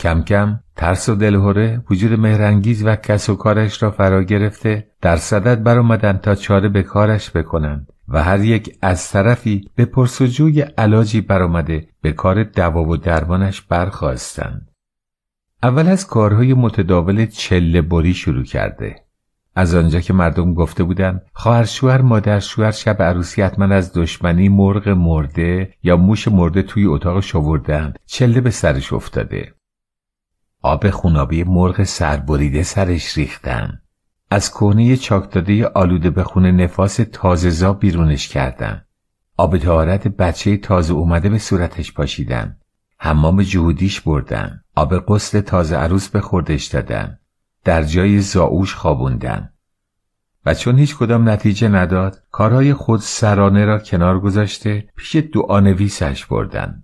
کم 0.00 0.22
کم 0.22 0.60
ترس 0.76 1.08
و 1.08 1.14
دلهوره 1.14 1.84
وجود 1.90 2.12
مهرنگیز 2.12 2.86
و 2.86 2.96
کس 2.96 3.28
و 3.28 3.34
کارش 3.34 3.82
را 3.82 3.90
فرا 3.90 4.22
گرفته 4.22 4.86
در 5.00 5.16
صدد 5.16 5.62
برآمدند 5.62 6.20
تا 6.20 6.34
چاره 6.34 6.68
به 6.68 6.82
کارش 6.82 7.30
بکنند 7.30 7.86
و 8.08 8.22
هر 8.22 8.44
یک 8.44 8.78
از 8.82 9.10
طرفی 9.10 9.70
به 9.76 9.84
پرسجوی 9.84 10.60
علاجی 10.60 11.20
برآمده 11.20 11.88
به 12.02 12.12
کار 12.12 12.42
دوا 12.42 12.84
و 12.84 12.96
درمانش 12.96 13.60
برخواستند. 13.60 14.70
اول 15.62 15.88
از 15.88 16.06
کارهای 16.06 16.54
متداول 16.54 17.26
چله 17.26 17.82
بری 17.82 18.14
شروع 18.14 18.44
کرده. 18.44 18.96
از 19.56 19.74
آنجا 19.74 20.00
که 20.00 20.12
مردم 20.12 20.54
گفته 20.54 20.84
بودند 20.84 21.22
خواهر 21.32 21.64
شوهر 21.64 22.02
مادر 22.02 22.40
شوهر 22.40 22.70
شب 22.70 23.02
عروسی 23.02 23.42
حتما 23.42 23.74
از 23.74 23.92
دشمنی 23.94 24.48
مرغ 24.48 24.88
مرده 24.88 25.74
یا 25.82 25.96
موش 25.96 26.28
مرده 26.28 26.62
توی 26.62 26.84
اتاق 26.86 27.20
شوردند 27.20 27.98
چله 28.06 28.40
به 28.40 28.50
سرش 28.50 28.92
افتاده. 28.92 29.54
آب 30.64 30.90
خونابی 30.90 31.44
مرغ 31.44 31.82
سربریده 31.82 32.62
سرش 32.62 33.18
ریختن 33.18 33.80
از 34.30 34.50
کهنه 34.50 34.96
چاکداده 34.96 35.66
آلوده 35.66 36.10
به 36.10 36.24
خونه 36.24 36.52
نفاس 36.52 37.00
تازهزا 37.12 37.72
بیرونش 37.72 38.28
کردن 38.28 38.84
آب 39.36 39.58
تهارت 39.58 40.08
بچه 40.08 40.56
تازه 40.56 40.94
اومده 40.94 41.28
به 41.28 41.38
صورتش 41.38 41.92
پاشیدن 41.92 42.56
حمام 42.98 43.42
جهودیش 43.42 44.00
بردن 44.00 44.60
آب 44.74 44.94
قسل 45.08 45.40
تازه 45.40 45.76
عروس 45.76 46.08
به 46.08 46.20
خوردش 46.20 46.66
دادن 46.66 47.18
در 47.64 47.82
جای 47.82 48.20
زاوش 48.20 48.74
خوابوندن 48.74 49.50
و 50.46 50.54
چون 50.54 50.78
هیچ 50.78 50.96
کدام 50.96 51.28
نتیجه 51.28 51.68
نداد 51.68 52.22
کارهای 52.30 52.74
خود 52.74 53.00
سرانه 53.00 53.64
را 53.64 53.78
کنار 53.78 54.20
گذاشته 54.20 54.88
پیش 54.96 55.16
دعانویسش 55.16 56.26
بردن 56.26 56.82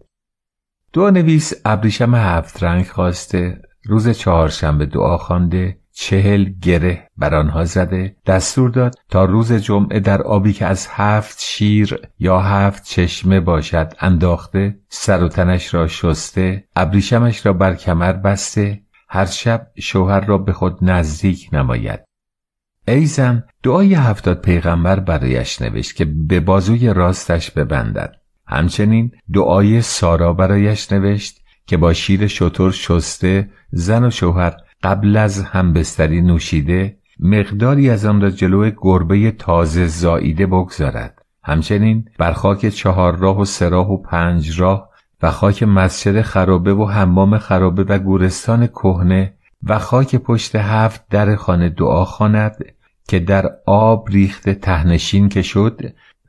دعانویس 0.92 1.52
ابریشم 1.64 2.14
هفت 2.14 2.62
رنگ 2.62 2.86
خواسته 2.86 3.62
روز 3.84 4.08
چهارشنبه 4.08 4.86
دعا 4.86 5.18
خوانده 5.18 5.80
چهل 5.92 6.44
گره 6.62 7.08
بر 7.16 7.34
آنها 7.34 7.64
زده 7.64 8.16
دستور 8.26 8.70
داد 8.70 8.94
تا 9.08 9.24
روز 9.24 9.52
جمعه 9.52 10.00
در 10.00 10.22
آبی 10.22 10.52
که 10.52 10.66
از 10.66 10.88
هفت 10.90 11.38
شیر 11.40 11.98
یا 12.18 12.40
هفت 12.40 12.84
چشمه 12.84 13.40
باشد 13.40 13.92
انداخته 14.00 14.78
سر 14.88 15.24
و 15.24 15.28
تنش 15.28 15.74
را 15.74 15.86
شسته 15.86 16.64
ابریشمش 16.76 17.46
را 17.46 17.52
بر 17.52 17.74
کمر 17.74 18.12
بسته 18.12 18.82
هر 19.08 19.26
شب 19.26 19.66
شوهر 19.78 20.20
را 20.20 20.38
به 20.38 20.52
خود 20.52 20.78
نزدیک 20.82 21.48
نماید. 21.52 22.00
ای 22.88 23.06
زن 23.06 23.44
دعای 23.62 23.94
هفتاد 23.94 24.40
پیغمبر 24.40 25.00
برایش 25.00 25.62
نوشت 25.62 25.96
که 25.96 26.04
به 26.04 26.40
بازوی 26.40 26.92
راستش 26.92 27.50
ببندد. 27.50 28.16
همچنین 28.46 29.10
دعای 29.34 29.82
سارا 29.82 30.32
برایش 30.32 30.92
نوشت 30.92 31.39
که 31.70 31.76
با 31.76 31.92
شیر 31.92 32.26
شطور 32.26 32.72
شسته 32.72 33.50
زن 33.70 34.04
و 34.04 34.10
شوهر 34.10 34.56
قبل 34.82 35.16
از 35.16 35.42
همبستری 35.42 36.20
نوشیده 36.20 36.96
مقداری 37.20 37.90
از 37.90 38.04
آن 38.04 38.20
را 38.20 38.30
جلو 38.30 38.70
گربه 38.76 39.30
تازه 39.30 39.86
زاییده 39.86 40.46
بگذارد. 40.46 41.22
همچنین 41.42 42.08
بر 42.18 42.32
خاک 42.32 42.68
چهار 42.68 43.16
راه 43.16 43.40
و 43.40 43.44
سراح 43.44 43.86
و 43.86 43.96
پنج 43.96 44.60
راه 44.60 44.88
و 45.22 45.30
خاک 45.30 45.62
مسجد 45.62 46.20
خرابه 46.20 46.74
و 46.74 46.86
حمام 46.86 47.38
خرابه 47.38 47.84
و 47.84 47.98
گورستان 47.98 48.66
کهنه 48.66 49.34
و 49.62 49.78
خاک 49.78 50.16
پشت 50.16 50.56
هفت 50.56 51.08
در 51.08 51.36
خانه 51.36 51.68
دعا 51.68 52.04
خواند 52.04 52.64
که 53.08 53.18
در 53.18 53.50
آب 53.66 54.08
ریخته 54.08 54.54
تهنشین 54.54 55.28
که 55.28 55.42
شد 55.42 55.80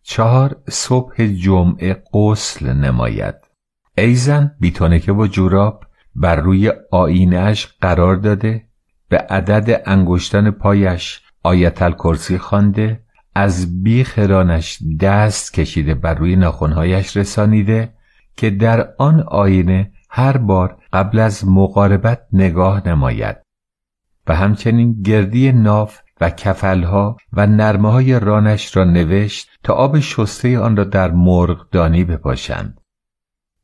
چهار 0.04 0.56
صبح 0.70 1.26
جمعه 1.28 2.04
قسل 2.14 2.74
نماید. 2.74 3.51
ایزن 3.98 4.56
بیتانکه 4.60 5.12
و 5.12 5.28
جوراب 5.28 5.86
بر 6.16 6.36
روی 6.36 6.72
آینش 6.92 7.68
قرار 7.82 8.16
داده 8.16 8.66
به 9.10 9.18
عدد 9.18 9.82
انگشتان 9.86 10.52
پایش 10.52 11.22
آیت 11.44 11.82
الکرسی 11.82 12.38
خوانده 12.38 13.04
از 13.36 13.84
بیخرانش 13.84 14.80
دست 15.00 15.54
کشیده 15.54 15.94
بر 15.94 16.14
روی 16.14 16.36
ناخونهایش 16.36 17.18
رسانیده 17.18 17.94
که 18.38 18.50
در 18.50 18.94
آن 18.98 19.20
آینه 19.28 19.92
هر 20.10 20.38
بار 20.38 20.78
قبل 20.94 21.20
از 21.20 21.48
مقاربت 21.48 22.28
نگاه 22.34 22.88
نماید. 22.88 23.38
و 24.28 24.36
همچنین 24.36 25.02
گردی 25.02 25.52
ناف 25.52 26.00
و 26.22 26.30
کفلها 26.30 27.18
و 27.34 27.48
نرمه 27.48 27.92
های 27.92 28.20
رانش 28.20 28.78
را 28.78 28.84
نوشت 28.84 29.50
تا 29.64 29.74
آب 29.74 30.00
شسته 30.00 30.60
آن 30.60 30.78
را 30.78 30.84
در 30.84 31.12
مرغدانی 31.12 32.04
بپاشند. 32.04 32.81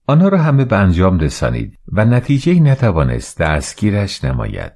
آنها 0.08 0.28
را 0.28 0.38
همه 0.38 0.66
به 0.66 0.76
انجام 0.76 1.20
رسانید 1.20 1.80
و 1.92 2.06
نتیجه 2.06 2.60
نتوانست 2.60 3.38
دستگیرش 3.42 4.24
نماید 4.24 4.72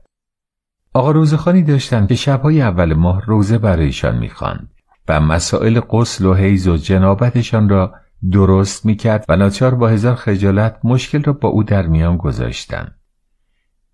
آقا 0.94 1.12
روزخانی 1.12 1.64
داشتند 1.64 2.08
که 2.08 2.16
شبهای 2.16 2.62
اول 2.62 2.94
ماه 2.94 3.26
روزه 3.26 3.58
برایشان 3.58 4.18
می‌خواند 4.18 4.70
و 5.08 5.20
مسائل 5.20 5.80
قسل 5.90 6.26
و 6.26 6.34
حیز 6.34 6.68
و 6.68 6.78
جنابتشان 6.78 7.70
را 7.70 7.94
درست 8.32 8.86
می‌کرد 8.86 9.26
و 9.30 9.36
ناچار 9.36 9.76
با 9.76 9.88
هزار 9.88 10.16
خجالت 10.16 10.80
مشکل 10.84 11.24
را 11.24 11.34
با 11.34 11.50
او 11.50 11.64
در 11.64 11.88
میان 11.88 12.18
گذاشتند 12.18 12.96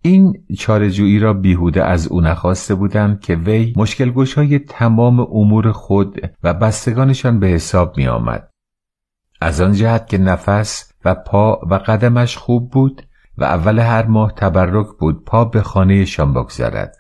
این 0.02 0.46
چارجویی 0.58 1.20
را 1.20 1.34
بیهوده 1.34 1.84
از 1.84 2.08
او 2.08 2.22
نخواسته 2.22 2.76
بودند 2.76 3.20
که 3.20 3.36
وی 3.36 3.74
مشکل 3.76 4.26
های 4.36 4.60
تمام 4.60 5.20
امور 5.20 5.72
خود 5.72 6.22
و 6.44 6.54
بستگانشان 6.54 7.40
به 7.40 7.48
حساب 7.48 7.98
می 7.98 8.08
آمد. 8.08 8.50
از 9.42 9.62
آن 9.62 9.74
جهت 9.74 10.08
که 10.08 10.18
نفس 10.18 10.94
و 11.06 11.16
پا 11.16 11.60
و 11.70 11.76
قدمش 11.76 12.38
خوب 12.38 12.72
بود 12.72 13.02
و 13.38 13.44
اول 13.44 13.80
هر 13.80 14.06
ماه 14.06 14.34
تبرک 14.36 14.88
بود 15.00 15.26
پا 15.26 15.46
به 15.46 15.62
خانهشان 15.62 16.34
بگذارد. 16.34 16.96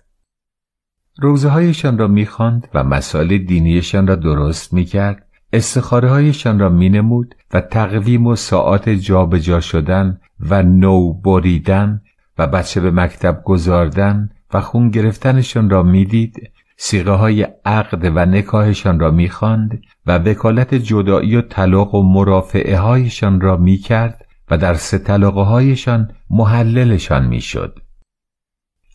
روزه 1.20 1.50
هایشان 1.50 1.98
را 1.98 2.08
می‌خواند 2.08 2.68
و 2.74 2.84
مسائل 2.84 3.38
دینیشان 3.38 4.08
را 4.08 4.16
درست 4.16 4.74
می‌کرد 4.74 5.28
استخاره 5.54 6.10
هایشان 6.10 6.60
را 6.60 6.70
مینمود 6.70 7.36
و 7.54 7.62
تقویم 7.62 8.28
و 8.28 8.36
ساعات 8.36 8.90
جابجا 8.90 9.60
شدن 9.60 10.20
و 10.40 10.64
نو 10.64 11.14
بریدن 11.14 12.02
و 12.38 12.48
بچه 12.48 12.82
به 12.82 12.92
مکتب 12.92 13.42
گذاردن 13.46 14.30
و 14.54 14.62
خون 14.62 14.90
گرفتنشان 14.90 15.70
را 15.70 15.84
می‌دید 15.84 16.52
سیغه 16.78 17.12
های 17.12 17.48
عقد 17.66 18.12
و 18.16 18.26
نکاهشان 18.26 19.00
را 19.00 19.12
می‌خواند 19.12 19.82
و 20.06 20.18
وکالت 20.18 20.74
جدایی 20.74 21.36
و 21.36 21.42
طلاق 21.42 21.96
و 21.96 22.04
مرافعه 22.04 22.78
هایشان 22.78 23.42
را 23.42 23.58
می‌کرد 23.58 24.26
و 24.52 24.58
در 24.58 24.74
سه 24.74 24.98
طلاقه 24.98 25.42
هایشان 25.42 26.12
محللشان 26.30 27.26
می‌شد. 27.26 27.80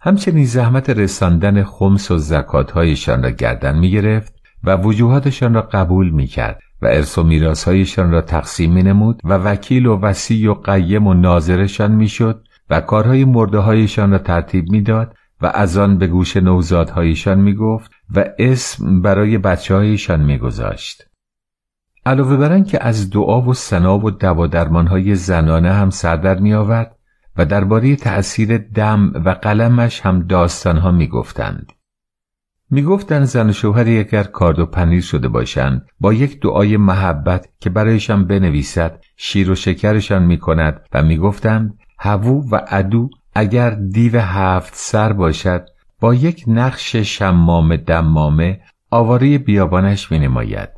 همچنین 0.01 0.45
زحمت 0.45 0.91
رساندن 0.91 1.65
خمس 1.65 2.11
و 2.11 2.19
زکات 2.19 2.71
هایشان 2.71 3.23
را 3.23 3.31
گردن 3.31 3.79
می 3.79 3.91
گرفت 3.91 4.35
و 4.65 4.77
وجوهاتشان 4.77 5.55
را 5.55 5.63
قبول 5.63 6.11
می 6.11 6.27
کرد 6.27 6.61
و 6.83 6.87
ارث 6.87 7.19
و 7.19 7.23
میراث 7.23 7.65
هایشان 7.65 8.11
را 8.11 8.21
تقسیم 8.21 8.73
می 8.73 8.83
نمود 8.83 9.21
و 9.25 9.33
وکیل 9.33 9.87
و 9.87 10.01
وسیع 10.01 10.51
و 10.51 10.55
قیم 10.55 11.07
و 11.07 11.15
ناظرشان 11.15 11.93
می 11.93 12.09
شد 12.09 12.45
و 12.71 12.81
کارهای 12.81 13.25
مرده 13.25 13.59
هایشان 13.59 14.11
را 14.11 14.19
ترتیب 14.19 14.71
می‌داد 14.71 15.17
و 15.43 15.47
از 15.55 15.77
آن 15.77 15.99
به 15.99 16.07
گوش 16.07 16.37
نوزادهایشان 16.37 17.39
می 17.39 17.55
گفت 17.55 17.91
و 18.15 18.25
اسم 18.39 19.03
برای 19.03 19.39
بچه 19.39 19.75
هایشان 19.75 20.21
می 20.21 20.39
گذاشت. 20.39 21.07
علاوه 22.07 22.37
بر 22.37 22.61
که 22.61 22.85
از 22.85 23.11
دعا 23.11 23.41
و 23.41 23.55
سنا 23.55 23.99
و 23.99 24.11
دوا 24.11 24.83
های 24.83 25.15
زنانه 25.15 25.73
هم 25.73 25.91
سردر 25.91 26.39
می 26.39 26.55
آورد 26.55 26.97
و 27.37 27.47
درباره 27.47 27.97
تأثیر 27.97 28.59
دم 28.59 29.13
و 29.25 29.31
قلمش 29.31 30.01
هم 30.01 30.23
داستانها 30.27 30.91
می 30.91 31.09
گفتند. 31.09 31.73
می 32.71 32.83
گفتند 32.83 33.25
زن 33.25 33.49
و 33.49 33.53
شوهری 33.53 33.99
اگر 33.99 34.23
کارد 34.23 34.59
و 34.59 34.67
پنیر 34.67 35.01
شده 35.01 35.29
باشند 35.29 35.87
با 36.01 36.13
یک 36.13 36.41
دعای 36.41 36.77
محبت 36.77 37.49
که 37.61 37.71
برایشان 37.71 38.27
بنویسد 38.27 39.01
شیر 39.17 39.51
و 39.51 39.55
شکرشان 39.55 40.23
می 40.23 40.39
کند 40.39 40.81
و 40.93 41.03
می 41.03 41.19
گفتند 41.19 41.79
هوو 41.99 42.45
و 42.51 42.57
عدو 42.57 43.11
اگر 43.35 43.71
دیو 43.71 44.21
هفت 44.21 44.75
سر 44.75 45.13
باشد 45.13 45.69
با 46.01 46.15
یک 46.15 46.45
نقش 46.47 46.97
شمام 46.97 47.77
دمامه 47.77 48.61
آواره 48.91 49.39
بیابانش 49.39 50.13
می 50.13 50.19
نماید. 50.19 50.69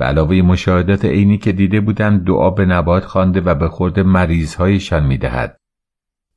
علاوه 0.00 0.36
مشاهدات 0.36 1.04
عینی 1.04 1.38
که 1.38 1.52
دیده 1.52 1.80
بودند 1.80 2.24
دعا 2.24 2.50
به 2.50 2.64
نبات 2.64 3.04
خوانده 3.04 3.40
و 3.40 3.54
به 3.54 3.68
خورد 3.68 4.00
مریضهایشان 4.00 5.06
می 5.06 5.18
دهد. 5.18 5.56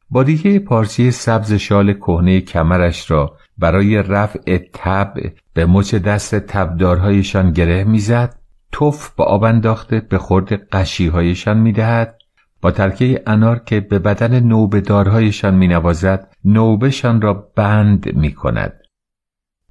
با 0.10 0.24
دیگه 0.24 0.60
پارچه 0.60 1.12
سبز 1.12 1.54
شال 1.54 1.94
کهنه 1.94 2.41
کمرش 2.41 3.12
را 3.12 3.38
برای 3.58 4.04
رفع 4.04 4.58
تب 4.74 5.14
به 5.54 5.66
مچ 5.66 5.95
دست 5.95 6.36
تبدارهایشان 6.36 7.52
گره 7.52 7.84
می‌زد 7.84 8.40
توف 8.72 9.10
با 9.16 9.26
آب 9.26 9.44
انداخته 9.44 10.00
به 10.00 10.18
خورد 10.18 10.70
قشیهایشان 10.70 11.58
می‌دهد 11.58 12.20
با 12.64 12.72
ترکه 12.72 13.23
انار 13.27 13.60
که 13.60 13.80
به 13.80 13.99
بدن 13.99 14.40
نوبدارهایشان 14.40 15.56
می 15.56 15.68
نوازد 15.68 16.27
نوبشان 16.45 17.22
را 17.22 17.34
بند 17.56 18.15
می 18.15 18.34
کند. 18.34 18.73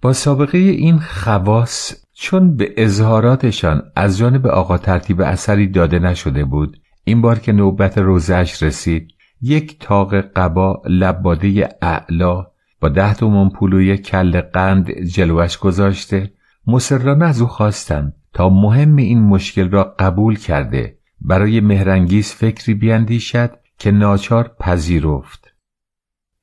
با 0.03 0.13
سابقه 0.13 0.59
این 0.59 0.99
خواص 0.99 2.05
چون 2.15 2.57
به 2.57 2.75
اظهاراتشان 2.77 3.83
از 3.97 4.19
جانب 4.19 4.47
آقا 4.47 4.79
ترتیب 4.79 5.21
اثری 5.21 5.69
داده 5.69 5.99
نشده 5.99 6.45
بود 6.45 6.77
این 7.05 7.21
بار 7.21 7.39
که 7.39 7.53
نوبت 7.53 7.99
روزش 7.99 8.63
رسید 8.63 9.09
یک 9.43 9.79
تاق 9.81 10.15
قبا 10.15 10.83
لباده 10.87 11.69
اعلا 11.83 12.47
با 12.81 12.89
ده 12.89 13.15
تومان 13.15 13.51
پولوی 13.51 13.97
کل 13.97 14.41
قند 14.41 15.01
جلوش 15.01 15.59
گذاشته 15.59 16.33
مسررانه 16.67 17.25
از 17.25 17.41
او 17.41 17.47
خواستم 17.47 18.13
تا 18.33 18.49
مهم 18.49 18.97
این 18.97 19.23
مشکل 19.23 19.71
را 19.71 19.95
قبول 19.99 20.39
کرده 20.39 21.02
برای 21.25 21.61
مهرنگیز 21.61 22.33
فکری 22.33 22.75
بیندیشد 22.75 23.51
که 23.79 23.91
ناچار 23.91 24.57
پذیرفت. 24.61 25.55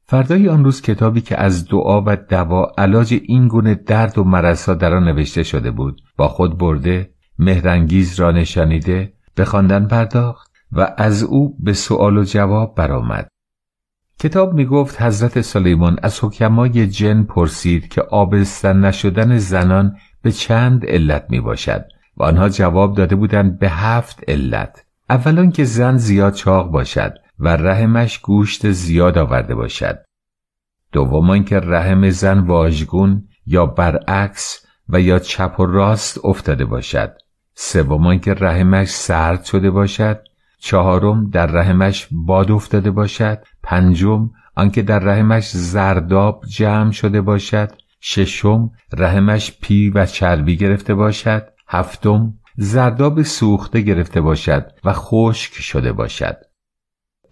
فردای 0.04 0.50
آن 0.50 0.64
روز 0.64 0.82
کتابی 0.82 1.22
که 1.22 1.42
از 1.42 1.68
دعا 1.68 2.04
و 2.06 2.16
دوا 2.16 2.72
علاج 2.78 3.20
این 3.24 3.48
گونه 3.48 3.76
درد 3.76 4.18
و 4.18 4.24
مرضها 4.24 4.74
در 4.74 4.94
آن 4.94 5.04
نوشته 5.04 5.44
شده 5.44 5.72
بود 5.72 6.02
با 6.18 6.28
خود 6.28 6.58
برده 6.58 7.14
مهرنگیز 7.40 8.20
را 8.20 8.32
نشانیده 8.32 9.14
به 9.36 9.46
خواندن 9.46 9.88
پرداخت 9.88 10.52
و 10.72 10.94
از 10.98 11.24
او 11.24 11.58
به 11.60 11.74
سؤال 11.74 12.18
و 12.18 12.24
جواب 12.24 12.76
برآمد. 12.76 13.28
کتاب 14.20 14.54
می 14.54 14.66
گفت 14.66 15.02
حضرت 15.02 15.42
سلیمان 15.42 16.00
از 16.04 16.24
حکمای 16.24 16.88
جن 16.88 17.24
پرسید 17.24 17.88
که 17.88 18.02
آبستن 18.02 18.86
نشدن 18.86 19.38
زنان 19.38 19.98
به 20.22 20.32
چند 20.32 20.86
علت 20.86 21.26
می 21.30 21.42
باشد 21.42 21.86
و 22.20 22.24
آنها 22.24 22.50
جواب 22.50 22.96
داده 22.96 23.16
بودند 23.16 23.60
به 23.60 23.70
هفت 23.70 24.24
علت. 24.28 24.86
اولان 25.10 25.52
که 25.52 25.64
زن 25.64 25.98
زیاد 25.98 26.34
چاق 26.34 26.72
باشد 26.72 27.14
و 27.40 27.48
رحمش 27.48 28.20
گوشت 28.20 28.72
زیاد 28.72 29.18
آورده 29.18 29.56
باشد. 29.56 30.00
دومان 30.92 31.44
که 31.44 31.60
رحم 31.60 32.10
زن 32.10 32.40
واژگون 32.40 33.28
یا 33.46 33.66
برعکس 33.66 34.66
و 34.90 35.02
یا 35.02 35.20
چپ 35.20 35.60
و 35.60 35.66
راست 35.66 36.26
افتاده 36.26 36.66
باشد. 36.66 37.12
سومان 37.54 38.20
که 38.20 38.34
رحمش 38.34 38.90
سرد 38.90 39.44
شده 39.44 39.72
باشد. 39.72 40.20
چهارم 40.60 41.30
در 41.30 41.46
رحمش 41.46 42.08
باد 42.12 42.52
افتاده 42.52 42.92
باشد. 42.92 43.44
پنجم 43.64 44.30
آنکه 44.56 44.82
در 44.82 45.00
رحمش 45.00 45.50
زرداب 45.50 46.44
جمع 46.48 46.92
شده 46.92 47.22
باشد. 47.22 47.72
ششم 48.02 48.72
رحمش 48.98 49.58
پی 49.62 49.90
و 49.90 50.06
چربی 50.06 50.58
گرفته 50.58 50.96
باشد. 50.96 51.49
هفتم 51.70 52.34
زرداب 52.58 53.22
سوخته 53.22 53.82
گرفته 53.82 54.22
باشد 54.22 54.72
و 54.84 54.94
خشک 54.94 55.54
شده 55.54 55.92
باشد. 55.92 56.38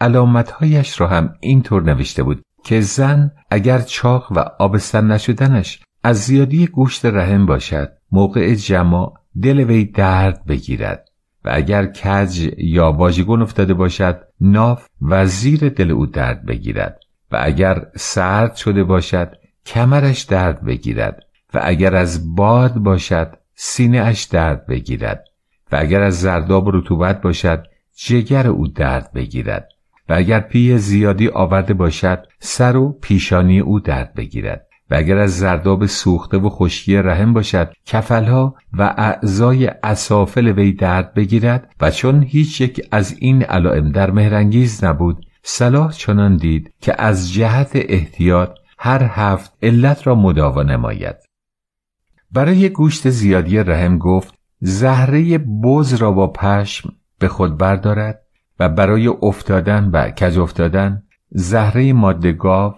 علامتهایش 0.01 1.01
را 1.01 1.07
هم 1.07 1.33
اینطور 1.39 1.83
نوشته 1.83 2.23
بود 2.23 2.41
که 2.63 2.81
زن 2.81 3.31
اگر 3.51 3.79
چاق 3.79 4.31
و 4.31 4.39
آبستن 4.39 5.11
نشدنش 5.11 5.79
از 6.03 6.17
زیادی 6.17 6.67
گوشت 6.67 7.05
رحم 7.05 7.45
باشد 7.45 7.91
موقع 8.11 8.55
جماع 8.55 9.13
دل 9.41 9.59
وی 9.59 9.85
درد 9.85 10.45
بگیرد 10.45 11.09
و 11.45 11.49
اگر 11.53 11.85
کج 11.85 12.49
یا 12.57 12.91
واژگون 12.91 13.41
افتاده 13.41 13.73
باشد 13.73 14.21
ناف 14.41 14.87
و 15.01 15.25
زیر 15.25 15.69
دل 15.69 15.91
او 15.91 16.05
درد 16.05 16.45
بگیرد 16.45 16.99
و 17.31 17.39
اگر 17.41 17.85
سرد 17.95 18.55
شده 18.55 18.83
باشد 18.83 19.35
کمرش 19.65 20.21
درد 20.21 20.65
بگیرد 20.65 21.23
و 21.53 21.61
اگر 21.63 21.95
از 21.95 22.35
باد 22.35 22.73
باشد 22.73 23.37
سینه 23.59 23.97
اش 23.97 24.23
درد 24.23 24.65
بگیرد 24.65 25.23
و 25.71 25.75
اگر 25.79 26.01
از 26.01 26.21
زرداب 26.21 26.75
رطوبت 26.75 27.21
باشد 27.21 27.63
جگر 27.95 28.47
او 28.47 28.67
درد 28.67 29.11
بگیرد 29.13 29.69
و 30.09 30.13
اگر 30.13 30.39
پی 30.39 30.77
زیادی 30.77 31.27
آورده 31.27 31.73
باشد 31.73 32.27
سر 32.39 32.75
و 32.75 32.99
پیشانی 33.01 33.59
او 33.59 33.79
درد 33.79 34.13
بگیرد 34.13 34.67
و 34.91 34.95
اگر 34.95 35.17
از 35.17 35.37
زرداب 35.37 35.85
سوخته 35.85 36.37
و 36.37 36.49
خشکی 36.49 36.97
رحم 36.97 37.33
باشد 37.33 37.73
کفلها 37.85 38.55
و 38.73 38.93
اعضای 38.97 39.67
اسافل 39.83 40.47
وی 40.47 40.71
درد 40.71 41.13
بگیرد 41.13 41.69
و 41.81 41.91
چون 41.91 42.23
هیچ 42.23 42.61
یک 42.61 42.87
از 42.91 43.15
این 43.19 43.43
علائم 43.43 43.91
در 43.91 44.11
مهرنگیز 44.11 44.83
نبود 44.83 45.25
صلاح 45.43 45.91
چنان 45.91 46.37
دید 46.37 46.73
که 46.81 47.01
از 47.01 47.33
جهت 47.33 47.71
احتیاط 47.73 48.49
هر 48.79 49.03
هفت 49.03 49.53
علت 49.63 50.07
را 50.07 50.15
مداوا 50.15 50.63
نماید. 50.63 51.26
برای 52.31 52.69
گوشت 52.69 53.09
زیادی 53.09 53.57
رحم 53.57 53.97
گفت 53.97 54.33
زهره 54.59 55.37
بز 55.37 55.93
را 55.93 56.11
با 56.11 56.27
پشم 56.27 56.89
به 57.19 57.27
خود 57.27 57.57
بردارد 57.57 58.21
و 58.59 58.69
برای 58.69 59.07
افتادن 59.07 59.89
و 59.93 60.09
کج 60.09 60.39
افتادن 60.39 61.03
زهره 61.29 61.93
ماده 61.93 62.31
گاو 62.31 62.73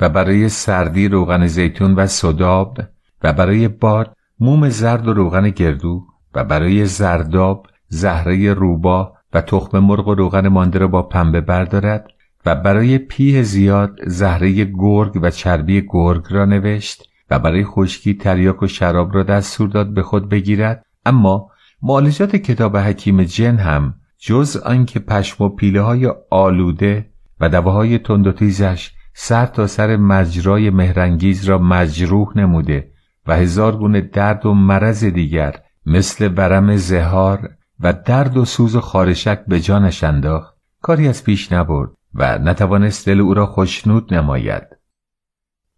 و 0.00 0.08
برای 0.08 0.48
سردی 0.48 1.08
روغن 1.08 1.46
زیتون 1.46 1.94
و 1.94 2.06
صداب 2.06 2.78
و 3.22 3.32
برای 3.32 3.68
باد 3.68 4.16
موم 4.40 4.68
زرد 4.68 5.08
و 5.08 5.12
روغن 5.12 5.50
گردو 5.50 6.06
و 6.34 6.44
برای 6.44 6.86
زرداب 6.86 7.66
زهره 7.88 8.54
روبا 8.54 9.12
و 9.32 9.40
تخم 9.40 9.78
مرغ 9.78 10.08
و 10.08 10.14
روغن 10.14 10.48
مانده 10.48 10.78
را 10.78 10.88
با 10.88 11.02
پنبه 11.02 11.40
بردارد 11.40 12.06
و 12.46 12.54
برای 12.54 12.98
پیه 12.98 13.42
زیاد 13.42 13.98
زهره 14.06 14.64
گرگ 14.64 15.18
و 15.22 15.30
چربی 15.30 15.86
گرگ 15.88 16.24
را 16.30 16.44
نوشت 16.44 17.11
و 17.32 17.38
برای 17.38 17.64
خشکی 17.64 18.14
تریاک 18.14 18.62
و 18.62 18.66
شراب 18.66 19.14
را 19.14 19.22
دستور 19.22 19.68
داد 19.68 19.94
به 19.94 20.02
خود 20.02 20.28
بگیرد. 20.28 20.86
اما 21.06 21.50
معالجات 21.82 22.36
کتاب 22.36 22.76
حکیم 22.76 23.22
جن 23.22 23.56
هم 23.56 23.94
جز 24.18 24.56
آنکه 24.56 24.98
پشم 24.98 25.44
و 25.44 25.48
پیله 25.48 25.80
های 25.80 26.12
آلوده 26.30 27.10
و 27.40 27.48
دواهای 27.48 27.98
تند 27.98 28.26
و 28.26 28.32
تیزش 28.32 28.90
سر 29.14 29.46
تا 29.46 29.66
سر 29.66 29.96
مجرای 29.96 30.70
مهرنگیز 30.70 31.44
را 31.44 31.58
مجروح 31.58 32.38
نموده 32.38 32.92
و 33.26 33.36
هزار 33.36 33.76
گونه 33.76 34.00
درد 34.00 34.46
و 34.46 34.54
مرض 34.54 35.04
دیگر 35.04 35.60
مثل 35.86 36.32
ورم 36.36 36.76
زهار 36.76 37.50
و 37.80 37.92
درد 37.92 38.36
و 38.36 38.44
سوز 38.44 38.76
و 38.76 38.80
خارشک 38.80 39.44
به 39.46 39.60
جانش 39.60 40.04
انداخت. 40.04 40.54
کاری 40.80 41.08
از 41.08 41.24
پیش 41.24 41.52
نبرد 41.52 41.90
و 42.14 42.38
نتوانست 42.38 43.06
دل 43.06 43.20
او 43.20 43.34
را 43.34 43.46
خوشنود 43.46 44.14
نماید. 44.14 44.81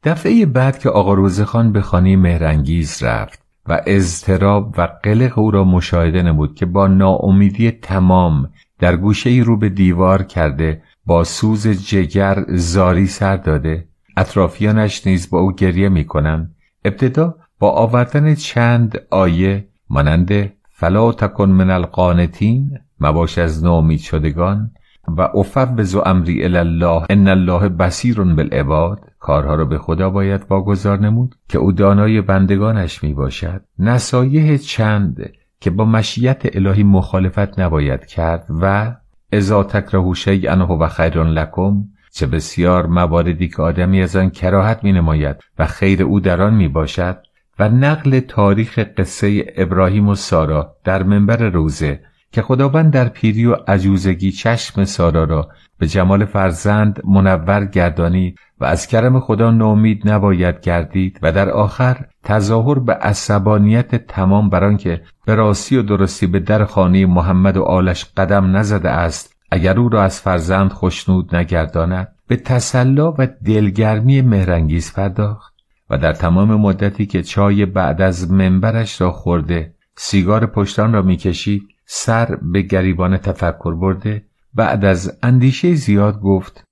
دفعه 0.05 0.47
بعد 0.47 0.79
که 0.79 0.89
آقا 0.89 1.15
روزخان 1.15 1.73
به 1.73 1.81
خانه 1.81 2.17
مهرنگیز 2.17 3.03
رفت 3.03 3.43
و 3.69 3.81
اضطراب 3.87 4.75
و 4.79 4.89
قلق 5.03 5.39
او 5.39 5.51
را 5.51 5.65
مشاهده 5.65 6.23
نمود 6.23 6.55
که 6.55 6.67
با 6.67 6.87
ناامیدی 6.87 7.71
تمام 7.71 8.51
در 8.79 8.97
گوشه 8.97 9.31
ای 9.31 9.41
رو 9.41 9.57
به 9.57 9.69
دیوار 9.69 10.23
کرده 10.23 10.83
با 11.07 11.25
سوز 11.25 11.69
جگر 11.69 12.45
زاری 12.49 13.07
سر 13.07 13.37
داده 13.37 13.89
اطرافیانش 14.17 15.07
نیز 15.07 15.31
با 15.31 15.41
او 15.41 15.53
گریه 15.53 15.89
می‌کنند. 15.89 16.55
ابتدا 16.85 17.35
با 17.59 17.71
آوردن 17.71 18.35
چند 18.35 19.01
آیه 19.11 19.69
مانند 19.91 20.53
فلا 20.71 21.13
تکن 21.13 21.49
من 21.51 21.71
القانتین 21.71 22.79
مباش 23.01 23.39
از 23.39 23.65
نامید 23.65 24.01
شدگان 24.01 24.71
و 25.09 25.21
افوض 25.21 25.97
امری 25.97 26.45
الله 26.45 27.03
ان 27.11 27.29
الله 27.29 27.69
بصیر 27.69 28.21
بالعباد. 28.21 29.01
کارها 29.25 29.55
را 29.55 29.65
به 29.65 29.79
خدا 29.79 30.11
باید 30.11 30.47
واگذار 30.51 30.99
نمود 30.99 31.35
که 31.49 31.59
او 31.59 31.73
دانای 31.73 32.21
بندگانش 32.21 33.05
می 33.05 33.15
باشد 33.15 33.65
نصایح 33.79 34.57
چند 34.57 35.31
که 35.61 35.71
با 35.71 35.85
مشیت 35.85 36.57
الهی 36.57 36.83
مخالفت 36.83 37.59
نباید 37.59 38.07
کرد 38.07 38.47
و 38.63 38.97
ازا 39.33 39.63
تکرهو 39.63 40.15
شیئا 40.15 40.77
و 40.81 40.89
خیر 40.89 41.23
لکم 41.23 41.85
چه 42.13 42.27
بسیار 42.27 42.87
مواردی 42.87 43.49
که 43.49 43.63
آدمی 43.63 44.03
از 44.03 44.17
آن 44.17 44.31
کراهت 44.31 44.85
می 44.85 44.93
نماید 44.93 45.37
و 45.59 45.67
خیر 45.67 46.03
او 46.03 46.21
در 46.21 46.43
آن 46.43 46.55
می 46.55 46.69
باشد 46.69 47.19
و 47.59 47.69
نقل 47.69 48.21
تاریخ 48.21 48.79
قصه 48.79 49.53
ابراهیم 49.57 50.09
و 50.09 50.15
سارا 50.15 50.77
در 50.85 51.03
منبر 51.03 51.37
روزه 51.37 52.01
که 52.35 52.43
خداوند 52.43 52.93
در 52.93 53.09
پیری 53.09 53.47
و 53.47 53.55
عجوزگی 53.69 54.33
چشم 54.33 54.85
سارا 54.85 55.25
را 55.25 55.49
به 55.79 55.87
جمال 55.87 56.25
فرزند 56.25 57.03
منور 57.05 57.65
گردانی 57.65 58.35
و 58.61 58.65
از 58.65 58.87
کرم 58.87 59.21
خدا 59.21 59.51
نومید 59.51 60.09
نباید 60.09 60.61
گردید 60.61 61.19
و 61.23 61.33
در 61.33 61.51
آخر 61.51 61.97
تظاهر 62.25 62.79
به 62.79 62.95
عصبانیت 62.95 64.07
تمام 64.07 64.51
بر 64.51 64.65
آنکه 64.65 65.03
به 65.27 65.35
راستی 65.35 65.77
و 65.77 65.83
درستی 65.83 66.27
به 66.27 66.41
در 66.41 66.65
خانه 66.65 67.07
محمد 67.07 67.57
و 67.57 67.63
آلش 67.63 68.05
قدم 68.17 68.57
نزده 68.57 68.91
است 68.91 69.37
اگر 69.51 69.79
او 69.79 69.89
را 69.89 70.03
از 70.03 70.21
فرزند 70.21 70.73
خوشنود 70.73 71.37
نگرداند 71.37 72.09
به 72.29 72.37
تسلا 72.37 73.15
و 73.19 73.29
دلگرمی 73.47 74.23
مهرنگیز 74.23 74.93
پرداخت 74.93 75.55
و 75.91 75.99
در 75.99 76.13
تمام 76.13 76.55
مدتی 76.55 77.07
که 77.07 77.23
چای 77.23 77.67
بعد 77.67 78.03
از 78.03 78.31
منبرش 78.31 79.01
را 79.01 79.11
خورده 79.11 79.75
سیگار 79.97 80.47
پشتان 80.47 80.93
را 80.93 81.03
می‌کشید 81.03 81.74
سر 81.87 82.39
به 82.43 82.63
گریبان 82.63 83.17
تفکر 83.17 83.75
برده. 83.75 84.25
بعد 84.55 84.85
از 84.85 85.19
اندیشه 85.23 85.75
زیاد 85.75 86.21
گفت 86.21 86.65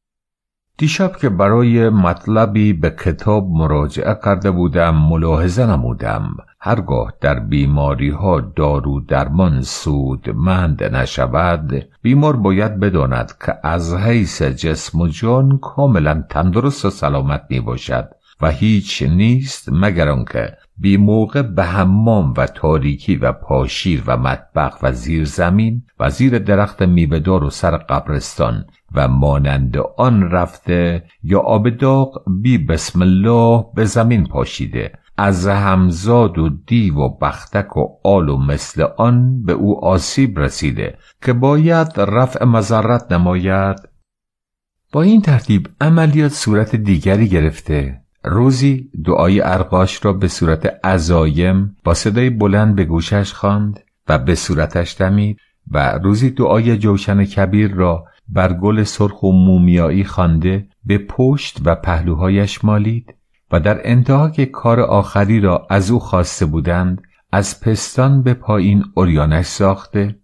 دیشب 0.78 1.16
که 1.16 1.28
برای 1.28 1.88
مطلبی 1.88 2.72
به 2.72 2.90
کتاب 2.90 3.48
مراجعه 3.50 4.18
کرده 4.24 4.50
بودم 4.50 4.94
ملاحظه 4.94 5.66
نمودم. 5.66 6.36
هرگاه 6.60 7.12
در 7.20 7.40
بیماری 7.40 8.10
ها 8.10 8.40
دارو 8.40 9.00
درمان 9.00 9.62
سود 9.62 10.30
مند 10.30 10.84
نشود 10.84 11.84
بیمار 12.02 12.36
باید 12.36 12.80
بداند 12.80 13.32
که 13.46 13.54
از 13.62 13.94
حیث 13.94 14.42
جسم 14.42 15.00
و 15.00 15.08
جان 15.08 15.58
کاملا 15.58 16.24
تندرست 16.30 16.84
و 16.84 16.90
سلامت 16.90 17.42
می 17.50 17.60
باشد 17.60 18.08
و 18.40 18.50
هیچ 18.50 19.02
نیست 19.02 19.68
مگر 19.72 20.08
آنکه 20.08 20.56
بی 20.82 20.96
موقع 20.96 21.42
به 21.42 21.64
حمام 21.64 22.34
و 22.36 22.46
تاریکی 22.46 23.16
و 23.16 23.32
پاشیر 23.32 24.02
و 24.06 24.16
مطبخ 24.16 24.78
و 24.82 24.92
زیر 24.92 25.24
زمین 25.24 25.82
و 26.00 26.10
زیر 26.10 26.38
درخت 26.38 26.82
میوهدار 26.82 27.44
و 27.44 27.50
سر 27.50 27.76
قبرستان 27.76 28.64
و 28.94 29.08
مانند 29.08 29.76
آن 29.98 30.30
رفته 30.30 31.04
یا 31.22 31.40
آب 31.40 31.68
داغ 31.68 32.22
بی 32.42 32.58
بسم 32.58 33.02
الله 33.02 33.64
به 33.74 33.84
زمین 33.84 34.26
پاشیده. 34.26 34.92
از 35.16 35.46
همزاد 35.46 36.38
و 36.38 36.48
دیو 36.66 36.94
و 36.94 37.18
بختک 37.18 37.76
و 37.76 37.86
آل 38.04 38.28
و 38.28 38.36
مثل 38.36 38.82
آن 38.96 39.42
به 39.42 39.52
او 39.52 39.84
آسیب 39.84 40.38
رسیده 40.38 40.98
که 41.22 41.32
باید 41.32 41.88
رفع 41.96 42.44
مذرت 42.44 43.12
نماید. 43.12 43.76
با 44.92 45.02
این 45.02 45.22
ترتیب 45.22 45.68
عملیات 45.80 46.32
صورت 46.32 46.76
دیگری 46.76 47.28
گرفته. 47.28 48.02
روزی 48.24 48.90
دعای 49.04 49.40
ارقاش 49.40 50.04
را 50.04 50.12
به 50.12 50.28
صورت 50.28 50.86
عزایم 50.86 51.76
با 51.84 51.94
صدای 51.94 52.30
بلند 52.30 52.76
به 52.76 52.84
گوشش 52.84 53.32
خواند 53.32 53.80
و 54.08 54.18
به 54.18 54.34
صورتش 54.34 54.96
دمید 55.00 55.38
و 55.70 55.98
روزی 55.98 56.30
دعای 56.30 56.78
جوشن 56.78 57.24
کبیر 57.24 57.74
را 57.74 58.04
بر 58.28 58.52
گل 58.52 58.82
سرخ 58.82 59.22
و 59.22 59.32
مومیایی 59.32 60.04
خوانده 60.04 60.66
به 60.84 60.98
پشت 60.98 61.58
و 61.64 61.74
پهلوهایش 61.74 62.64
مالید 62.64 63.14
و 63.50 63.60
در 63.60 63.80
انتها 63.84 64.30
که 64.30 64.46
کار 64.46 64.80
آخری 64.80 65.40
را 65.40 65.66
از 65.70 65.90
او 65.90 65.98
خواسته 65.98 66.46
بودند 66.46 67.02
از 67.32 67.60
پستان 67.60 68.22
به 68.22 68.34
پایین 68.34 68.84
اوریانش 68.94 69.46
ساخته 69.46 70.16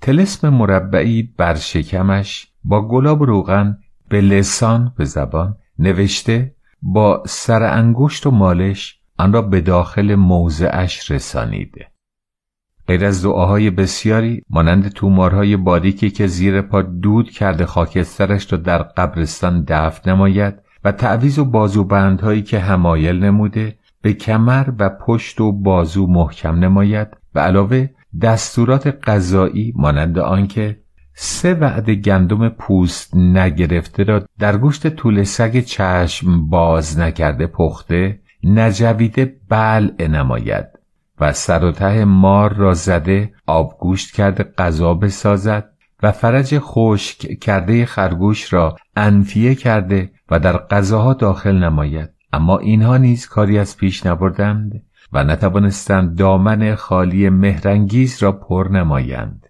تلسم 0.00 0.48
مربعی 0.48 1.22
بر 1.22 1.54
شکمش 1.54 2.48
با 2.64 2.88
گلاب 2.88 3.22
روغن 3.22 3.78
به 4.08 4.20
لسان 4.20 4.92
به 4.96 5.04
زبان 5.04 5.56
نوشته 5.78 6.53
با 6.86 7.22
سر 7.26 7.62
انگشت 7.62 8.26
و 8.26 8.30
مالش 8.30 9.00
آن 9.18 9.32
را 9.32 9.42
به 9.42 9.60
داخل 9.60 10.14
موضعش 10.14 11.10
رسانیده. 11.10 11.88
غیر 12.86 13.04
از 13.04 13.22
دعاهای 13.22 13.70
بسیاری 13.70 14.42
مانند 14.50 14.88
تومارهای 14.88 15.56
باریکی 15.56 16.10
که 16.10 16.26
زیر 16.26 16.62
پا 16.62 16.82
دود 16.82 17.30
کرده 17.30 17.66
خاکسترش 17.66 18.52
را 18.52 18.58
در 18.58 18.82
قبرستان 18.82 19.64
دفن 19.68 20.10
نماید 20.10 20.54
و 20.84 20.92
تعویز 20.92 21.38
و 21.38 21.44
بازوبندهایی 21.44 22.42
که 22.42 22.58
همایل 22.58 23.24
نموده 23.24 23.78
به 24.02 24.12
کمر 24.12 24.66
و 24.78 24.88
پشت 24.88 25.40
و 25.40 25.52
بازو 25.52 26.06
محکم 26.06 26.58
نماید 26.58 27.08
و 27.34 27.40
علاوه 27.40 27.88
دستورات 28.22 29.08
غذایی 29.08 29.72
مانند 29.76 30.18
آنکه 30.18 30.83
سه 31.14 31.54
وعده 31.54 31.94
گندم 31.94 32.48
پوست 32.48 33.16
نگرفته 33.16 34.02
را 34.04 34.24
در 34.38 34.56
گوشت 34.56 34.88
طول 34.88 35.22
سگ 35.22 35.60
چشم 35.60 36.48
باز 36.48 36.98
نکرده 36.98 37.46
پخته 37.46 38.20
نجویده 38.44 39.36
بلع 39.48 40.06
نماید 40.06 40.66
و 41.20 41.32
سر 41.32 41.64
و 41.64 41.72
ته 41.72 42.04
مار 42.04 42.54
را 42.54 42.74
زده 42.74 43.32
آبگوشت 43.46 44.14
کرده 44.14 44.44
غذا 44.58 44.94
بسازد 44.94 45.70
و 46.02 46.12
فرج 46.12 46.58
خشک 46.58 47.38
کرده 47.38 47.86
خرگوش 47.86 48.52
را 48.52 48.76
انفیه 48.96 49.54
کرده 49.54 50.10
و 50.30 50.38
در 50.38 50.56
غذاها 50.56 51.14
داخل 51.14 51.56
نماید. 51.64 52.10
اما 52.32 52.58
اینها 52.58 52.96
نیز 52.96 53.26
کاری 53.26 53.58
از 53.58 53.76
پیش 53.76 54.06
نبردند 54.06 54.82
و 55.12 55.24
نتوانستند 55.24 56.18
دامن 56.18 56.74
خالی 56.74 57.28
مهرنگیز 57.28 58.22
را 58.22 58.32
پر 58.32 58.68
نمایند. 58.72 59.43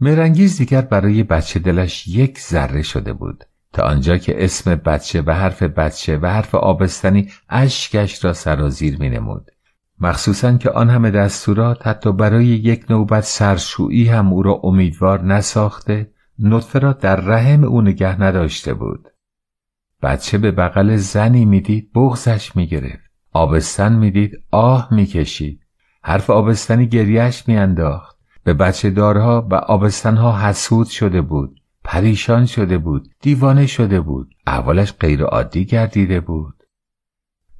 مهرنگیز 0.00 0.58
دیگر 0.58 0.80
برای 0.80 1.22
بچه 1.22 1.58
دلش 1.60 2.08
یک 2.08 2.38
ذره 2.38 2.82
شده 2.82 3.12
بود 3.12 3.44
تا 3.72 3.82
آنجا 3.82 4.16
که 4.16 4.44
اسم 4.44 4.74
بچه 4.74 5.22
و 5.22 5.30
حرف 5.30 5.62
بچه 5.62 6.18
و 6.18 6.26
حرف 6.26 6.54
آبستنی 6.54 7.30
اشکش 7.48 8.24
را 8.24 8.32
سرازیر 8.32 8.98
می 9.00 9.10
نمود. 9.10 9.50
مخصوصا 10.00 10.56
که 10.56 10.70
آن 10.70 10.90
همه 10.90 11.10
دستورات 11.10 11.86
حتی 11.86 12.12
برای 12.12 12.46
یک 12.46 12.90
نوبت 12.90 13.24
سرشویی 13.24 14.08
هم 14.08 14.32
او 14.32 14.42
را 14.42 14.60
امیدوار 14.64 15.22
نساخته 15.22 16.10
نطفه 16.38 16.78
را 16.78 16.92
در 16.92 17.16
رحم 17.16 17.64
او 17.64 17.82
نگه 17.82 18.22
نداشته 18.22 18.74
بود. 18.74 19.08
بچه 20.02 20.38
به 20.38 20.50
بغل 20.50 20.96
زنی 20.96 21.44
می‌دید 21.44 21.92
بغزش 21.94 22.56
می‌گرفت. 22.56 23.10
آبستن 23.32 23.92
می‌دید 23.92 24.32
آه 24.50 24.88
می‌کشید. 24.90 25.60
حرف 26.02 26.30
آبستنی 26.30 26.86
گریهش 26.86 27.48
میانداخت. 27.48 28.13
به 28.44 28.54
بچه 28.54 28.90
دارها 28.90 29.46
و 29.50 29.54
آبستنها 29.54 30.38
حسود 30.38 30.86
شده 30.86 31.20
بود 31.20 31.60
پریشان 31.84 32.46
شده 32.46 32.78
بود 32.78 33.08
دیوانه 33.20 33.66
شده 33.66 34.00
بود. 34.00 34.34
احوالش 34.46 34.92
غیر 35.00 35.22
عادی 35.22 35.64
گردیده 35.64 36.20
بود. 36.20 36.54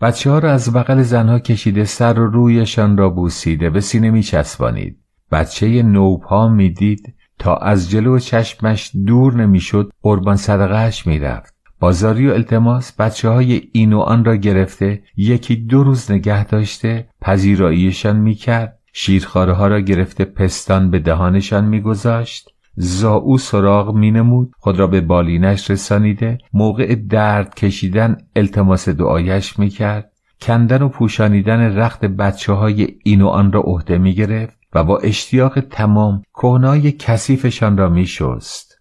بچه 0.00 0.30
ها 0.30 0.38
را 0.38 0.52
از 0.52 0.72
بغل 0.72 1.02
زنها 1.02 1.38
کشیده 1.38 1.84
سر 1.84 2.18
و 2.18 2.26
رویشان 2.26 2.96
را 2.96 3.10
بوسیده 3.10 3.70
به 3.70 3.80
سینه 3.80 4.10
می 4.10 4.22
چسبانید. 4.22 4.98
بچه 5.32 5.82
نوپا 5.82 6.48
می‌دید 6.48 7.14
تا 7.38 7.56
از 7.56 7.90
جلو 7.90 8.18
چشمش 8.18 8.90
دور 9.06 9.34
نمی‌شد 9.34 9.92
قربان 10.02 10.36
صدقهش 10.36 11.06
می‌رفت. 11.06 11.54
بازاری 11.80 12.28
و 12.28 12.32
التماس 12.32 12.92
بچه 12.92 13.28
های 13.28 13.62
این 13.72 13.92
و 13.92 13.98
آن 13.98 14.24
را 14.24 14.36
گرفته 14.36 15.02
یکی 15.16 15.56
دو 15.56 15.84
روز 15.84 16.10
نگه 16.10 16.44
داشته 16.44 17.08
پذیراییشان 17.20 18.16
می‌کرد. 18.16 18.78
شیرخاره 18.96 19.52
ها 19.52 19.66
را 19.66 19.80
گرفته 19.80 20.24
پستان 20.24 20.90
به 20.90 20.98
دهانشان 20.98 21.64
میگذاشت. 21.64 22.50
زاو 22.76 23.38
سراغ 23.38 23.94
مینمود 23.94 24.52
خود 24.58 24.78
را 24.78 24.86
به 24.86 25.00
بالینش 25.00 25.70
رسانیده. 25.70 26.38
موقع 26.52 26.94
درد 26.94 27.54
کشیدن 27.54 28.16
التماس 28.36 28.88
دعایش 28.88 29.58
می‌کرد. 29.58 30.12
کندن 30.40 30.82
و 30.82 30.88
پوشانیدن 30.88 31.60
رخت 31.60 32.04
بچه 32.04 32.52
های 32.52 32.88
این 33.04 33.22
و 33.22 33.26
آن 33.26 33.52
را 33.52 33.60
عهده 33.60 33.98
می‌گرفت 33.98 34.58
و 34.74 34.84
با 34.84 34.98
اشتیاق 34.98 35.60
تمام 35.60 36.22
کهنای 36.34 36.92
کثیفشان 36.92 37.78
را 37.78 37.88
میشست. 37.88 38.80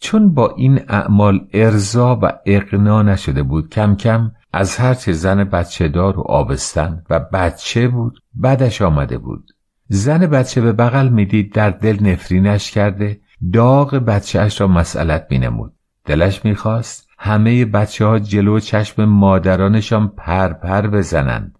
چون 0.00 0.34
با 0.34 0.54
این 0.56 0.80
اعمال 0.88 1.48
ارزا 1.52 2.18
و 2.22 2.32
اقنا 2.46 3.02
نشده 3.02 3.42
بود 3.42 3.70
کم 3.70 3.96
کم 3.96 4.30
از 4.52 4.76
هرچه 4.76 5.12
زن 5.12 5.44
بچه 5.44 5.88
دار 5.88 6.18
و 6.18 6.22
آبستن 6.22 7.02
و 7.10 7.20
بچه 7.20 7.88
بود 7.88 8.18
بدش 8.42 8.82
آمده 8.82 9.18
بود. 9.18 9.52
زن 9.88 10.26
بچه 10.26 10.60
به 10.60 10.72
بغل 10.72 11.08
می‌دید 11.08 11.52
در 11.52 11.70
دل 11.70 12.06
نفرینش 12.10 12.70
کرده 12.70 13.20
داغ 13.52 13.94
بچهش 13.94 14.60
را 14.60 14.66
مسئلت 14.66 15.26
مینمود. 15.30 15.72
دلش 16.04 16.44
می‌خواست 16.44 17.08
همه 17.18 17.64
بچه 17.64 18.04
ها 18.04 18.18
جلو 18.18 18.60
چشم 18.60 19.04
مادرانشان 19.04 20.08
پر 20.08 20.52
پر 20.52 20.86
بزنند. 20.86 21.58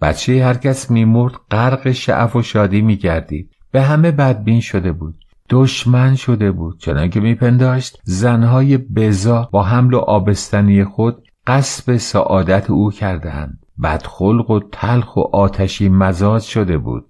بچه 0.00 0.44
هرکس 0.44 0.90
میمرد 0.90 1.32
غرق 1.50 1.90
شعف 1.92 2.36
و 2.36 2.42
شادی 2.42 2.82
میگردید. 2.82 3.50
به 3.72 3.82
همه 3.82 4.10
بدبین 4.10 4.60
شده 4.60 4.92
بود. 4.92 5.24
دشمن 5.50 6.14
شده 6.14 6.52
بود. 6.52 6.78
چنانکه 6.78 7.20
میپنداشت 7.20 8.00
زنهای 8.04 8.78
بزا 8.78 9.48
با 9.52 9.62
حمل 9.62 9.94
و 9.94 9.98
آبستنی 9.98 10.84
خود 10.84 11.28
قصب 11.46 11.96
سعادت 11.96 12.70
او 12.70 12.90
کردهاند. 12.90 13.59
بدخلق 13.82 14.50
و 14.50 14.60
تلخ 14.72 15.16
و 15.16 15.20
آتشی 15.20 15.88
مزاج 15.88 16.42
شده 16.42 16.78
بود. 16.78 17.06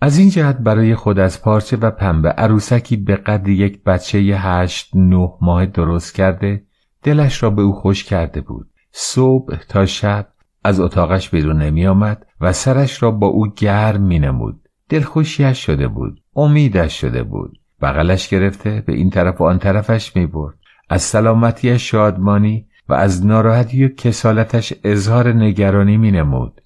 از 0.00 0.18
این 0.18 0.30
جهت 0.30 0.58
برای 0.58 0.94
خود 0.94 1.18
از 1.18 1.42
پارچه 1.42 1.76
و 1.76 1.90
پنبه 1.90 2.28
عروسکی 2.28 2.96
به 2.96 3.16
قد 3.16 3.48
یک 3.48 3.84
بچه 3.84 4.18
هشت 4.18 4.90
نه 4.94 5.32
ماه 5.40 5.66
درست 5.66 6.14
کرده 6.14 6.64
دلش 7.02 7.42
را 7.42 7.50
به 7.50 7.62
او 7.62 7.72
خوش 7.72 8.04
کرده 8.04 8.40
بود. 8.40 8.70
صبح 8.92 9.56
تا 9.68 9.86
شب 9.86 10.28
از 10.64 10.80
اتاقش 10.80 11.30
بیرون 11.30 11.62
نمی 11.62 11.86
آمد 11.86 12.26
و 12.40 12.52
سرش 12.52 13.02
را 13.02 13.10
با 13.10 13.26
او 13.26 13.46
گرم 13.56 14.02
می 14.02 14.18
نمود. 14.18 14.68
دلخوشیش 14.88 15.66
شده 15.66 15.88
بود 15.88 16.22
امیدش 16.36 17.00
شده 17.00 17.22
بود. 17.22 17.58
بغلش 17.82 18.28
گرفته 18.28 18.82
به 18.86 18.92
این 18.92 19.10
طرف 19.10 19.40
و 19.40 19.44
آن 19.44 19.58
طرفش 19.58 20.16
می 20.16 20.26
برد. 20.26 20.58
از 20.90 21.02
سلامتیش 21.02 21.90
شادمانی 21.90 22.67
و 22.88 22.94
از 22.94 23.26
ناراحتی 23.26 23.84
و 23.84 23.88
کسالتش 23.88 24.72
اظهار 24.84 25.32
نگرانی 25.32 25.96
می 25.96 26.10
نمود 26.10 26.60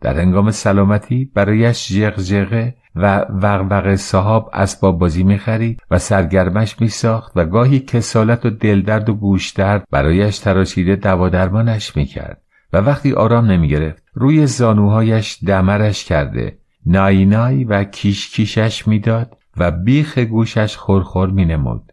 در 0.00 0.20
هنگام 0.20 0.50
سلامتی 0.50 1.30
برایش 1.34 1.88
جغجغه 1.88 2.74
و 2.94 3.26
وقوق 3.28 3.94
صحاب 3.94 4.50
اسباب 4.52 4.98
بازی 4.98 5.22
می‌خرید 5.22 5.80
و 5.90 5.98
سرگرمش 5.98 6.80
میساخت 6.80 7.32
و 7.36 7.44
گاهی 7.44 7.80
کسالت 7.80 8.46
و 8.46 8.50
دلدرد 8.50 9.08
و 9.08 9.14
گوشدرد 9.14 9.84
برایش 9.90 10.38
تراشیده 10.38 10.96
دوا 10.96 11.28
درمانش 11.28 11.96
می‌کرد 11.96 12.42
و 12.72 12.76
وقتی 12.76 13.12
آرام 13.12 13.46
نمی‌گرفت 13.46 14.02
روی 14.14 14.46
زانوهایش 14.46 15.38
دمرش 15.46 16.04
کرده 16.04 16.58
نای 16.86 17.24
نای 17.24 17.64
و 17.64 17.84
کیش 17.84 18.30
کیشش 18.30 18.88
می‌داد 18.88 19.36
و 19.56 19.70
بیخ 19.70 20.18
گوشش 20.18 20.76
خورخور 20.76 21.30
مینمود. 21.30 21.92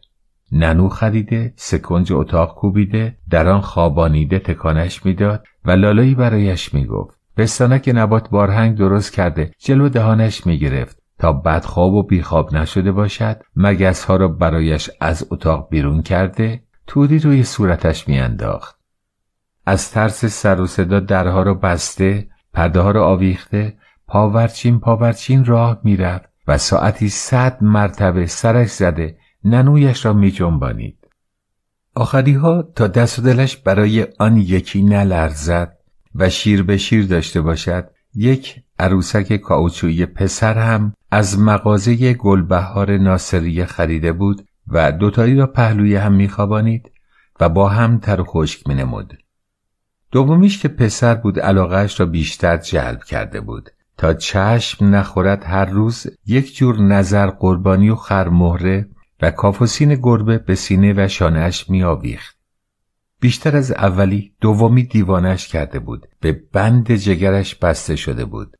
ننو 0.52 0.90
خریده 0.90 1.54
سکنج 1.56 2.14
اتاق 2.14 2.56
کوبیده 2.56 3.18
در 3.30 3.50
آن 3.50 3.62
خوابانیده 3.62 4.40
تکانش 4.40 5.06
می‌داد 5.06 5.46
و 5.66 5.72
لالایی 5.72 6.16
برایش 6.16 6.74
می‌گفت. 6.74 7.20
پستانک 7.38 7.92
نبات 7.96 8.30
بارهنگ 8.30 8.78
درست 8.78 9.14
کرده 9.14 9.52
جلو 9.60 9.90
دهانش 9.90 10.46
می‌گرفت 10.46 11.02
تا 11.20 11.34
بدخواب 11.34 11.94
و 11.94 12.04
بیخواب 12.04 12.56
نشده 12.56 12.92
باشد 12.92 13.42
مگس 13.56 14.06
ها 14.06 14.16
را 14.16 14.28
برایش 14.28 14.90
از 15.00 15.28
اتاق 15.32 15.70
بیرون 15.70 16.02
کرده 16.02 16.64
توری 16.88 17.20
روی 17.20 17.44
صورتش 17.44 18.08
میانداخت. 18.08 18.80
از 19.66 19.92
ترس 19.92 20.26
سر 20.26 20.62
و 20.62 20.68
صدا 20.68 21.00
درها 21.00 21.44
را 21.44 21.54
بسته 21.54 22.28
پرده 22.54 22.80
ها 22.80 22.92
را 22.92 23.08
آویخته 23.08 23.78
پاورچین 24.08 24.80
پاورچین 24.80 25.46
راه 25.46 25.80
می‌رفت 25.84 26.30
و 26.48 26.58
ساعتی 26.58 27.10
صد 27.10 27.58
مرتبه 27.64 28.26
سرش 28.26 28.70
زده 28.70 29.18
ننویش 29.46 30.06
را 30.06 30.14
می 30.14 30.32
جنبانید. 30.32 30.98
آخری 31.96 32.34
ها 32.34 32.62
تا 32.62 32.88
دست 32.88 33.20
و 33.20 33.22
دلش 33.22 33.58
برای 33.58 34.08
آن 34.20 34.38
یکی 34.38 34.84
نلرزد 34.84 35.78
و 36.16 36.30
شیر 36.30 36.64
به 36.64 36.78
شیر 36.78 37.06
داشته 37.06 37.42
باشد 37.42 37.90
یک 38.16 38.64
عروسک 38.80 39.36
کاوچویی 39.36 40.06
پسر 40.06 40.58
هم 40.58 40.94
از 41.12 41.40
مغازه 41.40 42.14
گلبهار 42.14 42.98
ناصریه 42.98 43.66
خریده 43.66 44.12
بود 44.12 44.48
و 44.68 44.92
دوتایی 44.92 45.36
را 45.36 45.48
پهلوی 45.48 45.96
هم 45.96 46.14
میخوابانید 46.14 46.92
و 47.40 47.50
با 47.50 47.70
هم 47.70 47.98
تر 47.98 48.24
خشک 48.24 48.68
مینمود 48.68 49.18
دومیش 50.12 50.60
که 50.60 50.68
پسر 50.68 51.16
بود 51.16 51.40
علاقهش 51.40 52.00
را 52.00 52.06
بیشتر 52.06 52.58
جلب 52.58 53.04
کرده 53.04 53.42
بود 53.42 53.70
تا 53.98 54.14
چشم 54.14 54.96
نخورد 54.96 55.44
هر 55.44 55.66
روز 55.66 56.08
یک 56.26 56.56
جور 56.56 56.82
نظر 56.82 57.28
قربانی 57.28 57.90
و 57.90 57.96
خرمهره 57.96 58.90
و 59.22 59.32
کافوسین 59.32 59.96
گربه 59.96 60.38
به 60.38 60.56
سینه 60.56 60.94
و 60.98 61.08
شانهش 61.08 61.70
میآویخت. 61.70 62.36
بیشتر 63.20 63.58
از 63.58 63.72
اولی 63.72 64.34
دومی 64.42 64.84
دیوانش 64.84 65.48
کرده 65.48 65.80
بود. 65.80 66.08
به 66.20 66.42
بند 66.54 66.96
جگرش 66.96 67.56
بسته 67.56 67.96
شده 67.96 68.26
بود. 68.26 68.58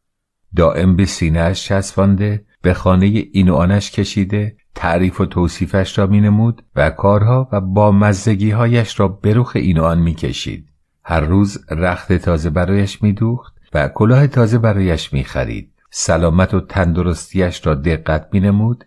دائم 0.56 0.96
به 0.96 1.06
سینهاش 1.06 1.68
چسبانده 1.68 2.46
به 2.62 2.74
خانه 2.74 3.06
این 3.06 3.50
آنش 3.50 3.92
کشیده 3.92 4.58
تعریف 4.76 5.22
و 5.22 5.26
توصیفش 5.26 5.98
را 5.98 6.08
مینمود 6.08 6.66
و 6.76 6.90
کارها 6.90 7.50
و 7.52 7.62
با 7.62 7.92
مزدگیهایش 7.92 9.00
را 9.00 9.08
به 9.08 9.34
رخ 9.34 9.52
این 9.56 9.78
و 9.78 9.84
آن 9.84 10.00
می‌کشید. 10.00 10.70
هر 11.04 11.20
روز 11.20 11.66
رخت 11.72 12.14
تازه 12.14 12.50
برایش 12.50 13.04
میدوخت 13.04 13.56
و 13.74 13.88
کلاه 13.88 14.28
تازه 14.28 14.58
برایش 14.58 15.14
می‌خرید. 15.14 15.72
سلامت 15.90 16.54
و 16.54 16.60
تندرستیش 16.60 17.68
را 17.68 17.76
دقت 17.76 18.30
مینمود 18.32 18.84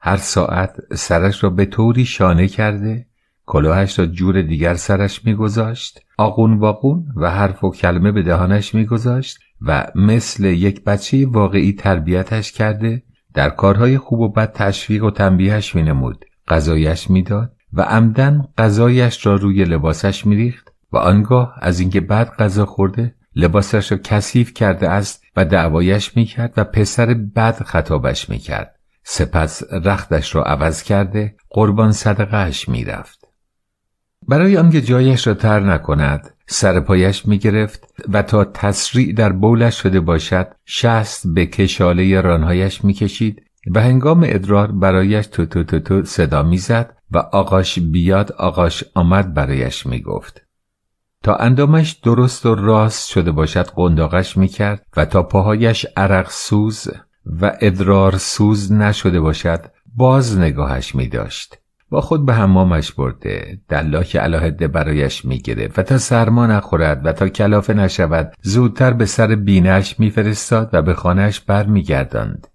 هر 0.00 0.16
ساعت 0.16 0.76
سرش 0.94 1.44
را 1.44 1.50
به 1.50 1.64
طوری 1.64 2.04
شانه 2.04 2.48
کرده 2.48 3.06
کلاهش 3.46 3.98
را 3.98 4.06
جور 4.06 4.42
دیگر 4.42 4.74
سرش 4.74 5.24
میگذاشت 5.24 6.00
آقون 6.18 6.58
باقون 6.58 7.06
و 7.16 7.30
حرف 7.30 7.64
و 7.64 7.70
کلمه 7.70 8.12
به 8.12 8.22
دهانش 8.22 8.74
میگذاشت 8.74 9.38
و 9.60 9.86
مثل 9.94 10.44
یک 10.44 10.84
بچه 10.84 11.26
واقعی 11.26 11.72
تربیتش 11.72 12.52
کرده 12.52 13.02
در 13.34 13.50
کارهای 13.50 13.98
خوب 13.98 14.20
و 14.20 14.28
بد 14.28 14.52
تشویق 14.52 15.04
و 15.04 15.10
تنبیهش 15.10 15.74
مینمود 15.74 16.24
غذایش 16.48 17.10
می‌داد 17.10 17.52
و 17.72 17.82
عمدن 17.82 18.48
غذایش 18.58 19.26
را 19.26 19.34
روی 19.34 19.64
لباسش 19.64 20.26
میریخت 20.26 20.72
و 20.92 20.96
آنگاه 20.96 21.54
از 21.60 21.80
اینکه 21.80 22.00
بد 22.00 22.30
غذا 22.36 22.66
خورده 22.66 23.14
لباسش 23.36 23.92
را 23.92 23.98
کثیف 23.98 24.54
کرده 24.54 24.88
است 24.88 25.22
و 25.36 25.44
دعوایش 25.44 26.16
می‌کرد 26.16 26.54
و 26.56 26.64
پسر 26.64 27.14
بد 27.36 27.62
خطابش 27.62 28.30
می‌کرد. 28.30 28.79
سپس 29.12 29.62
رختش 29.72 30.34
را 30.34 30.42
عوض 30.42 30.82
کرده 30.82 31.34
قربان 31.50 31.92
صدقهش 31.92 32.68
می‌رفت. 32.68 33.28
برای 34.28 34.56
آنکه 34.56 34.80
جایش 34.80 35.26
را 35.26 35.34
تر 35.34 35.60
نکند 35.60 36.34
سر 36.46 36.80
پایش 36.80 37.26
می 37.26 37.38
گرفت 37.38 37.94
و 38.08 38.22
تا 38.22 38.44
تسریع 38.44 39.14
در 39.14 39.32
بولش 39.32 39.82
شده 39.82 40.00
باشد 40.00 40.46
شست 40.66 41.34
به 41.34 41.46
کشاله 41.46 42.20
رانهایش 42.20 42.84
می 42.84 42.92
کشید 42.92 43.42
و 43.74 43.80
هنگام 43.80 44.22
ادرار 44.26 44.72
برایش 44.72 45.26
تو 45.26 45.46
تو 45.46 45.64
تو 45.64 45.80
تو 45.80 46.04
صدا 46.04 46.42
می‌زد 46.42 46.96
و 47.10 47.18
آقاش 47.18 47.78
بیاد 47.78 48.32
آقاش 48.32 48.84
آمد 48.94 49.34
برایش 49.34 49.86
می‌گفت. 49.86 50.42
تا 51.22 51.34
اندامش 51.34 51.92
درست 51.92 52.46
و 52.46 52.54
راست 52.54 53.08
شده 53.08 53.32
باشد 53.32 53.66
قنداقش 53.66 54.36
می‌کرد 54.36 54.86
و 54.96 55.04
تا 55.04 55.22
پاهایش 55.22 55.86
عرق 55.96 56.30
سوز 56.30 56.88
و 57.26 57.56
ادرار 57.60 58.18
سوز 58.18 58.72
نشده 58.72 59.20
باشد 59.20 59.64
باز 59.96 60.38
نگاهش 60.38 60.94
می 60.94 61.08
داشت. 61.08 61.58
با 61.90 62.00
خود 62.00 62.26
به 62.26 62.34
حمامش 62.34 62.92
برده 62.92 63.60
دلاک 63.68 64.16
علاهده 64.16 64.68
برایش 64.68 65.24
می‌گرفت 65.24 65.78
و 65.78 65.82
تا 65.82 65.98
سرما 65.98 66.46
نخورد 66.46 67.06
و 67.06 67.12
تا 67.12 67.28
کلافه 67.28 67.74
نشود 67.74 68.32
زودتر 68.42 68.92
به 68.92 69.06
سر 69.06 69.34
بینش 69.34 70.00
میفرستاد 70.00 70.70
و 70.72 70.82
به 70.82 70.94
خانهش 70.94 71.40
برمیگرداند 71.40 72.46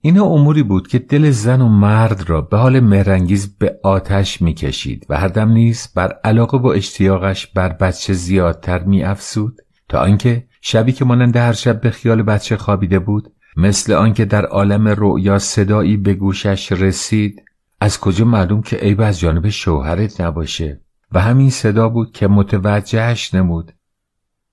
اینا 0.00 0.24
اموری 0.24 0.62
بود 0.62 0.88
که 0.88 0.98
دل 0.98 1.30
زن 1.30 1.60
و 1.60 1.68
مرد 1.68 2.30
را 2.30 2.40
به 2.40 2.56
حال 2.56 2.80
مهرنگیز 2.80 3.58
به 3.58 3.78
آتش 3.82 4.42
می‌کشید 4.42 5.06
و 5.08 5.16
هر 5.16 5.28
دم 5.28 5.48
نیز 5.48 5.88
بر 5.96 6.12
علاقه 6.24 6.58
و 6.58 6.66
اشتیاقش 6.66 7.46
بر 7.46 7.68
بچه 7.68 8.12
زیادتر 8.12 8.84
میافزود 8.84 9.56
تا 9.88 10.00
آنکه 10.00 10.46
شبی 10.66 10.92
که 10.92 11.04
مانند 11.04 11.36
هر 11.36 11.52
شب 11.52 11.80
به 11.80 11.90
خیال 11.90 12.22
بچه 12.22 12.56
خوابیده 12.56 12.98
بود 12.98 13.32
مثل 13.56 13.92
آنکه 13.92 14.24
در 14.24 14.44
عالم 14.44 14.88
رؤیا 14.88 15.38
صدایی 15.38 15.96
به 15.96 16.14
گوشش 16.14 16.72
رسید 16.72 17.42
از 17.80 18.00
کجا 18.00 18.24
معلوم 18.24 18.62
که 18.62 18.76
عیب 18.76 19.00
از 19.00 19.20
جانب 19.20 19.48
شوهرت 19.48 20.20
نباشه؟ 20.20 20.80
و 21.12 21.20
همین 21.20 21.50
صدا 21.50 21.88
بود 21.88 22.12
که 22.12 22.28
متوجهش 22.28 23.34
نمود. 23.34 23.72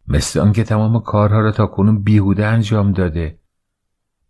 مثل 0.08 0.40
آنکه 0.40 0.64
تمام 0.64 1.00
کارها 1.00 1.40
را 1.40 1.52
تا 1.52 1.68
کنون 1.68 2.04
بیهوده 2.04 2.46
انجام 2.46 2.92
داده. 2.92 3.40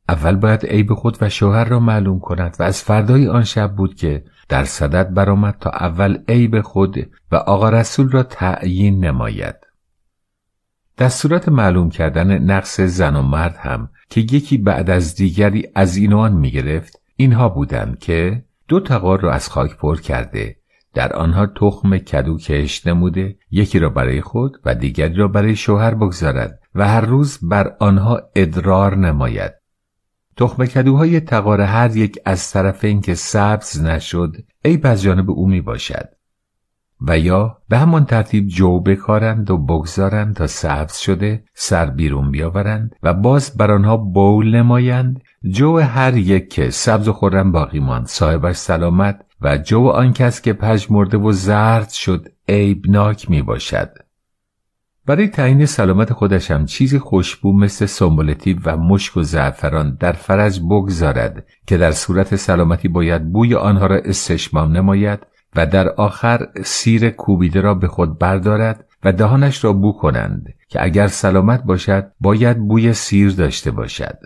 اول 0.09 0.35
باید 0.35 0.65
عیب 0.65 0.93
خود 0.93 1.17
و 1.21 1.29
شوهر 1.29 1.63
را 1.63 1.79
معلوم 1.79 2.19
کند 2.19 2.55
و 2.59 2.63
از 2.63 2.83
فردای 2.83 3.27
آن 3.27 3.43
شب 3.43 3.75
بود 3.75 3.95
که 3.95 4.23
در 4.49 4.65
صدد 4.65 5.13
برآمد 5.13 5.57
تا 5.59 5.69
اول 5.69 6.17
عیب 6.27 6.61
خود 6.61 7.09
و 7.31 7.35
آقا 7.35 7.69
رسول 7.69 8.11
را 8.11 8.23
تعیین 8.23 9.05
نماید. 9.05 9.70
در 11.01 11.09
صورت 11.09 11.49
معلوم 11.49 11.89
کردن 11.89 12.37
نقص 12.37 12.81
زن 12.81 13.15
و 13.15 13.21
مرد 13.21 13.55
هم 13.57 13.89
که 14.09 14.21
یکی 14.21 14.57
بعد 14.57 14.89
از 14.89 15.15
دیگری 15.15 15.67
از 15.75 15.97
این 15.97 16.13
آن 16.13 16.33
می 16.33 16.51
گرفت 16.51 17.01
اینها 17.15 17.49
بودند 17.49 17.99
که 17.99 18.43
دو 18.67 18.79
تقار 18.79 19.19
را 19.19 19.31
از 19.31 19.49
خاک 19.49 19.77
پر 19.77 19.99
کرده 19.99 20.55
در 20.93 21.13
آنها 21.13 21.45
تخم 21.45 21.97
کدو 21.97 22.37
کش 22.37 22.87
نموده 22.87 23.35
یکی 23.51 23.79
را 23.79 23.89
برای 23.89 24.21
خود 24.21 24.57
و 24.65 24.75
دیگری 24.75 25.13
را 25.13 25.27
برای 25.27 25.55
شوهر 25.55 25.93
بگذارد 25.93 26.59
و 26.75 26.87
هر 26.87 27.01
روز 27.01 27.39
بر 27.41 27.75
آنها 27.79 28.21
ادرار 28.35 28.97
نماید. 28.97 29.51
تخم 30.37 30.65
کدوهای 30.65 31.19
تقار 31.19 31.61
هر 31.61 31.97
یک 31.97 32.19
از 32.25 32.51
طرف 32.51 32.83
اینکه 32.83 33.15
سبز 33.15 33.81
نشد 33.81 34.35
ای 34.65 34.79
از 34.83 35.01
جانب 35.01 35.29
او 35.29 35.47
می 35.47 35.61
باشد 35.61 36.09
و 37.01 37.19
یا 37.19 37.57
به 37.69 37.77
همان 37.77 38.05
ترتیب 38.05 38.47
جو 38.47 38.79
بکارند 38.79 39.51
و 39.51 39.57
بگذارند 39.57 40.35
تا 40.35 40.47
سبز 40.47 40.97
شده 40.97 41.43
سر 41.53 41.85
بیرون 41.85 42.31
بیاورند 42.31 42.95
و 43.03 43.13
باز 43.13 43.57
بر 43.57 43.71
آنها 43.71 43.97
بول 43.97 44.55
نمایند. 44.55 45.21
جو 45.49 45.77
هر 45.77 46.17
یک 46.17 46.49
که 46.49 46.69
سبز 46.69 47.07
و 47.07 47.13
خورم 47.13 47.51
باقی 47.51 47.79
ماند 47.79 48.05
صاحبش 48.05 48.55
سلامت 48.55 49.25
و 49.41 49.57
جو 49.57 49.87
آن 49.87 50.13
کس 50.13 50.41
که 50.41 50.57
مرده 50.89 51.17
و 51.17 51.31
زرد 51.31 51.89
شد 51.89 52.27
عیبناک 52.49 53.29
می 53.29 53.41
باشد. 53.41 53.89
برای 55.05 55.27
تعیین 55.27 55.65
سلامت 55.65 56.13
خودش 56.13 56.51
هم 56.51 56.65
چیزی 56.65 56.99
خوشبو 56.99 57.53
مثل 57.57 57.85
سمبولتیب 57.85 58.61
و 58.65 58.77
مشک 58.77 59.17
و 59.17 59.23
زعفران 59.23 59.97
در 59.99 60.11
فرج 60.11 60.59
بگذارد 60.59 61.45
که 61.67 61.77
در 61.77 61.91
صورت 61.91 62.35
سلامتی 62.35 62.87
باید 62.87 63.31
بوی 63.31 63.55
آنها 63.55 63.85
را 63.85 63.95
استشمام 63.95 64.71
نماید. 64.71 65.19
و 65.55 65.65
در 65.65 65.89
آخر 65.89 66.47
سیر 66.63 67.09
کوبیده 67.09 67.61
را 67.61 67.73
به 67.73 67.87
خود 67.87 68.19
بردارد 68.19 68.85
و 69.03 69.11
دهانش 69.11 69.63
را 69.63 69.73
بو 69.73 69.93
کنند 69.93 70.53
که 70.69 70.83
اگر 70.83 71.07
سلامت 71.07 71.63
باشد 71.63 72.11
باید 72.19 72.67
بوی 72.67 72.93
سیر 72.93 73.31
داشته 73.31 73.71
باشد. 73.71 74.17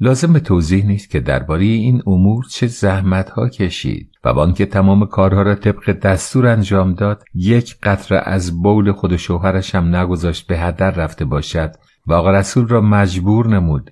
لازم 0.00 0.32
به 0.32 0.40
توضیح 0.40 0.86
نیست 0.86 1.10
که 1.10 1.20
درباره 1.20 1.64
این 1.64 2.02
امور 2.06 2.44
چه 2.50 2.66
زحمت 2.66 3.30
ها 3.30 3.48
کشید 3.48 4.10
و 4.24 4.34
بانکه 4.34 4.66
تمام 4.66 5.06
کارها 5.06 5.42
را 5.42 5.54
طبق 5.54 5.92
دستور 5.92 6.46
انجام 6.46 6.94
داد 6.94 7.24
یک 7.34 7.76
قطره 7.82 8.22
از 8.24 8.62
بول 8.62 8.92
خود 8.92 9.12
و 9.12 9.16
شوهرش 9.16 9.74
هم 9.74 9.96
نگذاشت 9.96 10.46
به 10.46 10.58
هدر 10.58 10.90
رفته 10.90 11.24
باشد 11.24 11.74
و 12.06 12.12
آقا 12.12 12.30
رسول 12.30 12.68
را 12.68 12.80
مجبور 12.80 13.46
نمود 13.46 13.90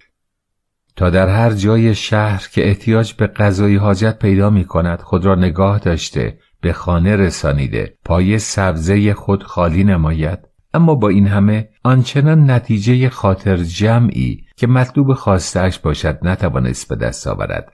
تا 0.98 1.10
در 1.10 1.28
هر 1.28 1.50
جای 1.50 1.94
شهر 1.94 2.48
که 2.52 2.68
احتیاج 2.68 3.12
به 3.12 3.26
غذای 3.26 3.76
حاجت 3.76 4.18
پیدا 4.18 4.50
می 4.50 4.64
کند 4.64 5.00
خود 5.00 5.24
را 5.24 5.34
نگاه 5.34 5.78
داشته 5.78 6.38
به 6.60 6.72
خانه 6.72 7.16
رسانیده 7.16 7.94
پای 8.04 8.38
سبزه 8.38 9.14
خود 9.14 9.42
خالی 9.42 9.84
نماید. 9.84 10.38
اما 10.74 10.94
با 10.94 11.08
این 11.08 11.26
همه 11.26 11.68
آنچنان 11.84 12.50
نتیجه 12.50 13.08
خاطر 13.08 13.56
جمعی 13.56 14.44
که 14.56 14.66
مطلوب 14.66 15.14
خواستش 15.14 15.78
باشد 15.78 16.18
نتوانست 16.22 16.88
به 16.88 16.96
دست 16.96 17.26
آورد. 17.26 17.72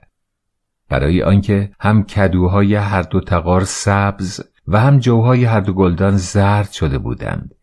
برای 0.89 1.23
آنکه 1.23 1.71
هم 1.79 2.03
کدوهای 2.03 2.75
هر 2.75 3.01
دو 3.01 3.21
تقار 3.21 3.63
سبز 3.63 4.41
و 4.67 4.79
هم 4.79 4.99
جوهای 4.99 5.45
هر 5.45 5.59
دو 5.59 5.73
گلدان 5.73 6.17
زرد 6.17 6.71
شده 6.71 6.97
بودند. 6.97 7.55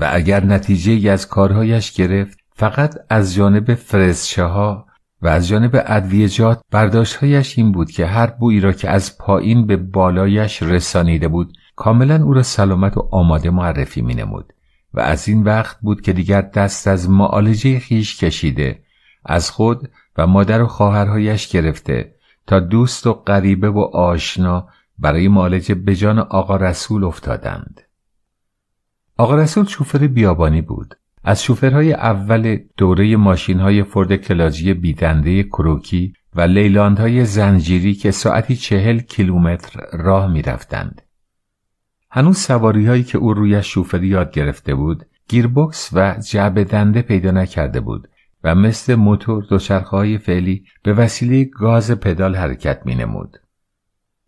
و 0.00 0.10
اگر 0.12 0.44
نتیجه 0.44 1.10
از 1.10 1.28
کارهایش 1.28 1.92
گرفت 1.92 2.38
فقط 2.54 2.94
از 3.10 3.34
جانب 3.34 3.74
فرسچه 3.74 4.44
ها 4.44 4.85
و 5.22 5.28
از 5.28 5.48
جانب 5.48 5.84
ادویجات 5.86 6.62
برداشتهایش 6.70 7.58
این 7.58 7.72
بود 7.72 7.90
که 7.90 8.06
هر 8.06 8.26
بویی 8.26 8.60
را 8.60 8.72
که 8.72 8.90
از 8.90 9.18
پایین 9.18 9.66
به 9.66 9.76
بالایش 9.76 10.62
رسانیده 10.62 11.28
بود 11.28 11.56
کاملا 11.76 12.24
او 12.24 12.34
را 12.34 12.42
سلامت 12.42 12.96
و 12.96 13.08
آماده 13.12 13.50
معرفی 13.50 14.02
می 14.02 14.14
نمود 14.14 14.52
و 14.94 15.00
از 15.00 15.28
این 15.28 15.42
وقت 15.42 15.80
بود 15.80 16.00
که 16.00 16.12
دیگر 16.12 16.40
دست 16.40 16.88
از 16.88 17.10
معالجه 17.10 17.78
خیش 17.78 18.24
کشیده 18.24 18.82
از 19.24 19.50
خود 19.50 19.90
و 20.16 20.26
مادر 20.26 20.62
و 20.62 20.66
خواهرهایش 20.66 21.48
گرفته 21.48 22.14
تا 22.46 22.60
دوست 22.60 23.06
و 23.06 23.12
غریبه 23.12 23.70
و 23.70 23.78
آشنا 23.78 24.68
برای 24.98 25.28
معالجه 25.28 25.74
به 25.74 25.94
جان 25.94 26.18
آقا 26.18 26.56
رسول 26.56 27.04
افتادند. 27.04 27.80
آقا 29.16 29.34
رسول 29.34 29.64
شوفر 29.64 30.06
بیابانی 30.06 30.62
بود. 30.62 30.94
از 31.28 31.42
شوفرهای 31.42 31.92
اول 31.92 32.58
دوره 32.76 33.16
ماشین 33.16 33.60
های 33.60 33.82
فورد 33.82 34.16
کلاجی 34.16 34.74
بیدنده 34.74 35.42
کروکی 35.42 36.12
و 36.34 36.40
لیلاندهای 36.40 37.24
زنجیری 37.24 37.94
که 37.94 38.10
ساعتی 38.10 38.56
چهل 38.56 38.98
کیلومتر 38.98 39.80
راه 39.92 40.32
می 40.32 40.42
رفتند. 40.42 41.02
هنوز 42.10 42.38
سواری 42.38 42.86
هایی 42.86 43.04
که 43.04 43.18
او 43.18 43.34
روی 43.34 43.62
شوفری 43.62 44.06
یاد 44.08 44.32
گرفته 44.32 44.74
بود 44.74 45.06
گیربکس 45.28 45.90
و 45.92 46.16
جعبه 46.30 46.64
دنده 46.64 47.02
پیدا 47.02 47.30
نکرده 47.30 47.80
بود 47.80 48.08
و 48.44 48.54
مثل 48.54 48.94
موتور 48.94 49.44
دوچرخه 49.50 50.18
فعلی 50.18 50.64
به 50.82 50.92
وسیله 50.92 51.44
گاز 51.44 51.90
پدال 51.90 52.36
حرکت 52.36 52.82
می 52.84 52.94
نمود. 52.94 53.36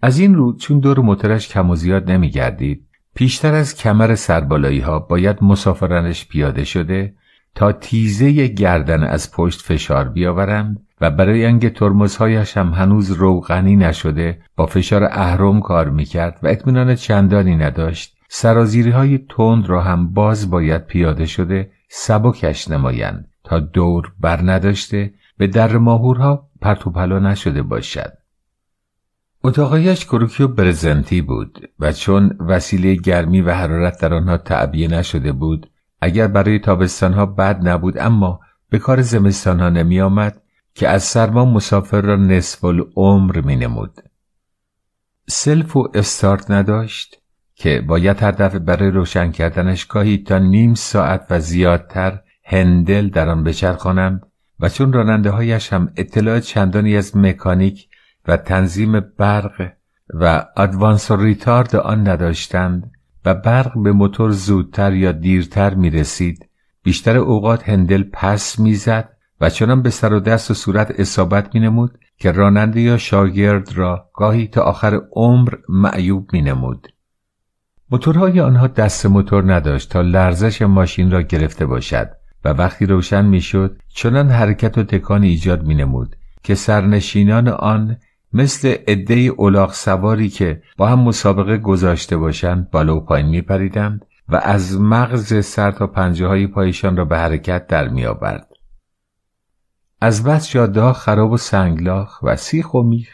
از 0.03 0.19
این 0.19 0.35
رو 0.35 0.57
چون 0.57 0.79
دور 0.79 1.01
موتورش 1.01 1.49
کم 1.49 1.71
و 1.71 1.77
زیاد 1.77 2.11
نمی 2.11 2.31
گردید 2.31 2.88
پیشتر 3.19 3.55
از 3.55 3.77
کمر 3.77 4.15
سربالایی 4.15 4.81
ها 4.81 4.99
باید 4.99 5.45
مسافرانش 5.45 6.29
پیاده 6.29 6.65
شده 6.65 7.15
تا 7.55 7.73
تیزه 7.73 8.47
گردن 8.47 9.03
از 9.03 9.33
پشت 9.33 9.63
فشار 9.63 10.09
بیاورند 10.09 10.87
و 11.01 11.11
برای 11.11 11.47
انگ 11.47 11.73
ترمزهایش 11.73 12.57
هم 12.57 12.69
هنوز 12.69 13.11
روغنی 13.11 13.77
نشده 13.77 14.39
با 14.57 14.67
فشار 14.67 15.05
اهرم 15.05 15.61
کار 15.61 15.91
می‌کرد 15.91 16.39
و 16.43 16.49
اطمینان 16.49 16.95
چندانی 16.95 17.57
نداشت 17.57 18.17
سرازیری 18.29 18.91
های 18.91 19.19
تند 19.29 19.69
را 19.69 19.83
هم 19.83 20.13
باز 20.13 20.51
باید 20.51 20.87
پیاده 20.87 21.27
شده 21.27 21.71
سبکش 21.89 22.71
نمایند 22.71 23.29
تا 23.45 23.59
دور 23.59 24.13
بر 24.21 24.41
نداشته 24.43 25.13
به 25.39 25.47
در 25.47 25.77
ماهورها 25.77 26.49
پرتوپلا 26.61 27.19
نشده 27.19 27.63
باشد. 27.63 28.18
اتاقایش 29.45 30.05
کروکی 30.05 30.43
و 30.43 30.49
برزنتی 30.49 31.21
بود 31.21 31.71
و 31.79 31.93
چون 31.93 32.37
وسیله 32.41 32.95
گرمی 32.95 33.41
و 33.41 33.55
حرارت 33.55 34.01
در 34.01 34.15
آنها 34.15 34.37
تعبیه 34.37 34.89
نشده 34.89 35.33
بود 35.33 35.71
اگر 36.01 36.27
برای 36.27 36.59
تابستانها 36.59 37.27
بد 37.27 37.69
نبود 37.69 37.99
اما 37.99 38.41
به 38.71 38.79
کار 38.79 39.03
زمستانها 39.03 39.69
نمی 39.69 40.01
آمد 40.01 40.43
که 40.75 40.89
از 40.89 41.03
سرما 41.03 41.45
مسافر 41.45 42.01
را 42.01 42.17
نصف 42.17 42.65
العمر 42.65 43.41
می 43.41 43.57
نمود. 43.57 44.01
سلف 45.29 45.77
و 45.77 45.89
استارت 45.95 46.51
نداشت 46.51 47.23
که 47.55 47.81
باید 47.81 48.23
هر 48.23 48.31
دفعه 48.31 48.59
برای 48.59 48.91
روشن 48.91 49.31
کردنش 49.31 49.85
گاهی 49.85 50.19
تا 50.19 50.39
نیم 50.39 50.75
ساعت 50.75 51.27
و 51.31 51.41
زیادتر 51.41 52.21
هندل 52.45 53.09
در 53.09 53.29
آن 53.29 53.45
بچرخانند 53.45 54.27
و 54.61 54.69
چون 54.69 54.93
راننده 54.93 55.31
هایش 55.31 55.73
هم 55.73 55.93
اطلاع 55.97 56.41
چندانی 56.41 56.97
از 56.97 57.17
مکانیک 57.17 57.88
و 58.29 58.37
تنظیم 58.37 59.01
برق 59.01 59.73
و 60.15 60.45
ادوانس 60.57 61.11
و 61.11 61.17
ریتارد 61.17 61.77
آن 61.77 62.09
نداشتند 62.09 62.91
و 63.25 63.35
برق 63.35 63.83
به 63.83 63.93
موتور 63.93 64.31
زودتر 64.31 64.93
یا 64.93 65.13
دیرتر 65.13 65.75
می 65.75 65.91
رسید 65.91 66.49
بیشتر 66.83 67.17
اوقات 67.17 67.69
هندل 67.69 68.05
پس 68.13 68.59
می‌زد 68.59 69.09
و 69.41 69.51
چنان 69.51 69.83
به 69.83 69.91
سر 69.91 70.13
و 70.13 70.21
دست 70.21 70.51
و 70.51 70.55
صورت 70.55 71.01
اصابت 71.01 71.55
می 71.55 71.61
نمود 71.61 71.99
که 72.17 72.33
راننده 72.33 72.81
یا 72.81 72.97
شاگرد 72.99 73.73
را 73.73 74.11
گاهی 74.15 74.47
تا 74.47 74.63
آخر 74.63 75.01
عمر 75.13 75.55
معیوب 75.69 76.33
می 76.33 76.43
نمود. 76.43 76.89
موتورهای 77.91 78.41
آنها 78.41 78.67
دست 78.67 79.07
موتور 79.07 79.55
نداشت 79.55 79.91
تا 79.91 80.01
لرزش 80.01 80.63
ماشین 80.63 81.11
را 81.11 81.23
گرفته 81.23 81.67
باشد 81.67 82.11
و 82.45 82.49
وقتی 82.49 82.87
روشن 82.87 83.25
می‌شد 83.25 83.79
چنان 83.89 84.31
حرکت 84.31 84.79
و 84.79 84.83
تکان 84.83 85.23
ایجاد 85.23 85.63
می 85.67 85.75
نمود 85.75 86.17
که 86.43 86.55
سرنشینان 86.55 87.49
آن 87.49 87.97
مثل 88.33 88.77
عده 88.89 89.15
اولاغ 89.15 89.73
سواری 89.73 90.29
که 90.29 90.63
با 90.77 90.89
هم 90.89 91.01
مسابقه 91.01 91.59
گذاشته 91.59 92.17
باشند 92.17 92.71
بالا 92.71 92.97
و 92.97 93.01
پایین 93.01 93.27
می 93.29 93.43
پریدند 93.43 94.05
و 94.29 94.41
از 94.43 94.81
مغز 94.81 95.45
سر 95.45 95.71
تا 95.71 95.87
پنجه 95.87 96.27
های 96.27 96.47
پایشان 96.47 96.97
را 96.97 97.05
به 97.05 97.19
حرکت 97.19 97.67
در 97.67 97.89
می 97.89 98.07
آورد. 98.07 98.49
از 100.01 100.25
بس 100.25 100.51
جاده 100.51 100.93
خراب 100.93 101.33
و 101.33 101.37
سنگلاخ 101.37 102.23
و 102.23 102.37
سیخ 102.37 102.75
و 102.75 102.83
میخ 102.83 103.09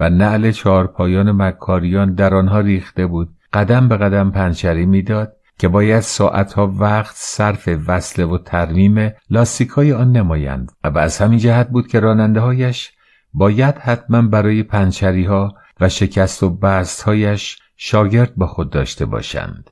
و 0.00 0.10
نعل 0.10 0.50
چهارپایان 0.50 1.32
مکاریان 1.32 2.14
در 2.14 2.34
آنها 2.34 2.60
ریخته 2.60 3.06
بود 3.06 3.28
قدم 3.52 3.88
به 3.88 3.96
قدم 3.96 4.30
پنچری 4.30 4.86
می‌داد 4.86 5.32
که 5.58 5.68
باید 5.68 6.00
ساعتها 6.00 6.74
وقت 6.78 7.14
صرف 7.16 7.68
وصله 7.86 8.24
و 8.24 8.38
ترمیم 8.38 9.12
لاستیکهای 9.30 9.92
آن 9.92 10.12
نمایند 10.12 10.72
و 10.84 10.98
از 10.98 11.18
همین 11.18 11.38
جهت 11.38 11.68
بود 11.68 11.86
که 11.86 12.00
راننده 12.00 12.40
هایش 12.40 12.92
باید 13.32 13.74
حتما 13.74 14.22
برای 14.22 14.62
پنچری 14.62 15.24
ها 15.24 15.54
و 15.80 15.88
شکست 15.88 16.42
و 16.42 16.50
بست 16.50 17.02
هایش 17.02 17.58
شاگرد 17.76 18.34
با 18.34 18.46
خود 18.46 18.70
داشته 18.70 19.06
باشند 19.06 19.70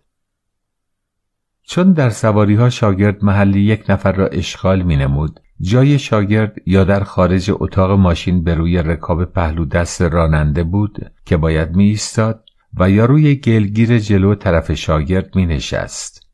چون 1.62 1.92
در 1.92 2.10
سواری 2.10 2.54
ها 2.54 2.70
شاگرد 2.70 3.24
محلی 3.24 3.60
یک 3.60 3.84
نفر 3.88 4.12
را 4.12 4.26
اشغال 4.26 4.82
می 4.82 4.96
نمود 4.96 5.40
جای 5.60 5.98
شاگرد 5.98 6.54
یا 6.66 6.84
در 6.84 7.04
خارج 7.04 7.50
اتاق 7.54 7.90
ماشین 7.90 8.44
به 8.44 8.54
روی 8.54 8.82
رکاب 8.82 9.24
پهلو 9.24 9.64
دست 9.64 10.02
راننده 10.02 10.64
بود 10.64 11.12
که 11.24 11.36
باید 11.36 11.76
می 11.76 11.84
ایستاد 11.84 12.44
و 12.74 12.90
یا 12.90 13.04
روی 13.04 13.34
گلگیر 13.34 13.98
جلو 13.98 14.34
طرف 14.34 14.72
شاگرد 14.72 15.36
می 15.36 15.46
نشست. 15.46 16.26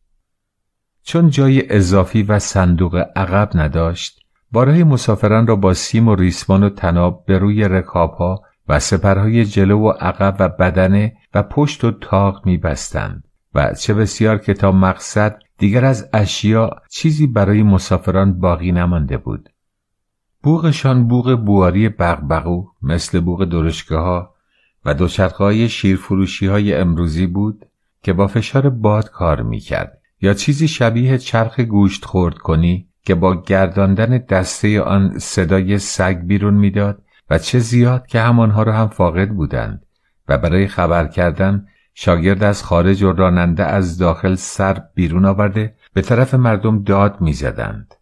چون 1.02 1.30
جای 1.30 1.72
اضافی 1.72 2.22
و 2.22 2.38
صندوق 2.38 2.96
عقب 3.16 3.50
نداشت 3.54 4.23
بارهای 4.54 4.84
مسافران 4.84 5.46
را 5.46 5.56
با 5.56 5.74
سیم 5.74 6.08
و 6.08 6.14
ریسمان 6.14 6.62
و 6.62 6.68
تناب 6.68 7.24
به 7.26 7.38
روی 7.38 7.64
رکابها 7.64 8.42
و 8.68 8.80
سپرهای 8.80 9.44
جلو 9.44 9.78
و 9.78 9.88
عقب 9.88 10.36
و 10.38 10.48
بدنه 10.48 11.16
و 11.34 11.42
پشت 11.42 11.84
و 11.84 11.90
تاق 11.90 12.46
می 12.46 12.56
بستند 12.56 13.24
و 13.54 13.74
چه 13.80 13.94
بسیار 13.94 14.38
که 14.38 14.54
تا 14.54 14.72
مقصد 14.72 15.38
دیگر 15.58 15.84
از 15.84 16.10
اشیا 16.12 16.70
چیزی 16.90 17.26
برای 17.26 17.62
مسافران 17.62 18.40
باقی 18.40 18.72
نمانده 18.72 19.16
بود. 19.16 19.48
بوغشان 20.42 21.08
بوغ 21.08 21.44
بواری 21.44 21.88
بغبغو 21.88 22.66
مثل 22.82 23.20
بوغ 23.20 23.44
درشگاه 23.44 24.04
ها 24.04 24.34
و 24.84 24.94
دوچرخهای 24.94 25.68
شیرفروشی 25.68 26.46
های 26.46 26.74
امروزی 26.74 27.26
بود 27.26 27.66
که 28.02 28.12
با 28.12 28.26
فشار 28.26 28.70
باد 28.70 29.10
کار 29.10 29.42
می‌کرد 29.42 29.98
یا 30.20 30.34
چیزی 30.34 30.68
شبیه 30.68 31.18
چرخ 31.18 31.60
گوشت 31.60 32.04
خورد 32.04 32.38
کنی 32.38 32.88
که 33.04 33.14
با 33.14 33.42
گرداندن 33.42 34.18
دسته 34.18 34.80
آن 34.80 35.18
صدای 35.18 35.78
سگ 35.78 36.18
بیرون 36.18 36.54
می‌داد 36.54 37.02
و 37.30 37.38
چه 37.38 37.58
زیاد 37.58 38.06
که 38.06 38.20
همانها 38.20 38.62
را 38.62 38.72
هم 38.72 38.88
فاقد 38.88 39.28
بودند 39.28 39.86
و 40.28 40.38
برای 40.38 40.66
خبر 40.66 41.06
کردن 41.06 41.66
شاگرد 41.94 42.42
از 42.42 42.62
خارج 42.62 43.02
و 43.02 43.12
راننده 43.12 43.64
از 43.64 43.98
داخل 43.98 44.34
سر 44.34 44.82
بیرون 44.94 45.24
آورده 45.24 45.74
به 45.94 46.02
طرف 46.02 46.34
مردم 46.34 46.82
داد 46.82 47.20
می‌زدند. 47.20 47.94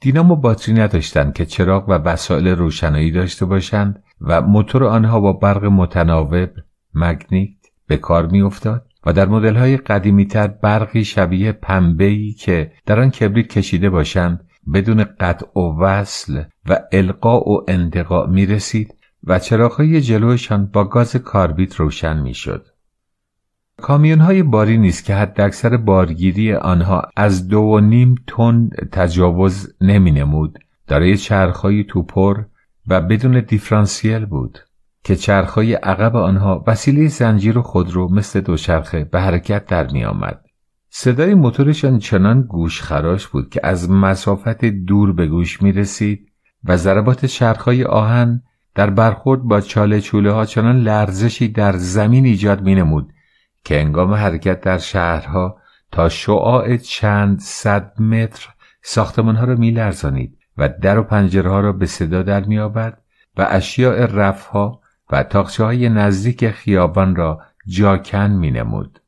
دینامو 0.00 0.36
باتری 0.36 0.74
نداشتند 0.74 1.32
که 1.32 1.46
چراغ 1.46 1.88
و 1.88 1.92
وسایل 1.92 2.48
روشنایی 2.48 3.10
داشته 3.10 3.44
باشند 3.46 4.02
و 4.20 4.42
موتور 4.42 4.84
آنها 4.84 5.20
با 5.20 5.32
برق 5.32 5.64
متناوب 5.64 6.50
مگنیت 6.94 7.56
به 7.86 7.96
کار 7.96 8.26
میافتاد 8.26 8.87
و 9.08 9.12
در 9.12 9.26
مدل 9.26 9.56
های 9.56 9.76
قدیمی 9.76 10.26
تر 10.26 10.46
برقی 10.46 11.04
شبیه 11.04 11.52
پنبهی 11.52 12.32
که 12.32 12.72
در 12.86 13.00
آن 13.00 13.10
کبریت 13.10 13.46
کشیده 13.46 13.90
باشند 13.90 14.48
بدون 14.74 15.04
قطع 15.04 15.60
و 15.60 15.80
وصل 15.80 16.42
و 16.68 16.80
القاء 16.92 17.40
و 17.40 17.64
انتقاء 17.68 18.26
می 18.26 18.46
رسید 18.46 18.94
و 19.24 19.38
چراغهای 19.38 20.00
جلوشان 20.00 20.66
با 20.66 20.84
گاز 20.84 21.16
کاربیت 21.16 21.76
روشن 21.76 22.20
می 22.20 22.34
شد. 22.34 22.66
کامیون 23.82 24.20
های 24.20 24.42
باری 24.42 24.78
نیست 24.78 25.04
که 25.04 25.14
حد 25.14 25.40
اکثر 25.40 25.76
بارگیری 25.76 26.54
آنها 26.54 27.02
از 27.16 27.48
دو 27.48 27.60
و 27.60 27.80
نیم 27.80 28.14
تن 28.26 28.70
تجاوز 28.92 29.74
نمی 29.80 30.10
نمود 30.10 30.58
دارای 30.86 31.16
چرخهای 31.16 31.84
توپر 31.84 32.42
و 32.86 33.00
بدون 33.00 33.40
دیفرانسیل 33.40 34.24
بود 34.24 34.58
که 35.04 35.16
چرخهای 35.16 35.74
عقب 35.74 36.16
آنها 36.16 36.64
وسیله 36.66 37.08
زنجیر 37.08 37.58
و 37.58 37.62
خودرو 37.62 38.14
مثل 38.14 38.40
دوچرخه 38.40 39.04
به 39.04 39.20
حرکت 39.20 39.66
در 39.66 39.92
می 39.92 40.04
آمد. 40.04 40.44
صدای 40.90 41.34
موتورشان 41.34 41.98
چنان 41.98 42.42
گوش 42.42 42.82
خراش 42.82 43.26
بود 43.26 43.50
که 43.50 43.60
از 43.62 43.90
مسافت 43.90 44.64
دور 44.64 45.12
به 45.12 45.26
گوش 45.26 45.62
می 45.62 45.72
رسید 45.72 46.28
و 46.64 46.76
ضربات 46.76 47.26
چرخهای 47.26 47.84
آهن 47.84 48.42
در 48.74 48.90
برخورد 48.90 49.42
با 49.42 49.60
چاله 49.60 50.00
چوله 50.00 50.32
ها 50.32 50.44
چنان 50.44 50.80
لرزشی 50.80 51.48
در 51.48 51.76
زمین 51.76 52.24
ایجاد 52.24 52.62
می 52.62 52.74
نمود 52.74 53.12
که 53.64 53.80
انگام 53.80 54.14
حرکت 54.14 54.60
در 54.60 54.78
شهرها 54.78 55.58
تا 55.92 56.08
شعاع 56.08 56.76
چند 56.76 57.40
صد 57.40 58.00
متر 58.00 58.48
ساختمانها 58.82 59.44
را 59.44 59.54
میلرزانید 59.54 60.38
و 60.58 60.68
در 60.68 60.98
و 60.98 61.02
پنجره 61.02 61.50
ها 61.50 61.60
را 61.60 61.72
به 61.72 61.86
صدا 61.86 62.22
در 62.22 62.44
میآورد 62.44 63.02
و 63.36 63.46
اشیاء 63.50 64.06
رفها 64.06 64.80
و 65.10 65.22
تاخچه 65.22 65.64
های 65.64 65.88
نزدیک 65.88 66.50
خیابان 66.50 67.16
را 67.16 67.40
جاکن 67.66 68.30
می 68.30 68.50
نمود. 68.50 69.00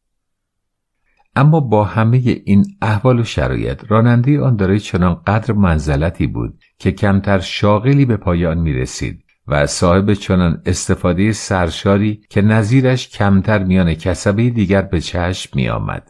اما 1.36 1.60
با 1.60 1.85
همه 1.85 2.16
این 2.44 2.64
احوال 2.82 3.20
و 3.20 3.24
شرایط 3.24 3.85
راننده 3.89 4.40
آن 4.40 4.56
دارای 4.56 4.81
چنان 4.81 5.14
قدر 5.27 5.52
منزلتی 5.55 6.27
بود 6.27 6.59
که 6.78 6.93
کمتر 6.93 7.39
شاغلی 7.39 8.05
به 8.05 8.16
پایان 8.16 8.59
می 8.59 8.72
رسید 8.72 9.24
و 9.47 9.66
صاحب 9.66 10.14
چنان 10.14 10.62
استفاده 10.66 11.32
سرشاری 11.32 12.20
که 12.31 12.43
نظیرش 12.43 13.09
کمتر 13.09 13.64
میان 13.64 13.94
کسبه 13.94 14.51
دیگر 14.51 14.82
به 14.82 15.01
چشم 15.01 15.51
می 15.55 15.68
آمد. 15.68 16.09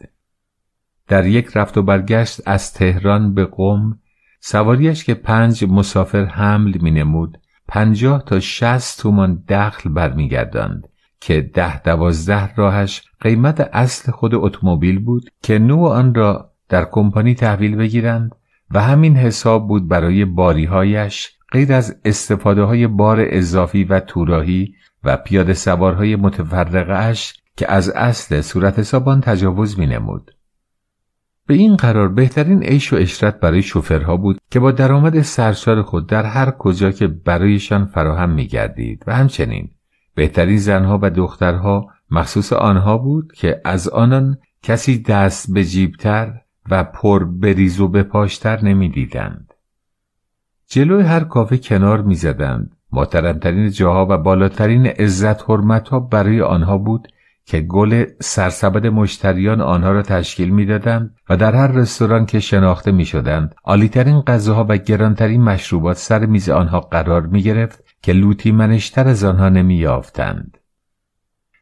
در 1.07 1.25
یک 1.25 1.49
رفت 1.55 1.77
و 1.77 1.83
برگشت 1.83 2.41
از 2.45 2.73
تهران 2.73 3.33
به 3.33 3.45
قم 3.45 3.99
سواریش 4.39 5.03
که 5.03 5.13
پنج 5.13 5.65
مسافر 5.69 6.25
حمل 6.25 6.77
می 6.81 6.91
نمود 6.91 7.37
پنجاه 7.71 8.23
تا 8.25 8.39
شست 8.39 9.01
تومان 9.01 9.43
دخل 9.47 9.89
برمیگرداند 9.89 10.87
که 11.19 11.41
ده 11.41 11.81
دوازده 11.81 12.55
راهش 12.55 13.01
قیمت 13.21 13.69
اصل 13.73 14.11
خود 14.11 14.35
اتومبیل 14.35 14.99
بود 14.99 15.29
که 15.43 15.59
نوع 15.59 15.89
آن 15.89 16.15
را 16.15 16.51
در 16.69 16.85
کمپانی 16.91 17.35
تحویل 17.35 17.75
بگیرند 17.75 18.35
و 18.71 18.81
همین 18.81 19.15
حساب 19.17 19.67
بود 19.67 19.87
برای 19.87 20.25
باریهایش 20.25 21.31
غیر 21.51 21.73
از 21.73 21.99
استفاده 22.05 22.63
های 22.63 22.87
بار 22.87 23.17
اضافی 23.29 23.83
و 23.83 23.99
توراهی 23.99 24.73
و 25.03 25.17
پیاده 25.17 25.53
سوارهای 25.53 26.15
متفرقه 26.15 26.93
اش 26.93 27.33
که 27.57 27.71
از 27.71 27.89
اصل 27.89 28.41
صورت 28.41 28.79
حسابان 28.79 29.21
تجاوز 29.21 29.79
می 29.79 29.87
نمود. 29.87 30.31
به 31.47 31.53
این 31.53 31.75
قرار 31.75 32.07
بهترین 32.07 32.63
عیش 32.63 32.93
و 32.93 32.95
اشرت 32.95 33.39
برای 33.39 33.61
شوفرها 33.61 34.17
بود 34.17 34.37
که 34.51 34.59
با 34.59 34.71
درآمد 34.71 35.21
سرشار 35.21 35.81
خود 35.81 36.07
در 36.07 36.23
هر 36.23 36.51
کجا 36.51 36.91
که 36.91 37.07
برایشان 37.07 37.85
فراهم 37.85 38.29
می 38.29 38.47
گردید 38.47 39.03
و 39.07 39.15
همچنین 39.15 39.69
بهترین 40.15 40.57
زنها 40.57 40.99
و 41.01 41.09
دخترها 41.09 41.87
مخصوص 42.11 42.53
آنها 42.53 42.97
بود 42.97 43.33
که 43.33 43.61
از 43.65 43.89
آنان 43.89 44.37
کسی 44.63 45.01
دست 45.01 45.53
به 45.53 45.63
جیبتر 45.63 46.33
و 46.69 46.83
پر 46.83 47.23
بریز 47.23 47.79
و 47.79 47.87
به 47.87 48.03
پاشتر 48.03 48.63
نمی 48.63 48.89
دیدند. 48.89 49.53
جلوی 50.67 51.03
هر 51.03 51.23
کافه 51.23 51.57
کنار 51.57 52.01
می‌زدند 52.01 52.75
محترمترین 52.91 53.69
جاها 53.69 54.07
و 54.09 54.17
بالاترین 54.17 54.85
عزت 54.85 55.49
حرمت 55.49 55.89
ها 55.89 55.99
برای 55.99 56.41
آنها 56.41 56.77
بود 56.77 57.07
که 57.51 57.61
گل 57.61 58.05
سرسبد 58.21 58.87
مشتریان 58.87 59.61
آنها 59.61 59.91
را 59.91 60.01
تشکیل 60.01 60.49
می‌دادند 60.49 61.15
و 61.29 61.37
در 61.37 61.55
هر 61.55 61.67
رستوران 61.67 62.25
که 62.25 62.39
شناخته 62.39 62.91
می 62.91 63.05
شدند 63.05 63.55
عالیترین 63.63 64.21
غذاها 64.21 64.65
و 64.69 64.77
گرانترین 64.77 65.41
مشروبات 65.41 65.97
سر 65.97 66.25
میز 66.25 66.49
آنها 66.49 66.79
قرار 66.79 67.21
می 67.21 67.41
گرفت 67.41 67.83
که 68.01 68.13
لوتی 68.13 68.51
منشتر 68.51 69.07
از 69.07 69.23
آنها 69.23 69.49
نمی 69.49 69.75
یافتند. 69.75 70.57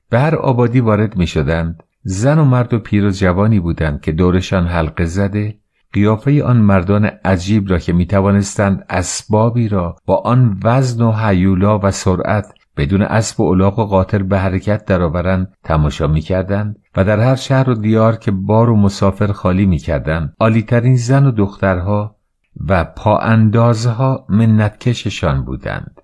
به 0.10 0.20
هر 0.20 0.36
آبادی 0.36 0.80
وارد 0.80 1.18
می 1.18 1.28
شدند 1.28 1.84
زن 2.04 2.40
و 2.40 2.46
مرد 2.46 2.74
و 2.74 2.80
پیر 2.80 3.06
و 3.06 3.10
جوانی 3.10 3.60
بودند 3.60 4.02
که 4.02 4.12
دورشان 4.12 4.68
حلقه 4.68 5.06
زده 5.06 5.60
قیافه 5.94 6.44
آن 6.44 6.58
مردان 6.58 7.06
عجیب 7.06 7.70
را 7.70 7.80
که 7.80 7.94
می 7.94 8.06
توانستند 8.06 8.86
اسبابی 8.90 9.68
را 9.68 9.96
با 10.06 10.16
آن 10.16 10.60
وزن 10.64 11.04
و 11.04 11.12
حیولا 11.12 11.80
و 11.80 11.92
سرعت 11.92 12.54
بدون 12.80 13.02
اسب 13.02 13.40
و 13.40 13.44
الاغ 13.44 13.80
و 13.80 13.86
قاطر 13.86 14.24
به 14.24 14.40
حرکت 14.40 14.86
درآورند 14.86 15.54
تماشا 15.64 16.08
می‌کردند 16.08 16.80
و 16.96 17.04
در 17.04 17.20
هر 17.20 17.36
شهر 17.36 17.70
و 17.70 17.74
دیار 17.74 18.16
که 18.16 18.32
بار 18.32 18.70
و 18.70 18.76
مسافر 18.76 19.32
خالی 19.32 19.66
می‌کردند 19.66 20.34
عالیترین 20.40 20.96
زن 20.96 21.26
و 21.26 21.32
دخترها 21.32 22.16
و 22.68 22.84
پا 22.84 23.18
اندازها 23.18 24.26
منتکششان 24.30 25.46
بودند. 25.46 26.02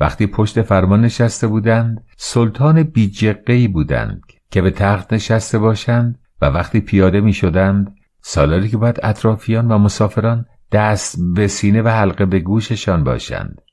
وقتی 0.00 0.26
پشت 0.26 0.62
فرمان 0.62 1.00
نشسته 1.00 1.46
بودند 1.46 2.04
سلطان 2.16 2.82
بیجقهی 2.82 3.68
بودند 3.68 4.22
که 4.50 4.62
به 4.62 4.70
تخت 4.70 5.12
نشسته 5.12 5.58
باشند 5.58 6.18
و 6.42 6.46
وقتی 6.46 6.80
پیاده 6.80 7.20
می 7.20 7.32
شدند 7.32 7.94
سالاری 8.20 8.68
که 8.68 8.76
باید 8.76 9.00
اطرافیان 9.02 9.72
و 9.72 9.78
مسافران 9.78 10.46
دست 10.72 11.16
به 11.34 11.46
سینه 11.46 11.82
و 11.82 11.88
حلقه 11.88 12.26
به 12.26 12.40
گوششان 12.40 13.04
باشند. 13.04 13.63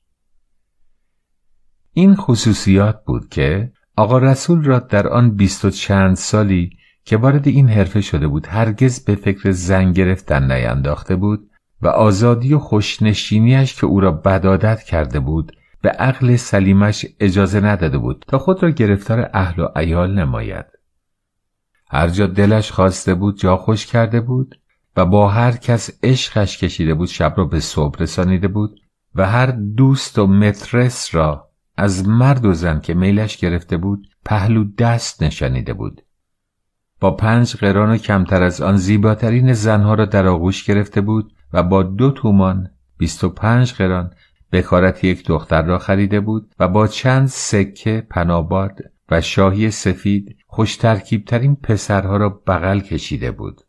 این 1.94 2.16
خصوصیات 2.16 3.04
بود 3.06 3.30
که 3.30 3.72
آقا 3.98 4.18
رسول 4.18 4.64
را 4.64 4.80
در 4.80 5.08
آن 5.08 5.36
بیست 5.36 5.66
و 5.66 5.70
چند 5.70 6.16
سالی 6.16 6.70
که 7.06 7.18
وارد 7.18 7.48
این 7.48 7.70
حرفه 7.70 8.02
شده 8.02 8.28
بود 8.28 8.48
هرگز 8.48 9.06
به 9.06 9.16
فکر 9.16 9.52
زن 9.52 9.92
گرفتن 9.92 10.52
نینداخته 10.52 11.16
بود 11.16 11.50
و 11.82 11.88
آزادی 11.88 12.54
و 12.54 12.60
خوشنشینیش 12.60 13.76
که 13.76 13.86
او 13.86 14.00
را 14.00 14.12
بدادت 14.12 14.84
کرده 14.84 15.20
بود 15.20 15.52
به 15.82 15.90
عقل 15.90 16.36
سلیمش 16.36 17.06
اجازه 17.20 17.60
نداده 17.60 17.98
بود 17.98 18.26
تا 18.28 18.38
خود 18.38 18.64
را 18.64 18.70
گرفتار 18.70 19.30
اهل 19.34 19.64
و 19.64 19.68
ایال 19.76 20.20
نماید. 20.20 20.66
هر 21.90 22.08
جا 22.08 22.28
دلش 22.28 22.72
خواسته 22.72 23.16
بود 23.16 23.40
جا 23.40 23.58
خوش 23.58 23.86
کرده 23.86 24.22
بود 24.22 24.60
و 24.96 25.06
با 25.06 25.30
هر 25.30 25.52
کس 25.52 25.90
عشقش 26.04 26.58
کشیده 26.58 26.94
بود 26.94 27.08
شب 27.08 27.34
را 27.38 27.46
به 27.46 27.60
صبح 27.60 28.00
رسانیده 28.00 28.48
بود 28.48 28.80
و 29.16 29.28
هر 29.28 29.46
دوست 29.52 30.20
و 30.20 30.28
مترس 30.28 31.16
را 31.16 31.51
از 31.78 32.08
مرد 32.08 32.46
و 32.46 32.54
زن 32.54 32.80
که 32.80 32.94
میلش 32.94 33.38
گرفته 33.38 33.78
بود 33.78 34.08
پهلو 34.26 34.64
دست 34.78 35.24
نشانیده 35.24 35.74
بود. 35.74 36.02
با 37.00 37.12
پنج 37.12 37.56
قران 37.56 37.90
و 37.90 37.98
کمتر 37.98 38.44
از 38.44 38.62
آن 38.62 38.76
زیباترین 38.76 39.54
زنها 39.54 39.94
را 39.94 40.06
در 40.06 40.28
آغوش 40.28 40.64
گرفته 40.64 41.02
بود 41.02 41.34
و 41.54 41.64
با 41.64 41.84
دو 41.84 42.12
تومان 42.12 42.70
بیست 42.98 43.24
و 43.24 43.30
پنج 43.30 43.74
قران 43.74 44.14
بکارت 44.52 45.04
یک 45.04 45.28
دختر 45.28 45.62
را 45.62 45.78
خریده 45.78 46.20
بود 46.20 46.56
و 46.60 46.68
با 46.68 46.88
چند 46.88 47.28
سکه 47.28 48.08
پناباد 48.10 48.80
و 49.10 49.22
شاهی 49.22 49.72
سفید 49.72 50.38
خوش 50.48 50.76
ترکیبترین 50.76 51.56
پسرها 51.56 52.18
را 52.18 52.30
بغل 52.48 52.80
کشیده 52.80 53.32
بود. 53.32 53.62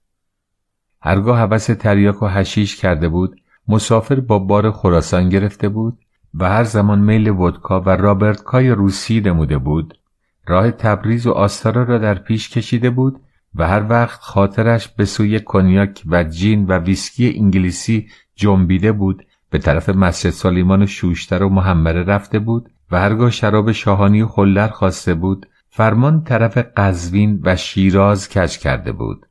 هرگاه 1.03 1.39
حوث 1.39 1.71
تریاک 1.71 2.23
و 2.23 2.27
هشیش 2.27 2.77
کرده 2.77 3.09
بود 3.09 3.41
مسافر 3.69 4.21
با 4.21 4.39
بار 4.39 4.71
خراسان 4.71 5.29
گرفته 5.29 5.69
بود 5.69 5.99
و 6.35 6.49
هر 6.49 6.65
زمان 6.65 6.99
میل 6.99 7.29
ودکا 7.29 7.81
و 7.81 7.91
رابرتکای 7.91 8.71
روسی 8.71 9.21
نموده 9.21 9.59
بود 9.59 9.99
راه 10.47 10.71
تبریز 10.71 11.27
و 11.27 11.33
آستارا 11.33 11.83
را 11.83 11.99
در 11.99 12.15
پیش 12.15 12.51
کشیده 12.51 12.91
بود 12.91 13.21
و 13.55 13.69
هر 13.69 13.87
وقت 13.89 14.21
خاطرش 14.21 14.89
به 14.89 15.05
سوی 15.05 15.41
کنیاک 15.41 16.03
و 16.07 16.25
جین 16.25 16.67
و 16.67 16.79
ویسکی 16.79 17.35
انگلیسی 17.37 18.09
جنبیده 18.35 18.93
بود 18.93 19.27
به 19.51 19.59
طرف 19.59 19.89
مسجد 19.89 20.31
سلیمان 20.31 20.87
شوشتر 20.87 21.43
و 21.43 21.49
محمره 21.49 22.03
رفته 22.03 22.39
بود 22.39 22.71
و 22.91 23.01
هرگاه 23.01 23.31
شراب 23.31 23.73
شاهانی 23.73 24.23
و 24.23 24.27
خلر 24.27 24.69
خواسته 24.69 25.15
بود 25.15 25.47
فرمان 25.69 26.25
طرف 26.25 26.59
قزوین 26.77 27.41
و 27.43 27.57
شیراز 27.57 28.29
کج 28.29 28.59
کرده 28.59 28.93
بود. 28.93 29.27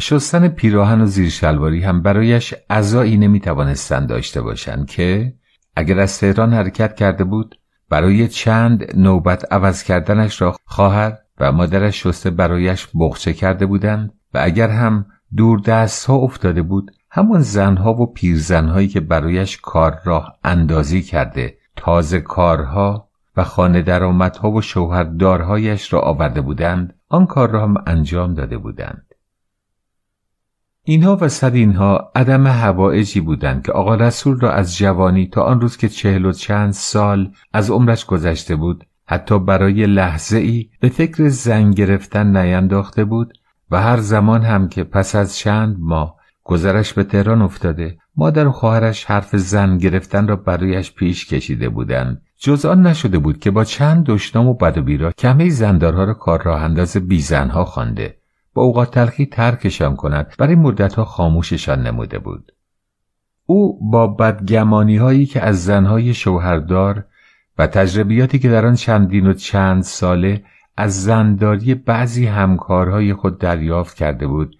شستن 0.00 0.48
پیراهن 0.48 1.00
و 1.00 1.06
زیرشلواری 1.06 1.82
هم 1.82 2.02
برایش 2.02 2.54
عزایی 2.70 3.16
نمی‌توانستند 3.16 4.08
داشته 4.08 4.42
باشند 4.42 4.86
که 4.86 5.34
اگر 5.76 6.00
از 6.00 6.20
تهران 6.20 6.52
حرکت 6.54 6.94
کرده 6.96 7.24
بود 7.24 7.58
برای 7.90 8.28
چند 8.28 8.96
نوبت 8.96 9.52
عوض 9.52 9.82
کردنش 9.82 10.42
را 10.42 10.56
خواهر 10.64 11.18
و 11.40 11.52
مادرش 11.52 12.02
شسته 12.02 12.30
برایش 12.30 12.88
بخچه 13.00 13.32
کرده 13.32 13.66
بودند 13.66 14.12
و 14.34 14.38
اگر 14.42 14.68
هم 14.68 15.06
دور 15.36 15.60
دست 15.60 16.06
ها 16.06 16.14
افتاده 16.14 16.62
بود 16.62 16.90
همان 17.10 17.40
زنها 17.40 17.94
و 17.94 18.12
پیرزنهایی 18.12 18.88
که 18.88 19.00
برایش 19.00 19.58
کار 19.60 19.98
راه 20.04 20.38
اندازی 20.44 21.02
کرده 21.02 21.58
تازه 21.76 22.20
کارها 22.20 23.08
و 23.36 23.44
خانه 23.44 23.82
درآمدها 23.82 24.50
و 24.50 24.60
شوهردارهایش 24.60 25.92
را 25.92 26.00
آورده 26.00 26.40
بودند 26.40 26.94
آن 27.08 27.26
کار 27.26 27.50
را 27.50 27.62
هم 27.62 27.74
انجام 27.86 28.34
داده 28.34 28.58
بودند. 28.58 29.03
اینها 30.86 31.18
و 31.20 31.28
صد 31.28 31.54
اینها 31.54 32.12
عدم 32.14 32.46
هوایجی 32.46 33.20
بودند 33.20 33.66
که 33.66 33.72
آقا 33.72 33.94
رسول 33.94 34.40
را 34.40 34.52
از 34.52 34.76
جوانی 34.76 35.26
تا 35.26 35.42
آن 35.42 35.60
روز 35.60 35.76
که 35.76 35.88
چهل 35.88 36.24
و 36.24 36.32
چند 36.32 36.72
سال 36.72 37.30
از 37.52 37.70
عمرش 37.70 38.04
گذشته 38.04 38.56
بود 38.56 38.86
حتی 39.06 39.38
برای 39.38 39.86
لحظه 39.86 40.38
ای 40.38 40.68
به 40.80 40.88
فکر 40.88 41.28
زن 41.28 41.70
گرفتن 41.70 42.36
نینداخته 42.36 43.04
بود 43.04 43.32
و 43.70 43.82
هر 43.82 43.96
زمان 43.96 44.42
هم 44.42 44.68
که 44.68 44.84
پس 44.84 45.14
از 45.14 45.36
چند 45.36 45.76
ماه 45.78 46.16
گذرش 46.42 46.92
به 46.92 47.04
تهران 47.04 47.42
افتاده 47.42 47.98
مادر 48.16 48.46
و 48.46 48.52
خواهرش 48.52 49.04
حرف 49.04 49.36
زن 49.36 49.78
گرفتن 49.78 50.28
را 50.28 50.36
برایش 50.36 50.92
پیش 50.92 51.26
کشیده 51.26 51.68
بودند. 51.68 52.22
جز 52.38 52.64
آن 52.64 52.86
نشده 52.86 53.18
بود 53.18 53.38
که 53.38 53.50
با 53.50 53.64
چند 53.64 54.06
دشنام 54.06 54.48
و 54.48 54.54
بد 54.54 54.78
و 54.78 54.82
بیرا 54.82 55.12
کمه 55.12 55.48
زندارها 55.48 56.04
را 56.04 56.14
کار 56.14 56.42
راه 56.42 56.62
انداز 56.62 56.96
بیزنها 56.96 57.64
خوانده. 57.64 58.16
با 58.54 58.62
اوقات 58.62 58.90
تلخی 58.90 59.26
ترکشان 59.26 59.96
کند. 59.96 60.34
برای 60.38 60.54
مدتها 60.54 61.04
خاموششان 61.04 61.82
نموده 61.82 62.18
بود. 62.18 62.52
او 63.46 63.90
با 63.90 64.06
بدگمانی 64.06 64.96
هایی 64.96 65.26
که 65.26 65.40
از 65.40 65.64
زنهای 65.64 66.14
شوهردار 66.14 67.04
و 67.58 67.66
تجربیاتی 67.66 68.38
که 68.38 68.48
در 68.48 68.66
آن 68.66 68.74
چندین 68.74 69.26
و 69.26 69.32
چند 69.32 69.82
ساله 69.82 70.44
از 70.76 71.02
زنداری 71.02 71.74
بعضی 71.74 72.26
همکارهای 72.26 73.14
خود 73.14 73.38
دریافت 73.38 73.96
کرده 73.96 74.26
بود 74.26 74.56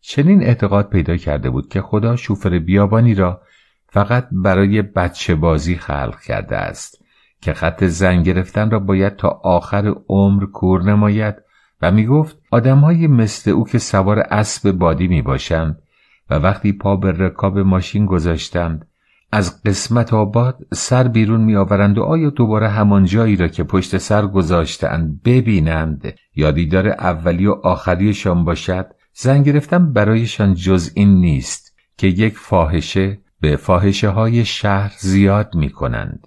چنین 0.00 0.42
اعتقاد 0.42 0.88
پیدا 0.88 1.16
کرده 1.16 1.50
بود 1.50 1.68
که 1.68 1.80
خدا 1.82 2.16
شوفر 2.16 2.58
بیابانی 2.58 3.14
را 3.14 3.40
فقط 3.88 4.28
برای 4.32 4.82
بچه 4.82 5.34
بازی 5.34 5.76
خلق 5.76 6.20
کرده 6.20 6.56
است 6.56 7.04
که 7.40 7.54
خط 7.54 7.84
زن 7.84 8.22
گرفتن 8.22 8.70
را 8.70 8.78
باید 8.78 9.16
تا 9.16 9.28
آخر 9.44 9.94
عمر 10.08 10.44
کور 10.44 10.82
نماید 10.82 11.34
و 11.84 11.90
می 11.90 12.06
گفت 12.06 12.38
آدمهای 12.50 13.06
مثل 13.06 13.50
او 13.50 13.64
که 13.66 13.78
سوار 13.78 14.18
اسب 14.18 14.72
بادی 14.72 15.08
می 15.08 15.22
باشند 15.22 15.82
و 16.30 16.34
وقتی 16.34 16.72
پا 16.72 16.96
به 16.96 17.12
رکاب 17.12 17.58
ماشین 17.58 18.06
گذاشتند 18.06 18.88
از 19.32 19.62
قسمت 19.62 20.12
آباد 20.12 20.58
سر 20.72 21.08
بیرون 21.08 21.40
می 21.40 21.56
آورند 21.56 21.98
و 21.98 22.02
آیا 22.02 22.30
دوباره 22.30 22.68
همان 22.68 23.04
جایی 23.04 23.36
را 23.36 23.48
که 23.48 23.64
پشت 23.64 23.98
سر 23.98 24.26
گذاشتند 24.26 25.22
ببینند 25.22 26.14
یا 26.34 26.50
دیدار 26.50 26.88
اولی 26.88 27.46
و 27.46 27.52
آخریشان 27.52 28.44
باشد 28.44 28.86
زن 29.14 29.42
گرفتن 29.42 29.92
برایشان 29.92 30.54
جز 30.54 30.90
این 30.94 31.14
نیست 31.14 31.76
که 31.98 32.06
یک 32.06 32.38
فاحشه 32.38 33.18
به 33.40 33.56
فاحشه 33.56 34.08
های 34.08 34.44
شهر 34.44 34.92
زیاد 34.98 35.54
می 35.54 35.70
کنند. 35.70 36.26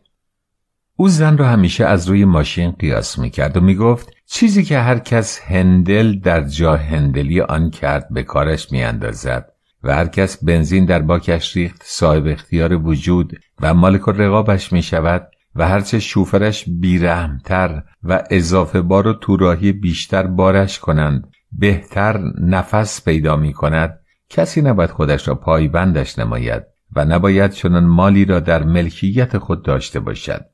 او 0.95 1.09
زن 1.09 1.37
را 1.37 1.47
همیشه 1.47 1.85
از 1.85 2.09
روی 2.09 2.25
ماشین 2.25 2.71
قیاس 2.71 3.19
می 3.19 3.29
کرد 3.29 3.57
و 3.57 3.61
می 3.61 3.75
گفت 3.75 4.16
چیزی 4.29 4.63
که 4.63 4.79
هر 4.79 4.99
کس 4.99 5.39
هندل 5.39 6.19
در 6.19 6.43
جا 6.43 6.75
هندلی 6.75 7.41
آن 7.41 7.69
کرد 7.69 8.07
به 8.11 8.23
کارش 8.23 8.71
می 8.71 8.83
اندازد 8.83 9.49
و 9.83 9.95
هر 9.95 10.07
کس 10.07 10.43
بنزین 10.43 10.85
در 10.85 11.01
باکش 11.01 11.57
ریخت 11.57 11.81
صاحب 11.85 12.27
اختیار 12.27 12.73
وجود 12.73 13.39
و 13.61 13.73
مالک 13.73 14.01
رقابش 14.07 14.73
می 14.73 14.81
شود 14.81 15.27
و 15.55 15.67
هرچه 15.67 15.99
شوفرش 15.99 16.65
بیرحمتر 16.67 17.83
و 18.03 18.23
اضافه 18.29 18.81
بار 18.81 19.07
و 19.07 19.13
توراهی 19.13 19.71
بیشتر 19.71 20.23
بارش 20.23 20.79
کنند 20.79 21.27
بهتر 21.51 22.21
نفس 22.41 23.03
پیدا 23.05 23.35
می 23.35 23.53
کند 23.53 23.99
کسی 24.29 24.61
نباید 24.61 24.89
خودش 24.89 25.27
را 25.27 25.35
پایبندش 25.35 26.19
نماید 26.19 26.63
و 26.95 27.05
نباید 27.05 27.51
چنان 27.51 27.85
مالی 27.85 28.25
را 28.25 28.39
در 28.39 28.63
ملکیت 28.63 29.37
خود 29.37 29.63
داشته 29.63 29.99
باشد. 29.99 30.45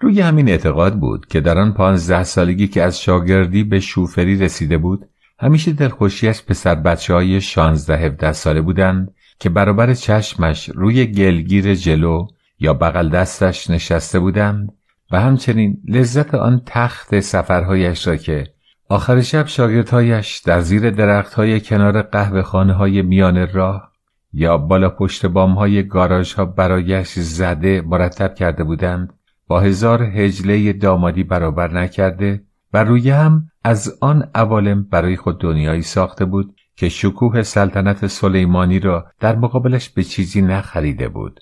روی 0.00 0.20
همین 0.20 0.48
اعتقاد 0.48 0.94
بود 0.94 1.26
که 1.26 1.40
در 1.40 1.58
آن 1.58 1.72
پانزده 1.72 2.24
سالگی 2.24 2.68
که 2.68 2.82
از 2.82 3.00
شاگردی 3.00 3.64
به 3.64 3.80
شوفری 3.80 4.38
رسیده 4.38 4.78
بود 4.78 5.08
همیشه 5.38 5.72
دلخوشیش 5.72 6.42
پسر 6.42 6.74
بچه 6.74 7.14
های 7.14 7.40
شانزده 7.40 7.96
هفده 7.96 8.32
ساله 8.32 8.60
بودند 8.60 9.14
که 9.38 9.48
برابر 9.48 9.94
چشمش 9.94 10.70
روی 10.74 11.06
گلگیر 11.06 11.74
جلو 11.74 12.26
یا 12.60 12.74
بغل 12.74 13.08
دستش 13.08 13.70
نشسته 13.70 14.18
بودند 14.18 14.72
و 15.10 15.20
همچنین 15.20 15.82
لذت 15.88 16.34
آن 16.34 16.62
تخت 16.66 17.20
سفرهایش 17.20 18.06
را 18.06 18.16
که 18.16 18.46
آخر 18.88 19.20
شب 19.20 19.46
شاگردهایش 19.46 20.38
در 20.38 20.60
زیر 20.60 20.90
درختهای 20.90 21.60
کنار 21.60 22.02
قهوه 22.02 22.42
خانه 22.42 22.72
های 22.72 23.02
میان 23.02 23.52
راه 23.52 23.92
یا 24.32 24.58
بالا 24.58 24.90
پشت 24.90 25.26
بام 25.26 25.54
های 25.54 25.82
گاراژ 25.82 26.34
ها 26.34 26.44
برایش 26.44 27.08
زده 27.18 27.80
مرتب 27.80 28.34
کرده 28.34 28.64
بودند 28.64 29.17
با 29.48 29.60
هزار 29.60 30.02
هجله 30.02 30.72
دامادی 30.72 31.24
برابر 31.24 31.72
نکرده 31.72 32.42
و 32.72 32.84
روی 32.84 33.10
هم 33.10 33.50
از 33.64 33.98
آن 34.00 34.30
عوالم 34.34 34.82
برای 34.82 35.16
خود 35.16 35.40
دنیایی 35.40 35.82
ساخته 35.82 36.24
بود 36.24 36.54
که 36.76 36.88
شکوه 36.88 37.42
سلطنت 37.42 38.06
سلیمانی 38.06 38.80
را 38.80 39.06
در 39.20 39.36
مقابلش 39.36 39.88
به 39.88 40.02
چیزی 40.02 40.42
نخریده 40.42 41.08
بود. 41.08 41.40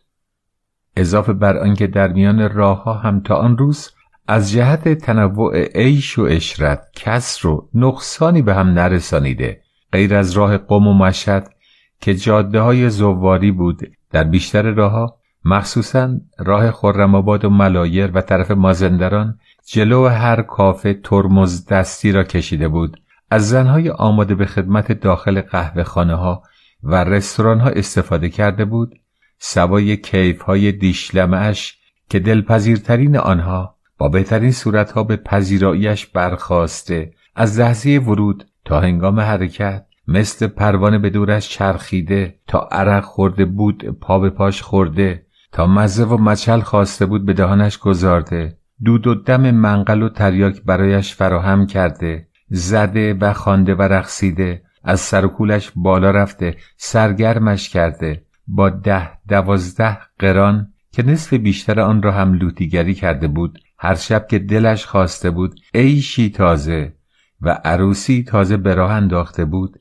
اضافه 0.97 1.33
بر 1.33 1.57
آنکه 1.57 1.87
در 1.87 2.13
میان 2.13 2.49
راه 2.53 2.83
ها 2.83 2.95
هم 2.95 3.21
تا 3.21 3.37
آن 3.37 3.59
روز 3.59 3.91
از 4.29 4.51
جهت 4.51 4.89
تنوع 4.89 5.63
عیش 5.75 6.19
و 6.19 6.23
اشرت 6.23 6.85
کس 6.95 7.45
رو 7.45 7.69
نقصانی 7.75 8.43
به 8.43 8.55
هم 8.55 8.69
نرسانیده 8.69 9.61
غیر 9.93 10.15
از 10.15 10.33
راه 10.33 10.59
قوم 10.59 10.87
و 10.87 10.95
مشهد 10.95 11.55
که 12.01 12.15
جاده 12.15 12.61
های 12.61 12.91
زواری 12.91 13.53
بود 13.53 13.93
در 14.11 14.25
بیشتر 14.25 14.63
راهها 14.63 15.16
مخصوصا 15.49 16.21
راه 16.39 16.71
خرمآباد 16.71 17.45
و 17.45 17.51
ملایر 17.51 18.11
و 18.15 18.21
طرف 18.21 18.51
مازندران 18.51 19.39
جلو 19.67 20.09
هر 20.09 20.43
کافه 20.43 20.95
ترمز 20.95 21.67
دستی 21.67 22.13
را 22.13 22.25
کشیده 22.25 22.69
بود. 22.69 23.01
از 23.31 23.49
زنهای 23.49 23.91
آماده 23.91 24.35
به 24.35 24.47
خدمت 24.47 24.93
داخل 24.93 25.41
قهوه 25.41 25.83
خانه 25.83 26.15
ها 26.15 26.43
و 26.83 27.05
رستوران 27.05 27.61
ها 27.61 27.71
استفاده 27.71 28.29
کرده 28.29 28.65
بود. 28.65 28.95
سوای 29.39 29.97
کیف 29.97 30.43
های 30.43 30.73
دیشلمش 30.73 31.79
که 32.09 32.19
دلپذیرترین 32.19 33.17
آنها 33.17 33.77
با 33.99 34.09
بهترین 34.09 34.53
صورتها 34.53 35.03
به 35.03 35.17
پذیراییش 35.17 36.07
برخواسته. 36.07 37.13
از 37.37 37.61
لحظه 37.61 37.99
ورود 38.07 38.47
تا 38.65 38.81
هنگام 38.81 39.21
حرکت 39.21 39.87
مثل 40.09 40.47
پروانه 40.47 40.99
به 40.99 41.11
دورش 41.11 41.49
چرخیده 41.49 42.35
تا 42.47 42.69
عرق 42.73 43.05
خورده 43.05 43.45
بود 43.45 43.99
پا 44.01 44.19
به 44.19 44.31
پاش 44.31 44.63
خورده. 44.63 45.26
تا 45.53 45.67
مزه 45.67 46.05
و 46.05 46.17
مچل 46.17 46.61
خواسته 46.61 47.07
بود 47.07 47.27
به 47.27 47.33
دهانش 47.33 47.79
گذارده. 47.79 48.59
دود 48.85 49.07
و 49.07 49.15
دم 49.15 49.51
منقل 49.51 50.03
و 50.03 50.09
تریاک 50.09 50.63
برایش 50.63 51.15
فراهم 51.15 51.67
کرده. 51.67 52.29
زده 52.49 53.15
و 53.15 53.33
خانده 53.33 53.75
و 53.75 53.83
رقصیده. 53.83 54.63
از 54.85 55.01
سر 55.01 55.31
بالا 55.77 56.11
رفته. 56.11 56.57
سرگرمش 56.77 57.69
کرده. 57.69 58.23
با 58.47 58.71
ده 58.71 59.09
دوازده 59.29 59.99
قران 60.19 60.73
که 60.93 61.03
نصف 61.03 61.35
بیشتر 61.35 61.81
آن 61.81 62.03
را 62.03 62.13
هم 62.13 62.33
لوتیگری 62.33 62.95
کرده 62.95 63.29
بود. 63.29 63.59
هر 63.79 63.95
شب 63.95 64.27
که 64.27 64.39
دلش 64.39 64.87
خواسته 64.87 65.31
بود 65.31 65.61
عیشی 65.75 66.31
تازه 66.31 66.93
و 67.41 67.61
عروسی 67.65 68.23
تازه 68.23 68.57
به 68.57 68.75
راه 68.75 68.91
انداخته 68.91 69.45
بود. 69.45 69.79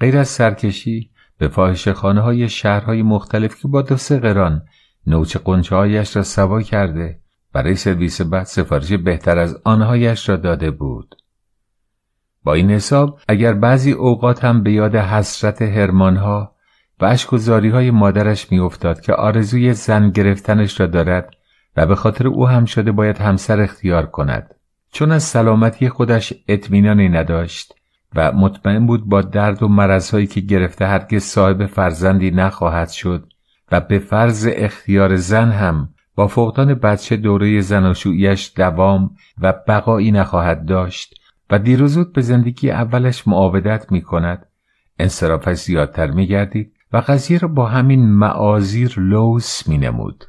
غیر 0.00 0.18
از 0.18 0.28
سرکشی 0.28 1.10
به 1.38 1.48
فاحش 1.48 1.88
خانه 1.88 2.20
های 2.20 2.48
شهرهای 2.48 3.02
مختلف 3.02 3.62
که 3.62 3.68
با 3.68 3.82
دو 3.82 3.96
سه 3.96 4.18
قران 4.18 4.62
نوچه 5.06 5.38
قنچه 5.38 6.04
را 6.14 6.22
سوا 6.22 6.62
کرده. 6.62 7.20
برای 7.52 7.74
سرویس 7.74 8.20
بعد 8.20 8.44
سفارش 8.44 8.92
بهتر 8.92 9.38
از 9.38 9.60
آنهایش 9.64 10.28
را 10.28 10.36
داده 10.36 10.70
بود. 10.70 11.14
با 12.44 12.54
این 12.54 12.70
حساب 12.70 13.20
اگر 13.28 13.52
بعضی 13.52 13.92
اوقات 13.92 14.44
هم 14.44 14.62
به 14.62 14.72
یاد 14.72 14.96
حسرت 14.96 15.62
هرمانها 15.62 16.54
و 17.00 17.04
اشک 17.04 17.32
و 17.32 17.38
های 17.50 17.90
مادرش 17.90 18.52
میافتاد 18.52 19.00
که 19.00 19.12
آرزوی 19.12 19.72
زن 19.72 20.10
گرفتنش 20.10 20.80
را 20.80 20.86
دارد 20.86 21.34
و 21.76 21.86
به 21.86 21.94
خاطر 21.94 22.26
او 22.26 22.48
هم 22.48 22.64
شده 22.64 22.92
باید 22.92 23.18
همسر 23.18 23.60
اختیار 23.60 24.06
کند. 24.06 24.54
چون 24.92 25.12
از 25.12 25.22
سلامتی 25.22 25.88
خودش 25.88 26.32
اطمینانی 26.48 27.08
نداشت 27.08 27.74
و 28.14 28.32
مطمئن 28.32 28.86
بود 28.86 29.08
با 29.08 29.22
درد 29.22 29.62
و 29.62 29.68
مرضهایی 29.68 30.26
که 30.26 30.40
گرفته 30.40 30.86
هرگز 30.86 31.22
صاحب 31.22 31.66
فرزندی 31.66 32.30
نخواهد 32.30 32.88
شد 32.88 33.29
و 33.72 33.80
به 33.80 33.98
فرض 33.98 34.48
اختیار 34.52 35.16
زن 35.16 35.50
هم 35.50 35.88
با 36.14 36.26
فقدان 36.26 36.74
بچه 36.74 37.16
دوره 37.16 37.60
زناشوییش 37.60 38.52
دوام 38.56 39.10
و 39.38 39.54
بقایی 39.68 40.10
نخواهد 40.10 40.64
داشت 40.64 41.14
و 41.50 41.58
دیروزود 41.58 42.12
به 42.12 42.20
زندگی 42.20 42.70
اولش 42.70 43.28
معاودت 43.28 43.92
می 43.92 44.02
کند 44.02 44.46
انصرافش 44.98 45.56
زیادتر 45.56 46.10
می 46.10 46.26
گردید 46.26 46.72
و 46.92 47.02
قضیه 47.06 47.38
را 47.38 47.48
با 47.48 47.66
همین 47.66 48.08
معازیر 48.08 48.94
لوس 48.96 49.68
می 49.68 49.78
نمود. 49.78 50.24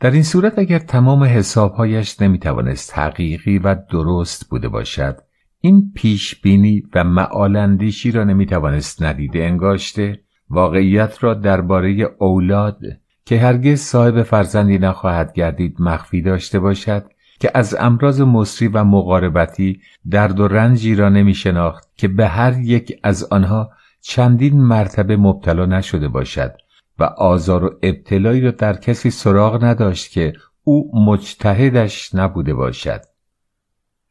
در 0.00 0.10
این 0.10 0.22
صورت 0.22 0.58
اگر 0.58 0.78
تمام 0.78 1.24
حسابهایش 1.24 2.22
نمی 2.22 2.38
توانست 2.38 2.98
حقیقی 2.98 3.58
و 3.58 3.76
درست 3.90 4.48
بوده 4.48 4.68
باشد 4.68 5.16
این 5.60 5.92
پیش 5.94 6.40
بینی 6.40 6.82
و 6.94 7.04
معالندیشی 7.04 8.10
را 8.10 8.24
نمی 8.24 8.46
توانست 8.46 9.02
ندیده 9.02 9.44
انگاشته 9.44 10.23
واقعیت 10.50 11.24
را 11.24 11.34
درباره 11.34 12.10
اولاد 12.18 12.78
که 13.24 13.38
هرگز 13.38 13.80
صاحب 13.80 14.22
فرزندی 14.22 14.78
نخواهد 14.78 15.32
گردید 15.32 15.76
مخفی 15.80 16.22
داشته 16.22 16.58
باشد 16.58 17.04
که 17.40 17.50
از 17.54 17.76
امراض 17.78 18.20
مصری 18.20 18.68
و 18.68 18.84
مقاربتی 18.84 19.80
درد 20.10 20.40
و 20.40 20.48
رنجی 20.48 20.94
را 20.94 21.08
نمی 21.08 21.34
شناخت 21.34 21.88
که 21.96 22.08
به 22.08 22.26
هر 22.26 22.58
یک 22.58 23.00
از 23.02 23.24
آنها 23.24 23.70
چندین 24.00 24.62
مرتبه 24.62 25.16
مبتلا 25.16 25.66
نشده 25.66 26.08
باشد 26.08 26.52
و 26.98 27.04
آزار 27.04 27.64
و 27.64 27.78
ابتلایی 27.82 28.40
را 28.40 28.50
در 28.50 28.76
کسی 28.76 29.10
سراغ 29.10 29.64
نداشت 29.64 30.12
که 30.12 30.32
او 30.64 31.04
مجتهدش 31.06 32.14
نبوده 32.14 32.54
باشد. 32.54 33.00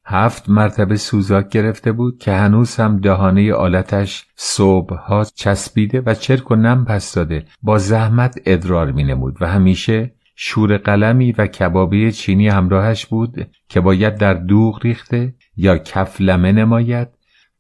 هفت 0.06 0.50
مرتبه 0.50 0.96
سوزاک 0.96 1.50
گرفته 1.50 1.92
بود 1.92 2.18
که 2.18 2.32
هنوز 2.32 2.76
هم 2.76 3.00
دهانه 3.00 3.54
آلتش 3.54 4.26
صبحها 4.36 5.24
چسبیده 5.24 6.02
و 6.06 6.14
چرک 6.14 6.52
و 6.52 6.56
نم 6.56 6.86
پس 6.86 7.14
داده 7.16 7.46
با 7.62 7.78
زحمت 7.78 8.40
ادرار 8.46 8.92
می 8.92 9.04
نمود 9.04 9.38
و 9.42 9.48
همیشه 9.48 10.14
شور 10.36 10.78
قلمی 10.78 11.32
و 11.32 11.48
کبابی 11.48 12.12
چینی 12.12 12.48
همراهش 12.48 13.06
بود 13.06 13.48
که 13.70 13.82
باید 13.82 14.18
در 14.18 14.34
دوغ 14.34 14.80
ریخته 14.84 15.36
یا 15.58 15.78
کف 15.78 16.22
لمه 16.22 16.52
نماید 16.52 17.08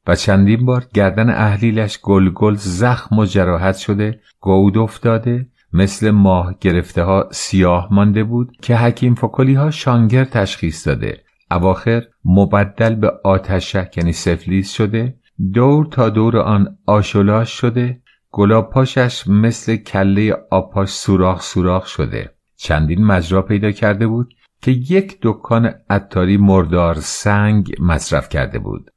و 0.07 0.15
چندین 0.15 0.65
بار 0.65 0.85
گردن 0.93 1.29
اهلیلش 1.29 1.99
گل 2.01 2.29
گل 2.29 2.55
زخم 2.55 3.19
و 3.19 3.25
جراحت 3.25 3.77
شده 3.77 4.19
گود 4.39 4.77
افتاده 4.77 5.47
مثل 5.73 6.11
ماه 6.11 6.55
گرفته 6.61 7.03
ها 7.03 7.29
سیاه 7.31 7.87
مانده 7.91 8.23
بود 8.23 8.57
که 8.61 8.75
حکیم 8.75 9.15
فکلی 9.15 9.53
ها 9.53 9.71
شانگر 9.71 10.25
تشخیص 10.25 10.87
داده. 10.87 11.23
اواخر 11.53 12.03
مبدل 12.25 12.95
به 12.95 13.11
آتشک 13.23 13.97
یعنی 13.97 14.13
سفلیس 14.13 14.71
شده 14.71 15.15
دور 15.53 15.85
تا 15.85 16.09
دور 16.09 16.37
آن 16.37 16.77
آشولاش 16.85 17.49
شده 17.49 18.01
گلاب 18.31 18.69
پاشش 18.69 19.27
مثل 19.27 19.75
کله 19.75 20.37
آپاش 20.51 20.89
سوراخ 20.89 21.41
سوراخ 21.41 21.87
شده. 21.87 22.33
چندین 22.55 23.05
مجرا 23.05 23.41
پیدا 23.41 23.71
کرده 23.71 24.07
بود 24.07 24.33
که 24.61 24.71
یک 24.71 25.17
دکان 25.21 25.73
عطاری 25.89 26.37
مردار 26.37 26.95
سنگ 26.95 27.75
مصرف 27.79 28.29
کرده 28.29 28.59
بود. 28.59 28.91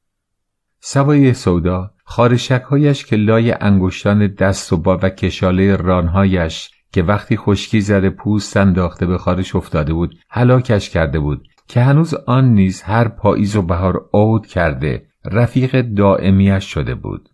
سوای 0.81 1.35
سودا 1.35 1.91
خارشکهایش 2.05 3.05
که 3.05 3.17
لای 3.17 3.53
انگشتان 3.53 4.27
دست 4.27 4.73
و 4.73 4.77
با 4.77 4.99
و 5.03 5.09
کشاله 5.09 5.77
رانهایش 5.77 6.71
که 6.93 7.03
وقتی 7.03 7.37
خشکی 7.37 7.81
زده 7.81 8.11
پوست 8.11 8.57
انداخته 8.57 9.07
به 9.07 9.19
خارش 9.19 9.57
افتاده 9.57 9.93
بود 9.93 10.19
هلاکش 10.31 10.91
کرده 10.91 11.19
بود. 11.19 11.49
که 11.69 11.81
هنوز 11.81 12.15
آن 12.15 12.45
نیز 12.55 12.83
هر 12.83 13.09
پاییز 13.09 13.57
و 13.57 13.63
بهار 13.63 14.09
عود 14.15 14.47
کرده 14.47 15.07
رفیق 15.25 15.81
دائمیش 15.81 16.65
شده 16.65 16.95
بود. 16.95 17.29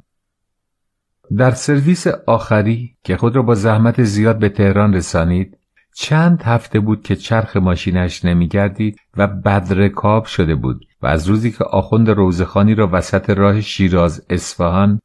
در 1.37 1.51
سرویس 1.51 2.07
آخری 2.07 2.97
که 3.05 3.17
خود 3.17 3.37
را 3.37 3.43
با 3.43 3.55
زحمت 3.55 4.03
زیاد 4.03 4.39
به 4.39 4.49
تهران 4.49 4.95
رسانید 4.95 5.59
چند 5.95 6.43
هفته 6.43 6.81
بود 6.81 7.03
که 7.03 7.17
چرخ 7.17 7.57
ماشینش 7.57 8.25
نمیگردید 8.25 8.97
و 9.17 9.27
بدرکاب 9.27 10.25
شده 10.25 10.55
بود 10.55 10.85
و 11.03 11.07
از 11.07 11.29
روزی 11.29 11.51
که 11.51 11.65
آخوند 11.65 12.11
روزخانی 12.11 12.75
را 12.75 12.89
وسط 12.93 13.31
راه 13.31 13.61
شیراز 13.61 14.27
اصفهان 14.31 15.01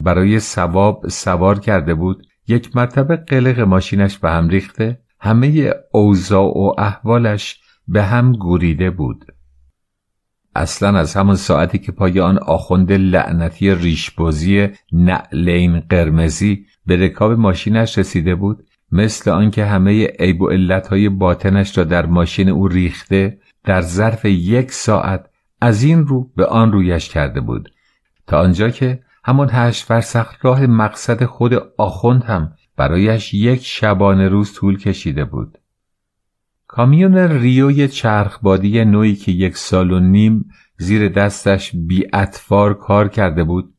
برای 0.00 0.40
سواب 0.40 1.08
سوار 1.08 1.58
کرده 1.58 1.94
بود 1.94 2.26
یک 2.48 2.76
مرتبه 2.76 3.16
قلق 3.16 3.60
ماشینش 3.60 4.18
به 4.18 4.30
هم 4.30 4.48
ریخته 4.48 5.00
همه 5.20 5.74
اوضاع 5.92 6.58
و 6.58 6.72
احوالش 6.78 7.60
به 7.88 8.02
هم 8.02 8.32
گوریده 8.32 8.90
بود. 8.90 9.24
اصلا 10.54 10.98
از 10.98 11.16
همان 11.16 11.36
ساعتی 11.36 11.78
که 11.78 11.92
پای 11.92 12.20
آن 12.20 12.38
آخوند 12.38 12.92
لعنتی 12.92 13.74
ریشبازی 13.74 14.68
نعلین 14.92 15.80
قرمزی 15.80 16.66
به 16.86 16.96
رکاب 16.96 17.32
ماشینش 17.32 17.98
رسیده 17.98 18.34
بود 18.34 18.64
مثل 18.92 19.30
آنکه 19.30 19.64
همه 19.64 20.06
عیب 20.06 20.42
و 20.42 20.48
علتهای 20.48 21.08
باطنش 21.08 21.78
را 21.78 21.84
در 21.84 22.06
ماشین 22.06 22.48
او 22.48 22.68
ریخته 22.68 23.38
در 23.64 23.80
ظرف 23.80 24.24
یک 24.24 24.72
ساعت 24.72 25.30
از 25.60 25.82
این 25.82 26.06
رو 26.06 26.30
به 26.36 26.46
آن 26.46 26.72
رویش 26.72 27.08
کرده 27.08 27.40
بود. 27.40 27.70
تا 28.26 28.40
آنجا 28.40 28.70
که 28.70 29.00
همان 29.24 29.48
هشت 29.52 29.84
فرسخ 29.84 30.44
راه 30.44 30.66
مقصد 30.66 31.24
خود 31.24 31.54
آخوند 31.78 32.24
هم 32.24 32.52
برایش 32.76 33.34
یک 33.34 33.64
شبانه 33.64 34.28
روز 34.28 34.54
طول 34.54 34.78
کشیده 34.78 35.24
بود. 35.24 35.58
کامیون 36.76 37.16
ریوی 37.16 37.88
چرخبادی 37.88 38.84
نوعی 38.84 39.14
که 39.14 39.32
یک 39.32 39.56
سال 39.56 39.90
و 39.90 40.00
نیم 40.00 40.44
زیر 40.78 41.08
دستش 41.08 41.72
بی 41.74 42.06
اطفار 42.12 42.74
کار 42.74 43.08
کرده 43.08 43.44
بود 43.44 43.74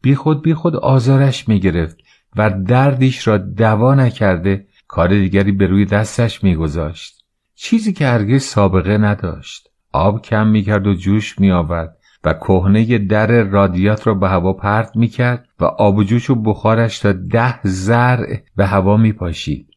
بی 0.00 0.14
خود 0.14 0.42
بی 0.42 0.54
خود 0.54 0.76
آزارش 0.76 1.48
می 1.48 1.60
گرفت 1.60 1.96
و 2.36 2.50
دردیش 2.50 3.28
را 3.28 3.38
دوا 3.38 3.94
نکرده 3.94 4.66
کار 4.88 5.08
دیگری 5.08 5.52
به 5.52 5.66
روی 5.66 5.84
دستش 5.84 6.44
میگذاشت 6.44 7.24
چیزی 7.54 7.92
که 7.92 8.06
هرگز 8.06 8.42
سابقه 8.42 8.98
نداشت. 8.98 9.68
آب 9.92 10.22
کم 10.22 10.46
می‌کرد 10.46 10.86
و 10.86 10.94
جوش 10.94 11.38
میآورد 11.38 11.96
و 12.24 12.32
کهنه 12.32 12.98
در 12.98 13.42
رادیات 13.42 14.06
را 14.06 14.14
به 14.14 14.28
هوا 14.28 14.52
پرت 14.52 14.96
می‌کرد 14.96 15.48
و 15.60 15.64
آب 15.64 15.96
و 15.96 16.04
جوش 16.04 16.30
و 16.30 16.34
بخارش 16.34 16.98
تا 16.98 17.12
ده 17.12 17.60
زرع 17.62 18.36
به 18.56 18.66
هوا 18.66 18.96
میپاشید 18.96 19.71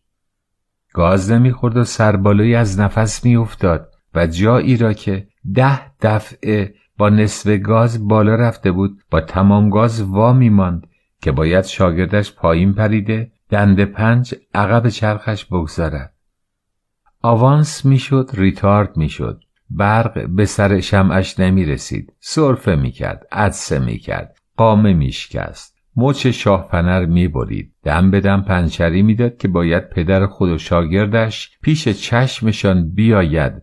گاز 0.95 1.31
نمی‌خورد 1.31 1.77
و 1.77 1.84
سربالایی 1.84 2.55
از 2.55 2.80
نفس 2.80 3.26
میافتاد 3.26 3.91
و 4.13 4.27
جایی 4.27 4.77
را 4.77 4.93
که 4.93 5.27
ده 5.53 5.97
دفعه 6.01 6.73
با 6.97 7.09
نصف 7.09 7.57
گاز 7.61 8.07
بالا 8.07 8.35
رفته 8.35 8.72
بود 8.72 9.01
با 9.11 9.22
تمام 9.22 9.69
گاز 9.69 10.01
وا 10.01 10.34
میماند 10.34 10.88
که 11.22 11.31
باید 11.31 11.65
شاگردش 11.65 12.34
پایین 12.34 12.73
پریده 12.73 13.31
دند 13.49 13.84
پنج 13.84 14.35
عقب 14.53 14.89
چرخش 14.89 15.45
بگذارد 15.45 16.13
آوانس 17.22 17.85
می‌شد 17.85 18.30
ریتارد 18.34 18.97
می‌شد. 18.97 19.41
برق 19.69 20.30
به 20.30 20.45
سر 20.45 20.80
شمعش 20.80 21.39
نمی 21.39 21.65
رسید 21.65 22.13
سرفه 22.19 22.76
می 22.76 22.91
کرد 22.91 23.27
عدسه 23.31 23.80
می 23.80 23.97
کرد 23.97 24.38
قامه 24.57 24.93
می 24.93 25.11
شکست 25.11 25.74
مچ 25.97 26.27
شاهپنر 26.27 27.05
می 27.05 27.27
برید 27.27 27.73
دم 27.84 28.11
به 28.11 28.22
دم 28.22 28.41
پنچری 28.41 29.01
می‌داد 29.01 29.38
که 29.38 29.47
باید 29.47 29.89
پدر 29.89 30.26
خود 30.26 30.49
و 30.49 30.57
شاگردش 30.57 31.57
پیش 31.61 31.89
چشمشان 31.89 32.89
بیاید 32.89 33.53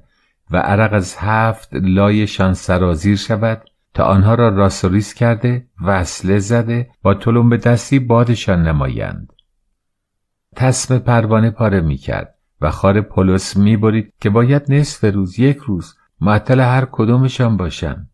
و 0.50 0.56
عرق 0.56 0.92
از 0.92 1.16
هفت 1.18 1.74
لایشان 1.74 2.54
سرازیر 2.54 3.16
شود 3.16 3.62
تا 3.94 4.04
آنها 4.04 4.34
را 4.34 4.48
راسوریس 4.48 5.14
کرده 5.14 5.66
وصله 5.84 6.38
زده 6.38 6.90
با 7.02 7.14
به 7.42 7.56
دستی 7.56 7.98
بادشان 7.98 8.62
نمایند. 8.62 9.32
تسم 10.56 10.98
پروانه 10.98 11.50
پاره 11.50 11.80
می 11.80 11.96
کرد 11.96 12.34
و 12.60 12.70
خار 12.70 13.00
پولس 13.00 13.56
می‌برید 13.56 14.12
که 14.20 14.30
باید 14.30 14.72
نصف 14.72 15.14
روز 15.14 15.38
یک 15.38 15.56
روز 15.56 15.94
معطل 16.20 16.60
هر 16.60 16.88
کدومشان 16.92 17.56
باشند. 17.56 18.11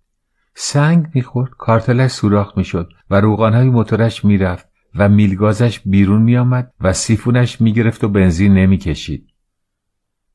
سنگ 0.61 1.07
می‌خورد 1.15 1.51
کارتلش 1.51 2.11
سوراخ 2.11 2.53
می‌شد 2.57 2.89
و 3.11 3.21
روغانهای 3.21 3.69
موتورش 3.69 4.25
می‌رفت 4.25 4.69
و 4.95 5.09
میلگازش 5.09 5.81
بیرون 5.81 6.23
میآمد 6.23 6.73
و 6.81 6.93
سیفونش 6.93 7.61
می‌گرفت 7.61 8.05
و 8.05 8.09
بنزین 8.09 8.55
نمی‌کشید. 8.55 9.29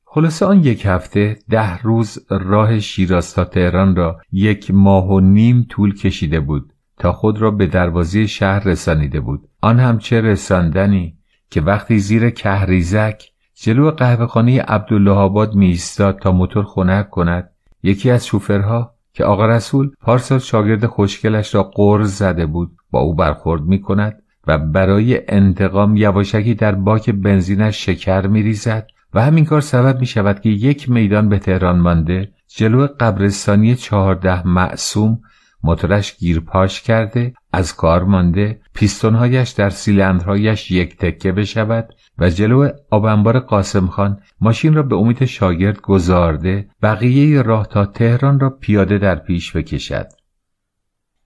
خلاصه 0.04 0.46
آن 0.46 0.64
یک 0.64 0.86
هفته 0.86 1.38
ده 1.50 1.78
روز 1.78 2.18
راه 2.30 2.80
شیراز 2.80 3.34
تا 3.34 3.44
تهران 3.44 3.96
را 3.96 4.20
یک 4.32 4.70
ماه 4.70 5.08
و 5.08 5.20
نیم 5.20 5.66
طول 5.70 5.94
کشیده 5.94 6.40
بود 6.40 6.72
تا 6.98 7.12
خود 7.12 7.38
را 7.38 7.50
به 7.50 7.66
دروازه 7.66 8.26
شهر 8.26 8.64
رسانیده 8.64 9.20
بود. 9.20 9.48
آن 9.60 9.80
هم 9.80 9.98
چه 9.98 10.20
رساندنی 10.20 11.18
که 11.50 11.60
وقتی 11.60 11.98
زیر 11.98 12.30
کهریزک 12.30 13.22
جلو 13.54 13.90
قهوهخانه 13.90 14.62
عبدالله 14.62 15.10
آباد 15.10 15.54
می 15.54 15.66
ایستاد 15.66 16.18
تا 16.18 16.32
موتور 16.32 16.64
خنک 16.64 17.10
کند 17.10 17.50
یکی 17.82 18.10
از 18.10 18.26
شوفرها 18.26 18.93
که 19.14 19.24
آقا 19.24 19.46
رسول 19.46 19.90
پارسال 20.00 20.38
شاگرد 20.38 20.86
خوشگلش 20.86 21.54
را 21.54 21.62
قرض 21.62 22.16
زده 22.18 22.46
بود. 22.46 22.70
با 22.90 23.00
او 23.00 23.14
برخورد 23.14 23.62
می 23.62 23.80
کند 23.80 24.22
و 24.46 24.58
برای 24.58 25.20
انتقام 25.28 25.96
یواشکی 25.96 26.54
در 26.54 26.74
باک 26.74 27.10
بنزینش 27.10 27.84
شکر 27.86 28.26
می 28.26 28.42
ریزد 28.42 28.86
و 29.14 29.22
همین 29.22 29.44
کار 29.44 29.60
سبب 29.60 30.00
می 30.00 30.06
شود 30.06 30.40
که 30.40 30.48
یک 30.48 30.90
میدان 30.90 31.28
به 31.28 31.38
تهران 31.38 31.78
مانده 31.78 32.32
جلو 32.48 32.86
قبرستانی 33.00 33.74
چهارده 33.74 34.48
معصوم 34.48 35.20
موتورش 35.62 36.16
گیرپاش 36.16 36.82
کرده 36.82 37.34
از 37.54 37.76
کار 37.76 38.04
مانده 38.04 38.60
پیستونهایش 38.74 39.50
در 39.50 39.70
سیلندرهایش 39.70 40.70
یک 40.70 40.98
تکه 40.98 41.32
بشود 41.32 41.94
و 42.18 42.30
جلو 42.30 42.68
آبنبار 42.90 43.38
قاسم 43.38 43.86
خان 43.86 44.20
ماشین 44.40 44.74
را 44.74 44.82
به 44.82 44.96
امید 44.96 45.24
شاگرد 45.24 45.80
گذارده 45.80 46.68
بقیه 46.82 47.42
راه 47.42 47.66
تا 47.66 47.86
تهران 47.86 48.40
را 48.40 48.50
پیاده 48.50 48.98
در 48.98 49.14
پیش 49.14 49.56
بکشد. 49.56 50.06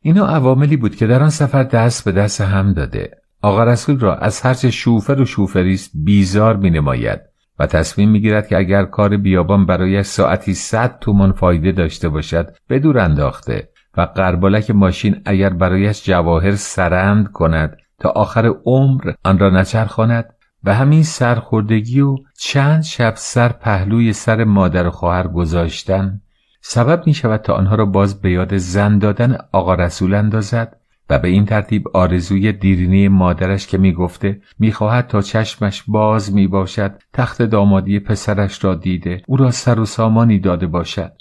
اینا 0.00 0.26
عواملی 0.26 0.76
بود 0.76 0.96
که 0.96 1.06
در 1.06 1.22
آن 1.22 1.30
سفر 1.30 1.62
دست 1.62 2.04
به 2.04 2.12
دست 2.12 2.40
هم 2.40 2.72
داده. 2.72 3.10
آقا 3.42 3.64
رسول 3.64 3.98
را 3.98 4.14
از 4.14 4.40
هرچه 4.40 4.70
شوفر 4.70 5.20
و 5.20 5.24
شوفریست 5.24 5.90
بیزار 5.94 6.56
می 6.56 6.70
نماید 6.70 7.20
و 7.58 7.66
تصمیم 7.66 8.10
می 8.10 8.20
گیرد 8.20 8.48
که 8.48 8.58
اگر 8.58 8.84
کار 8.84 9.16
بیابان 9.16 9.66
برایش 9.66 10.06
ساعتی 10.06 10.54
صد 10.54 10.98
تومان 10.98 11.32
فایده 11.32 11.72
داشته 11.72 12.08
باشد 12.08 12.56
بدور 12.70 12.98
انداخته. 12.98 13.68
و 13.98 14.02
قربالک 14.02 14.70
ماشین 14.70 15.22
اگر 15.24 15.50
برایش 15.50 16.04
جواهر 16.04 16.56
سرند 16.56 17.32
کند 17.32 17.76
تا 17.98 18.08
آخر 18.08 18.52
عمر 18.64 19.12
آن 19.24 19.38
را 19.38 19.50
نچرخاند 19.50 20.34
و 20.64 20.74
همین 20.74 21.02
سرخوردگی 21.02 22.00
و 22.00 22.16
چند 22.38 22.82
شب 22.82 23.12
سر 23.16 23.48
پهلوی 23.48 24.12
سر 24.12 24.44
مادر 24.44 24.86
و 24.86 24.90
خواهر 24.90 25.28
گذاشتن 25.28 26.20
سبب 26.60 27.06
می 27.06 27.14
شود 27.14 27.40
تا 27.40 27.54
آنها 27.54 27.74
را 27.74 27.86
باز 27.86 28.20
به 28.20 28.30
یاد 28.30 28.56
زن 28.56 28.98
دادن 28.98 29.38
آقا 29.52 29.74
رسول 29.74 30.14
اندازد 30.14 30.76
و 31.10 31.18
به 31.18 31.28
این 31.28 31.44
ترتیب 31.44 31.88
آرزوی 31.94 32.52
دیرینه 32.52 33.08
مادرش 33.08 33.66
که 33.66 33.78
می 33.78 33.92
گفته 33.92 34.40
می 34.58 34.72
خواهد 34.72 35.06
تا 35.06 35.22
چشمش 35.22 35.84
باز 35.88 36.34
می 36.34 36.46
باشد 36.46 37.02
تخت 37.12 37.42
دامادی 37.42 38.00
پسرش 38.00 38.64
را 38.64 38.74
دیده 38.74 39.22
او 39.26 39.36
را 39.36 39.50
سر 39.50 39.80
و 39.80 39.84
سامانی 39.84 40.38
داده 40.38 40.66
باشد. 40.66 41.12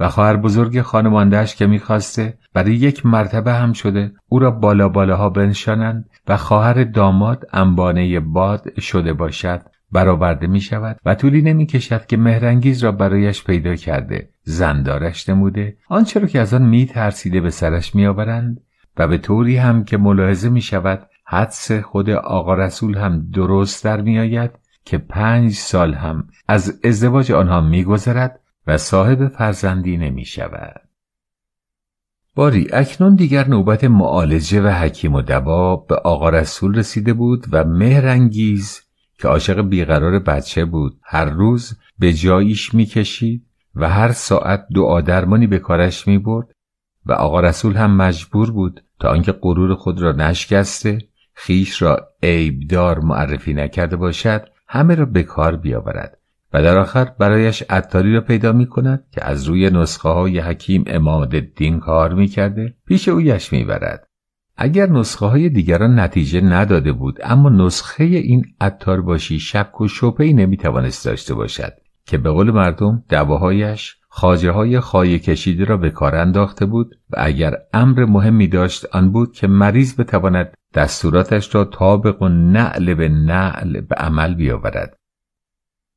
و 0.00 0.08
خواهر 0.08 0.36
بزرگ 0.36 0.80
خانماندهش 0.80 1.54
که 1.54 1.66
می‌خواسته 1.66 2.38
برای 2.54 2.74
یک 2.74 3.06
مرتبه 3.06 3.52
هم 3.52 3.72
شده 3.72 4.12
او 4.28 4.38
را 4.38 4.50
بالا 4.50 4.88
بالاها 4.88 5.30
بنشانند 5.30 6.10
و 6.28 6.36
خواهر 6.36 6.84
داماد 6.84 7.46
انبانه 7.52 8.20
باد 8.20 8.80
شده 8.80 9.12
باشد 9.12 9.60
برآورده 9.92 10.46
می 10.46 10.60
شود 10.60 10.98
و 11.04 11.14
طولی 11.14 11.42
نمی 11.42 11.66
کشد 11.66 12.06
که 12.06 12.16
مهرنگیز 12.16 12.84
را 12.84 12.92
برایش 12.92 13.44
پیدا 13.44 13.74
کرده 13.74 14.28
زندارش 14.42 15.28
نموده. 15.28 15.76
آنچه 15.88 16.20
را 16.20 16.26
که 16.26 16.40
از 16.40 16.54
آن 16.54 16.62
می 16.62 16.86
ترسیده 16.86 17.40
به 17.40 17.50
سرش 17.50 17.94
می 17.94 18.06
آورند 18.06 18.60
و 18.96 19.08
به 19.08 19.18
طوری 19.18 19.56
هم 19.56 19.84
که 19.84 19.96
ملاحظه 19.96 20.48
می 20.48 20.60
شود 20.60 21.06
حدس 21.24 21.72
خود 21.72 22.10
آقا 22.10 22.54
رسول 22.54 22.96
هم 22.96 23.30
درست 23.30 23.84
در 23.84 24.00
می 24.00 24.18
آید 24.18 24.50
که 24.84 24.98
پنج 24.98 25.52
سال 25.52 25.94
هم 25.94 26.28
از 26.48 26.80
ازدواج 26.84 27.32
آنها 27.32 27.60
می 27.60 27.84
گذرد 27.84 28.40
و 28.66 28.76
صاحب 28.76 29.28
فرزندی 29.28 29.96
نمی 29.96 30.24
شود. 30.24 30.80
باری 32.34 32.68
اکنون 32.72 33.14
دیگر 33.14 33.48
نوبت 33.48 33.84
معالجه 33.84 34.62
و 34.62 34.68
حکیم 34.68 35.14
و 35.14 35.22
دوا 35.22 35.76
به 35.76 35.94
آقا 35.94 36.28
رسول 36.28 36.74
رسیده 36.74 37.12
بود 37.12 37.46
و 37.52 37.64
مهرنگیز 37.64 38.82
که 39.18 39.28
عاشق 39.28 39.60
بیقرار 39.60 40.18
بچه 40.18 40.64
بود 40.64 41.00
هر 41.02 41.24
روز 41.24 41.78
به 41.98 42.12
جاییش 42.12 42.74
می‌کشید 42.74 43.46
و 43.74 43.88
هر 43.88 44.12
ساعت 44.12 44.66
دعا 44.74 45.00
درمانی 45.00 45.46
به 45.46 45.58
کارش 45.58 46.08
می 46.08 46.18
برد 46.18 46.46
و 47.06 47.12
آقا 47.12 47.40
رسول 47.40 47.76
هم 47.76 47.96
مجبور 47.96 48.50
بود 48.50 48.84
تا 49.00 49.08
آنکه 49.08 49.32
غرور 49.32 49.74
خود 49.74 50.02
را 50.02 50.12
نشکسته 50.12 50.98
خیش 51.34 51.82
را 51.82 52.08
عیبدار 52.22 52.98
معرفی 52.98 53.54
نکرده 53.54 53.96
باشد 53.96 54.48
همه 54.68 54.94
را 54.94 55.04
به 55.04 55.22
کار 55.22 55.56
بیاورد 55.56 56.18
و 56.52 56.62
در 56.62 56.78
آخر 56.78 57.04
برایش 57.04 57.62
عطاری 57.70 58.14
را 58.14 58.20
پیدا 58.20 58.52
می 58.52 58.66
کند 58.66 59.04
که 59.10 59.24
از 59.24 59.44
روی 59.44 59.70
نسخه 59.70 60.08
های 60.08 60.38
حکیم 60.38 60.84
اماد 60.86 61.34
الدین 61.34 61.80
کار 61.80 62.14
می 62.14 62.26
کرده 62.26 62.74
پیش 62.86 63.08
اویش 63.08 63.52
می 63.52 63.64
برد. 63.64 64.06
اگر 64.56 64.86
نسخه 64.86 65.26
های 65.26 65.48
دیگران 65.48 66.00
نتیجه 66.00 66.40
نداده 66.40 66.92
بود 66.92 67.18
اما 67.22 67.48
نسخه 67.48 68.04
این 68.04 68.44
عطار 68.60 69.02
باشی 69.02 69.40
شک 69.40 69.80
و 69.80 69.88
شبهی 69.88 70.32
نمی 70.32 70.56
توانست 70.56 71.04
داشته 71.04 71.34
باشد 71.34 71.72
که 72.06 72.18
به 72.18 72.30
قول 72.30 72.50
مردم 72.50 73.02
دواهایش 73.08 73.96
خاجه 74.08 74.50
های 74.50 74.80
خواهی 74.80 75.18
کشیده 75.18 75.64
را 75.64 75.76
به 75.76 75.90
کار 75.90 76.14
انداخته 76.14 76.66
بود 76.66 76.94
و 77.10 77.16
اگر 77.18 77.54
امر 77.72 78.04
مهمی 78.04 78.48
داشت 78.48 78.86
آن 78.92 79.12
بود 79.12 79.32
که 79.32 79.46
مریض 79.46 80.00
بتواند 80.00 80.54
دستوراتش 80.74 81.54
را 81.54 81.64
طابق 81.64 82.22
و 82.22 82.28
نعل 82.28 82.94
به 82.94 83.08
نعل 83.08 83.80
به 83.80 83.94
عمل 83.96 84.34
بیاورد 84.34 84.95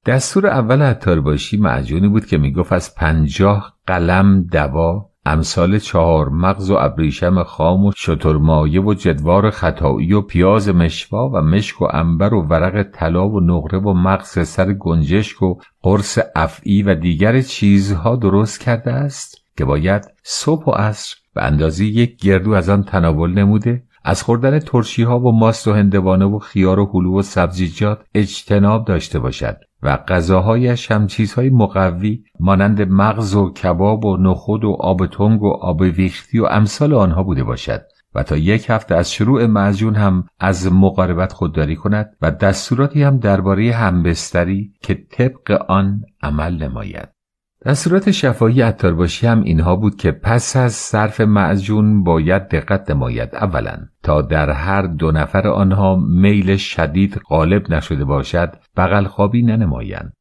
دستور 0.06 0.48
اول 0.48 0.82
عطار 0.82 1.22
باشی 1.22 1.58
معجونی 1.58 2.08
بود 2.08 2.26
که 2.26 2.38
می‌گفت 2.38 2.74
از 2.74 2.96
پنجاه 2.96 3.74
قلم 3.88 4.44
دوا 4.44 5.10
امثال 5.26 5.80
چهار 5.80 6.30
مغز 6.30 6.72
و 6.72 6.76
ابریشم 6.80 7.44
خام 7.44 7.86
و 7.86 7.92
شترمایه 7.98 8.82
و 8.82 8.94
جدوار 8.94 9.50
خطایی 9.50 10.14
و 10.14 10.22
پیاز 10.22 10.70
مشوا 10.70 11.30
و 11.30 11.42
مشک 11.42 11.82
و 11.82 11.88
انبر 11.92 12.34
و 12.34 12.42
ورق 12.42 12.84
طلا 12.84 13.30
و 13.30 13.40
نقره 13.40 13.80
و 13.80 13.94
مغز 13.94 14.48
سر 14.48 14.74
گنجشک 14.74 15.42
و 15.42 15.56
قرص 15.82 16.20
افعی 16.36 16.84
و 16.84 16.96
دیگر 16.96 17.42
چیزها 17.42 18.16
درست 18.16 18.60
کرده 18.60 18.92
است 18.92 19.38
که 19.58 19.66
باید 19.66 20.06
صبح 20.24 20.66
و 20.66 20.72
عصر 20.72 21.16
به 21.36 21.44
اندازه 21.44 21.86
یک 21.86 22.16
گردو 22.16 22.52
از 22.52 22.70
آن 22.70 22.84
تناول 22.84 23.34
نموده 23.34 23.84
از 24.04 24.24
خوردن 24.24 24.60
ترشی 24.60 25.04
ها 25.04 25.20
و 25.20 25.40
ماست 25.40 25.68
و 25.68 25.74
هندوانه 25.74 26.26
و 26.26 26.40
خیار 26.40 26.80
و 26.80 26.92
هلو 26.94 27.20
و 27.20 27.22
سبزیجات 27.22 28.02
اجتناب 28.14 28.86
داشته 28.86 29.20
باشد. 29.20 29.69
و 29.84 29.98
غذاهایش 29.98 30.92
هم 30.92 31.08
چیزهای 31.08 31.50
مقوی 31.50 32.24
مانند 32.40 32.82
مغز 32.82 33.36
و 33.36 33.54
کباب 33.54 34.06
و 34.06 34.18
نخود 34.18 34.64
و 34.64 34.78
آب 34.80 35.08
تنگ 35.08 35.44
و 35.44 35.50
آب 35.62 35.82
ویختی 35.82 36.40
و 36.40 36.46
امثال 36.46 36.94
آنها 36.94 37.24
بوده 37.24 37.44
باشد 37.44 37.82
و 38.16 38.24
تا 38.24 38.38
یک 38.38 38.70
هفته 38.70 38.96
از 38.96 39.12
شروع 39.12 39.46
معجون 39.46 39.96
هم 39.96 40.24
از 40.40 40.74
مقاربت 40.74 41.34
خودداری 41.34 41.76
کند 41.76 42.16
و 42.22 42.32
دستوراتی 42.32 43.04
هم 43.04 43.18
درباره 43.18 43.74
همبستری 43.74 44.74
که 44.82 45.06
طبق 45.12 45.66
آن 45.68 46.02
عمل 46.22 46.64
نماید. 46.64 47.19
دستورات 47.66 48.12
شفایی 48.12 48.62
عطارباشی 48.62 49.28
هم 49.28 49.42
اینها 49.42 49.76
بود 49.76 49.96
که 49.96 50.12
پس 50.12 50.56
از 50.56 50.74
صرف 50.74 51.22
معجون 51.22 52.04
باید 52.04 52.48
دقت 52.48 52.92
نماید 52.92 53.36
اولا. 53.36 53.78
تا 54.04 54.22
در 54.22 54.50
هر 54.50 54.82
دو 54.82 55.12
نفر 55.12 55.48
آنها 55.48 55.96
میل 55.96 56.58
شدید 56.58 57.22
غالب 57.30 57.74
نشده 57.74 58.06
باشد 58.06 58.56
بغل 58.78 59.04
خوابی 59.04 59.42
ننمایند. 59.42 60.14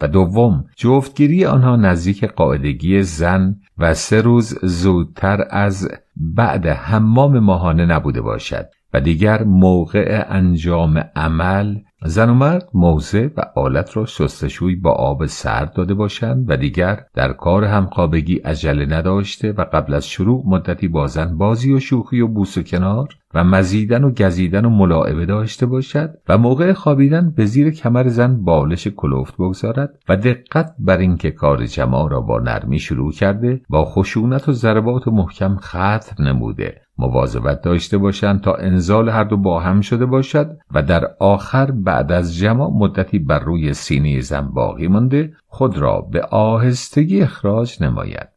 و 0.00 0.08
دوم 0.08 0.64
جفتگیری 0.76 1.44
آنها 1.44 1.76
نزدیک 1.76 2.24
قاعدگی 2.24 3.02
زن 3.02 3.56
و 3.78 3.94
سه 3.94 4.20
روز 4.20 4.58
زودتر 4.62 5.44
از 5.50 5.88
بعد 6.16 6.66
حمام 6.66 7.38
ماهانه 7.38 7.86
نبوده 7.86 8.20
باشد. 8.20 8.66
و 8.94 9.00
دیگر 9.00 9.44
موقع 9.44 10.24
انجام 10.28 11.04
عمل 11.16 11.76
زن 12.06 12.30
و 12.30 12.34
مرد 12.34 12.68
موضع 12.74 13.28
و 13.36 13.42
آلت 13.56 13.96
را 13.96 14.06
شستشوی 14.06 14.76
با 14.76 14.90
آب 14.90 15.26
سرد 15.26 15.72
داده 15.72 15.94
باشند 15.94 16.50
و 16.50 16.56
دیگر 16.56 17.04
در 17.14 17.32
کار 17.32 17.64
همخوابگی 17.64 18.36
عجله 18.36 18.86
نداشته 18.86 19.52
و 19.52 19.64
قبل 19.72 19.94
از 19.94 20.06
شروع 20.06 20.42
مدتی 20.46 20.88
با 20.88 21.06
زن 21.06 21.38
بازی 21.38 21.72
و 21.72 21.80
شوخی 21.80 22.20
و 22.20 22.28
بوس 22.28 22.58
و 22.58 22.62
کنار 22.62 23.08
و 23.34 23.44
مزیدن 23.44 24.04
و 24.04 24.10
گزیدن 24.10 24.64
و 24.64 24.70
ملاعبه 24.70 25.26
داشته 25.26 25.66
باشد 25.66 26.10
و 26.28 26.38
موقع 26.38 26.72
خوابیدن 26.72 27.30
به 27.30 27.46
زیر 27.46 27.70
کمر 27.70 28.08
زن 28.08 28.44
بالش 28.44 28.88
کلوفت 28.88 29.34
بگذارد 29.34 29.90
و 30.08 30.16
دقت 30.16 30.74
بر 30.78 30.98
اینکه 30.98 31.30
کار 31.30 31.66
جماع 31.66 32.10
را 32.10 32.20
با 32.20 32.40
نرمی 32.40 32.78
شروع 32.78 33.12
کرده 33.12 33.60
با 33.68 33.84
خشونت 33.84 34.48
و 34.48 34.52
ضربات 34.52 35.08
محکم 35.08 35.56
خطر 35.56 36.24
نموده. 36.24 36.83
مواظبت 36.98 37.62
داشته 37.62 37.98
باشند 37.98 38.40
تا 38.40 38.54
انزال 38.54 39.08
هر 39.08 39.24
دو 39.24 39.36
با 39.36 39.60
هم 39.60 39.80
شده 39.80 40.06
باشد 40.06 40.56
و 40.74 40.82
در 40.82 41.10
آخر 41.20 41.70
بعد 41.70 42.12
از 42.12 42.36
جمع 42.36 42.70
مدتی 42.78 43.18
بر 43.18 43.38
روی 43.38 43.74
سینه 43.74 44.20
زن 44.20 44.48
باقی 44.54 44.88
مانده 44.88 45.32
خود 45.46 45.78
را 45.78 46.00
به 46.00 46.22
آهستگی 46.22 47.22
اخراج 47.22 47.82
نماید. 47.82 48.33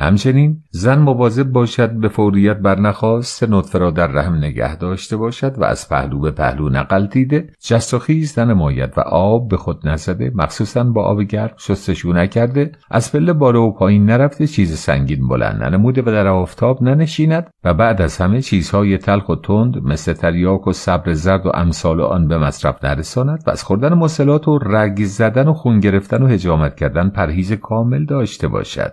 همچنین 0.00 0.62
زن 0.70 0.98
مواظب 0.98 1.52
باشد 1.52 1.92
به 1.92 2.08
فوریت 2.08 2.56
برنخواست 2.56 3.44
نطفه 3.44 3.78
را 3.78 3.90
در 3.90 4.06
رحم 4.06 4.34
نگه 4.34 4.76
داشته 4.76 5.16
باشد 5.16 5.58
و 5.58 5.64
از 5.64 5.88
پهلو 5.88 6.20
به 6.20 6.30
پهلو 6.30 6.68
نقلتیده 6.68 7.50
جست 7.60 7.94
و 7.94 7.98
خیز 7.98 8.38
ننماید 8.38 8.92
و 8.96 9.00
آب 9.00 9.48
به 9.48 9.56
خود 9.56 9.88
نزده 9.88 10.32
مخصوصا 10.34 10.84
با 10.84 11.04
آب 11.04 11.22
گرم 11.22 11.50
شستشو 11.56 12.12
نکرده. 12.12 12.72
از 12.90 13.12
پله 13.12 13.32
بالا 13.32 13.62
و 13.62 13.74
پایین 13.74 14.06
نرفته 14.06 14.46
چیز 14.46 14.78
سنگین 14.78 15.28
بلند 15.28 15.62
ننموده 15.62 16.02
و 16.02 16.04
در 16.04 16.26
آفتاب 16.26 16.82
ننشیند 16.82 17.50
و 17.64 17.74
بعد 17.74 18.02
از 18.02 18.16
همه 18.18 18.42
چیزهای 18.42 18.98
تلخ 18.98 19.28
و 19.28 19.36
تند 19.36 19.82
مثل 19.82 20.12
تریاک 20.12 20.66
و 20.66 20.72
صبر 20.72 21.12
زرد 21.12 21.46
و 21.46 21.50
امثال 21.54 22.00
آن 22.00 22.28
به 22.28 22.38
مصرف 22.38 22.84
نرساند 22.84 23.42
و 23.46 23.50
از 23.50 23.62
خوردن 23.62 23.94
مسلات 23.94 24.48
و 24.48 24.58
رگ 24.58 25.04
زدن 25.04 25.48
و 25.48 25.52
خون 25.52 25.80
گرفتن 25.80 26.22
و 26.22 26.26
هجامت 26.26 26.76
کردن 26.76 27.08
پرهیز 27.08 27.52
کامل 27.52 28.04
داشته 28.04 28.48
باشد. 28.48 28.92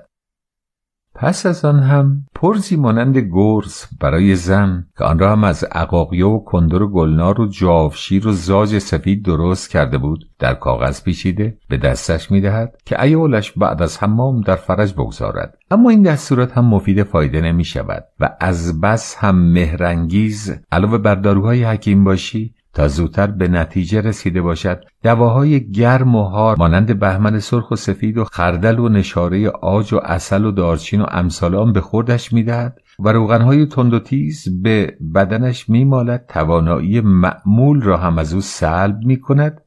پس 1.17 1.45
از 1.45 1.65
آن 1.65 1.79
هم 1.79 2.25
پرزی 2.35 2.75
مانند 2.75 3.17
گرز 3.17 3.83
برای 4.01 4.35
زن 4.35 4.87
که 4.97 5.03
آن 5.03 5.19
را 5.19 5.31
هم 5.31 5.43
از 5.43 5.63
عقاقیه 5.63 6.25
و 6.25 6.39
کندر 6.39 6.81
و 6.81 6.91
گلنار 6.91 7.41
و 7.41 7.47
جاوشیر 7.47 8.27
و 8.27 8.31
زاج 8.31 8.79
سفید 8.79 9.25
درست 9.25 9.69
کرده 9.69 9.97
بود 9.97 10.29
در 10.39 10.53
کاغذ 10.53 11.03
پیچیده 11.03 11.57
به 11.69 11.77
دستش 11.77 12.31
می‌دهد 12.31 12.77
که 12.85 13.03
ایالش 13.03 13.51
بعد 13.51 13.81
از 13.81 14.03
حمام 14.03 14.41
در 14.41 14.55
فرج 14.55 14.93
بگذارد. 14.93 15.57
اما 15.71 15.89
این 15.89 16.01
دستورات 16.01 16.57
هم 16.57 16.65
مفید 16.65 17.03
فایده 17.03 17.41
نمی 17.41 17.63
شود 17.63 18.03
و 18.19 18.29
از 18.39 18.81
بس 18.81 19.15
هم 19.19 19.51
مهرنگیز 19.51 20.53
علاوه 20.71 20.97
بر 20.97 21.15
داروهای 21.15 21.63
حکیم 21.63 22.03
باشی 22.03 22.55
تا 22.75 22.87
زودتر 22.87 23.27
به 23.27 23.47
نتیجه 23.47 24.01
رسیده 24.01 24.41
باشد. 24.41 24.83
دواهای 25.03 25.71
گرم 25.71 26.15
و 26.15 26.23
هار 26.23 26.55
مانند 26.59 26.99
بهمن 26.99 27.39
سرخ 27.39 27.71
و 27.71 27.75
سفید 27.75 28.17
و 28.17 28.23
خردل 28.23 28.79
و 28.79 28.89
نشاره 28.89 29.49
آج 29.49 29.93
و 29.93 29.99
اصل 30.03 30.45
و 30.45 30.51
دارچین 30.51 31.01
و 31.01 31.05
امثال 31.11 31.55
آن 31.55 31.73
به 31.73 31.81
خوردش 31.81 32.33
می‌دهد 32.33 32.77
و 32.99 33.11
روغنهای 33.11 33.65
تند 33.65 33.93
و 33.93 33.99
تیز 33.99 34.61
به 34.61 34.97
بدنش 35.15 35.69
میمالد. 35.69 36.25
توانایی 36.29 37.01
معمول 37.01 37.81
را 37.81 37.97
هم 37.97 38.17
از 38.17 38.33
او 38.33 38.41
سلب 38.41 38.97
می 39.05 39.19
کند 39.19 39.61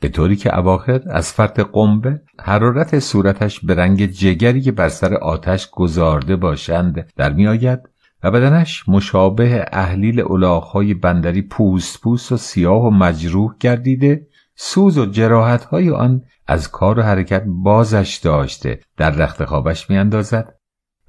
به 0.00 0.08
طوری 0.08 0.36
که 0.36 0.58
اواخر 0.58 1.00
از 1.06 1.32
فرط 1.32 1.60
قنبه 1.60 2.20
حرارت 2.40 2.98
صورتش 2.98 3.60
به 3.60 3.74
رنگ 3.74 4.06
جگری 4.06 4.60
که 4.60 4.72
بر 4.72 4.88
سر 4.88 5.14
آتش 5.14 5.70
گذارده 5.70 6.36
باشند 6.36 7.06
در 7.16 7.32
میآید. 7.32 7.91
و 8.22 8.30
بدنش 8.30 8.88
مشابه 8.88 9.66
اهلیل 9.72 10.20
الاغهای 10.20 10.94
بندری 10.94 11.42
پوست 11.42 12.00
پوست 12.00 12.32
و 12.32 12.36
سیاه 12.36 12.82
و 12.82 12.90
مجروح 12.90 13.54
گردیده 13.60 14.26
سوز 14.54 14.98
و 14.98 15.06
جراحت 15.06 15.64
های 15.64 15.90
آن 15.90 16.22
از 16.46 16.70
کار 16.70 16.98
و 16.98 17.02
حرکت 17.02 17.44
بازش 17.46 18.20
داشته 18.24 18.80
در 18.96 19.10
رخت 19.10 19.44
خوابش 19.44 19.90
میاندازد. 19.90 20.54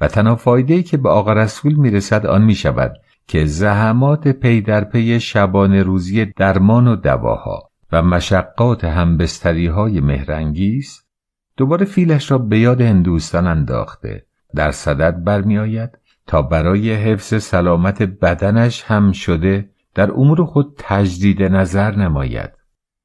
و 0.01 0.07
تنها 0.07 0.35
فایده 0.35 0.83
که 0.83 0.97
به 0.97 1.09
آقا 1.09 1.33
رسول 1.33 1.73
می‌رسد 1.73 2.25
آن 2.25 2.43
می 2.43 2.55
شود 2.55 2.93
که 3.27 3.45
زحمات 3.45 4.27
پی 4.27 4.61
در 4.61 4.83
پی 4.83 5.19
شبان 5.19 5.73
روزی 5.73 6.25
درمان 6.25 6.87
و 6.87 6.95
دواها 6.95 7.69
و 7.91 8.01
مشقات 8.01 8.83
همبستری 8.83 9.67
های 9.67 9.99
مهرنگیز 9.99 11.03
دوباره 11.57 11.85
فیلش 11.85 12.31
را 12.31 12.37
به 12.37 12.59
یاد 12.59 12.81
هندوستان 12.81 13.47
انداخته 13.47 14.25
در 14.55 14.71
صدد 14.71 15.23
برمیآید 15.23 15.97
تا 16.27 16.41
برای 16.41 16.93
حفظ 16.93 17.43
سلامت 17.43 18.01
بدنش 18.01 18.83
هم 18.83 19.11
شده 19.11 19.69
در 19.95 20.11
امور 20.11 20.45
خود 20.45 20.75
تجدید 20.77 21.43
نظر 21.43 21.95
نماید. 21.95 22.49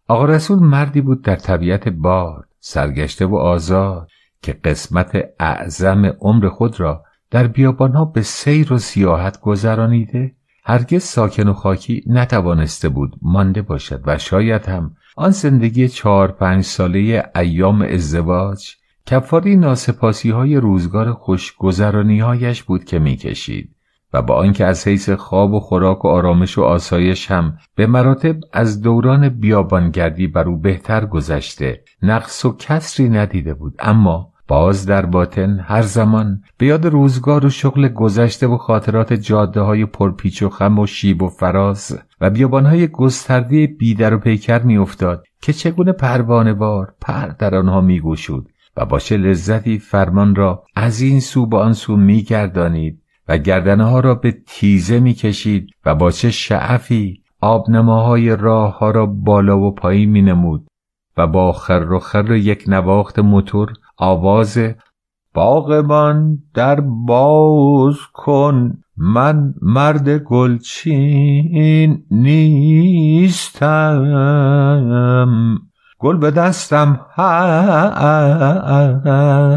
آقا 0.09 0.25
رسول 0.25 0.59
مردی 0.59 1.01
بود 1.01 1.23
در 1.23 1.37
طبیعت 1.37 1.89
بار 1.89 2.45
سرگشته 2.61 3.27
و 3.27 3.37
آزاد 3.37 4.09
که 4.43 4.53
قسمت 4.53 5.25
اعظم 5.41 6.07
عمر 6.21 6.49
خود 6.49 6.81
را 6.81 7.05
در 7.31 7.47
بیابانها 7.47 8.05
به 8.05 8.23
سیر 8.23 8.73
و 8.73 8.79
سیاحت 8.79 9.41
گذرانیده 9.41 10.35
هرگز 10.65 11.03
ساکن 11.03 11.49
و 11.49 11.53
خاکی 11.53 12.05
نتوانسته 12.07 12.89
بود 12.89 13.17
مانده 13.23 13.63
باشد 13.63 14.03
و 14.07 14.19
شاید 14.19 14.67
هم 14.67 14.97
آن 15.17 15.31
زندگی 15.31 15.89
چهار 15.89 16.33
پنج 16.33 16.65
ساله 16.65 17.31
ایام 17.37 17.83
ازدواج 17.83 18.77
کفاری 19.09 19.57
ناسپاسی 19.57 20.31
های 20.31 20.57
روزگار 20.57 21.13
خوشگذرانی 21.13 22.21
هایش 22.21 22.63
بود 22.63 22.85
که 22.85 22.99
می‌کشید 22.99 23.75
و 24.13 24.23
با 24.23 24.35
آنکه 24.35 24.65
از 24.65 24.89
حیث 24.89 25.11
خواب 25.11 25.55
و 25.55 25.61
خوراک 25.61 26.05
و 26.05 26.09
آرامش 26.09 26.59
و 26.59 26.63
آسایش 26.63 27.31
هم 27.31 27.59
به 27.75 27.87
مراتب 27.87 28.37
از 28.53 28.83
دوران 28.83 29.29
بیابانگردی 29.29 30.27
بر 30.27 30.49
او 30.49 30.57
بهتر 30.57 31.07
گذشته 31.07 31.85
نقص 32.03 32.45
و 32.45 32.57
کسری 32.57 33.09
ندیده 33.09 33.55
بود. 33.55 33.75
اما 33.79 34.33
باز 34.49 34.87
در 34.87 35.07
باطن 35.07 35.61
هر 35.61 35.83
زمان 35.83 36.43
به 36.59 36.67
یاد 36.67 36.87
روزگار 36.87 37.47
و 37.47 37.51
شغل 37.51 37.89
گذشته 37.89 38.47
و 38.47 38.57
خاطرات 38.57 39.13
جاده 39.13 39.61
های 39.61 39.87
پرپیچ 39.87 40.43
و 40.43 40.49
خم 40.49 40.79
و 40.79 40.87
شیب 40.87 41.23
و 41.23 41.29
فراز 41.29 41.99
و 42.21 42.31
بیابان 42.31 42.67
های 42.67 42.89
گسترده 42.89 43.67
بیدر 43.67 44.15
و 44.15 44.19
پیکر 44.19 44.63
میافتاد 44.63 45.25
که 45.43 45.53
چگونه 45.53 45.93
پروانه 45.93 46.55
بار 46.55 46.95
پر 47.01 47.27
در 47.27 47.55
آنها 47.55 47.81
میگوشود. 47.81 48.49
و 48.79 48.85
با 48.85 48.99
چه 48.99 49.17
لذتی 49.17 49.79
فرمان 49.79 50.35
را 50.35 50.65
از 50.77 51.01
این 51.01 51.21
سو 51.21 51.47
به 51.47 51.57
آن 51.57 51.73
سو 51.73 51.97
میگردانید 51.97 53.03
و 53.29 53.39
گردنه 53.39 53.85
ها 53.85 54.01
را 54.01 54.15
به 54.15 54.39
تیزه 54.47 55.01
می‌کشید 55.01 55.71
و 55.85 55.95
با 55.95 56.11
چه 56.11 56.31
شعفی 56.31 57.23
آبنماهای 57.41 58.37
راه 58.37 58.79
ها 58.79 58.91
را 58.91 59.07
بالا 59.07 59.59
و 59.59 59.75
پایین 59.75 60.11
می 60.11 60.23
نمود 60.23 60.69
و 61.17 61.27
با 61.27 61.53
خر 61.53 61.93
و 61.93 61.99
خر 61.99 62.33
یک 62.33 62.65
نواخت 62.67 63.19
موتور 63.19 63.73
آواز 63.97 64.59
باغمان 65.35 66.39
در 66.55 66.81
باز 66.81 67.97
کن 68.13 68.79
من 68.97 69.55
مرد 69.63 70.09
گلچین 70.19 72.05
نیستم. 72.11 73.69
گل 75.99 76.17
به 76.17 76.31
دستم 76.31 77.01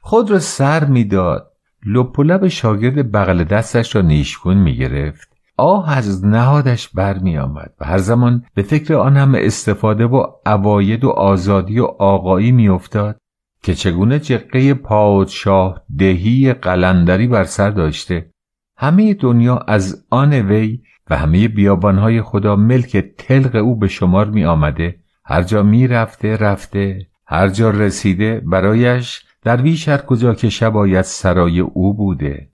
خود 0.03 0.31
را 0.31 0.39
سر 0.39 0.85
می‌داد. 0.85 1.51
لپ 1.87 2.21
لب 2.21 2.49
شاگرد 2.49 3.13
بغل 3.13 3.45
دستش 3.45 3.97
را 3.97 4.03
نیشکون 4.03 4.57
می‌گرفت. 4.57 5.29
آه 5.57 5.97
از 5.97 6.25
نهادش 6.25 6.89
برمی 6.89 7.39
آمد 7.39 7.75
و 7.81 7.85
هر 7.85 7.99
زمان 7.99 8.45
به 8.55 8.63
فکر 8.63 8.95
آن 8.95 9.17
همه 9.17 9.39
استفاده 9.43 10.07
و 10.07 10.27
عواید 10.47 11.05
و 11.05 11.11
آزادی 11.11 11.79
و 11.81 11.85
آقایی 11.85 12.53
میافتاد. 12.53 13.17
که 13.65 13.75
چگونه 13.75 14.19
جقه 14.19 14.75
پادشاه 14.75 15.85
دهی 15.99 16.53
قلندری 16.53 17.27
بر 17.27 17.45
سر 17.45 17.71
داشته. 17.71 18.31
همه 18.77 19.15
دنیا 19.15 19.57
از 19.57 20.07
آن 20.11 20.33
وی 20.33 20.83
و 21.11 21.17
همه 21.17 21.49
بیابانهای 21.49 22.23
خدا 22.23 22.57
ملک 22.57 22.97
تلق 22.97 23.55
او 23.55 23.77
به 23.77 23.89
شمار 23.89 24.31
می 24.31 24.45
آمده 24.45 24.97
هر 25.25 25.43
جا 25.43 25.63
می 25.63 25.87
رفته. 25.87 26.37
رفته 26.37 27.07
هر 27.27 27.49
جا 27.49 27.71
رسیده 27.71 28.41
برایش 28.41 29.23
درویش 29.43 29.89
هر 29.89 29.99
کجا 29.99 30.35
که 30.35 30.49
شباید 30.49 31.03
سرای 31.03 31.61
او 31.61 31.95
بوده. 31.95 32.51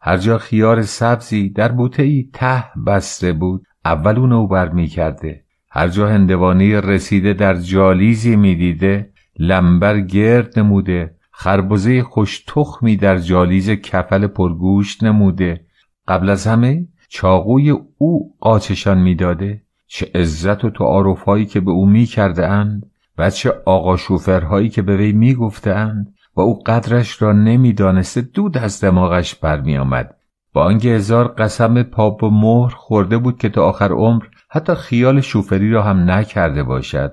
هر 0.00 0.16
جا 0.16 0.38
خیار 0.38 0.82
سبزی 0.82 1.48
در 1.48 1.72
بوته 1.72 2.22
ته 2.32 2.64
بسته 2.86 3.32
بود 3.32 3.66
اول 3.84 4.32
او 4.32 4.48
بر 4.48 4.68
می 4.68 4.86
کرده 4.86 5.44
هر 5.70 5.88
جا 5.88 6.08
هندوانه 6.08 6.80
رسیده 6.80 7.32
در 7.32 7.54
جالیزی 7.54 8.36
می 8.36 8.54
دیده 8.54 9.13
لنبر 9.38 10.00
گرد 10.00 10.58
نموده 10.58 11.14
خربزه 11.30 12.02
خوش 12.02 12.44
تخمی 12.46 12.96
در 12.96 13.18
جالیز 13.18 13.70
کفل 13.70 14.26
پرگوشت 14.26 15.04
نموده. 15.04 15.66
قبل 16.08 16.28
از 16.28 16.46
همه 16.46 16.86
چاقوی 17.08 17.70
او 17.98 18.34
قاچشان 18.40 18.98
می‌داده. 18.98 19.62
چه 19.86 20.10
عزت 20.14 20.64
و 20.64 20.70
تعارفهایی 20.70 21.46
که 21.46 21.60
به 21.60 21.70
او 21.70 21.86
می 21.86 22.06
کرده 22.06 22.48
اند 22.48 22.90
بچه 23.18 23.52
آقا 23.64 23.96
شوفرهایی 23.96 24.68
که 24.68 24.82
به 24.82 24.96
وی 24.96 25.12
می‌گفتند 25.12 26.14
و 26.36 26.40
او 26.40 26.62
قدرش 26.62 27.22
را 27.22 27.32
نمی‌دانسته 27.32 28.20
دود 28.20 28.58
از 28.58 28.84
دماغش 28.84 29.34
برمیآمد. 29.34 30.16
با 30.52 30.64
آنکه 30.64 30.88
هزار 30.88 31.28
قسم 31.28 31.82
پاپ 31.82 32.22
و 32.22 32.30
مهر 32.30 32.74
خورده 32.74 33.18
بود 33.18 33.38
که 33.38 33.48
تا 33.48 33.64
آخر 33.64 33.92
عمر 33.92 34.24
حتی 34.50 34.74
خیال 34.74 35.20
شوفری 35.20 35.70
را 35.70 35.82
هم 35.82 36.10
نکرده 36.10 36.62
باشد. 36.62 37.12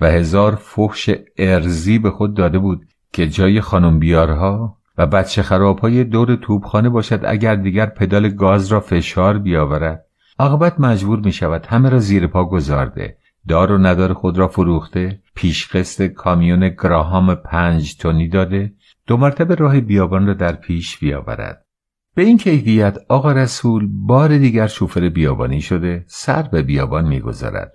و 0.00 0.06
هزار 0.06 0.54
فحش 0.54 1.10
ارزی 1.38 1.98
به 1.98 2.10
خود 2.10 2.34
داده 2.34 2.58
بود 2.58 2.86
که 3.12 3.28
جای 3.28 3.60
خانم 3.60 3.98
بیارها 3.98 4.78
و 4.98 5.06
بچه 5.06 5.42
خرابهای 5.42 6.04
دور 6.04 6.36
توبخانه 6.36 6.88
باشد 6.88 7.20
اگر 7.24 7.54
دیگر 7.54 7.86
پدال 7.86 8.28
گاز 8.28 8.66
را 8.66 8.80
فشار 8.80 9.38
بیاورد. 9.38 10.04
عاقبت 10.38 10.80
مجبور 10.80 11.18
می 11.18 11.32
شود 11.32 11.66
همه 11.66 11.88
را 11.88 11.98
زیر 11.98 12.26
پا 12.26 12.44
گذارده 12.44 13.16
دار 13.48 13.72
و 13.72 13.78
ندار 13.78 14.12
خود 14.12 14.38
را 14.38 14.48
فروخته. 14.48 15.20
پیشقسط 15.34 16.06
کامیون 16.06 16.68
گراهام 16.68 17.34
پنج 17.34 17.96
تونی 17.96 18.28
داده. 18.28 18.72
دو 19.06 19.16
مرتبه 19.16 19.54
راه 19.54 19.80
بیابان 19.80 20.26
را 20.26 20.34
در 20.34 20.52
پیش 20.52 20.98
بیاورد. 20.98 21.64
به 22.14 22.22
این 22.22 22.38
کیفیت 22.38 22.98
آقا 23.08 23.32
رسول 23.32 23.88
بار 23.90 24.38
دیگر 24.38 24.66
شوفر 24.66 25.08
بیابانی 25.08 25.60
شده 25.60 26.04
سر 26.06 26.42
به 26.42 26.62
بیابان 26.62 27.08
می‌گذارد. 27.08 27.72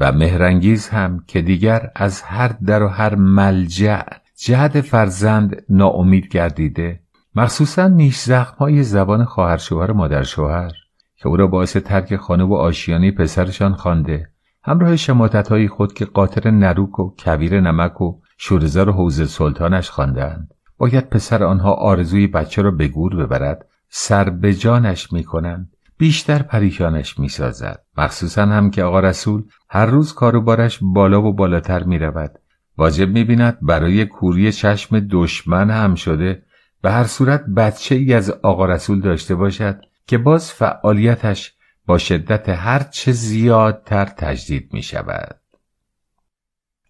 و 0.00 0.12
مهرنگیز 0.12 0.88
هم 0.88 1.24
که 1.26 1.42
دیگر 1.42 1.90
از 1.94 2.22
هر 2.22 2.48
در 2.48 2.82
و 2.82 2.88
هر 2.88 3.14
ملجع 3.14 4.02
جهد 4.36 4.80
فرزند 4.80 5.62
ناامید 5.68 6.28
گردیده 6.28 7.00
مخصوصا 7.34 7.88
نیش 7.88 8.30
های 8.30 8.82
زبان 8.82 9.24
خواهر 9.24 9.56
شوهر 9.56 9.92
مادر 9.92 10.22
شوهر 10.22 10.72
که 11.16 11.28
او 11.28 11.36
را 11.36 11.46
باعث 11.46 11.76
ترک 11.76 12.16
خانه 12.16 12.44
و 12.44 12.54
آشیانی 12.54 13.10
پسرشان 13.10 13.74
خوانده 13.74 14.30
همراه 14.62 14.96
شماتت 14.96 15.66
خود 15.66 15.92
که 15.92 16.04
قاطر 16.04 16.50
نروک 16.50 16.98
و 16.98 17.14
کویر 17.18 17.60
نمک 17.60 18.00
و 18.00 18.20
شورزار 18.38 18.88
و 18.88 18.92
حوز 18.92 19.30
سلطانش 19.30 19.90
خواندند. 19.90 20.54
باید 20.78 21.08
پسر 21.08 21.44
آنها 21.44 21.72
آرزوی 21.72 22.26
بچه 22.26 22.62
را 22.62 22.70
به 22.70 22.88
گور 22.88 23.16
ببرد 23.16 23.66
سر 23.88 24.30
به 24.30 24.54
جانش 24.54 25.12
می‌کنند. 25.12 25.76
بیشتر 25.98 26.42
پریشانش 26.42 27.18
می‌سازد 27.18 27.84
مخصوصا 27.98 28.46
هم 28.46 28.70
که 28.70 28.82
آقا 28.82 29.00
رسول 29.00 29.44
هر 29.70 29.86
روز 29.86 30.14
کاروبارش 30.14 30.78
بالا 30.82 31.22
و 31.22 31.32
بالاتر 31.32 31.84
می‌رود 31.84 32.38
واجب 32.78 33.08
می‌بیند 33.08 33.58
برای 33.62 34.06
کوری 34.06 34.52
چشم 34.52 35.00
دشمن 35.00 35.70
هم 35.70 35.94
شده 35.94 36.42
به 36.82 36.90
هر 36.90 37.04
صورت 37.04 37.44
بچه 37.46 37.94
ای 37.94 38.14
از 38.14 38.30
آقا 38.30 38.66
رسول 38.66 39.00
داشته 39.00 39.34
باشد 39.34 39.80
که 40.06 40.18
باز 40.18 40.52
فعالیتش 40.52 41.54
با 41.86 41.98
شدت 41.98 42.48
هرچه 42.48 43.12
زیادتر 43.12 44.04
تجدید 44.04 44.70
می 44.72 44.82
شود. 44.82 45.40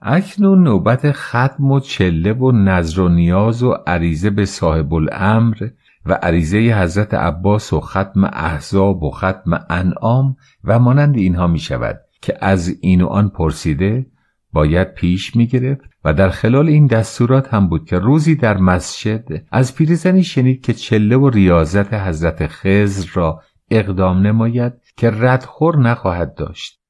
اکنون 0.02 0.62
نوبت 0.62 1.12
ختم 1.12 1.70
و 1.70 1.80
چله 1.80 2.32
و 2.32 2.52
نظر 2.52 3.00
و 3.00 3.08
نیاز 3.08 3.62
و 3.62 3.72
عریضه 3.72 4.30
به 4.30 4.44
صاحب 4.44 4.94
الامر 4.94 5.68
و 6.08 6.12
عریضه 6.12 6.58
حضرت 6.58 7.14
عباس 7.14 7.72
و 7.72 7.80
ختم 7.80 8.24
احزاب 8.24 9.02
و 9.02 9.10
ختم 9.10 9.66
انعام 9.70 10.36
و 10.64 10.78
مانند 10.78 11.16
اینها 11.16 11.46
می 11.46 11.58
شود 11.58 12.00
که 12.22 12.38
از 12.40 12.76
این 12.80 13.02
و 13.02 13.06
آن 13.06 13.28
پرسیده 13.28 14.06
باید 14.52 14.94
پیش 14.94 15.36
می 15.36 15.46
گرفت 15.46 15.80
و 16.04 16.14
در 16.14 16.28
خلال 16.28 16.68
این 16.68 16.86
دستورات 16.86 17.54
هم 17.54 17.68
بود 17.68 17.84
که 17.84 17.98
روزی 17.98 18.34
در 18.34 18.56
مسجد 18.56 19.24
از 19.52 19.74
پیرزنی 19.74 20.22
شنید 20.22 20.64
که 20.64 20.72
چله 20.72 21.16
و 21.16 21.30
ریاضت 21.30 21.94
حضرت 21.94 22.46
خزر 22.46 23.08
را 23.12 23.42
اقدام 23.70 24.26
نماید 24.26 24.72
که 24.96 25.10
ردخور 25.10 25.78
نخواهد 25.78 26.34
داشت. 26.34 26.80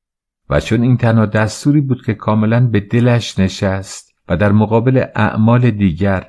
و 0.50 0.60
چون 0.60 0.82
این 0.82 0.96
تنها 0.96 1.26
دستوری 1.26 1.80
بود 1.80 2.04
که 2.06 2.14
کاملا 2.14 2.66
به 2.66 2.80
دلش 2.80 3.38
نشست 3.38 4.14
و 4.28 4.36
در 4.36 4.52
مقابل 4.52 5.04
اعمال 5.14 5.70
دیگر 5.70 6.26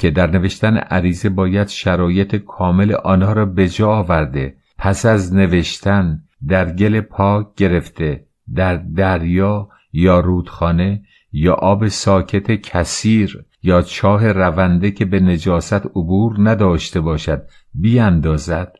که 0.00 0.10
در 0.10 0.30
نوشتن 0.30 0.76
عریضه 0.76 1.28
باید 1.28 1.68
شرایط 1.68 2.36
کامل 2.36 2.92
آنها 2.92 3.32
را 3.32 3.46
به 3.46 3.68
جا 3.68 3.90
آورده 3.90 4.56
پس 4.78 5.06
از 5.06 5.34
نوشتن 5.34 6.22
در 6.48 6.72
گل 6.72 7.00
پاک 7.00 7.46
گرفته 7.56 8.26
در 8.54 8.76
دریا 8.76 9.68
یا 9.92 10.20
رودخانه 10.20 11.02
یا 11.32 11.54
آب 11.54 11.88
ساکت 11.88 12.50
کثیر 12.50 13.44
یا 13.62 13.82
چاه 13.82 14.32
رونده 14.32 14.90
که 14.90 15.04
به 15.04 15.20
نجاست 15.20 15.86
عبور 15.86 16.36
نداشته 16.38 17.00
باشد 17.00 17.42
بیاندازد. 17.74 18.76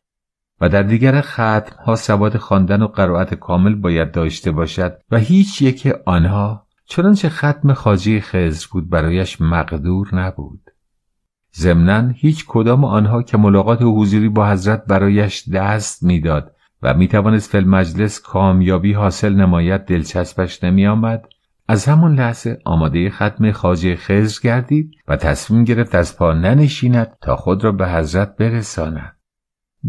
و 0.61 0.69
در 0.69 0.83
دیگر 0.83 1.21
ختم 1.21 1.75
ها 1.85 1.95
سواد 1.95 2.37
خواندن 2.37 2.81
و 2.81 2.87
قرائت 2.87 3.33
کامل 3.33 3.75
باید 3.75 4.11
داشته 4.11 4.51
باشد 4.51 4.97
و 5.11 5.17
هیچ 5.17 5.61
یک 5.61 5.93
آنها 6.05 6.67
چنانچه 6.85 7.29
ختم 7.29 7.73
خاجی 7.73 8.21
خزر 8.21 8.67
بود 8.71 8.89
برایش 8.89 9.41
مقدور 9.41 10.15
نبود. 10.15 10.70
ضمنا 11.55 12.09
هیچ 12.15 12.45
کدام 12.47 12.85
آنها 12.85 13.23
که 13.23 13.37
ملاقات 13.37 13.79
حضوری 13.81 14.29
با 14.29 14.49
حضرت 14.49 14.85
برایش 14.85 15.49
دست 15.49 16.03
می‌داد 16.03 16.55
و 16.83 16.93
می‌توانست 16.93 17.49
فل 17.49 17.63
مجلس 17.63 18.21
کامیابی 18.21 18.93
حاصل 18.93 19.33
نماید 19.33 19.81
دلچسبش 19.81 20.63
نمیآمد. 20.63 21.27
از 21.67 21.85
همون 21.85 22.15
لحظه 22.15 22.59
آماده 22.65 23.09
ختم 23.09 23.51
خاجه 23.51 23.95
خزر 23.95 24.39
گردید 24.43 24.91
و 25.07 25.15
تصمیم 25.15 25.63
گرفت 25.63 25.95
از 25.95 26.17
پا 26.17 26.33
ننشیند 26.33 27.17
تا 27.21 27.35
خود 27.35 27.63
را 27.63 27.71
به 27.71 27.89
حضرت 27.89 28.35
برساند. 28.35 29.15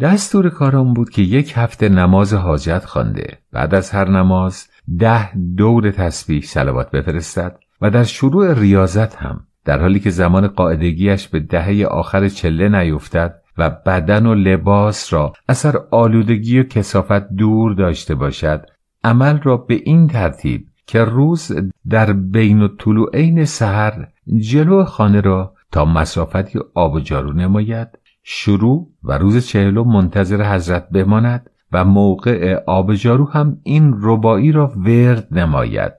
دستور 0.00 0.48
کارم 0.48 0.94
بود 0.94 1.10
که 1.10 1.22
یک 1.22 1.52
هفته 1.56 1.88
نماز 1.88 2.34
حاجت 2.34 2.84
خوانده. 2.84 3.38
بعد 3.52 3.74
از 3.74 3.90
هر 3.90 4.08
نماز 4.08 4.68
ده 4.98 5.34
دور 5.56 5.90
تسبیح 5.90 6.42
سلوات 6.42 6.90
بفرستد 6.90 7.58
و 7.80 7.90
در 7.90 8.04
شروع 8.04 8.54
ریاضت 8.54 9.16
هم 9.16 9.46
در 9.64 9.80
حالی 9.80 10.00
که 10.00 10.10
زمان 10.10 10.46
قاعدگیش 10.46 11.28
به 11.28 11.40
دهه 11.40 11.86
آخر 11.86 12.28
چله 12.28 12.68
نیفتد 12.68 13.42
و 13.58 13.70
بدن 13.70 14.26
و 14.26 14.34
لباس 14.34 15.12
را 15.12 15.32
اثر 15.48 15.76
آلودگی 15.90 16.58
و 16.58 16.62
کسافت 16.62 17.28
دور 17.28 17.74
داشته 17.74 18.14
باشد 18.14 18.66
عمل 19.04 19.40
را 19.40 19.56
به 19.56 19.74
این 19.84 20.06
ترتیب 20.06 20.66
که 20.86 21.04
روز 21.04 21.52
در 21.88 22.12
بین 22.12 22.62
و 22.62 22.68
طلوعین 22.68 23.44
سحر 23.44 24.06
جلو 24.38 24.84
خانه 24.84 25.20
را 25.20 25.54
تا 25.72 25.84
مسافتی 25.84 26.58
آب 26.74 26.94
و 26.94 27.00
جارو 27.00 27.32
نماید 27.32 27.88
شروع 28.22 28.88
و 29.04 29.18
روز 29.18 29.46
چهلو 29.46 29.84
منتظر 29.84 30.54
حضرت 30.54 30.88
بماند 30.88 31.50
و 31.72 31.84
موقع 31.84 32.62
آب 32.66 32.94
جارو 32.94 33.30
هم 33.30 33.58
این 33.62 33.94
ربایی 34.00 34.52
را 34.52 34.72
ورد 34.76 35.28
نماید. 35.30 35.92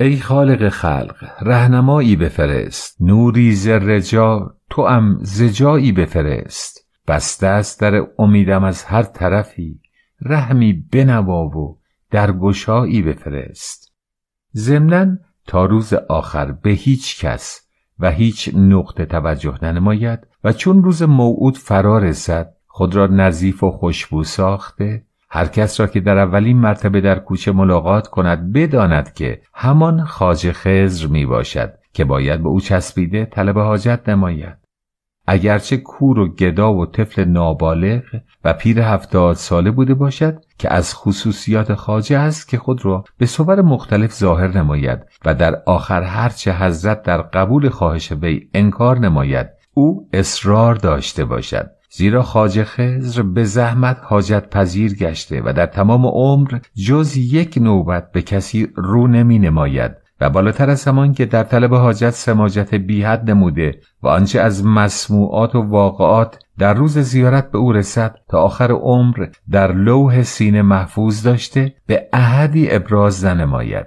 ای 0.00 0.16
خالق 0.16 0.68
خلق 0.68 1.16
رهنمایی 1.40 2.16
بفرست. 2.16 2.96
نوری 3.00 3.54
زرجا 3.54 4.56
تو 4.70 4.86
هم 4.86 5.18
زجایی 5.22 5.92
بفرست. 5.92 6.88
بسته 7.08 7.46
است 7.46 7.80
در 7.80 8.06
امیدم 8.18 8.64
از 8.64 8.84
هر 8.84 9.02
طرفی 9.02 9.80
رحمی 10.20 10.72
بنوا 10.72 11.44
و 11.46 11.78
در 12.10 12.32
گشایی 12.32 13.02
بفرست. 13.02 13.92
ضمنا 14.56 15.16
تا 15.46 15.64
روز 15.64 15.92
آخر 15.92 16.52
به 16.52 16.70
هیچ 16.70 17.24
کس 17.24 17.60
و 17.98 18.10
هیچ 18.10 18.50
نقطه 18.54 19.04
توجه 19.04 19.58
ننماید 19.62 20.26
و 20.44 20.52
چون 20.52 20.82
روز 20.82 21.02
موعود 21.02 21.58
فرا 21.58 21.98
رسد 21.98 22.54
خود 22.66 22.94
را 22.94 23.06
نظیف 23.06 23.62
و 23.62 23.70
خوشبو 23.70 24.24
ساخته 24.24 25.04
هر 25.34 25.46
کس 25.46 25.80
را 25.80 25.86
که 25.86 26.00
در 26.00 26.18
اولین 26.18 26.58
مرتبه 26.58 27.00
در 27.00 27.18
کوچه 27.18 27.52
ملاقات 27.52 28.06
کند 28.06 28.52
بداند 28.52 29.12
که 29.14 29.40
همان 29.54 30.04
خاج 30.04 30.52
خزر 30.52 31.06
می 31.06 31.26
باشد 31.26 31.74
که 31.92 32.04
باید 32.04 32.42
به 32.42 32.48
او 32.48 32.60
چسبیده 32.60 33.24
طلب 33.24 33.58
حاجت 33.58 34.08
نماید. 34.08 34.56
اگرچه 35.26 35.76
کور 35.76 36.18
و 36.18 36.34
گدا 36.34 36.74
و 36.74 36.86
طفل 36.86 37.24
نابالغ 37.24 38.02
و 38.44 38.52
پیر 38.52 38.80
هفتاد 38.80 39.36
ساله 39.36 39.70
بوده 39.70 39.94
باشد 39.94 40.38
که 40.58 40.72
از 40.72 40.94
خصوصیات 40.94 41.74
خاجه 41.74 42.18
است 42.18 42.48
که 42.48 42.58
خود 42.58 42.84
را 42.84 43.04
به 43.18 43.26
صور 43.26 43.62
مختلف 43.62 44.14
ظاهر 44.14 44.48
نماید 44.58 44.98
و 45.24 45.34
در 45.34 45.62
آخر 45.66 46.02
هرچه 46.02 46.52
حضرت 46.52 47.02
در 47.02 47.22
قبول 47.22 47.68
خواهش 47.68 48.12
وی 48.12 48.48
انکار 48.54 48.98
نماید 48.98 49.46
او 49.74 50.08
اصرار 50.12 50.74
داشته 50.74 51.24
باشد. 51.24 51.70
زیرا 51.96 52.22
خاجه 52.22 52.64
خزر 52.64 53.22
به 53.22 53.44
زحمت 53.44 54.00
حاجت 54.02 54.50
پذیر 54.50 54.94
گشته 54.94 55.42
و 55.44 55.52
در 55.52 55.66
تمام 55.66 56.06
عمر 56.06 56.58
جز 56.86 57.16
یک 57.16 57.58
نوبت 57.60 58.12
به 58.12 58.22
کسی 58.22 58.68
رو 58.76 59.06
نمی 59.06 59.38
نماید 59.38 59.92
و 60.20 60.30
بالاتر 60.30 60.70
از 60.70 60.84
همان 60.84 61.12
که 61.12 61.26
در 61.26 61.42
طلب 61.42 61.74
حاجت 61.74 62.10
سماجت 62.10 62.74
بیحد 62.74 63.30
نموده 63.30 63.80
و 64.02 64.08
آنچه 64.08 64.40
از 64.40 64.64
مسموعات 64.64 65.54
و 65.54 65.62
واقعات 65.62 66.38
در 66.58 66.74
روز 66.74 66.98
زیارت 66.98 67.50
به 67.50 67.58
او 67.58 67.72
رسد 67.72 68.16
تا 68.28 68.38
آخر 68.38 68.72
عمر 68.72 69.26
در 69.50 69.72
لوح 69.72 70.22
سینه 70.22 70.62
محفوظ 70.62 71.22
داشته 71.22 71.74
به 71.86 72.08
احدی 72.12 72.70
ابراز 72.70 73.24
ننماید. 73.24 73.86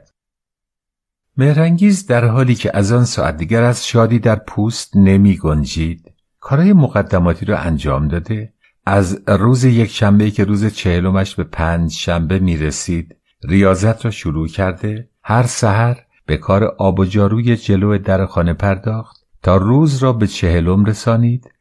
مهرنگیز 1.37 2.07
در 2.07 2.25
حالی 2.25 2.55
که 2.55 2.77
از 2.77 2.91
آن 2.91 3.05
ساعت 3.05 3.37
دیگر 3.37 3.63
از 3.63 3.87
شادی 3.87 4.19
در 4.19 4.35
پوست 4.35 4.97
نمی 4.97 5.37
گنجید 5.37 6.16
کارهای 6.47 6.73
مقدماتی 6.73 7.45
را 7.45 7.57
انجام 7.57 8.07
داده. 8.07 8.53
از 8.85 9.21
روز 9.27 9.63
یک 9.63 9.89
شنبه 9.89 10.31
که 10.31 10.43
روز 10.43 10.65
چهلمش 10.65 11.35
به 11.35 11.43
پنج 11.43 11.91
شنبه 11.91 12.39
می 12.39 12.57
رسید 12.57 13.15
ریاضت 13.43 14.05
را 14.05 14.11
شروع 14.11 14.47
کرده. 14.47 15.09
هر 15.23 15.43
سحر 15.43 15.97
به 16.25 16.37
کار 16.37 16.63
آب 16.63 16.99
و 16.99 17.05
جاروی 17.05 17.55
جلو 17.55 17.97
در 17.97 18.25
خانه 18.25 18.53
پرداخت. 18.53 19.25
تا 19.43 19.57
روز 19.57 20.03
را 20.03 20.13
به 20.13 20.27
چهلم 20.27 20.85
رسانید 20.85 21.51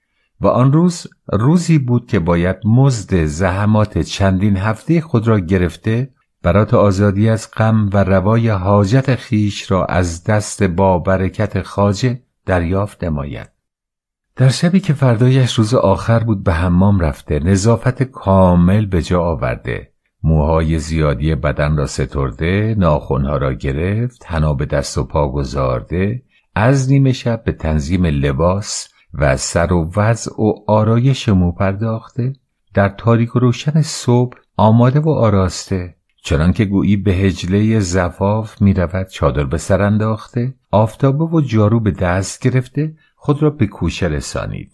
و 0.41 0.47
آن 0.47 0.73
روز 0.73 1.07
روزی 1.33 1.79
بود 1.79 2.07
که 2.07 2.19
باید 2.19 2.57
مزد 2.65 3.25
زحمات 3.25 3.99
چندین 3.99 4.57
هفته 4.57 5.01
خود 5.01 5.29
را 5.29 5.41
گرفته 5.41 6.11
برات 6.43 6.75
آزادی 6.75 7.29
از 7.29 7.51
غم 7.51 7.91
و 7.93 8.05
روای 8.05 8.49
حاجت 8.49 9.15
خیش 9.15 9.71
را 9.71 9.85
از 9.85 10.25
دست 10.25 10.63
با 10.63 10.99
برکت 10.99 11.63
خاجه 11.63 12.23
دریافت 12.47 13.05
نماید. 13.05 13.56
در 14.37 14.49
شبی 14.49 14.81
که 14.81 14.93
فردایش 14.93 15.55
روز 15.55 15.75
آخر 15.75 16.19
بود 16.19 16.45
به 16.45 16.53
حمام 16.53 17.01
رفته 17.01 17.39
نظافت 17.39 18.03
کامل 18.03 18.87
به 18.87 19.03
جا 19.03 19.23
آورده. 19.23 19.93
موهای 20.23 20.79
زیادی 20.79 21.35
بدن 21.35 21.77
را 21.77 21.87
سترده 21.87 22.75
ناخونها 22.79 23.37
را 23.37 23.53
گرفت 23.53 24.25
حنا 24.27 24.55
به 24.55 24.67
دست 24.67 24.99
و 24.99 25.05
پا 25.05 25.29
گذارده. 25.29 26.23
از 26.55 26.91
نیمه 26.91 27.13
شب 27.13 27.45
به 27.45 27.53
تنظیم 27.53 28.07
لباس 28.07 28.89
و 29.15 29.37
سر 29.37 29.73
و 29.73 29.91
وضع 29.97 30.43
و 30.43 30.53
آرایش 30.67 31.29
مو 31.29 31.53
پرداخته. 31.53 32.33
در 32.75 32.89
تاریک 32.89 33.37
و 33.37 33.39
روشن 33.39 33.83
صبح 33.83 34.39
آماده 34.57 35.01
و 35.01 35.09
آراسته. 35.09 35.97
چنانکه 36.27 36.65
گویی 36.65 36.97
به 36.97 37.13
هجله 37.13 37.81
زفاف 37.81 38.63
می 38.63 38.75
رود 38.75 39.09
چادر 39.09 39.45
به 39.45 39.59
سر 39.59 39.83
انداخته 39.83 40.55
آفتابه 40.71 41.25
و 41.25 41.41
جارو 41.41 41.81
به 41.81 41.91
دست 41.91 42.43
گرفته 42.43 42.95
خود 43.27 43.43
را 43.43 43.51
به 43.51 43.66
کوشه 43.66 44.07
رسانید. 44.07 44.73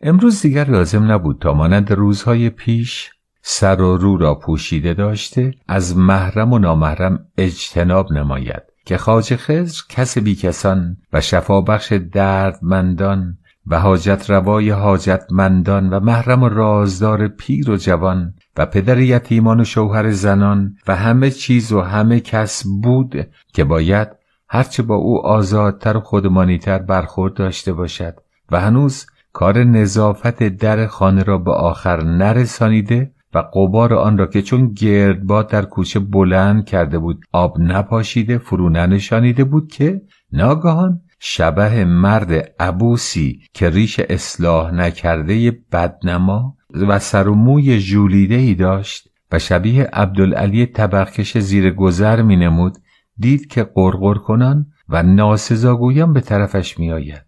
امروز 0.00 0.42
دیگر 0.42 0.70
لازم 0.70 1.12
نبود 1.12 1.38
تا 1.40 1.54
مانند 1.54 1.92
روزهای 1.92 2.50
پیش 2.50 3.10
سر 3.42 3.80
و 3.80 3.96
رو 3.96 4.16
را 4.16 4.34
پوشیده 4.34 4.94
داشته 4.94 5.54
از 5.66 5.96
محرم 5.96 6.52
و 6.52 6.58
نامحرم 6.58 7.26
اجتناب 7.38 8.12
نماید 8.12 8.62
که 8.86 8.96
خاج 8.96 9.36
خزر 9.36 9.82
کس 9.88 10.18
بیکسان 10.18 10.96
و 11.12 11.20
شفابخش 11.20 11.92
دردمندان 11.92 13.38
و 13.66 13.80
حاجت 13.80 14.30
روای 14.30 14.70
حاجتمندان 14.70 15.90
و 15.90 16.00
محرم 16.00 16.42
و 16.42 16.48
رازدار 16.48 17.28
پیر 17.28 17.70
و 17.70 17.76
جوان 17.76 18.34
و 18.56 18.66
پدر 18.66 18.98
یتیمان 18.98 19.60
و 19.60 19.64
شوهر 19.64 20.10
زنان 20.10 20.74
و 20.86 20.96
همه 20.96 21.30
چیز 21.30 21.72
و 21.72 21.80
همه 21.80 22.20
کس 22.20 22.62
بود 22.82 23.28
که 23.52 23.64
باید 23.64 24.17
هرچه 24.48 24.82
با 24.82 24.94
او 24.94 25.26
آزادتر 25.26 25.96
و 25.96 26.00
خودمانیتر 26.00 26.78
برخورد 26.78 27.34
داشته 27.34 27.72
باشد 27.72 28.14
و 28.50 28.60
هنوز 28.60 29.06
کار 29.32 29.64
نظافت 29.64 30.42
در 30.42 30.86
خانه 30.86 31.22
را 31.22 31.38
به 31.38 31.52
آخر 31.52 32.02
نرسانیده 32.02 33.12
و 33.34 33.38
قبار 33.38 33.94
آن 33.94 34.18
را 34.18 34.26
که 34.26 34.42
چون 34.42 34.74
گردباد 34.74 35.48
در 35.48 35.64
کوچه 35.64 36.00
بلند 36.00 36.64
کرده 36.64 36.98
بود 36.98 37.24
آب 37.32 37.60
نپاشیده 37.60 38.38
فرو 38.38 38.68
ننشانیده 38.68 39.44
بود 39.44 39.68
که 39.68 40.02
ناگهان 40.32 41.00
شبه 41.20 41.84
مرد 41.84 42.54
عبوسی 42.60 43.40
که 43.54 43.70
ریش 43.70 44.00
اصلاح 44.00 44.70
نکرده 44.70 45.58
بدنما 45.72 46.56
و 46.74 46.98
سر 46.98 47.28
و 47.28 47.34
موی 47.34 47.78
جولیده 47.78 48.34
ای 48.34 48.54
داشت 48.54 49.08
و 49.32 49.38
شبیه 49.38 49.84
عبدالعلی 49.92 50.66
طبقکش 50.66 51.38
زیر 51.38 51.70
گذر 51.70 52.22
می 52.22 52.36
نمود 52.36 52.78
دید 53.18 53.46
که 53.46 53.64
قرقر 53.64 54.14
کنان 54.14 54.66
و 54.88 55.02
ناسزاگویان 55.02 56.12
به 56.12 56.20
طرفش 56.20 56.78
می 56.78 56.92
آید. 56.92 57.24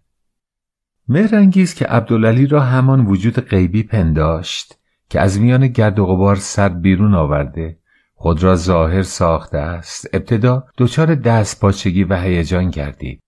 مهرنگیز 1.07 1.73
که 1.73 1.85
عبدالعلی 1.85 2.47
را 2.47 2.59
همان 2.61 3.05
وجود 3.05 3.39
غیبی 3.39 3.83
پنداشت 3.83 4.79
که 5.09 5.19
از 5.19 5.39
میان 5.39 5.67
گرد 5.67 5.99
و 5.99 6.05
غبار 6.05 6.35
سر 6.35 6.69
بیرون 6.69 7.13
آورده 7.13 7.77
خود 8.15 8.43
را 8.43 8.55
ظاهر 8.55 9.03
ساخته 9.03 9.57
است 9.57 10.07
ابتدا 10.13 10.67
دچار 10.77 11.15
دست 11.15 11.61
پاچگی 11.61 12.03
و 12.03 12.21
هیجان 12.21 12.69
گردید 12.69 13.21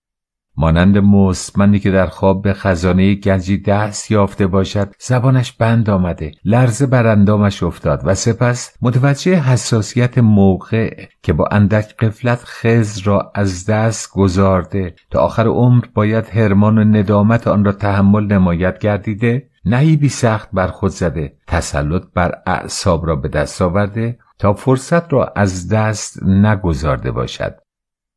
مانند 0.56 0.98
مستمندی 0.98 1.78
که 1.78 1.90
در 1.90 2.06
خواب 2.06 2.42
به 2.42 2.52
خزانه 2.52 3.14
گنجی 3.14 3.58
دست 3.58 4.10
یافته 4.10 4.46
باشد 4.46 4.94
زبانش 4.98 5.52
بند 5.52 5.90
آمده 5.90 6.32
لرزه 6.44 6.86
بر 6.86 7.06
اندامش 7.06 7.62
افتاد 7.62 8.00
و 8.04 8.14
سپس 8.14 8.76
متوجه 8.82 9.34
حساسیت 9.34 10.18
موقع 10.18 11.04
که 11.22 11.32
با 11.32 11.48
اندک 11.50 11.96
قفلت 11.96 12.42
خز 12.44 12.98
را 12.98 13.32
از 13.34 13.66
دست 13.66 14.12
گذارده 14.12 14.94
تا 15.10 15.20
آخر 15.20 15.46
عمر 15.46 15.84
باید 15.94 16.28
هرمان 16.28 16.78
و 16.78 16.84
ندامت 16.84 17.48
آن 17.48 17.64
را 17.64 17.72
تحمل 17.72 18.26
نماید 18.26 18.78
گردیده 18.78 19.48
نهیبی 19.64 20.08
سخت 20.08 20.48
بر 20.52 20.66
خود 20.66 20.90
زده 20.90 21.32
تسلط 21.46 22.02
بر 22.14 22.34
اعصاب 22.46 23.06
را 23.06 23.16
به 23.16 23.28
دست 23.28 23.62
آورده 23.62 24.18
تا 24.38 24.52
فرصت 24.52 25.12
را 25.12 25.32
از 25.36 25.68
دست 25.68 26.22
نگذارده 26.22 27.10
باشد. 27.10 27.63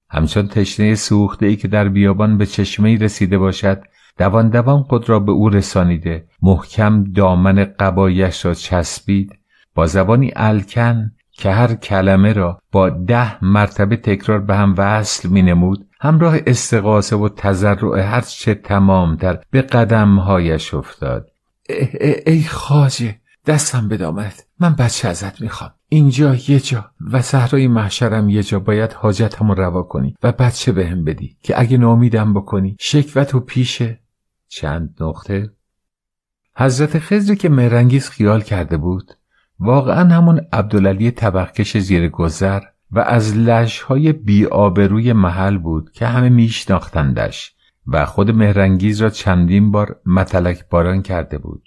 همچون 0.09 0.47
تشنه 0.47 0.95
سوخته 0.95 1.45
ای 1.45 1.55
که 1.55 1.67
در 1.67 1.89
بیابان 1.89 2.37
به 2.37 2.45
چشمه 2.45 2.97
رسیده 2.97 3.37
باشد 3.37 3.83
دوان 4.17 4.49
دوان 4.49 4.83
خود 4.83 5.09
را 5.09 5.19
به 5.19 5.31
او 5.31 5.49
رسانیده. 5.49 6.27
محکم 6.41 7.03
دامن 7.03 7.63
قبایش 7.79 8.45
را 8.45 8.53
چسبید. 8.53 9.39
با 9.75 9.85
زبانی 9.85 10.31
الکن 10.35 11.11
که 11.31 11.51
هر 11.51 11.73
کلمه 11.73 12.33
را 12.33 12.61
با 12.71 12.89
ده 12.89 13.45
مرتبه 13.45 13.95
تکرار 13.95 14.39
به 14.39 14.55
هم 14.55 14.75
وصل 14.77 15.29
می 15.29 15.41
نمود 15.41 15.87
همراه 15.99 16.37
استقاسه 16.47 17.15
و 17.15 17.29
تذرع 17.29 17.99
هر 17.99 18.21
چه 18.21 18.53
تمامتر 18.53 19.39
به 19.51 19.61
قدمهایش 19.61 20.73
افتاد. 20.73 21.27
ای, 21.69 22.15
ای 22.25 22.43
خاجه 22.43 23.15
دستم 23.47 23.87
به 23.87 24.11
من 24.59 24.75
بچه 24.75 25.07
ازت 25.07 25.41
می‌خوام. 25.41 25.71
اینجا 25.89 26.35
یه 26.35 26.59
جا. 26.59 26.91
و 27.11 27.21
صحرای 27.21 27.67
محشرم 27.67 28.29
یه 28.29 28.43
جا. 28.43 28.59
باید 28.59 28.93
حاجتمو 28.93 29.53
روا 29.53 29.83
کنی 29.83 30.15
و 30.23 30.31
بچه 30.31 30.71
بهم 30.71 31.03
بدی 31.03 31.37
که 31.41 31.59
اگه 31.59 31.77
نامیدم 31.77 32.33
بکنی. 32.33 32.75
شکوت 32.79 33.35
و 33.35 33.39
پیشه 33.39 33.99
چند 34.47 34.95
نقطه. 34.99 35.51
حضرت 36.55 36.99
خزری 36.99 37.35
که 37.35 37.49
مهرنگیز 37.49 38.09
خیال 38.09 38.41
کرده 38.41 38.77
بود 38.77 39.13
واقعا 39.59 40.15
همون 40.15 40.41
عبدالعلی 40.53 41.11
طبقکش 41.11 41.77
زیر 41.77 42.09
گذر 42.09 42.61
و 42.91 42.99
از 42.99 43.37
لشهای 43.37 44.13
بی 44.13 44.45
آبروی 44.45 45.13
محل 45.13 45.57
بود 45.57 45.91
که 45.91 46.07
همه 46.07 46.29
میشناختندش 46.29 47.55
و 47.87 48.05
خود 48.05 48.31
مهرنگیز 48.31 49.01
را 49.01 49.09
چندین 49.09 49.71
بار 49.71 49.99
متلک 50.05 50.69
باران 50.69 51.01
کرده 51.01 51.37
بود. 51.37 51.66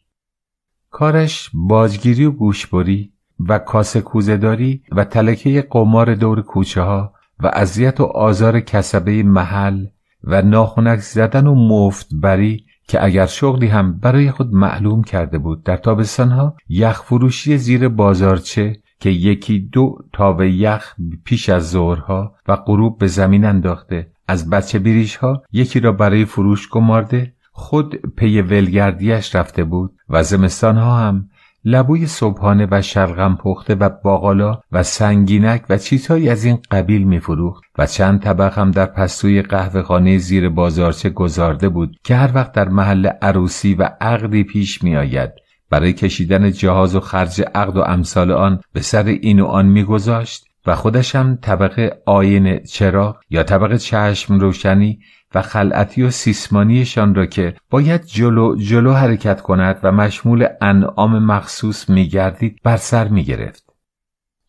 کارش 0.90 1.50
باجگیری 1.54 2.24
و 2.24 2.30
گوشبری 2.30 3.12
و 3.48 3.58
کاسه 3.58 4.00
کوزهداری 4.00 4.82
و 4.92 5.04
تلکه 5.04 5.66
قمار 5.70 6.14
دور 6.14 6.42
کوچه 6.42 6.82
ها 6.82 7.12
و 7.40 7.50
اذیت 7.54 8.00
و 8.00 8.04
آزار 8.04 8.60
کسبه 8.60 9.22
محل 9.22 9.86
و 10.24 10.42
ناخونک 10.42 11.00
زدن 11.00 11.46
و 11.46 11.54
مفت 11.54 12.08
بری 12.12 12.64
که 12.88 13.04
اگر 13.04 13.26
شغلی 13.26 13.66
هم 13.66 13.98
برای 13.98 14.30
خود 14.30 14.54
معلوم 14.54 15.02
کرده 15.02 15.38
بود 15.38 15.62
در 15.62 15.76
تابستانها 15.76 16.56
یخ 16.68 17.02
فروشی 17.02 17.58
زیر 17.58 17.88
بازارچه 17.88 18.76
که 19.00 19.10
یکی 19.10 19.58
دو 19.58 19.98
تاو 20.12 20.44
یخ 20.44 20.94
پیش 21.24 21.48
از 21.48 21.70
ظهرها 21.70 22.34
و 22.48 22.56
غروب 22.56 22.98
به 22.98 23.06
زمین 23.06 23.44
انداخته 23.44 24.10
از 24.28 24.50
بچه 24.50 24.78
بیریش 24.78 25.16
ها 25.16 25.42
یکی 25.52 25.80
را 25.80 25.92
برای 25.92 26.24
فروش 26.24 26.68
گمارده 26.68 27.34
خود 27.60 27.96
پی 28.16 28.42
ولگردیش 28.42 29.34
رفته 29.34 29.64
بود 29.64 29.92
و 30.08 30.22
زمستان 30.22 30.76
ها 30.76 30.98
هم 30.98 31.28
لبوی 31.64 32.06
صبحانه 32.06 32.68
و 32.70 32.82
شلغم 32.82 33.36
پخته 33.36 33.74
و 33.74 33.88
باقالا 34.04 34.60
و 34.72 34.82
سنگینک 34.82 35.62
و 35.68 35.78
چیزهایی 35.78 36.28
از 36.28 36.44
این 36.44 36.58
قبیل 36.70 37.04
میفروخت 37.04 37.62
و 37.78 37.86
چند 37.86 38.22
طبق 38.22 38.58
هم 38.58 38.70
در 38.70 38.86
پستوی 38.86 39.42
قهوه 39.42 39.82
خانه 39.82 40.18
زیر 40.18 40.48
بازارچه 40.48 41.10
گذارده 41.10 41.68
بود 41.68 41.96
که 42.04 42.16
هر 42.16 42.30
وقت 42.34 42.52
در 42.52 42.68
محل 42.68 43.06
عروسی 43.06 43.74
و 43.74 43.90
عقدی 44.00 44.44
پیش 44.44 44.82
می 44.82 44.96
آید 44.96 45.30
برای 45.70 45.92
کشیدن 45.92 46.50
جهاز 46.50 46.94
و 46.94 47.00
خرج 47.00 47.42
عقد 47.54 47.76
و 47.76 47.80
امثال 47.80 48.32
آن 48.32 48.60
به 48.72 48.80
سر 48.80 49.04
این 49.04 49.40
و 49.40 49.46
آن 49.46 49.66
میگذاشت 49.66 50.44
و 50.66 50.74
خودش 50.74 51.14
هم 51.14 51.38
طبقه 51.42 52.02
آین 52.06 52.58
چراغ 52.58 53.16
یا 53.30 53.42
طبقه 53.42 53.78
چشم 53.78 54.38
روشنی 54.38 54.98
و 55.34 55.42
خلعتی 55.42 56.02
و 56.02 56.10
سیسمانیشان 56.10 57.14
را 57.14 57.26
که 57.26 57.54
باید 57.70 58.04
جلو 58.04 58.56
جلو 58.56 58.92
حرکت 58.92 59.40
کند 59.40 59.80
و 59.82 59.92
مشمول 59.92 60.46
انعام 60.60 61.24
مخصوص 61.24 61.90
میگردید 61.90 62.60
بر 62.64 62.76
سر 62.76 63.08
می‌گرفت. 63.08 63.64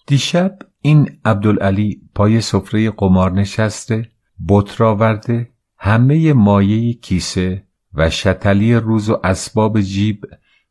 دیشب 0.07 0.57
این 0.81 1.09
عبدالعلی 1.25 2.01
پای 2.15 2.41
سفره 2.41 2.91
قمار 2.91 3.31
نشسته 3.31 4.09
بطر 4.49 4.83
آورده 4.83 5.49
همه 5.77 6.33
مایه 6.33 6.93
کیسه 6.93 7.63
و 7.93 8.09
شتلی 8.09 8.75
روز 8.75 9.09
و 9.09 9.19
اسباب 9.23 9.81
جیب 9.81 10.25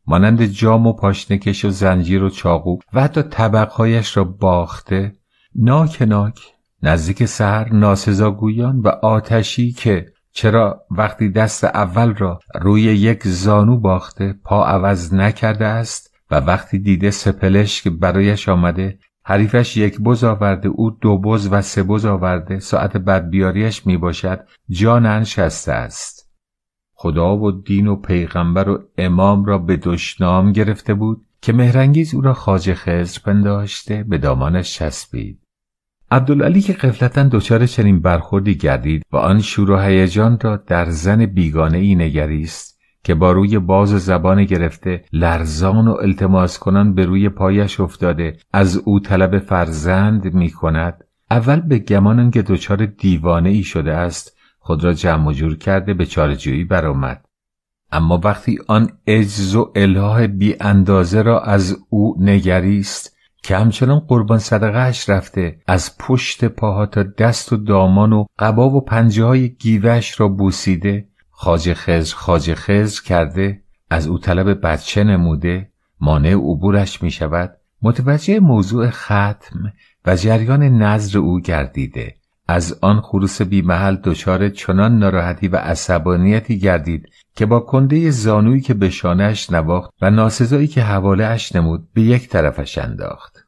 مانند 0.07 0.45
جام 0.45 0.87
و 0.87 0.93
پاشنکش 0.93 1.65
و 1.65 1.71
زنجیر 1.71 2.23
و 2.23 2.31
چاقو 2.31 2.79
و 2.93 3.03
حتی 3.03 3.23
طبقهایش 3.23 4.17
را 4.17 4.25
باخته 4.25 5.13
ناک 5.55 6.03
ناک 6.03 6.41
نزدیک 6.83 7.25
سهر 7.25 7.73
ناسزاگویان 7.73 8.81
و 8.81 8.89
آتشی 8.89 9.73
که 9.73 10.13
چرا 10.33 10.85
وقتی 10.91 11.29
دست 11.29 11.65
اول 11.65 12.15
را 12.15 12.41
روی 12.55 12.83
یک 12.83 13.27
زانو 13.27 13.77
باخته 13.77 14.35
پا 14.45 14.65
عوض 14.65 15.15
نکرده 15.15 15.67
است 15.67 16.15
و 16.31 16.35
وقتی 16.35 16.79
دیده 16.79 17.11
سپلش 17.11 17.83
که 17.83 17.91
برایش 17.91 18.49
آمده 18.49 18.99
حریفش 19.25 19.77
یک 19.77 20.01
بز 20.01 20.25
آورده 20.25 20.69
او 20.69 20.91
دو 20.91 21.19
بز 21.19 21.49
و 21.51 21.63
سه 21.63 21.83
بز 21.83 22.05
آورده 22.05 22.59
ساعت 22.59 22.97
بدبیاریش 22.97 23.87
می 23.87 23.97
باشد 23.97 24.41
جان 24.69 25.07
انشسته 25.07 25.73
است. 25.73 26.31
خدا 26.95 27.37
و 27.37 27.53
دین 27.53 27.87
و 27.87 27.97
پیغمبر 27.97 28.69
و 28.69 28.89
امام 28.99 29.45
را 29.45 29.59
به 29.59 29.77
دشنام 29.77 30.53
گرفته 30.53 30.95
بود 30.95 31.27
که 31.43 31.53
مهرنگیز 31.53 32.15
او 32.15 32.21
را 32.21 32.35
خاج 32.35 32.75
خزر 32.75 33.21
پنداشته 33.25 34.05
به 34.09 34.19
دامانش 34.19 34.75
چسبید 34.75 35.41
عبدالعلی 36.13 36.61
که 36.61 36.73
قفلتا 36.73 37.23
دچار 37.23 37.67
چنین 37.67 38.01
برخوردی 38.01 38.55
گردید 38.55 39.03
و 39.13 39.17
آن 39.17 39.41
شور 39.41 39.71
و 39.71 39.79
هیجان 39.79 40.39
را 40.41 40.57
در 40.57 40.91
زن 40.91 41.27
بیگانه 41.27 41.79
ای 41.79 41.95
نگریست 41.95 42.81
که 43.05 43.15
با 43.15 43.33
روی 43.33 43.59
باز 43.59 43.89
زبان 43.89 44.45
گرفته 44.45 45.05
لرزان 45.13 45.89
و 45.89 45.93
التماس 45.93 46.59
کنان 46.59 46.95
به 46.95 47.07
روی 47.07 47.29
پایش 47.29 47.81
افتاده 47.81 48.37
از 48.53 48.77
او 48.77 49.01
طلب 49.01 49.39
فرزند 49.39 50.35
می 50.35 50.51
کند. 50.51 51.05
اول 51.31 51.61
به 51.61 51.79
گمان 51.79 52.31
که 52.31 52.43
دچار 52.43 52.87
دیوانه 52.87 53.49
ای 53.49 53.63
شده 53.63 53.95
است 53.95 54.37
خود 54.59 54.85
را 54.85 54.93
جمع 54.93 55.33
جور 55.33 55.57
کرده 55.57 55.95
به 55.95 56.07
چارجویی 56.07 56.65
برآمد. 56.65 57.25
اما 57.93 58.21
وقتی 58.25 58.59
آن 58.67 58.91
اجز 59.07 59.55
و 59.55 59.73
اله 59.75 60.27
بی 60.27 60.57
اندازه 60.61 61.23
را 61.23 61.41
از 61.41 61.77
او 61.89 62.17
نگریست 62.21 63.17
که 63.43 63.57
همچنان 63.57 63.99
قربان 63.99 64.39
صدقهش 64.39 65.09
رفته 65.09 65.59
از 65.67 65.99
پشت 65.99 66.45
پاها 66.45 66.87
تا 66.87 67.03
دست 67.03 67.53
و 67.53 67.57
دامان 67.57 68.13
و 68.13 68.25
قبا 68.39 68.71
و 68.71 68.85
پنجه 68.85 69.25
های 69.25 69.49
گیوش 69.49 70.21
را 70.21 70.29
بوسیده 70.29 71.09
خاج 71.31 71.73
خزر 71.73 72.15
خاج 72.17 72.55
خزر 72.55 73.03
کرده 73.03 73.63
از 73.91 74.07
او 74.07 74.19
طلب 74.19 74.67
بچه 74.67 75.05
نموده 75.05 75.71
مانع 76.01 76.33
عبورش 76.35 77.03
می 77.03 77.11
شود 77.11 77.57
متوجه 77.83 78.41
موضوع 78.41 78.91
ختم 78.91 79.73
و 80.07 80.17
جریان 80.17 80.63
نظر 80.63 81.19
او 81.19 81.41
گردیده. 81.41 82.15
از 82.49 82.79
آن 82.81 83.01
خروس 83.01 83.41
محل 83.41 83.97
دچار 83.97 84.49
چنان 84.49 84.99
ناراحتی 84.99 85.49
و 85.49 85.57
عصبانیتی 85.57 86.59
گردید 86.59 87.09
که 87.35 87.47
با 87.47 87.61
کنده 87.61 88.11
زانویی 88.11 88.61
که 88.61 88.75
به 88.75 88.91
شانهش 88.91 89.51
نواخت 89.51 89.91
و 90.03 90.11
ناسزایی 90.11 90.67
که 90.67 90.83
حواله 90.83 91.25
اش 91.25 91.57
نمود 91.57 91.89
به 91.95 92.03
یک 92.03 92.29
طرفش 92.29 92.79
انداخت. 92.79 93.47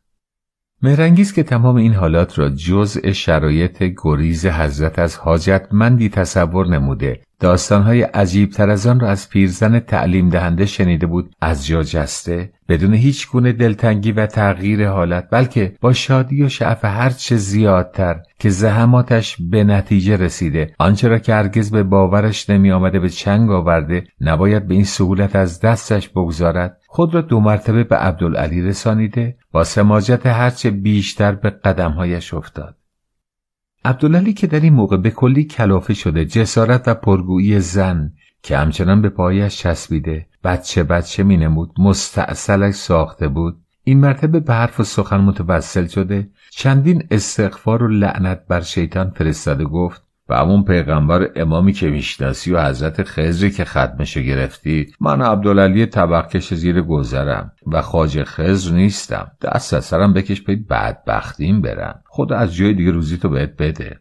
مهرنگیز 0.83 1.33
که 1.33 1.43
تمام 1.43 1.77
این 1.77 1.95
حالات 1.95 2.39
را 2.39 2.49
جزء 2.49 3.13
شرایط 3.13 3.83
گریز 3.83 4.47
حضرت 4.47 4.99
از 4.99 5.17
حاجتمندی 5.17 6.09
تصور 6.09 6.67
نموده 6.67 7.21
داستانهای 7.43 8.03
عجیب 8.03 8.51
تر 8.51 8.71
از 8.71 8.87
آن 8.87 9.01
را 9.01 9.09
از 9.09 9.29
پیرزن 9.29 9.79
تعلیم 9.79 10.29
دهنده 10.29 10.67
شنیده 10.67 11.07
بود. 11.07 11.35
از 11.41 11.67
جا 11.67 11.83
جسته 11.83 12.53
بدون 12.69 12.95
هیچ 12.95 13.29
گونه 13.29 13.53
دلتنگی 13.53 14.13
و 14.13 14.27
تغییر 14.27 14.89
حالت 14.89 15.29
بلکه 15.31 15.75
با 15.81 15.93
شادی 15.93 16.43
و 16.43 16.49
شعف 16.49 16.85
هرچه 16.85 17.37
زیادتر 17.37 18.21
که 18.39 18.51
زحماتش 18.51 19.37
به 19.51 19.65
نتیجه 19.65 20.17
رسیده. 20.17 20.75
آنچه 20.79 21.09
را 21.09 21.19
که 21.19 21.35
هرگز 21.35 21.71
به 21.71 21.83
باورش 21.83 22.51
نمی 22.51 22.73
آمده 22.73 23.01
به 23.01 23.09
چنگ 23.09 23.51
آورده 23.51 24.05
نباید 24.21 24.69
به 24.69 24.75
این 24.75 24.85
سهولت 24.85 25.37
از 25.37 25.61
دستش 25.61 26.09
بگذارد. 26.09 26.77
خود 26.87 27.15
را 27.15 27.21
دو 27.21 27.41
مرتبه 27.41 27.85
به 27.85 27.97
عبدالعلی 27.97 28.63
رسانیده 28.63 29.37
با 29.53 29.65
سماجت 29.65 30.27
هرچه 30.27 30.71
بیشتر 30.71 31.33
به 31.33 31.51
قدمهایش 31.51 32.35
افتاد. 32.35 32.77
عبدالعلی 33.85 34.33
که 34.33 34.47
در 34.47 34.61
این 34.61 34.73
موقع 34.73 34.97
به 34.97 35.11
کلی 35.11 35.45
کلافه 35.45 35.95
شده 35.95 36.25
جسارت 36.25 36.89
و 36.89 36.95
پرگویی 36.95 37.61
زن 37.61 38.13
که 38.43 38.59
همچنان 38.59 39.03
به 39.03 39.09
پایش 39.09 39.57
چسبیده 39.57 40.27
بچه 40.45 40.83
بچه 40.83 41.23
می 41.23 41.37
نمود 41.37 41.73
مستعصلش 41.79 42.75
ساخته 42.75 43.29
بود. 43.29 43.59
این 43.85 44.01
مرتبه 44.01 44.41
به 44.41 44.55
حرف 44.55 44.81
و 44.81 44.85
سخن 44.85 45.17
متوسل 45.17 45.87
شده 45.87 46.31
چندین 46.51 47.07
استغفار 47.11 47.83
و 47.83 47.89
لعنت 47.89 48.47
بر 48.49 48.61
شیطان 48.61 49.11
فرستاده 49.11 49.65
گفت. 49.65 50.03
همون 50.33 50.65
پیغمبر 50.65 51.31
امامی 51.37 51.73
که 51.73 51.91
می‌شناسی 51.91 52.53
و 52.53 52.65
حضرت 52.65 53.03
خزری 53.03 53.51
که 53.51 53.65
ختمشو 53.65 54.21
گرفتی 54.21 54.87
من 55.01 55.23
عبدالعلی 55.23 55.87
طبقکش 55.87 56.55
زیر 56.55 56.83
گذرم 56.83 57.53
و 57.67 57.83
خاج 57.83 58.23
خزر 58.23 58.75
نیستم. 58.75 59.31
دست 59.43 59.75
از 59.75 59.85
سرم 59.85 60.13
بکش 60.13 60.41
به 60.41 60.57
بدبختیم 60.57 61.63
برم. 61.63 62.03
خدا 62.07 62.37
از 62.37 62.55
جای 62.55 62.75
دیگه 62.75 62.91
روزی 62.91 63.17
تو 63.17 63.29
بهت 63.29 63.57
بده. 63.59 64.01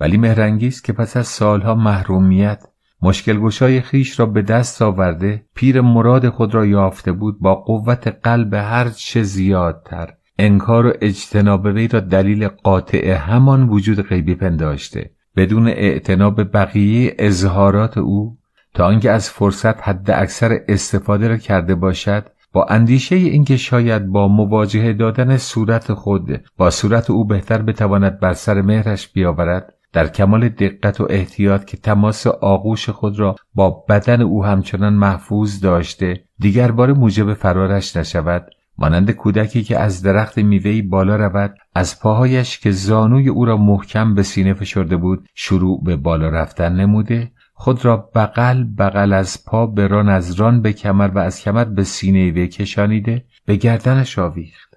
ولی 0.00 0.16
مهرنگیست 0.16 0.84
که 0.84 0.92
پس 0.92 1.16
از 1.16 1.26
سالها 1.26 1.74
محرومیت 1.74 2.64
مشکل 3.02 3.40
گشای 3.40 3.80
خیش 3.80 4.20
را 4.20 4.26
به 4.26 4.42
دست 4.42 4.82
آورده 4.82 5.44
پیر 5.54 5.80
مراد 5.80 6.28
خود 6.28 6.54
را 6.54 6.66
یافته 6.66 7.12
بود 7.12 7.40
با 7.40 7.54
قوت 7.54 8.08
قلب 8.22 8.54
هر 8.54 8.88
چه 8.88 9.22
زیادتر 9.22 10.14
انکار 10.38 10.86
و 10.86 10.92
اجتناب 11.00 11.64
وی 11.64 11.88
را 11.88 12.00
دلیل 12.00 12.48
قاطع 12.48 13.10
همان 13.10 13.68
وجود 13.68 14.02
غیبی 14.02 14.34
پنداشته. 14.34 15.10
بدون 15.38 15.68
اعتناب 15.68 16.52
بقیه 16.52 17.14
اظهارات 17.18 17.98
او 17.98 18.36
تا 18.74 18.86
آنکه 18.86 19.10
از 19.10 19.30
فرصت 19.30 19.88
حد 19.88 20.10
اکثر 20.10 20.60
استفاده 20.68 21.28
را 21.28 21.36
کرده 21.36 21.74
باشد 21.74 22.24
با 22.52 22.64
اندیشه 22.64 23.16
اینکه 23.16 23.56
شاید 23.56 24.06
با 24.06 24.28
مواجهه 24.28 24.92
دادن 24.92 25.36
صورت 25.36 25.92
خود 25.92 26.40
با 26.56 26.70
صورت 26.70 27.10
او 27.10 27.24
بهتر 27.24 27.62
بتواند 27.62 28.20
بر 28.20 28.32
سر 28.32 28.62
مهرش 28.62 29.08
بیاورد 29.08 29.74
در 29.92 30.06
کمال 30.08 30.48
دقت 30.48 31.00
و 31.00 31.06
احتیاط 31.10 31.64
که 31.64 31.76
تماس 31.76 32.26
آغوش 32.26 32.90
خود 32.90 33.18
را 33.18 33.36
با 33.54 33.70
بدن 33.88 34.22
او 34.22 34.44
همچنان 34.44 34.94
محفوظ 34.94 35.60
داشته 35.60 36.20
دیگر 36.38 36.70
بار 36.70 36.92
موجب 36.92 37.34
فرارش 37.34 37.96
نشود. 37.96 38.50
مانند 38.78 39.10
کودکی 39.10 39.62
که 39.62 39.78
از 39.78 40.02
درخت 40.02 40.38
میوهای 40.38 40.82
بالا 40.82 41.16
رود 41.16 41.54
از 41.74 42.00
پاهایش 42.00 42.58
که 42.58 42.70
زانوی 42.70 43.28
او 43.28 43.44
را 43.44 43.56
محکم 43.56 44.14
به 44.14 44.22
سینه 44.22 44.54
فشرده 44.54 44.96
بود 44.96 45.28
شروع 45.34 45.84
به 45.84 45.96
بالا 45.96 46.28
رفتن 46.28 46.72
نموده. 46.72 47.32
خود 47.54 47.84
را 47.84 47.96
بغل 48.14 48.64
بغل 48.78 49.12
از 49.12 49.44
پا 49.44 49.66
به 49.66 49.86
ران 49.86 50.08
از 50.08 50.32
ران 50.32 50.62
به 50.62 50.72
کمر 50.72 51.08
و 51.08 51.18
از 51.18 51.40
کمر 51.40 51.64
به 51.64 51.84
سینه 51.84 52.30
وی 52.30 52.48
کشانیده 52.48 53.24
به 53.46 53.56
گردنش 53.56 54.18
آویخت. 54.18 54.74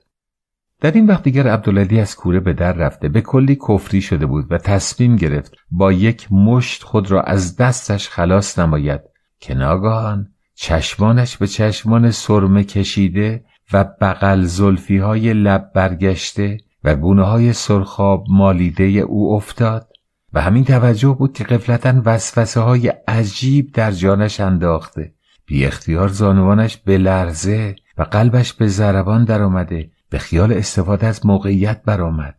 در 0.80 0.92
این 0.92 1.06
وقت 1.06 1.24
دیگر 1.24 1.48
عبدالعلی 1.48 2.00
از 2.00 2.16
کوره 2.16 2.40
به 2.40 2.54
در 2.54 2.74
رفته 2.74 3.10
به 3.10 3.22
کلی 3.22 3.56
کفری 3.56 4.02
شده 4.02 4.26
بود 4.26 4.52
و 4.52 4.58
تصمیم 4.58 5.16
گرفت 5.16 5.56
با 5.72 5.92
یک 5.92 6.28
مشت 6.32 6.84
خود 6.84 7.12
را 7.12 7.22
از 7.22 7.58
دستش 7.58 8.10
خلاص 8.10 8.60
نماید. 8.60 9.02
که 9.40 9.54
ناگاهان 9.54 10.28
چشمانش 10.56 11.38
به 11.38 11.48
چشمان 11.48 12.12
سرمه 12.12 12.64
کشیده 12.64 13.46
و 13.74 13.84
بغل 13.84 14.42
زلفی 14.44 14.98
های 14.98 15.34
لب 15.34 15.72
برگشته 15.74 16.58
و 16.84 16.96
گونه 16.96 17.24
های 17.24 17.54
سرخاب 17.54 18.26
مالیده 18.30 18.84
او 18.84 19.36
افتاد 19.36 19.92
و 20.34 20.42
همین 20.42 20.66
توجه 20.66 21.16
بود 21.20 21.34
که 21.34 21.44
قفلتا 21.44 22.02
وسوسه 22.06 22.60
های 22.60 22.88
عجیب 23.08 23.72
در 23.74 23.92
جانش 23.92 24.40
انداخته. 24.40 25.14
بی 25.46 25.66
اختیار 25.66 26.08
زانوانش 26.08 26.78
به 26.78 26.98
لرزه 26.98 27.76
و 27.98 28.04
قلبش 28.04 28.54
به 28.54 28.68
ضربان 28.68 29.24
در 29.24 29.42
آمده 29.42 29.92
به 30.10 30.18
خیال 30.18 30.54
استفاده 30.54 31.08
از 31.08 31.26
موقعیت 31.26 31.82
برآمد. 31.86 32.36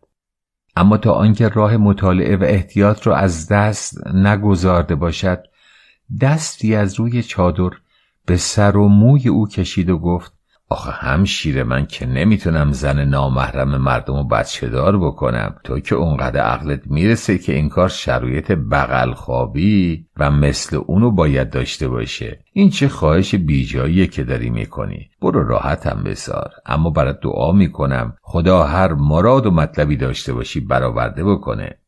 اما 0.77 0.97
تا 0.97 1.13
آنکه 1.13 1.49
راه 1.49 1.77
مطالعه 1.77 2.37
و 2.37 2.43
احتیاط 2.43 3.07
را 3.07 3.17
از 3.17 3.49
دست 3.49 4.07
نگذارده 4.07 4.95
باشد 4.95 5.45
دستی 6.21 6.75
از 6.75 6.95
روی 6.95 7.23
چادر 7.23 7.71
به 8.27 8.37
سر 8.37 8.77
و 8.77 8.89
موی 8.89 9.29
او 9.29 9.49
کشید 9.49 9.91
و 9.91 9.99
گفت 9.99 10.33
آخه 10.73 10.91
همشیر 10.91 11.63
من 11.63 11.87
که 11.87 12.07
نمی‌تونم 12.07 12.73
زن 12.73 13.05
نامحرم 13.05 13.77
مردم 13.77 14.15
و 14.15 14.25
بچه 14.25 14.69
دار 14.69 14.99
بکنم. 14.99 15.55
تو 15.65 15.81
که 15.81 15.95
اونقدر 15.95 16.41
عقلت 16.41 16.81
می‌رسه 16.87 17.39
که 17.39 17.55
این 17.55 17.69
کار 17.69 17.89
شرایط 17.89 18.53
بغل 18.53 19.13
خوابی 19.13 20.07
و 20.17 20.31
مثل 20.31 20.77
اونو 20.87 21.11
باید 21.11 21.51
داشته 21.51 21.89
باشه. 21.89 22.39
این 22.53 22.71
چه 22.71 22.89
خواهش 22.89 23.35
بیجاییه 23.35 24.07
که 24.07 24.25
داری 24.25 24.51
می‌کنی. 24.51 25.11
برو 25.23 25.49
راحتم 25.49 26.03
بسار. 26.05 26.51
اما 26.67 26.91
برات 26.91 27.21
دعا 27.21 27.53
می‌کنم. 27.53 28.17
خدا 28.23 28.65
هر 28.65 28.93
مراد 28.93 29.47
و 29.47 29.51
مطلبی 29.51 29.97
داشته 29.97 30.33
باشی 30.33 30.61
برآورده 30.61 31.25
بکنه. 31.25 31.79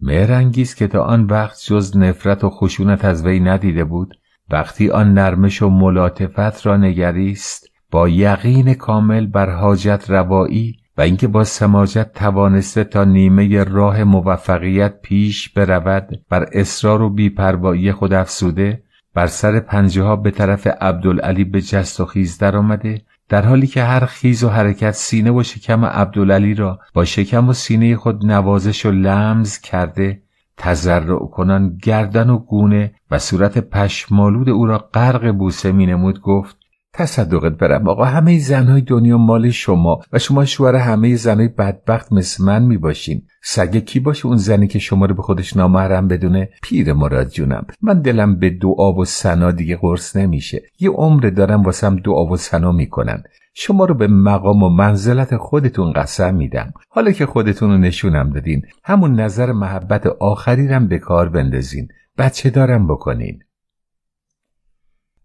مهرنگیز 0.00 0.74
که 0.74 0.86
تا 0.86 1.02
آن 1.02 1.24
وقت 1.24 1.64
جز 1.66 1.96
نفرت 1.96 2.44
و 2.44 2.50
خشونت 2.50 3.04
از 3.04 3.26
وی 3.26 3.40
ندیده 3.40 3.84
بود 3.84 4.14
وقتی 4.50 4.90
آن 4.90 5.14
نرمش 5.14 5.62
و 5.62 5.68
ملاطفت 5.68 6.66
را 6.66 6.76
نگریست 6.76 7.68
با 7.90 8.08
یقین 8.08 8.74
کامل 8.74 9.26
بر 9.26 9.50
حاجت 9.50 10.04
روایی 10.08 10.76
و 10.96 11.00
اینکه 11.00 11.28
با 11.28 11.44
سماجت 11.44 12.12
توانسته 12.12 12.84
تا 12.84 13.04
نیمه 13.04 13.64
راه 13.64 14.04
موفقیت 14.04 15.00
پیش 15.02 15.48
برود 15.48 16.20
بر 16.28 16.48
اصرار 16.52 17.02
و 17.02 17.10
بیپروایی 17.10 17.92
خود 17.92 18.12
افسوده 18.12 18.82
بر 19.14 19.26
سر 19.26 19.60
پنجه 19.60 20.02
ها 20.02 20.16
به 20.16 20.30
طرف 20.30 20.66
عبدالعلی 20.66 21.44
به 21.44 21.60
جست 21.60 22.00
و 22.00 22.04
خیز 22.04 22.38
در 22.38 22.56
آمده 22.56 23.02
در 23.28 23.42
حالی 23.42 23.66
که 23.66 23.82
هر 23.82 24.04
خیز 24.04 24.44
و 24.44 24.48
حرکت 24.48 24.90
سینه 24.90 25.30
و 25.30 25.42
شکم 25.42 25.84
عبدالعلی 25.84 26.54
را 26.54 26.78
با 26.94 27.04
شکم 27.04 27.48
و 27.48 27.52
سینه 27.52 27.96
خود 27.96 28.26
نوازش 28.26 28.86
و 28.86 28.90
لمز 28.90 29.58
کرده 29.58 30.22
تذرع 30.56 31.26
کنان 31.26 31.78
گردن 31.82 32.30
و 32.30 32.38
گونه 32.38 32.94
و 33.10 33.18
صورت 33.18 33.58
پشمالود 33.58 34.48
او 34.48 34.66
را 34.66 34.78
غرق 34.78 35.32
بوسه 35.32 35.72
می 35.72 35.86
نمود 35.86 36.20
گفت 36.20 36.56
تصدقت 36.92 37.52
برم. 37.52 37.88
آقا 37.88 38.04
همه 38.04 38.38
زنهای 38.38 38.80
دنیا 38.80 39.18
مال 39.18 39.50
شما 39.50 40.00
و 40.12 40.18
شما 40.18 40.44
شوهر 40.44 40.76
همه 40.76 41.16
زنهای 41.16 41.48
بدبخت 41.48 42.12
مثل 42.12 42.44
من 42.44 42.62
می‌باشین. 42.62 43.22
سگه 43.42 43.80
کی 43.80 44.00
باشه 44.00 44.26
اون 44.26 44.36
زنی 44.36 44.66
که 44.66 44.78
شما 44.78 45.06
رو 45.06 45.14
به 45.14 45.22
خودش 45.22 45.56
نامحرم 45.56 46.08
بدونه؟ 46.08 46.48
پیر 46.62 46.92
مراد 46.92 47.28
جونم 47.28 47.66
من 47.82 48.00
دلم 48.00 48.38
به 48.38 48.50
دعا 48.50 48.92
و 48.92 49.04
سنا 49.04 49.50
دیگه 49.50 49.76
قرص 49.76 50.16
نمیشه. 50.16 50.62
یه 50.80 50.90
عمر 50.90 51.20
دارم 51.20 51.62
واسم 51.62 51.96
دعا 51.96 52.26
و 52.26 52.36
سنا 52.36 52.72
می‌کنن. 52.72 53.22
شما 53.54 53.84
رو 53.84 53.94
به 53.94 54.06
مقام 54.06 54.62
و 54.62 54.68
منزلت 54.68 55.36
خودتون 55.36 55.92
قسم 55.92 56.34
میدم. 56.34 56.72
حالا 56.88 57.10
که 57.10 57.26
خودتون 57.26 57.70
رو 57.70 57.78
نشونم 57.78 58.30
دادین. 58.30 58.62
همون 58.84 59.20
نظر 59.20 59.52
محبت 59.52 60.06
آخری 60.06 60.68
رم 60.68 60.88
به 60.88 60.98
کار 60.98 61.28
بندازین. 61.28 61.88
بچه 62.18 62.50
دارم 62.50 62.86
بکنین. 62.86 63.38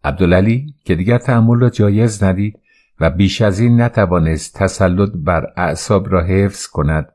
عبدالعلی 0.04 0.74
که 0.86 0.96
دیگر 0.96 1.18
تحمل 1.18 1.60
را 1.60 1.70
جایز 1.70 2.24
ندید 2.24 2.60
و 3.00 3.10
بیش 3.10 3.42
از 3.42 3.60
این 3.60 3.82
نتوانست 3.82 4.56
تسلط 4.56 5.12
بر 5.16 5.54
اعصاب 5.58 6.12
را 6.12 6.24
حفظ 6.24 6.68
کند 6.68 7.10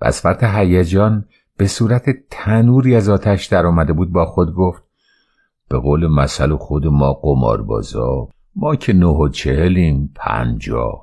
و 0.00 0.04
از 0.04 0.20
فرط 0.20 0.44
هیجان 0.44 1.24
به 1.56 1.66
صورت 1.66 2.10
تنوری 2.30 2.96
از 2.96 3.08
آتش 3.08 3.46
در 3.46 3.66
آمده 3.66 3.92
بود 3.92 4.12
با 4.12 4.26
خود 4.26 4.54
گفت 4.54 4.82
به 5.68 5.78
قول 5.78 6.06
مثل 6.06 6.56
خود 6.56 6.86
ما 6.86 7.12
قماربازا 7.12 8.28
ما 8.56 8.76
که 8.76 8.92
نه 8.92 9.06
و 9.06 9.28
چهلیم 9.28 10.12
پنجا. 10.14 11.00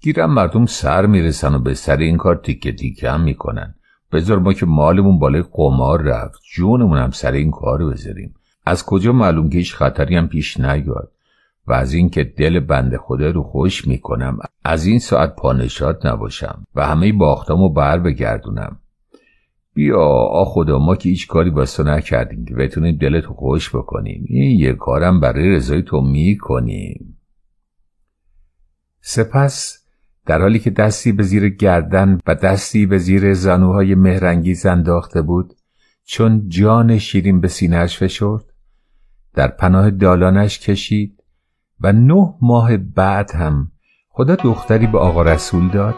گیرم 0.00 0.34
مردم 0.34 0.66
سر 0.66 1.06
می‌رسن 1.06 1.54
و 1.54 1.58
به 1.58 1.74
سر 1.74 1.96
این 1.96 2.16
کار 2.16 2.36
تیکه 2.36 2.72
تیکه 2.72 3.10
هم 3.10 3.20
می‌کنن. 3.20 3.74
بذار 4.12 4.38
ما 4.38 4.52
که 4.52 4.66
مالمون 4.66 5.18
بالای 5.18 5.44
قمار 5.52 6.02
رفت 6.02 6.40
جونمون 6.54 6.98
هم 6.98 7.10
سر 7.10 7.32
این 7.32 7.50
کار 7.50 7.90
بذاریم. 7.90 8.34
از 8.68 8.84
کجا 8.84 9.12
معلوم 9.12 9.50
که 9.50 9.58
هیچ 9.58 9.74
خطری 9.74 10.16
هم 10.16 10.28
پیش 10.28 10.60
نیاد 10.60 11.12
و 11.66 11.72
از 11.72 11.92
اینکه 11.92 12.24
دل 12.24 12.60
بند 12.60 12.96
خدا 12.96 13.30
رو 13.30 13.42
خوش 13.42 13.86
می‌کنم 13.86 14.38
از 14.64 14.86
این 14.86 14.98
ساعت 14.98 15.36
پانشاد 15.36 16.06
نباشم 16.06 16.64
و 16.74 16.86
همه 16.86 17.12
باختامو 17.12 17.68
بر 17.68 17.98
بگردونم. 17.98 18.78
بیا 19.74 20.00
آ 20.00 20.44
خدا 20.44 20.78
ما 20.78 20.96
که 20.96 21.08
هیچ 21.08 21.26
کاری 21.26 21.50
با 21.50 21.64
نکردیم 21.78 22.44
که 22.44 22.54
بتونیم 22.54 22.96
دلتو 22.96 23.34
خوش 23.34 23.76
بکنیم. 23.76 24.24
این 24.28 24.60
یه 24.60 24.72
کارم 24.72 25.20
برای 25.20 25.48
رضای 25.48 25.82
تو 25.82 26.00
می‌کنیم. 26.00 27.18
سپس 29.00 29.84
در 30.26 30.40
حالی 30.40 30.58
که 30.58 30.70
دستی 30.70 31.12
به 31.12 31.22
زیر 31.22 31.48
گردن 31.48 32.18
و 32.26 32.34
دستی 32.34 32.86
به 32.86 32.98
زیر 32.98 33.34
زانوهای 33.34 33.94
مهرنگیز 33.94 34.66
انداخته 34.66 35.22
بود 35.22 35.54
چون 36.04 36.48
جان 36.48 36.98
شیرین 36.98 37.40
به 37.40 37.48
سینهش 37.48 37.98
فشرد 37.98 38.47
در 39.34 39.48
پناه 39.48 39.90
دالانش 39.90 40.58
کشید 40.58 41.22
و 41.80 41.92
نه 41.92 42.34
ماه 42.42 42.76
بعد 42.76 43.34
هم 43.34 43.72
خدا 44.08 44.34
دختری 44.34 44.86
به 44.86 44.98
آقا 44.98 45.22
رسول 45.22 45.68
داد 45.68 45.94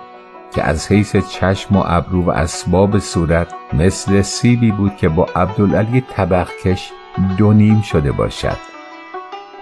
که 0.55 0.63
از 0.63 0.93
حیث 0.93 1.17
چشم 1.17 1.77
و 1.77 1.83
ابرو 1.87 2.25
و 2.25 2.31
اسباب 2.31 2.99
صورت 2.99 3.55
مثل 3.73 4.23
سیبی 4.23 4.73
بود 4.73 4.97
که 4.97 5.09
با 5.09 5.27
عبدالعلی 5.37 6.01
طبخ 6.01 6.51
کش 6.65 6.93
دونیم 7.39 7.81
شده 7.81 8.13
باشد. 8.13 8.57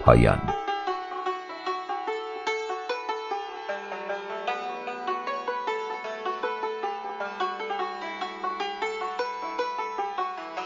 پایان 0.04 0.40